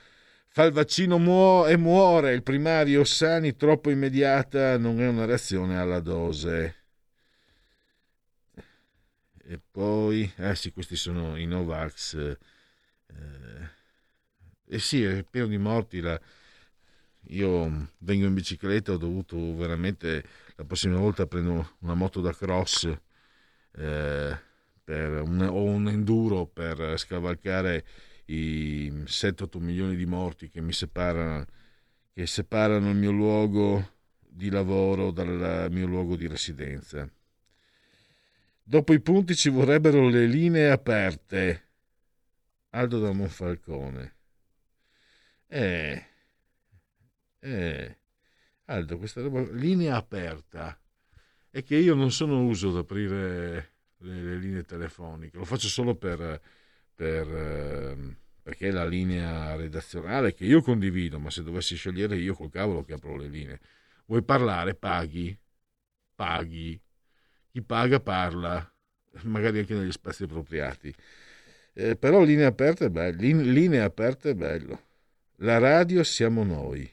fa 0.47 0.63
il 0.63 0.71
vaccino 0.71 1.17
muo- 1.17 1.67
e 1.67 1.77
muore, 1.77 2.33
il 2.33 2.43
primario 2.43 3.03
Sani 3.03 3.55
troppo 3.55 3.89
immediata 3.89 4.77
non 4.77 5.01
è 5.01 5.07
una 5.07 5.25
reazione 5.25 5.77
alla 5.77 5.99
dose. 5.99 6.75
E 9.45 9.59
poi, 9.59 10.31
eh 10.37 10.55
sì, 10.55 10.71
questi 10.71 10.95
sono 10.95 11.35
i 11.35 11.45
Novax. 11.45 12.15
Eh, 12.15 13.69
eh 14.67 14.79
sì, 14.79 15.03
è 15.03 15.23
pieno 15.23 15.47
di 15.47 15.57
morti. 15.57 15.99
La... 15.99 16.19
Io 17.27 17.89
vengo 17.99 18.25
in 18.25 18.33
bicicletta, 18.33 18.93
ho 18.93 18.97
dovuto 18.97 19.55
veramente, 19.55 20.23
la 20.55 20.65
prossima 20.65 20.97
volta 20.97 21.25
prendo 21.25 21.75
una 21.79 21.93
moto 21.93 22.21
da 22.21 22.33
cross 22.33 22.91
eh, 23.75 24.37
un, 24.85 25.47
o 25.49 25.63
un 25.63 25.87
enduro 25.87 26.45
per 26.45 26.97
scavalcare 26.97 27.85
i 28.25 28.91
7-8 29.05 29.59
milioni 29.59 29.95
di 29.95 30.05
morti 30.05 30.49
che 30.49 30.61
mi 30.61 30.73
separano, 30.73 31.45
che 32.13 32.25
separano 32.27 32.89
il 32.89 32.95
mio 32.95 33.11
luogo 33.11 33.91
di 34.19 34.49
lavoro 34.49 35.11
dal 35.11 35.67
mio 35.71 35.87
luogo 35.87 36.15
di 36.15 36.27
residenza. 36.27 37.09
Dopo 38.65 38.93
i 38.93 39.01
punti 39.01 39.35
ci 39.35 39.49
vorrebbero 39.49 40.07
le 40.07 40.25
linee 40.25 40.69
aperte. 40.71 41.67
Aldo 42.69 42.99
da 42.99 43.11
Monfalcone. 43.11 44.12
Eh, 45.55 46.03
eh, 47.41 47.97
Aldo, 48.65 48.97
questa 48.97 49.21
roba, 49.21 49.41
linea 49.51 49.97
aperta, 49.97 50.75
è 51.51 51.61
che 51.63 51.75
io 51.75 51.93
non 51.93 52.11
sono 52.11 52.43
uso 52.43 52.69
ad 52.69 52.77
aprire 52.77 53.73
le, 53.97 54.21
le 54.23 54.37
linee 54.37 54.63
telefoniche, 54.63 55.37
lo 55.37 55.45
faccio 55.45 55.67
solo 55.67 55.93
per, 55.95 56.41
per, 56.95 57.27
eh, 57.27 58.17
perché 58.41 58.69
è 58.69 58.71
la 58.71 58.85
linea 58.87 59.55
redazionale 59.55 60.33
che 60.33 60.45
io 60.45 60.63
condivido, 60.63 61.19
ma 61.19 61.29
se 61.29 61.43
dovessi 61.43 61.75
scegliere 61.75 62.15
io 62.17 62.33
col 62.33 62.49
cavolo 62.49 62.81
che 62.83 62.93
apro 62.93 63.15
le 63.15 63.27
linee. 63.27 63.59
Vuoi 64.07 64.23
parlare? 64.23 64.73
Paghi, 64.73 65.37
paghi. 66.15 66.81
Chi 67.51 67.61
paga 67.61 67.99
parla, 67.99 68.73
magari 69.25 69.59
anche 69.59 69.75
negli 69.75 69.91
spazi 69.91 70.23
appropriati. 70.23 70.93
Eh, 71.73 71.95
però 71.95 72.23
linea 72.23 72.47
aperta 72.47 72.85
è 72.85 72.89
bello, 72.89 73.19
linea 73.43 73.83
aperta 73.85 74.29
è 74.29 74.33
bello. 74.33 74.91
La 75.37 75.57
radio 75.57 76.03
siamo 76.03 76.43
noi. 76.43 76.89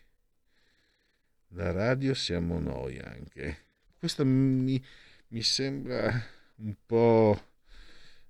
La 1.55 1.73
radio 1.73 2.15
siamo 2.15 2.59
noi 2.59 2.99
anche. 2.99 3.65
Questo 3.99 4.25
mi, 4.25 4.83
mi 5.29 5.43
sembra 5.43 6.11
un 6.57 6.75
po'... 6.87 7.49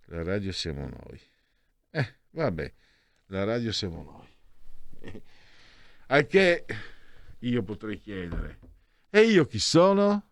La 0.07 0.23
radio 0.23 0.51
siamo 0.53 0.89
noi. 0.89 1.21
Eh, 1.91 2.15
vabbè, 2.31 2.73
la 3.27 3.45
radio 3.45 3.71
siamo 3.71 4.27
noi. 5.01 5.23
Anche 6.07 6.65
io 7.39 7.63
potrei 7.63 7.97
chiedere, 7.97 8.59
e 9.09 9.23
io 9.23 9.47
chi 9.47 9.59
sono? 9.59 10.29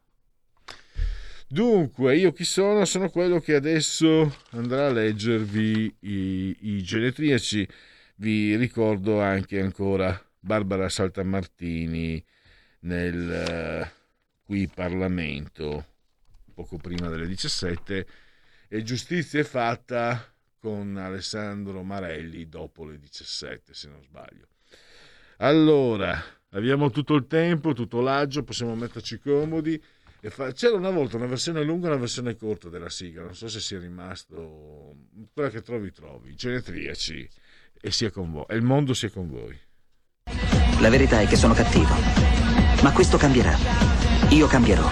Dunque, 1.48 2.16
io 2.16 2.32
chi 2.32 2.44
sono? 2.44 2.84
Sono 2.84 3.08
quello 3.10 3.40
che 3.40 3.54
adesso 3.54 4.36
andrà 4.50 4.86
a 4.86 4.92
leggervi 4.92 5.96
i, 6.00 6.56
i 6.60 6.82
genetriaci 6.82 7.68
vi 8.18 8.56
ricordo 8.56 9.20
anche 9.20 9.60
ancora 9.60 10.20
Barbara 10.40 10.88
Saltamartini 10.88 12.24
nel 12.80 13.30
eh, 13.30 13.92
qui 14.42 14.68
Parlamento 14.68 15.86
poco 16.54 16.78
prima 16.78 17.08
delle 17.08 17.26
17 17.26 18.06
e 18.68 18.82
giustizia 18.82 19.40
è 19.40 19.44
fatta 19.44 20.34
con 20.58 20.96
Alessandro 20.96 21.82
Marelli 21.82 22.48
dopo 22.48 22.84
le 22.84 22.98
17 22.98 23.72
se 23.72 23.88
non 23.88 24.02
sbaglio. 24.02 24.48
Allora, 25.38 26.20
abbiamo 26.50 26.90
tutto 26.90 27.14
il 27.14 27.28
tempo, 27.28 27.72
tutto 27.72 28.00
l'aggio, 28.00 28.42
possiamo 28.42 28.74
metterci 28.74 29.20
comodi. 29.20 29.80
Fa... 30.20 30.50
C'era 30.50 30.74
una 30.74 30.90
volta 30.90 31.16
una 31.16 31.26
versione 31.26 31.62
lunga 31.62 31.86
e 31.86 31.90
una 31.90 32.00
versione 32.00 32.34
corta 32.34 32.68
della 32.68 32.90
sigla, 32.90 33.22
non 33.22 33.36
so 33.36 33.46
se 33.46 33.60
sia 33.60 33.78
rimasto 33.78 34.96
quella 35.32 35.50
che 35.50 35.62
trovi 35.62 35.92
trovi, 35.92 36.34
genetriaci 36.34 37.30
e 37.80 37.90
sia 37.90 38.10
con 38.10 38.30
voi, 38.30 38.44
e 38.48 38.56
il 38.56 38.62
mondo 38.62 38.94
sia 38.94 39.10
con 39.10 39.28
voi. 39.28 39.58
La 40.80 40.88
verità 40.88 41.20
è 41.20 41.26
che 41.26 41.36
sono 41.36 41.54
cattivo, 41.54 41.94
ma 42.82 42.92
questo 42.92 43.16
cambierà. 43.16 43.56
Io 44.30 44.46
cambierò. 44.46 44.88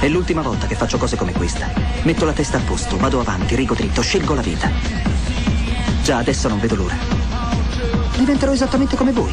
È 0.00 0.08
l'ultima 0.08 0.42
volta 0.42 0.66
che 0.66 0.74
faccio 0.74 0.98
cose 0.98 1.16
come 1.16 1.32
questa. 1.32 1.70
Metto 2.02 2.24
la 2.24 2.32
testa 2.32 2.58
a 2.58 2.62
posto, 2.62 2.96
vado 2.96 3.20
avanti, 3.20 3.54
rigo 3.54 3.74
dritto, 3.74 4.02
scelgo 4.02 4.34
la 4.34 4.42
vita. 4.42 4.70
Già 6.02 6.18
adesso 6.18 6.48
non 6.48 6.58
vedo 6.58 6.74
l'ora. 6.74 6.96
Diventerò 8.16 8.52
esattamente 8.52 8.96
come 8.96 9.12
voi. 9.12 9.32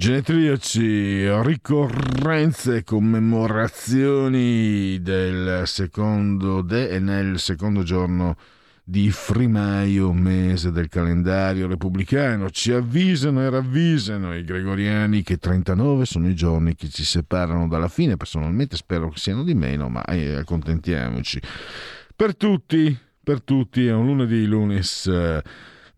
Genetriaci, 0.00 1.28
ricorrenze 1.42 2.76
e 2.76 2.84
commemorazioni 2.84 4.98
del 5.02 5.64
secondo 5.66 6.62
de 6.62 6.88
e 6.88 6.98
nel 6.98 7.38
secondo 7.38 7.82
giorno 7.82 8.38
di 8.82 9.10
Frimaio, 9.10 10.10
mese 10.14 10.70
del 10.70 10.88
calendario 10.88 11.68
repubblicano. 11.68 12.48
Ci 12.48 12.72
avvisano 12.72 13.42
e 13.42 13.50
ravvisano 13.50 14.34
i 14.34 14.42
gregoriani 14.42 15.22
che 15.22 15.36
39 15.36 16.06
sono 16.06 16.30
i 16.30 16.34
giorni 16.34 16.74
che 16.74 16.88
ci 16.88 17.04
separano 17.04 17.68
dalla 17.68 17.88
fine. 17.88 18.16
Personalmente 18.16 18.76
spero 18.76 19.10
che 19.10 19.18
siano 19.18 19.44
di 19.44 19.52
meno, 19.52 19.90
ma 19.90 20.02
eh, 20.04 20.36
accontentiamoci. 20.36 21.42
Per 22.16 22.36
tutti, 22.36 22.98
per 23.22 23.42
tutti 23.42 23.86
è 23.86 23.92
un 23.92 24.06
lunedì 24.06 24.46
lunis. 24.46 25.42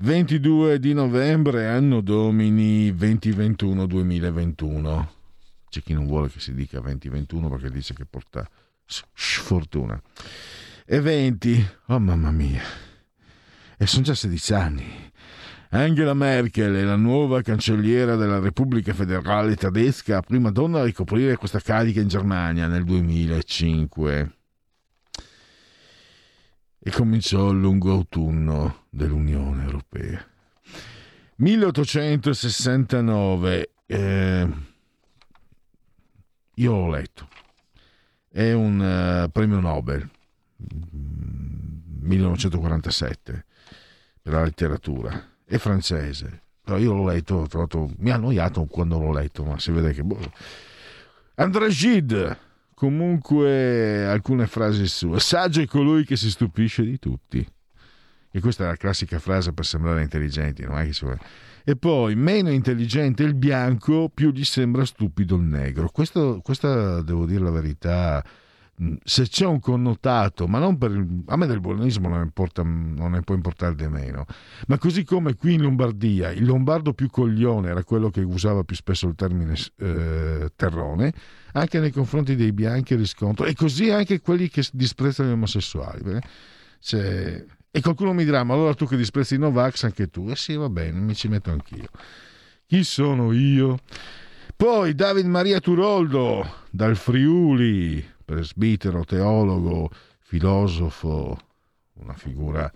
Eh, 0.03 0.05
22 0.05 0.81
di 0.81 0.95
novembre, 0.95 1.69
anno 1.69 2.01
domini 2.01 2.91
2021-2021. 2.93 5.07
C'è 5.69 5.81
chi 5.81 5.95
non 5.95 6.07
vuole 6.07 6.29
che 6.29 6.41
si 6.41 6.53
dica 6.55 6.81
2021 6.81 7.49
perché 7.49 7.71
dice 7.71 7.95
che 7.95 8.05
porta 8.05 8.45
sfortuna. 8.85 10.03
E 10.85 11.01
20, 11.01 11.69
oh 11.87 12.01
mamma 12.01 12.33
mia, 12.33 12.63
e 13.79 13.87
sono 13.87 14.03
già 14.03 14.15
16 14.15 14.55
anni. 14.55 15.11
Angela 15.71 16.15
Merkel 16.15 16.75
è 16.75 16.83
la 16.83 16.97
nuova 16.97 17.41
cancelliera 17.41 18.17
della 18.17 18.41
Repubblica 18.41 18.93
Federale 18.93 19.55
Tedesca, 19.57 20.21
prima 20.21 20.51
donna 20.51 20.81
a 20.81 20.85
ricoprire 20.85 21.37
questa 21.37 21.61
carica 21.61 22.01
in 22.01 22.09
Germania 22.09 22.67
nel 22.67 22.85
2005 22.85 24.37
e 26.85 26.91
cominciò 26.91 27.53
il 27.53 27.61
lungo 27.61 27.93
autunno 27.93 28.82
dell'Unione 28.95 29.65
Europea. 29.65 30.23
1869, 31.37 33.71
eh, 33.87 34.47
io 36.55 36.73
l'ho 36.73 36.91
letto, 36.91 37.27
è 38.29 38.53
un 38.53 39.25
uh, 39.25 39.31
premio 39.31 39.61
Nobel, 39.61 40.07
1947, 42.01 43.47
per 44.21 44.35
la 44.35 44.43
letteratura, 44.45 45.31
è 45.45 45.57
francese, 45.57 46.43
però 46.63 46.77
io 46.77 46.93
l'ho 46.93 47.07
letto, 47.07 47.47
trovato, 47.49 47.91
mi 47.99 48.11
ha 48.11 48.17
annoiato 48.17 48.67
quando 48.67 48.99
l'ho 48.99 49.13
letto, 49.13 49.43
ma 49.45 49.59
si 49.59 49.71
vede 49.73 49.95
che... 49.95 50.05
Boh. 50.05 50.21
André 51.37 51.71
Gide, 51.71 52.39
comunque 52.75 54.05
alcune 54.07 54.47
frasi 54.47 54.87
sue. 54.87 55.19
Saggio 55.19 55.63
è 55.63 55.67
colui 55.67 56.05
che 56.05 56.17
si 56.17 56.29
stupisce 56.31 56.85
di 56.85 56.99
tutti. 56.99 57.43
E 58.33 58.41
questa 58.41 58.65
è 58.65 58.67
la 58.67 58.77
classica 58.77 59.19
frase 59.19 59.53
per 59.53 59.67
sembrare 59.67 60.03
intelligenti, 60.03 60.65
non 60.65 60.79
è 60.79 60.87
che 60.87 60.93
si 60.95 61.05
vuole. 61.05 61.21
E 61.65 61.77
poi, 61.77 62.17
meno 62.17 62.51
intelligente 62.51 63.23
il 63.23 63.35
bianco, 63.35 64.11
più 64.13 64.33
gli 64.33 64.45
sembra 64.45 64.85
stupido 64.85 65.37
il 65.37 65.43
negro. 65.43 65.91
Questo, 65.91 66.41
questa, 66.43 67.03
devo 67.03 67.27
dire 67.27 67.45
la 67.45 67.51
verità, 67.51 68.25
se 69.05 69.29
c'è 69.29 69.47
un 69.47 69.61
connotato, 69.61 70.49
ma 70.49 70.59
non 70.59 70.79
per 70.79 70.91
il, 70.91 71.23
a 71.27 71.37
me 71.37 71.47
del 71.47 71.61
buonismo 71.61 72.09
non, 72.09 72.23
importa, 72.23 72.63
non 72.63 73.13
ne 73.13 73.21
può 73.21 73.35
importare 73.35 73.75
di 73.75 73.87
meno, 73.87 74.25
ma 74.67 74.79
così 74.79 75.05
come 75.05 75.37
qui 75.37 75.55
in 75.55 75.63
Lombardia 75.63 76.31
il 76.31 76.45
lombardo 76.45 76.93
più 76.95 77.09
coglione 77.09 77.69
era 77.69 77.85
quello 77.85 78.11
che 78.11 78.23
usava 78.23 78.65
più 78.65 78.75
spesso 78.75 79.07
il 79.07 79.15
termine 79.15 79.55
eh, 79.77 80.51
terrone, 80.57 81.13
anche 81.53 81.79
nei 81.79 81.93
confronti 81.93 82.35
dei 82.35 82.53
bianchi 82.53 82.95
riscontro, 82.95 83.45
e 83.45 83.55
così 83.55 83.91
anche 83.91 84.21
quelli 84.21 84.49
che 84.49 84.67
disprezzano 84.73 85.29
gli 85.29 85.33
omosessuali. 85.33 86.19
Cioè, 86.81 87.45
e 87.75 87.81
qualcuno 87.81 88.13
mi 88.13 88.23
dirà, 88.23 88.45
ma 88.45 88.53
allora 88.53 88.75
tu 88.75 88.87
che 88.87 88.99
disprezzi 88.99 89.37
i 89.37 89.39
Novax, 89.39 89.85
anche 89.85 90.11
tu? 90.11 90.29
Eh 90.29 90.37
sì, 90.37 90.55
va 90.55 90.69
bene, 90.69 91.01
mi 91.01 91.15
ci 91.15 91.27
metto 91.29 91.51
anch'io. 91.51 91.89
Chi 92.67 92.85
sono 92.85 93.33
io? 93.33 93.79
Poi 94.55 94.95
David 94.95 95.25
Maria 95.25 95.59
Turoldo, 95.59 96.67
dal 96.71 96.97
Friuli, 96.97 98.05
presbitero, 98.27 99.05
teologo, 99.05 99.91
filosofo, 100.19 101.39
una 101.95 102.13
figura 102.13 102.71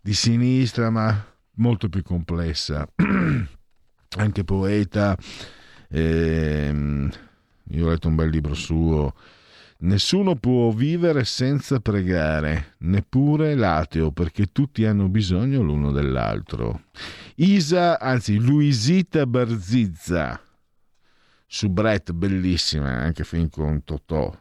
di 0.00 0.14
sinistra 0.14 0.90
ma 0.90 1.26
molto 1.54 1.88
più 1.88 2.04
complessa, 2.04 2.88
anche 4.16 4.44
poeta. 4.44 5.16
Ehm, 5.88 7.10
io 7.70 7.86
ho 7.86 7.88
letto 7.90 8.06
un 8.06 8.14
bel 8.14 8.30
libro 8.30 8.54
suo. 8.54 9.12
Nessuno 9.78 10.36
può 10.36 10.70
vivere 10.70 11.24
senza 11.24 11.80
pregare, 11.80 12.76
neppure 12.78 13.54
l'ateo, 13.54 14.10
perché 14.10 14.46
tutti 14.46 14.86
hanno 14.86 15.08
bisogno 15.08 15.60
l'uno 15.60 15.92
dell'altro. 15.92 16.84
Isa, 17.36 18.00
anzi, 18.00 18.38
Luisita 18.38 19.26
Barzizza, 19.26 20.40
su 21.46 21.68
Brett, 21.68 22.12
bellissima, 22.12 22.90
anche 22.90 23.24
fin 23.24 23.50
con 23.50 23.84
Totò, 23.84 24.34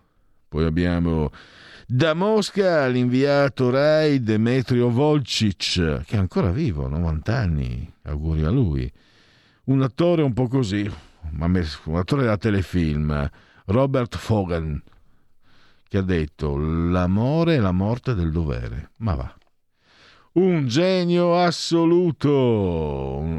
poi 0.48 0.64
abbiamo 0.64 1.30
da 1.86 2.14
Mosca 2.14 2.88
l'inviato 2.88 3.70
Rai 3.70 4.24
Demetrio 4.24 4.90
Volcic, 4.90 6.04
che 6.06 6.16
è 6.16 6.18
ancora 6.18 6.50
vivo, 6.50 6.88
90 6.88 7.38
anni, 7.38 7.94
auguri 8.04 8.44
a 8.44 8.50
lui. 8.50 8.90
Un 9.66 9.82
attore 9.82 10.22
un 10.22 10.32
po' 10.32 10.48
così, 10.48 10.90
un 11.32 11.96
attore 11.98 12.24
da 12.24 12.38
telefilm, 12.38 13.30
Robert 13.66 14.16
Fogan, 14.16 14.82
che 15.88 15.98
ha 15.98 16.02
detto 16.02 16.58
l'amore 16.58 17.56
è 17.56 17.60
la 17.60 17.72
morte 17.72 18.14
del 18.14 18.32
dovere. 18.32 18.92
Ma 18.98 19.16
va. 19.16 19.36
Un 20.34 20.68
genio 20.68 21.38
assoluto, 21.38 22.26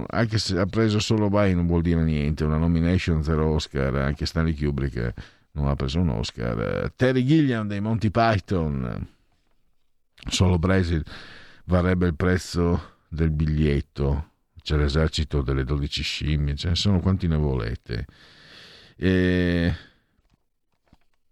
anche 0.08 0.38
se 0.38 0.58
ha 0.58 0.64
preso 0.64 0.98
solo 0.98 1.28
Bai 1.28 1.54
non 1.54 1.66
vuol 1.66 1.82
dire 1.82 2.02
niente, 2.02 2.44
una 2.44 2.56
nomination 2.56 3.22
per 3.22 3.38
Oscar, 3.38 3.94
anche 3.96 4.24
Stanley 4.24 4.54
Kubrick 4.54 5.12
non 5.52 5.68
ha 5.68 5.74
preso 5.74 6.00
un 6.00 6.08
Oscar. 6.08 6.90
Terry 6.96 7.22
Gilliam 7.24 7.68
dei 7.68 7.80
Monty 7.80 8.10
Python, 8.10 9.06
solo 10.30 10.58
Brasil 10.58 11.04
varrebbe 11.64 12.06
il 12.06 12.14
prezzo 12.14 12.94
del 13.08 13.30
biglietto. 13.30 14.30
C'è 14.62 14.76
l'esercito 14.76 15.42
delle 15.42 15.64
12 15.64 16.02
scimmie, 16.02 16.56
ce 16.56 16.70
ne 16.70 16.74
sono 16.76 17.00
quanti 17.00 17.28
ne 17.28 17.36
volete. 17.36 18.06
E 18.96 19.74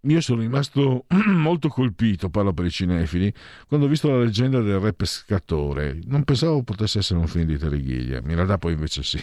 io 0.07 0.21
sono 0.21 0.41
rimasto 0.41 1.07
molto 1.27 1.69
colpito, 1.69 2.29
parlo 2.29 2.53
per 2.53 2.67
i 2.67 2.71
cinefili, 2.71 3.33
quando 3.67 3.87
ho 3.87 3.89
visto 3.89 4.09
la 4.09 4.19
leggenda 4.19 4.61
del 4.61 4.79
re 4.79 4.93
pescatore. 4.93 5.99
Non 6.05 6.25
pensavo 6.25 6.63
potesse 6.63 6.99
essere 6.99 7.19
un 7.19 7.27
film 7.27 7.47
di 7.47 7.59
Terry 7.59 7.83
Gilliam, 7.83 8.29
in 8.29 8.35
realtà 8.37 8.59
poi 8.59 8.73
invece 8.73 9.03
sì. 9.03 9.23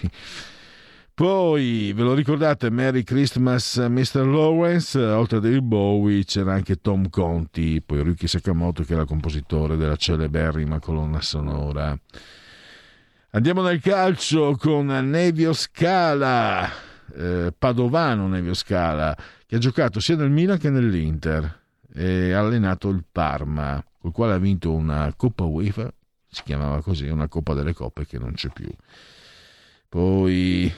Poi 1.14 1.92
ve 1.94 2.02
lo 2.04 2.14
ricordate 2.14 2.72
Merry 2.72 3.04
Christmas 3.04 3.76
Mr. 3.76 4.26
Lawrence, 4.26 4.98
oltre 5.00 5.38
a 5.38 5.40
David 5.40 5.62
Bowie 5.62 6.24
c'era 6.24 6.54
anche 6.54 6.78
Tom 6.78 7.10
Conti, 7.10 7.82
poi 7.86 8.02
Ryuki 8.02 8.28
Sakamoto 8.28 8.84
che 8.84 8.94
era 8.94 9.06
compositore 9.06 9.76
della 9.76 9.98
celeberrima 9.98 10.80
colonna 10.80 11.22
sonora. 11.22 11.96
Andiamo 13.32 13.62
nel 13.62 13.80
calcio 13.82 14.56
con 14.58 14.88
Nevio 14.88 15.54
Scala, 15.54 16.68
eh, 17.16 17.54
padovano 17.58 18.28
Nevio 18.28 18.54
Scala, 18.54 19.16
che 19.52 19.58
ha 19.58 19.60
giocato 19.60 20.00
sia 20.00 20.16
nel 20.16 20.30
Milan 20.30 20.58
che 20.58 20.70
nell'Inter 20.70 21.64
e 21.94 22.32
ha 22.32 22.40
allenato 22.40 22.88
il 22.88 23.04
Parma, 23.12 23.84
col 24.00 24.14
quale 24.14 24.32
ha 24.32 24.38
vinto 24.38 24.72
una 24.72 25.14
Coppa 25.14 25.44
UEFA, 25.44 25.94
si 26.26 26.44
chiamava 26.44 26.82
così, 26.82 27.10
una 27.10 27.28
Coppa 27.28 27.54
delle 27.54 27.74
Coppe 27.74 28.06
che 28.06 28.18
non 28.18 28.32
c'è 28.32 28.48
più. 28.54 28.74
Poi 29.90 30.72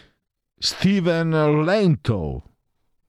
Steven 0.58 1.62
Lento, 1.64 2.44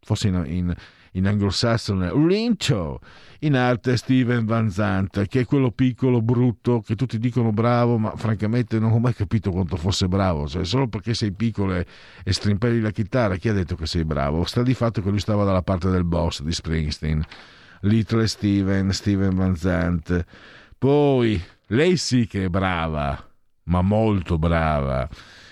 forse 0.03 0.29
in, 0.29 0.45
in, 0.49 0.75
in 1.17 1.27
anglosassone, 1.27 2.13
Lento, 2.27 3.01
in 3.41 3.57
arte 3.57 3.97
Steven 3.97 4.45
Van 4.45 4.71
Zandt, 4.71 5.27
che 5.27 5.41
è 5.41 5.45
quello 5.45 5.71
piccolo, 5.71 6.21
brutto, 6.21 6.81
che 6.81 6.97
tutti 6.97 7.19
dicono 7.19 7.53
bravo, 7.53 7.99
ma 7.99 8.17
francamente 8.17 8.79
non 8.79 8.93
ho 8.93 8.99
mai 8.99 9.15
capito 9.15 9.51
quanto 9.51 9.77
fosse 9.77 10.09
bravo, 10.09 10.49
cioè 10.49 10.65
solo 10.65 10.89
perché 10.89 11.15
sei 11.15 11.33
piccolo 11.33 11.75
e, 11.75 11.87
e 12.25 12.33
strimpelli 12.33 12.81
la 12.81 12.91
chitarra, 12.91 13.37
chi 13.37 13.49
ha 13.49 13.53
detto 13.53 13.77
che 13.77 13.87
sei 13.87 14.05
bravo? 14.05 14.45
Sta 14.45 14.63
di 14.63 14.75
fatto 14.75 15.03
che 15.03 15.11
lui 15.11 15.21
stava 15.21 15.45
dalla 15.45 15.63
parte 15.63 15.89
del 15.91 16.05
boss 16.05 16.43
di 16.43 16.53
Springsteen, 16.53 17.25
Little 17.83 18.27
Steven, 18.27 18.93
Steven 18.93 19.35
Van 19.35 19.57
Zandt. 19.57 20.25
Poi, 20.77 21.41
lei 21.69 21.97
sì 21.97 22.27
che 22.27 22.45
è 22.45 22.49
brava, 22.49 23.25
ma 23.65 23.83
molto 23.83 24.37
brava. 24.37 25.09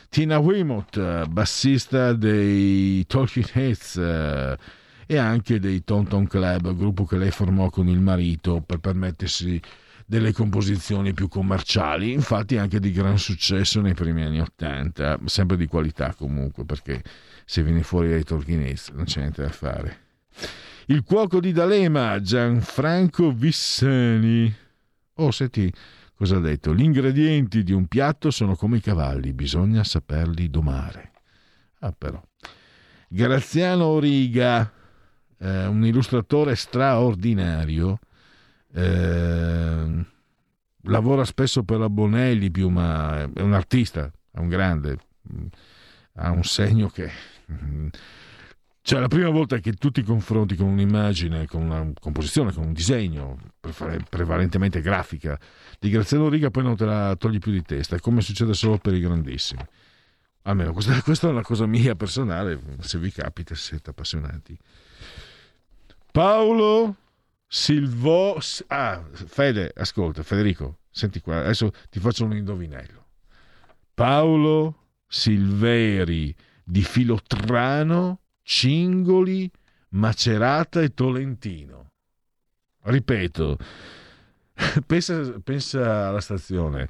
Tina 0.08 0.38
Weymouth, 0.38 1.26
bassista 1.26 2.12
dei 2.12 3.06
Talking 3.06 3.48
Heads 3.52 4.58
e 5.06 5.16
anche 5.16 5.58
dei 5.58 5.84
Tonton 5.84 6.26
Club, 6.26 6.74
gruppo 6.74 7.04
che 7.04 7.16
lei 7.16 7.30
formò 7.30 7.70
con 7.70 7.88
il 7.88 8.00
marito 8.00 8.60
per 8.60 8.78
permettersi 8.78 9.60
delle 10.06 10.32
composizioni 10.32 11.14
più 11.14 11.28
commerciali, 11.28 12.12
infatti 12.12 12.58
anche 12.58 12.80
di 12.80 12.92
gran 12.92 13.18
successo 13.18 13.80
nei 13.80 13.94
primi 13.94 14.22
anni 14.22 14.40
Ottanta, 14.40 15.18
sempre 15.24 15.56
di 15.56 15.66
qualità 15.66 16.14
comunque, 16.14 16.64
perché 16.64 17.02
se 17.44 17.62
vieni 17.62 17.82
fuori 17.82 18.10
dai 18.10 18.24
Heads 18.26 18.90
non 18.90 19.04
c'è 19.04 19.20
niente 19.20 19.42
da 19.42 19.48
fare. 19.48 19.98
Il 20.86 21.02
cuoco 21.04 21.40
di 21.40 21.52
D'Alema, 21.52 22.20
Gianfranco 22.20 23.32
Vissani. 23.32 24.52
Oh, 25.14 25.30
senti 25.30 25.72
cosa 26.14 26.36
ha 26.36 26.40
detto. 26.40 26.74
Gli 26.74 26.82
ingredienti 26.82 27.62
di 27.62 27.72
un 27.72 27.86
piatto 27.86 28.30
sono 28.30 28.56
come 28.56 28.78
i 28.78 28.80
cavalli, 28.80 29.32
bisogna 29.32 29.84
saperli 29.84 30.50
domare. 30.50 31.12
Ah, 31.80 31.92
però. 31.96 32.22
Graziano 33.08 33.98
Riga, 33.98 34.70
eh, 35.42 35.66
un 35.66 35.84
illustratore 35.84 36.54
straordinario, 36.54 37.98
eh, 38.72 40.04
lavora 40.82 41.24
spesso 41.24 41.64
per 41.64 41.78
la 41.78 41.90
Bonelli 41.90 42.50
più, 42.50 42.68
ma 42.68 43.28
è 43.34 43.40
un 43.40 43.52
artista, 43.52 44.10
è 44.30 44.38
un 44.38 44.48
grande, 44.48 44.98
ha 46.14 46.30
un 46.30 46.44
segno 46.44 46.88
che 46.88 47.10
cioè, 48.84 48.98
la 48.98 49.06
prima 49.06 49.28
volta 49.28 49.58
che 49.58 49.74
tu 49.74 49.92
ti 49.92 50.02
confronti 50.02 50.56
con 50.56 50.66
un'immagine, 50.66 51.46
con 51.46 51.62
una 51.62 51.92
composizione, 52.00 52.52
con 52.52 52.64
un 52.64 52.72
disegno, 52.72 53.38
prevalentemente 54.08 54.80
grafica, 54.80 55.38
di 55.78 55.88
Graziano 55.88 56.28
Riga, 56.28 56.50
poi 56.50 56.64
non 56.64 56.74
te 56.74 56.84
la 56.84 57.14
togli 57.16 57.38
più 57.38 57.52
di 57.52 57.62
testa. 57.62 57.94
È 57.94 58.00
come 58.00 58.22
succede 58.22 58.54
solo 58.54 58.78
per 58.78 58.94
i 58.94 59.00
grandissimi. 59.00 59.64
Almeno 60.42 60.72
questa, 60.72 61.00
questa 61.02 61.28
è 61.28 61.30
una 61.30 61.42
cosa 61.42 61.64
mia 61.66 61.94
personale, 61.94 62.60
se 62.80 62.98
vi 62.98 63.12
capita, 63.12 63.54
siete 63.54 63.90
appassionati. 63.90 64.58
Paolo 66.12 66.96
Silvo... 67.46 68.38
Ah, 68.66 69.02
Fede, 69.12 69.72
ascolta, 69.74 70.22
Federico, 70.22 70.80
senti 70.90 71.20
qua, 71.20 71.38
adesso 71.38 71.70
ti 71.88 72.00
faccio 72.00 72.24
un 72.24 72.36
indovinello. 72.36 73.06
Paolo 73.94 74.88
Silveri 75.06 76.34
di 76.62 76.82
Filotrano 76.82 78.20
Cingoli, 78.42 79.50
Macerata 79.90 80.82
e 80.82 80.92
Tolentino. 80.92 81.86
Ripeto, 82.82 83.56
pensa, 84.86 85.40
pensa 85.42 86.08
alla 86.08 86.20
stazione. 86.20 86.88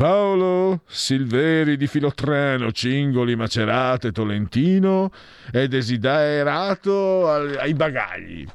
Paolo 0.00 0.80
Silveri 0.86 1.76
di 1.76 1.86
Filotreno, 1.86 2.72
Cingoli, 2.72 3.36
Macerata 3.36 4.08
e 4.08 4.12
Tolentino 4.12 5.12
è 5.50 5.68
desiderato 5.68 7.30
ai 7.30 7.74
bagagli. 7.74 8.48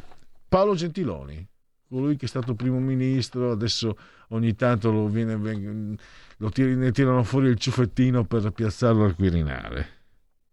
Paolo 0.49 0.73
Gentiloni, 0.73 1.47
colui 1.87 2.15
che 2.15 2.25
è 2.25 2.27
stato 2.27 2.55
primo 2.55 2.79
ministro, 2.79 3.51
adesso 3.51 3.95
ogni 4.29 4.55
tanto 4.55 4.91
lo, 4.91 5.05
viene, 5.05 5.35
lo 6.37 6.49
tir- 6.49 6.75
ne 6.75 6.91
tirano 6.91 7.23
fuori 7.23 7.49
il 7.49 7.59
ciuffettino 7.59 8.25
per 8.25 8.49
piazzarlo 8.49 9.03
al 9.03 9.13
Quirinale 9.13 9.95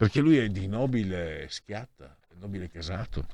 perché 0.02 0.20
lui 0.20 0.36
è 0.36 0.48
di 0.48 0.66
nobile 0.66 1.46
schiatta, 1.48 2.18
nobile 2.40 2.68
casato. 2.68 3.24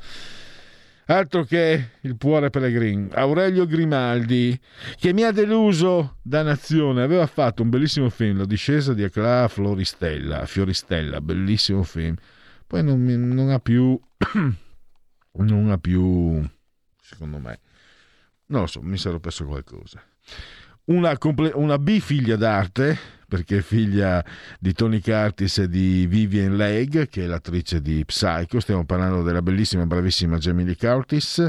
Altro 1.10 1.42
che 1.42 1.92
il 2.02 2.18
Puore 2.18 2.50
Pellegrin, 2.50 3.08
Aurelio 3.14 3.64
Grimaldi, 3.64 4.60
che 4.96 5.14
mi 5.14 5.22
ha 5.22 5.32
deluso 5.32 6.18
da 6.20 6.42
nazione, 6.42 7.02
aveva 7.02 7.26
fatto 7.26 7.62
un 7.62 7.70
bellissimo 7.70 8.10
film, 8.10 8.36
La 8.36 8.44
discesa 8.44 8.92
di 8.92 9.02
Acla 9.04 9.44
a 9.44 9.48
Floristella, 9.48 10.44
Fioristella, 10.44 11.22
bellissimo 11.22 11.82
film. 11.82 12.14
Poi 12.66 12.84
non, 12.84 13.02
non 13.02 13.48
ha 13.48 13.58
più, 13.58 13.98
non 15.32 15.70
ha 15.70 15.78
più, 15.78 16.46
secondo 17.00 17.38
me, 17.38 17.58
non 18.48 18.60
lo 18.60 18.66
so, 18.66 18.82
mi 18.82 18.98
sarò 18.98 19.18
perso 19.18 19.46
qualcosa. 19.46 20.02
Una, 20.84 21.16
comple- 21.16 21.52
una 21.54 21.78
bifiglia 21.78 22.36
d'arte, 22.36 22.98
perché 23.28 23.58
è 23.58 23.60
figlia 23.60 24.24
di 24.58 24.72
Tony 24.72 25.00
Curtis 25.00 25.58
e 25.58 25.68
di 25.68 26.06
Vivian 26.06 26.56
Legg, 26.56 27.08
che 27.08 27.24
è 27.24 27.26
l'attrice 27.26 27.82
di 27.82 28.02
Psycho. 28.04 28.58
Stiamo 28.58 28.84
parlando 28.84 29.22
della 29.22 29.42
bellissima 29.42 29.82
e 29.82 29.86
bravissima 29.86 30.38
Jamie 30.38 30.64
Lee 30.64 30.76
Curtis. 30.76 31.46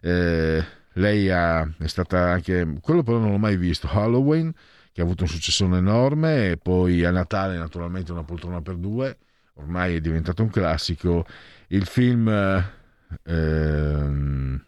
Eh, 0.00 0.64
lei 0.92 1.30
ha, 1.30 1.68
è 1.78 1.86
stata 1.88 2.30
anche, 2.30 2.74
quello 2.80 3.02
però 3.02 3.18
non 3.18 3.32
l'ho 3.32 3.38
mai 3.38 3.56
visto, 3.56 3.88
Halloween, 3.88 4.52
che 4.92 5.00
ha 5.00 5.04
avuto 5.04 5.24
un 5.24 5.28
successo 5.28 5.64
enorme, 5.64 6.50
e 6.50 6.56
poi 6.56 7.04
a 7.04 7.10
Natale 7.10 7.58
naturalmente 7.58 8.12
una 8.12 8.24
poltrona 8.24 8.62
per 8.62 8.76
due, 8.76 9.18
ormai 9.54 9.96
è 9.96 10.00
diventato 10.00 10.42
un 10.42 10.50
classico. 10.50 11.26
Il 11.68 11.84
film... 11.86 12.28
Ehm, 13.24 14.64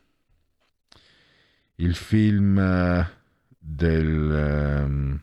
il 1.76 1.94
film 1.94 3.08
del... 3.58 4.30
Ehm, 4.32 5.22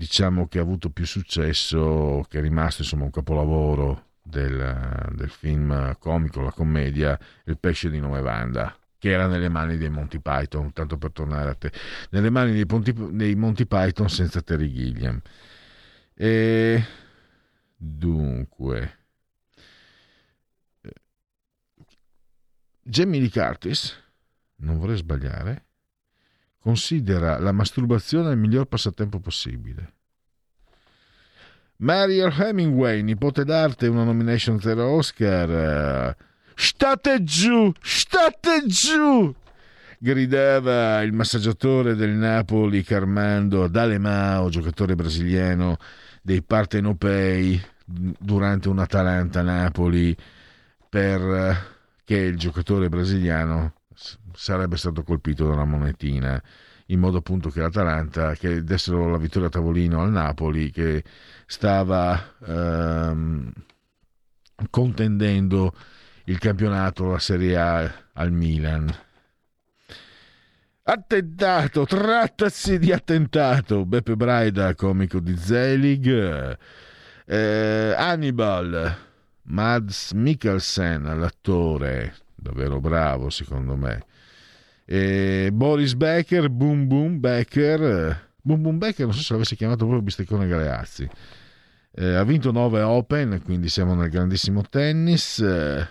diciamo 0.00 0.48
che 0.48 0.58
ha 0.58 0.62
avuto 0.62 0.88
più 0.88 1.04
successo, 1.04 2.24
che 2.26 2.38
è 2.38 2.40
rimasto 2.40 2.80
insomma 2.80 3.04
un 3.04 3.10
capolavoro 3.10 4.12
del, 4.22 5.10
del 5.12 5.28
film 5.28 5.94
comico, 5.98 6.40
la 6.40 6.52
commedia, 6.52 7.18
Il 7.44 7.58
pesce 7.58 7.90
di 7.90 8.00
nome 8.00 8.22
Vanda 8.22 8.74
che 8.96 9.10
era 9.10 9.26
nelle 9.26 9.50
mani 9.50 9.76
dei 9.76 9.90
Monty 9.90 10.20
Python, 10.20 10.72
tanto 10.72 10.96
per 10.98 11.12
tornare 11.12 11.50
a 11.50 11.54
te, 11.54 11.72
nelle 12.10 12.28
mani 12.30 12.52
dei, 12.52 12.66
Ponti, 12.66 12.94
dei 13.12 13.34
Monty 13.34 13.66
Python 13.66 14.08
senza 14.10 14.42
Terry 14.42 14.70
Gilliam. 14.70 15.20
E 16.14 16.84
dunque, 17.76 18.98
Jamie 22.82 23.20
Lee 23.20 23.30
Curtis, 23.30 23.98
non 24.56 24.78
vorrei 24.78 24.96
sbagliare, 24.96 25.64
considera 26.60 27.38
la 27.38 27.52
masturbazione 27.52 28.32
il 28.32 28.38
miglior 28.38 28.66
passatempo 28.66 29.18
possibile. 29.18 29.94
Mariel 31.76 32.34
Hemingway, 32.38 33.02
nipote 33.02 33.44
d'arte, 33.44 33.86
una 33.86 34.04
nomination 34.04 34.58
per 34.58 34.78
Oscar. 34.78 36.14
State 36.54 37.24
giù, 37.24 37.72
state 37.80 38.64
giù! 38.66 39.34
gridava 40.02 41.02
il 41.02 41.12
massaggiatore 41.12 41.94
del 41.94 42.12
Napoli 42.12 42.82
Carmando 42.82 43.68
D'Alemao, 43.68 44.48
giocatore 44.48 44.94
brasiliano 44.94 45.76
dei 46.22 46.42
Partenopei 46.42 47.60
durante 47.84 48.70
un 48.70 48.78
Atalanta-Napoli 48.78 50.16
perché 50.88 52.16
il 52.16 52.38
giocatore 52.38 52.88
brasiliano 52.88 53.74
sarebbe 54.32 54.76
stato 54.76 55.02
colpito 55.02 55.46
da 55.46 55.52
una 55.52 55.64
monetina 55.64 56.42
in 56.86 56.98
modo 56.98 57.18
appunto 57.18 57.50
che 57.50 57.60
l'Atalanta 57.60 58.34
che 58.34 58.62
dessero 58.64 59.08
la 59.08 59.16
vittoria 59.16 59.48
a 59.48 59.50
tavolino 59.50 60.02
al 60.02 60.10
Napoli 60.10 60.70
che 60.70 61.04
stava 61.46 62.36
ehm, 62.44 63.52
contendendo 64.70 65.74
il 66.24 66.38
campionato 66.38 67.06
la 67.06 67.18
Serie 67.18 67.56
A 67.56 67.92
al 68.14 68.32
Milan. 68.32 68.92
Attentato 70.82 71.86
trattasi 71.86 72.78
di 72.78 72.92
attentato. 72.92 73.84
Beppe 73.86 74.16
Braida 74.16 74.74
comico 74.74 75.20
di 75.20 75.36
Zelig. 75.36 76.58
Eh, 77.24 77.94
Hannibal 77.96 78.96
Mads 79.42 80.12
Mikkelsen 80.12 81.02
l'attore 81.18 82.14
davvero 82.34 82.80
bravo 82.80 83.30
secondo 83.30 83.76
me 83.76 84.04
e 84.92 85.50
Boris 85.52 85.94
Becker, 85.94 86.50
Boom 86.50 86.88
Boom 86.88 87.20
Becker, 87.20 88.26
Boom 88.42 88.60
Boom 88.60 88.78
Becker 88.78 89.06
non 89.06 89.14
so 89.14 89.22
se 89.22 89.32
l'avesse 89.32 89.54
chiamato 89.54 89.84
proprio 89.84 90.02
Bisteccone 90.02 90.48
Galeazzi. 90.48 91.08
Eh, 91.92 92.14
ha 92.16 92.24
vinto 92.24 92.50
9 92.50 92.80
Open, 92.80 93.40
quindi 93.44 93.68
siamo 93.68 93.94
nel 93.94 94.10
grandissimo 94.10 94.62
tennis. 94.68 95.38
Eh, 95.38 95.86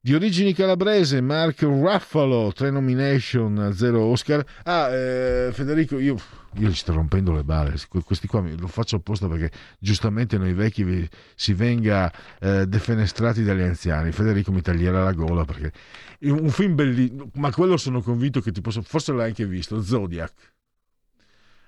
di 0.00 0.12
origini 0.12 0.54
calabrese, 0.54 1.20
Mark 1.20 1.62
Ruffalo, 1.62 2.50
3 2.52 2.72
nomination, 2.72 3.70
0 3.72 4.00
Oscar. 4.00 4.44
Ah, 4.64 4.88
eh, 4.92 5.50
Federico, 5.52 6.00
io, 6.00 6.16
io 6.54 6.68
gli 6.68 6.74
sto 6.74 6.92
rompendo 6.92 7.32
le 7.32 7.44
balle. 7.44 7.74
Questi 8.04 8.26
qua 8.26 8.40
lo 8.40 8.66
faccio 8.66 8.96
apposta 8.96 9.28
perché 9.28 9.50
giustamente 9.78 10.38
noi 10.38 10.52
vecchi 10.52 11.08
si 11.34 11.52
venga 11.52 12.12
eh, 12.40 12.66
defenestrati 12.66 13.42
dagli 13.42 13.62
anziani. 13.62 14.12
Federico 14.12 14.52
mi 14.52 14.62
taglierà 14.62 15.02
la 15.02 15.12
gola 15.12 15.44
perché 15.44 15.72
un 16.20 16.50
film 16.50 16.74
bellissimo, 16.74 17.30
ma 17.34 17.52
quello 17.52 17.76
sono 17.76 18.00
convinto 18.00 18.40
che 18.40 18.50
ti 18.50 18.60
posso, 18.60 18.82
forse 18.82 19.12
l'hai 19.12 19.28
anche 19.28 19.46
visto, 19.46 19.82
Zodiac. 19.82 20.32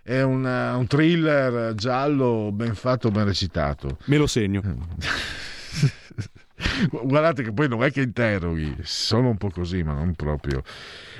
È 0.02 0.22
una, 0.22 0.76
un 0.76 0.86
thriller 0.86 1.74
giallo 1.74 2.50
ben 2.52 2.74
fatto, 2.74 3.10
ben 3.10 3.26
recitato. 3.26 3.98
Me 4.06 4.16
lo 4.16 4.26
segno. 4.26 4.62
Guardate 6.90 7.42
che 7.42 7.52
poi 7.52 7.68
non 7.68 7.82
è 7.82 7.90
che 7.90 8.02
interroghi, 8.02 8.76
sono 8.82 9.28
un 9.28 9.36
po' 9.36 9.50
così, 9.50 9.82
ma 9.82 9.92
non 9.92 10.14
proprio. 10.14 10.62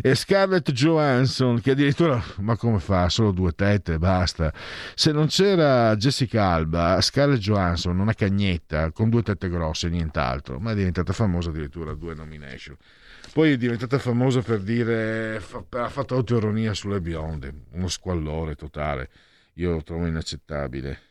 E 0.01 0.15
Scarlett 0.15 0.71
Johansson, 0.73 1.61
che 1.61 1.73
addirittura, 1.73 2.23
ma 2.39 2.57
come 2.57 2.79
fa? 2.79 3.09
Solo 3.09 3.33
due 3.33 3.53
tette, 3.53 3.99
basta. 3.99 4.53
Se 4.95 5.13
non 5.13 5.27
c'era 5.27 5.97
Jessica 5.97 6.45
Alba, 6.45 7.01
Scarlett 7.01 7.39
Johansson, 7.41 7.99
una 7.99 8.15
cagnetta 8.15 8.91
con 8.93 9.09
due 9.09 9.23
tette 9.23 9.49
grosse 9.49 9.87
e 9.87 9.91
nient'altro, 9.91 10.59
ma 10.59 10.73
è 10.73 10.75
diventata 10.75 11.13
famosa 11.13 11.51
addirittura 11.51 11.95
due 11.95 12.15
nomination. 12.15 12.77
Poi 13.33 13.53
è 13.53 13.57
diventata 13.57 13.99
famosa 13.99 14.41
per 14.41 14.61
dire, 14.61 15.37
ha 15.37 15.89
fatto 15.89 16.15
autoironia 16.17 16.75
sulle 16.75 17.01
bionde, 17.01 17.53
uno 17.73 17.89
squallore 17.89 18.57
totale. 18.57 19.09
Io 19.55 19.73
lo 19.73 19.83
trovo 19.83 20.07
inaccettabile. 20.07 21.10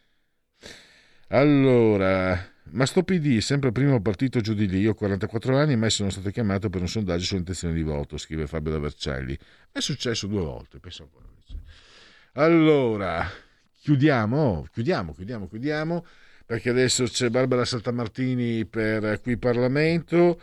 Allora, 1.31 2.43
ma 2.71 2.85
sto 2.87 3.03
sempre 3.39 3.71
primo 3.71 4.01
partito 4.01 4.41
giù 4.41 4.55
di 4.55 4.67
lì, 4.67 4.87
ho 4.87 4.95
44 4.95 5.57
anni 5.57 5.73
e 5.73 5.75
mai 5.75 5.91
sono 5.91 6.09
stato 6.09 6.31
chiamato 6.31 6.69
per 6.69 6.81
un 6.81 6.87
sondaggio 6.87 7.23
sulle 7.23 7.39
intenzioni 7.41 7.75
di 7.75 7.83
voto, 7.83 8.17
scrive 8.17 8.47
Fabio 8.47 8.71
da 8.71 8.79
Vercelli. 8.79 9.37
È 9.71 9.79
successo 9.79 10.25
due 10.25 10.41
volte, 10.41 10.79
penso 10.79 11.03
ancora. 11.03 11.27
Allora, 12.33 13.29
chiudiamo, 13.79 14.65
chiudiamo, 14.71 15.13
chiudiamo, 15.13 15.47
chiudiamo, 15.47 16.05
perché 16.47 16.69
adesso 16.69 17.03
c'è 17.03 17.29
Barbara 17.29 17.63
Saltamartini 17.63 18.65
per 18.65 19.21
qui 19.21 19.37
Parlamento. 19.37 20.41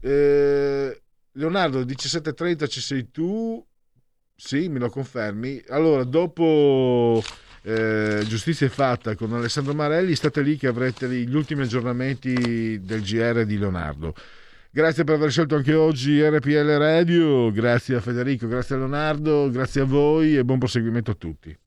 Eh, 0.00 1.02
Leonardo, 1.32 1.80
17.30 1.80 2.68
ci 2.68 2.80
sei 2.80 3.10
tu? 3.10 3.64
Sì, 4.36 4.68
me 4.68 4.78
lo 4.78 4.90
confermi. 4.90 5.62
Allora, 5.68 6.04
dopo 6.04 7.20
eh, 7.62 8.24
Giustizia 8.26 8.66
è 8.66 8.70
fatta 8.70 9.14
con 9.14 9.32
Alessandro 9.32 9.74
Marelli, 9.74 10.14
state 10.14 10.40
lì 10.42 10.56
che 10.56 10.66
avrete 10.66 11.08
gli 11.08 11.34
ultimi 11.34 11.62
aggiornamenti 11.62 12.80
del 12.80 13.02
GR 13.02 13.44
di 13.44 13.58
Leonardo. 13.58 14.14
Grazie 14.70 15.04
per 15.04 15.16
aver 15.16 15.30
scelto 15.30 15.56
anche 15.56 15.74
oggi 15.74 16.22
RPL 16.22 16.78
Radio, 16.78 17.50
grazie 17.50 17.96
a 17.96 18.00
Federico, 18.00 18.46
grazie 18.46 18.76
a 18.76 18.78
Leonardo, 18.78 19.50
grazie 19.50 19.80
a 19.80 19.84
voi 19.84 20.36
e 20.36 20.44
buon 20.44 20.58
proseguimento 20.58 21.10
a 21.10 21.14
tutti. 21.14 21.58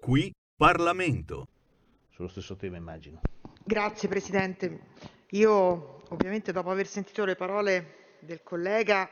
Qui 0.00 0.32
Parlamento. 0.56 1.46
Sullo 2.08 2.28
stesso 2.28 2.56
tema 2.56 2.76
immagino. 2.76 3.20
Grazie 3.62 4.08
Presidente. 4.08 4.80
Io 5.30 6.02
ovviamente 6.08 6.50
dopo 6.50 6.70
aver 6.70 6.86
sentito 6.86 7.24
le 7.24 7.36
parole 7.36 8.16
del 8.20 8.42
collega 8.42 9.08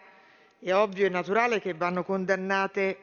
è 0.61 0.73
ovvio 0.73 1.07
e 1.07 1.09
naturale 1.09 1.61
che 1.61 1.75
vanno 1.75 2.03
condannate 2.03 2.99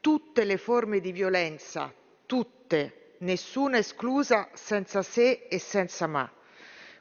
tutte 0.00 0.44
le 0.44 0.56
forme 0.56 1.00
di 1.00 1.12
violenza, 1.12 1.92
tutte, 2.26 3.14
nessuna 3.18 3.78
esclusa, 3.78 4.48
senza 4.52 5.02
se 5.02 5.46
e 5.48 5.58
senza 5.58 6.06
ma. 6.06 6.30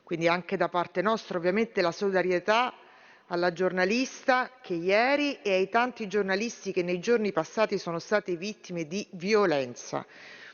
Quindi 0.04 0.28
anche 0.28 0.58
da 0.58 0.70
parte 0.70 1.02
nostra 1.02 1.38
ovviamente 1.38 1.82
la 1.82 1.92
solidarietà 1.92 2.74
alla 3.28 3.54
giornalista 3.54 4.50
che 4.62 4.74
ieri 4.74 5.40
e 5.42 5.54
ai 5.54 5.70
tanti 5.70 6.08
giornalisti 6.08 6.72
che 6.72 6.82
nei 6.82 7.00
giorni 7.00 7.32
passati 7.32 7.78
sono 7.78 8.00
stati 8.00 8.36
vittime 8.36 8.88
di 8.88 9.06
violenza. 9.12 10.06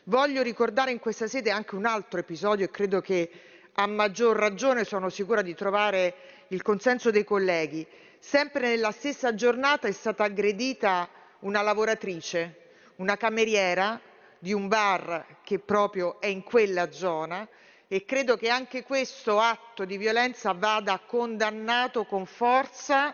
Voglio 0.05 0.41
ricordare 0.41 0.91
in 0.91 0.99
questa 0.99 1.27
sede 1.27 1.51
anche 1.51 1.75
un 1.75 1.85
altro 1.85 2.19
episodio 2.19 2.65
e 2.65 2.69
credo 2.69 2.99
che 2.99 3.29
a 3.73 3.87
maggior 3.87 4.35
ragione 4.35 4.83
sono 4.83 5.09
sicura 5.09 5.41
di 5.41 5.55
trovare 5.55 6.15
il 6.49 6.61
consenso 6.61 7.11
dei 7.11 7.23
colleghi. 7.23 7.85
Sempre 8.27 8.69
nella 8.69 8.89
stessa 8.91 9.35
giornata 9.35 9.87
è 9.87 9.91
stata 9.91 10.23
aggredita 10.23 11.07
una 11.41 11.61
lavoratrice, 11.61 12.71
una 12.95 13.17
cameriera 13.17 14.01
di 14.39 14.51
un 14.51 14.67
bar 14.67 15.37
che 15.43 15.59
proprio 15.59 16.19
è 16.19 16.25
in 16.25 16.41
quella 16.41 16.91
zona 16.91 17.47
e 17.87 18.03
credo 18.03 18.35
che 18.35 18.49
anche 18.49 18.81
questo 18.81 19.39
atto 19.39 19.85
di 19.85 19.97
violenza 19.97 20.53
vada 20.53 20.99
condannato 21.05 22.05
con 22.05 22.25
forza 22.25 23.13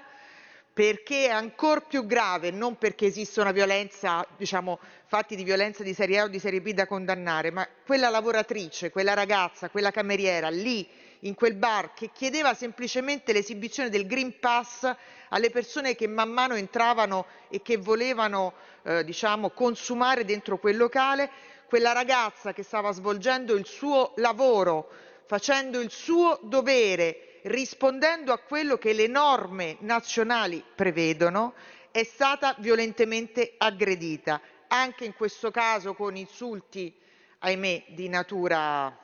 perché 0.72 1.26
è 1.26 1.32
ancora 1.32 1.82
più 1.82 2.06
grave, 2.06 2.50
non 2.50 2.78
perché 2.78 3.08
esiste 3.08 3.42
una 3.42 3.52
violenza, 3.52 4.26
diciamo, 4.38 4.80
fatti 5.08 5.36
di 5.36 5.44
violenza 5.44 5.84
di 5.84 5.94
serie 5.94 6.20
A 6.20 6.24
o 6.24 6.28
di 6.30 6.40
serie 6.40 6.62
B 6.62 6.72
da 6.72 6.88
condannare, 6.88 7.52
ma 7.52 7.68
quella 7.86 8.08
lavoratrice, 8.08 8.92
quella 8.92 9.14
ragazza, 9.14 9.70
quella 9.70 9.92
cameriera 9.92 10.48
lì 10.48 10.88
in 11.22 11.36
quel 11.36 11.56
bar 11.56 11.94
che 11.94 12.12
chiedeva 12.14 12.54
semplicemente 12.54 13.34
l'esibizione 13.34 13.90
del 13.90 14.06
Green 14.08 14.40
Pass 14.40 14.92
alle 15.30 15.50
persone 15.50 15.96
che 15.96 16.08
man 16.08 16.30
mano 16.30 16.56
entravano 16.56 17.26
e 17.50 17.62
che 17.62 17.78
volevano 17.78 18.54
eh, 18.84 19.04
diciamo, 19.04 19.50
consumare 19.52 20.26
dentro 20.26 20.58
quel 20.58 20.78
locale, 20.78 21.30
quella 21.68 21.92
ragazza 21.92 22.54
che 22.54 22.64
stava 22.64 22.92
svolgendo 22.92 23.56
il 23.56 23.66
suo 23.66 24.14
lavoro, 24.18 24.90
facendo 25.26 25.80
il 25.80 25.92
suo 25.92 26.40
dovere, 26.42 27.40
rispondendo 27.44 28.34
a 28.34 28.40
quello 28.40 28.78
che 28.78 28.94
le 28.94 29.08
norme 29.08 29.78
nazionali 29.80 30.64
prevedono, 30.76 31.54
è 31.92 32.04
stata 32.04 32.56
violentemente 32.60 33.54
aggredita, 33.58 34.42
anche 34.68 35.06
in 35.06 35.14
questo 35.14 35.52
caso 35.52 35.94
con 35.94 36.16
insulti, 36.16 36.94
ahimè, 37.40 37.86
di 37.90 38.08
natura 38.10 38.98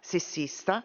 sessista 0.00 0.84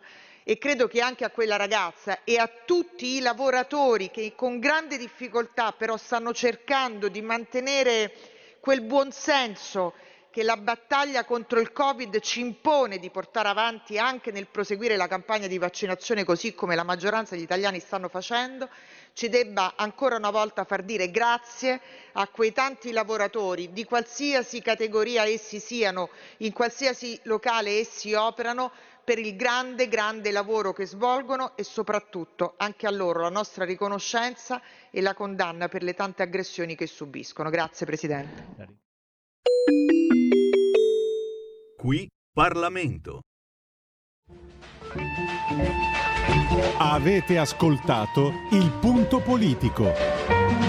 e 0.49 0.57
credo 0.57 0.87
che 0.87 0.99
anche 0.99 1.25
a 1.25 1.29
quella 1.29 1.57
ragazza 1.57 2.23
e 2.23 2.37
a 2.37 2.49
tutti 2.65 3.17
i 3.17 3.19
lavoratori 3.19 4.09
che 4.09 4.33
con 4.35 4.57
grande 4.57 4.97
difficoltà 4.97 5.73
però 5.73 5.95
stanno 5.95 6.33
cercando 6.33 7.07
di 7.07 7.21
mantenere 7.21 8.11
quel 8.59 8.81
buon 8.81 9.11
senso 9.11 9.93
che 10.31 10.41
la 10.41 10.57
battaglia 10.57 11.23
contro 11.23 11.59
il 11.59 11.71
Covid 11.71 12.19
ci 12.21 12.39
impone 12.39 12.97
di 12.97 13.11
portare 13.11 13.47
avanti 13.47 13.99
anche 13.99 14.31
nel 14.31 14.47
proseguire 14.47 14.95
la 14.95 15.07
campagna 15.07 15.45
di 15.45 15.59
vaccinazione 15.59 16.23
così 16.23 16.55
come 16.55 16.73
la 16.73 16.83
maggioranza 16.83 17.35
degli 17.35 17.43
italiani 17.43 17.79
stanno 17.79 18.09
facendo, 18.09 18.69
ci 19.13 19.29
debba 19.29 19.73
ancora 19.75 20.15
una 20.15 20.29
volta 20.31 20.65
far 20.65 20.81
dire 20.81 21.11
grazie 21.11 21.79
a 22.13 22.27
quei 22.27 22.53
tanti 22.53 22.91
lavoratori 22.91 23.71
di 23.71 23.83
qualsiasi 23.85 24.61
categoria 24.61 25.25
essi 25.25 25.59
siano, 25.59 26.09
in 26.37 26.53
qualsiasi 26.53 27.19
locale 27.23 27.79
essi 27.79 28.13
operano, 28.13 28.71
per 29.09 29.17
il 29.17 29.35
grande, 29.35 29.87
grande 29.87 30.29
lavoro 30.29 30.71
che 30.71 30.85
svolgono 30.85 31.57
e 31.57 31.63
soprattutto 31.63 32.53
anche 32.57 32.85
a 32.85 32.91
loro 32.91 33.21
la 33.21 33.29
nostra 33.29 33.65
riconoscenza 33.65 34.61
e 34.91 35.01
la 35.01 35.15
condanna 35.15 35.67
per 35.67 35.81
le 35.81 35.95
tante 35.95 36.21
aggressioni 36.21 36.75
che 36.75 36.85
subiscono. 36.85 37.49
Grazie 37.49 37.87
Presidente. 37.87 38.77
Qui 41.75 42.07
Parlamento. 42.31 43.21
Avete 46.77 47.39
ascoltato 47.39 48.31
il 48.51 48.71
punto 48.79 49.21
politico. 49.21 50.68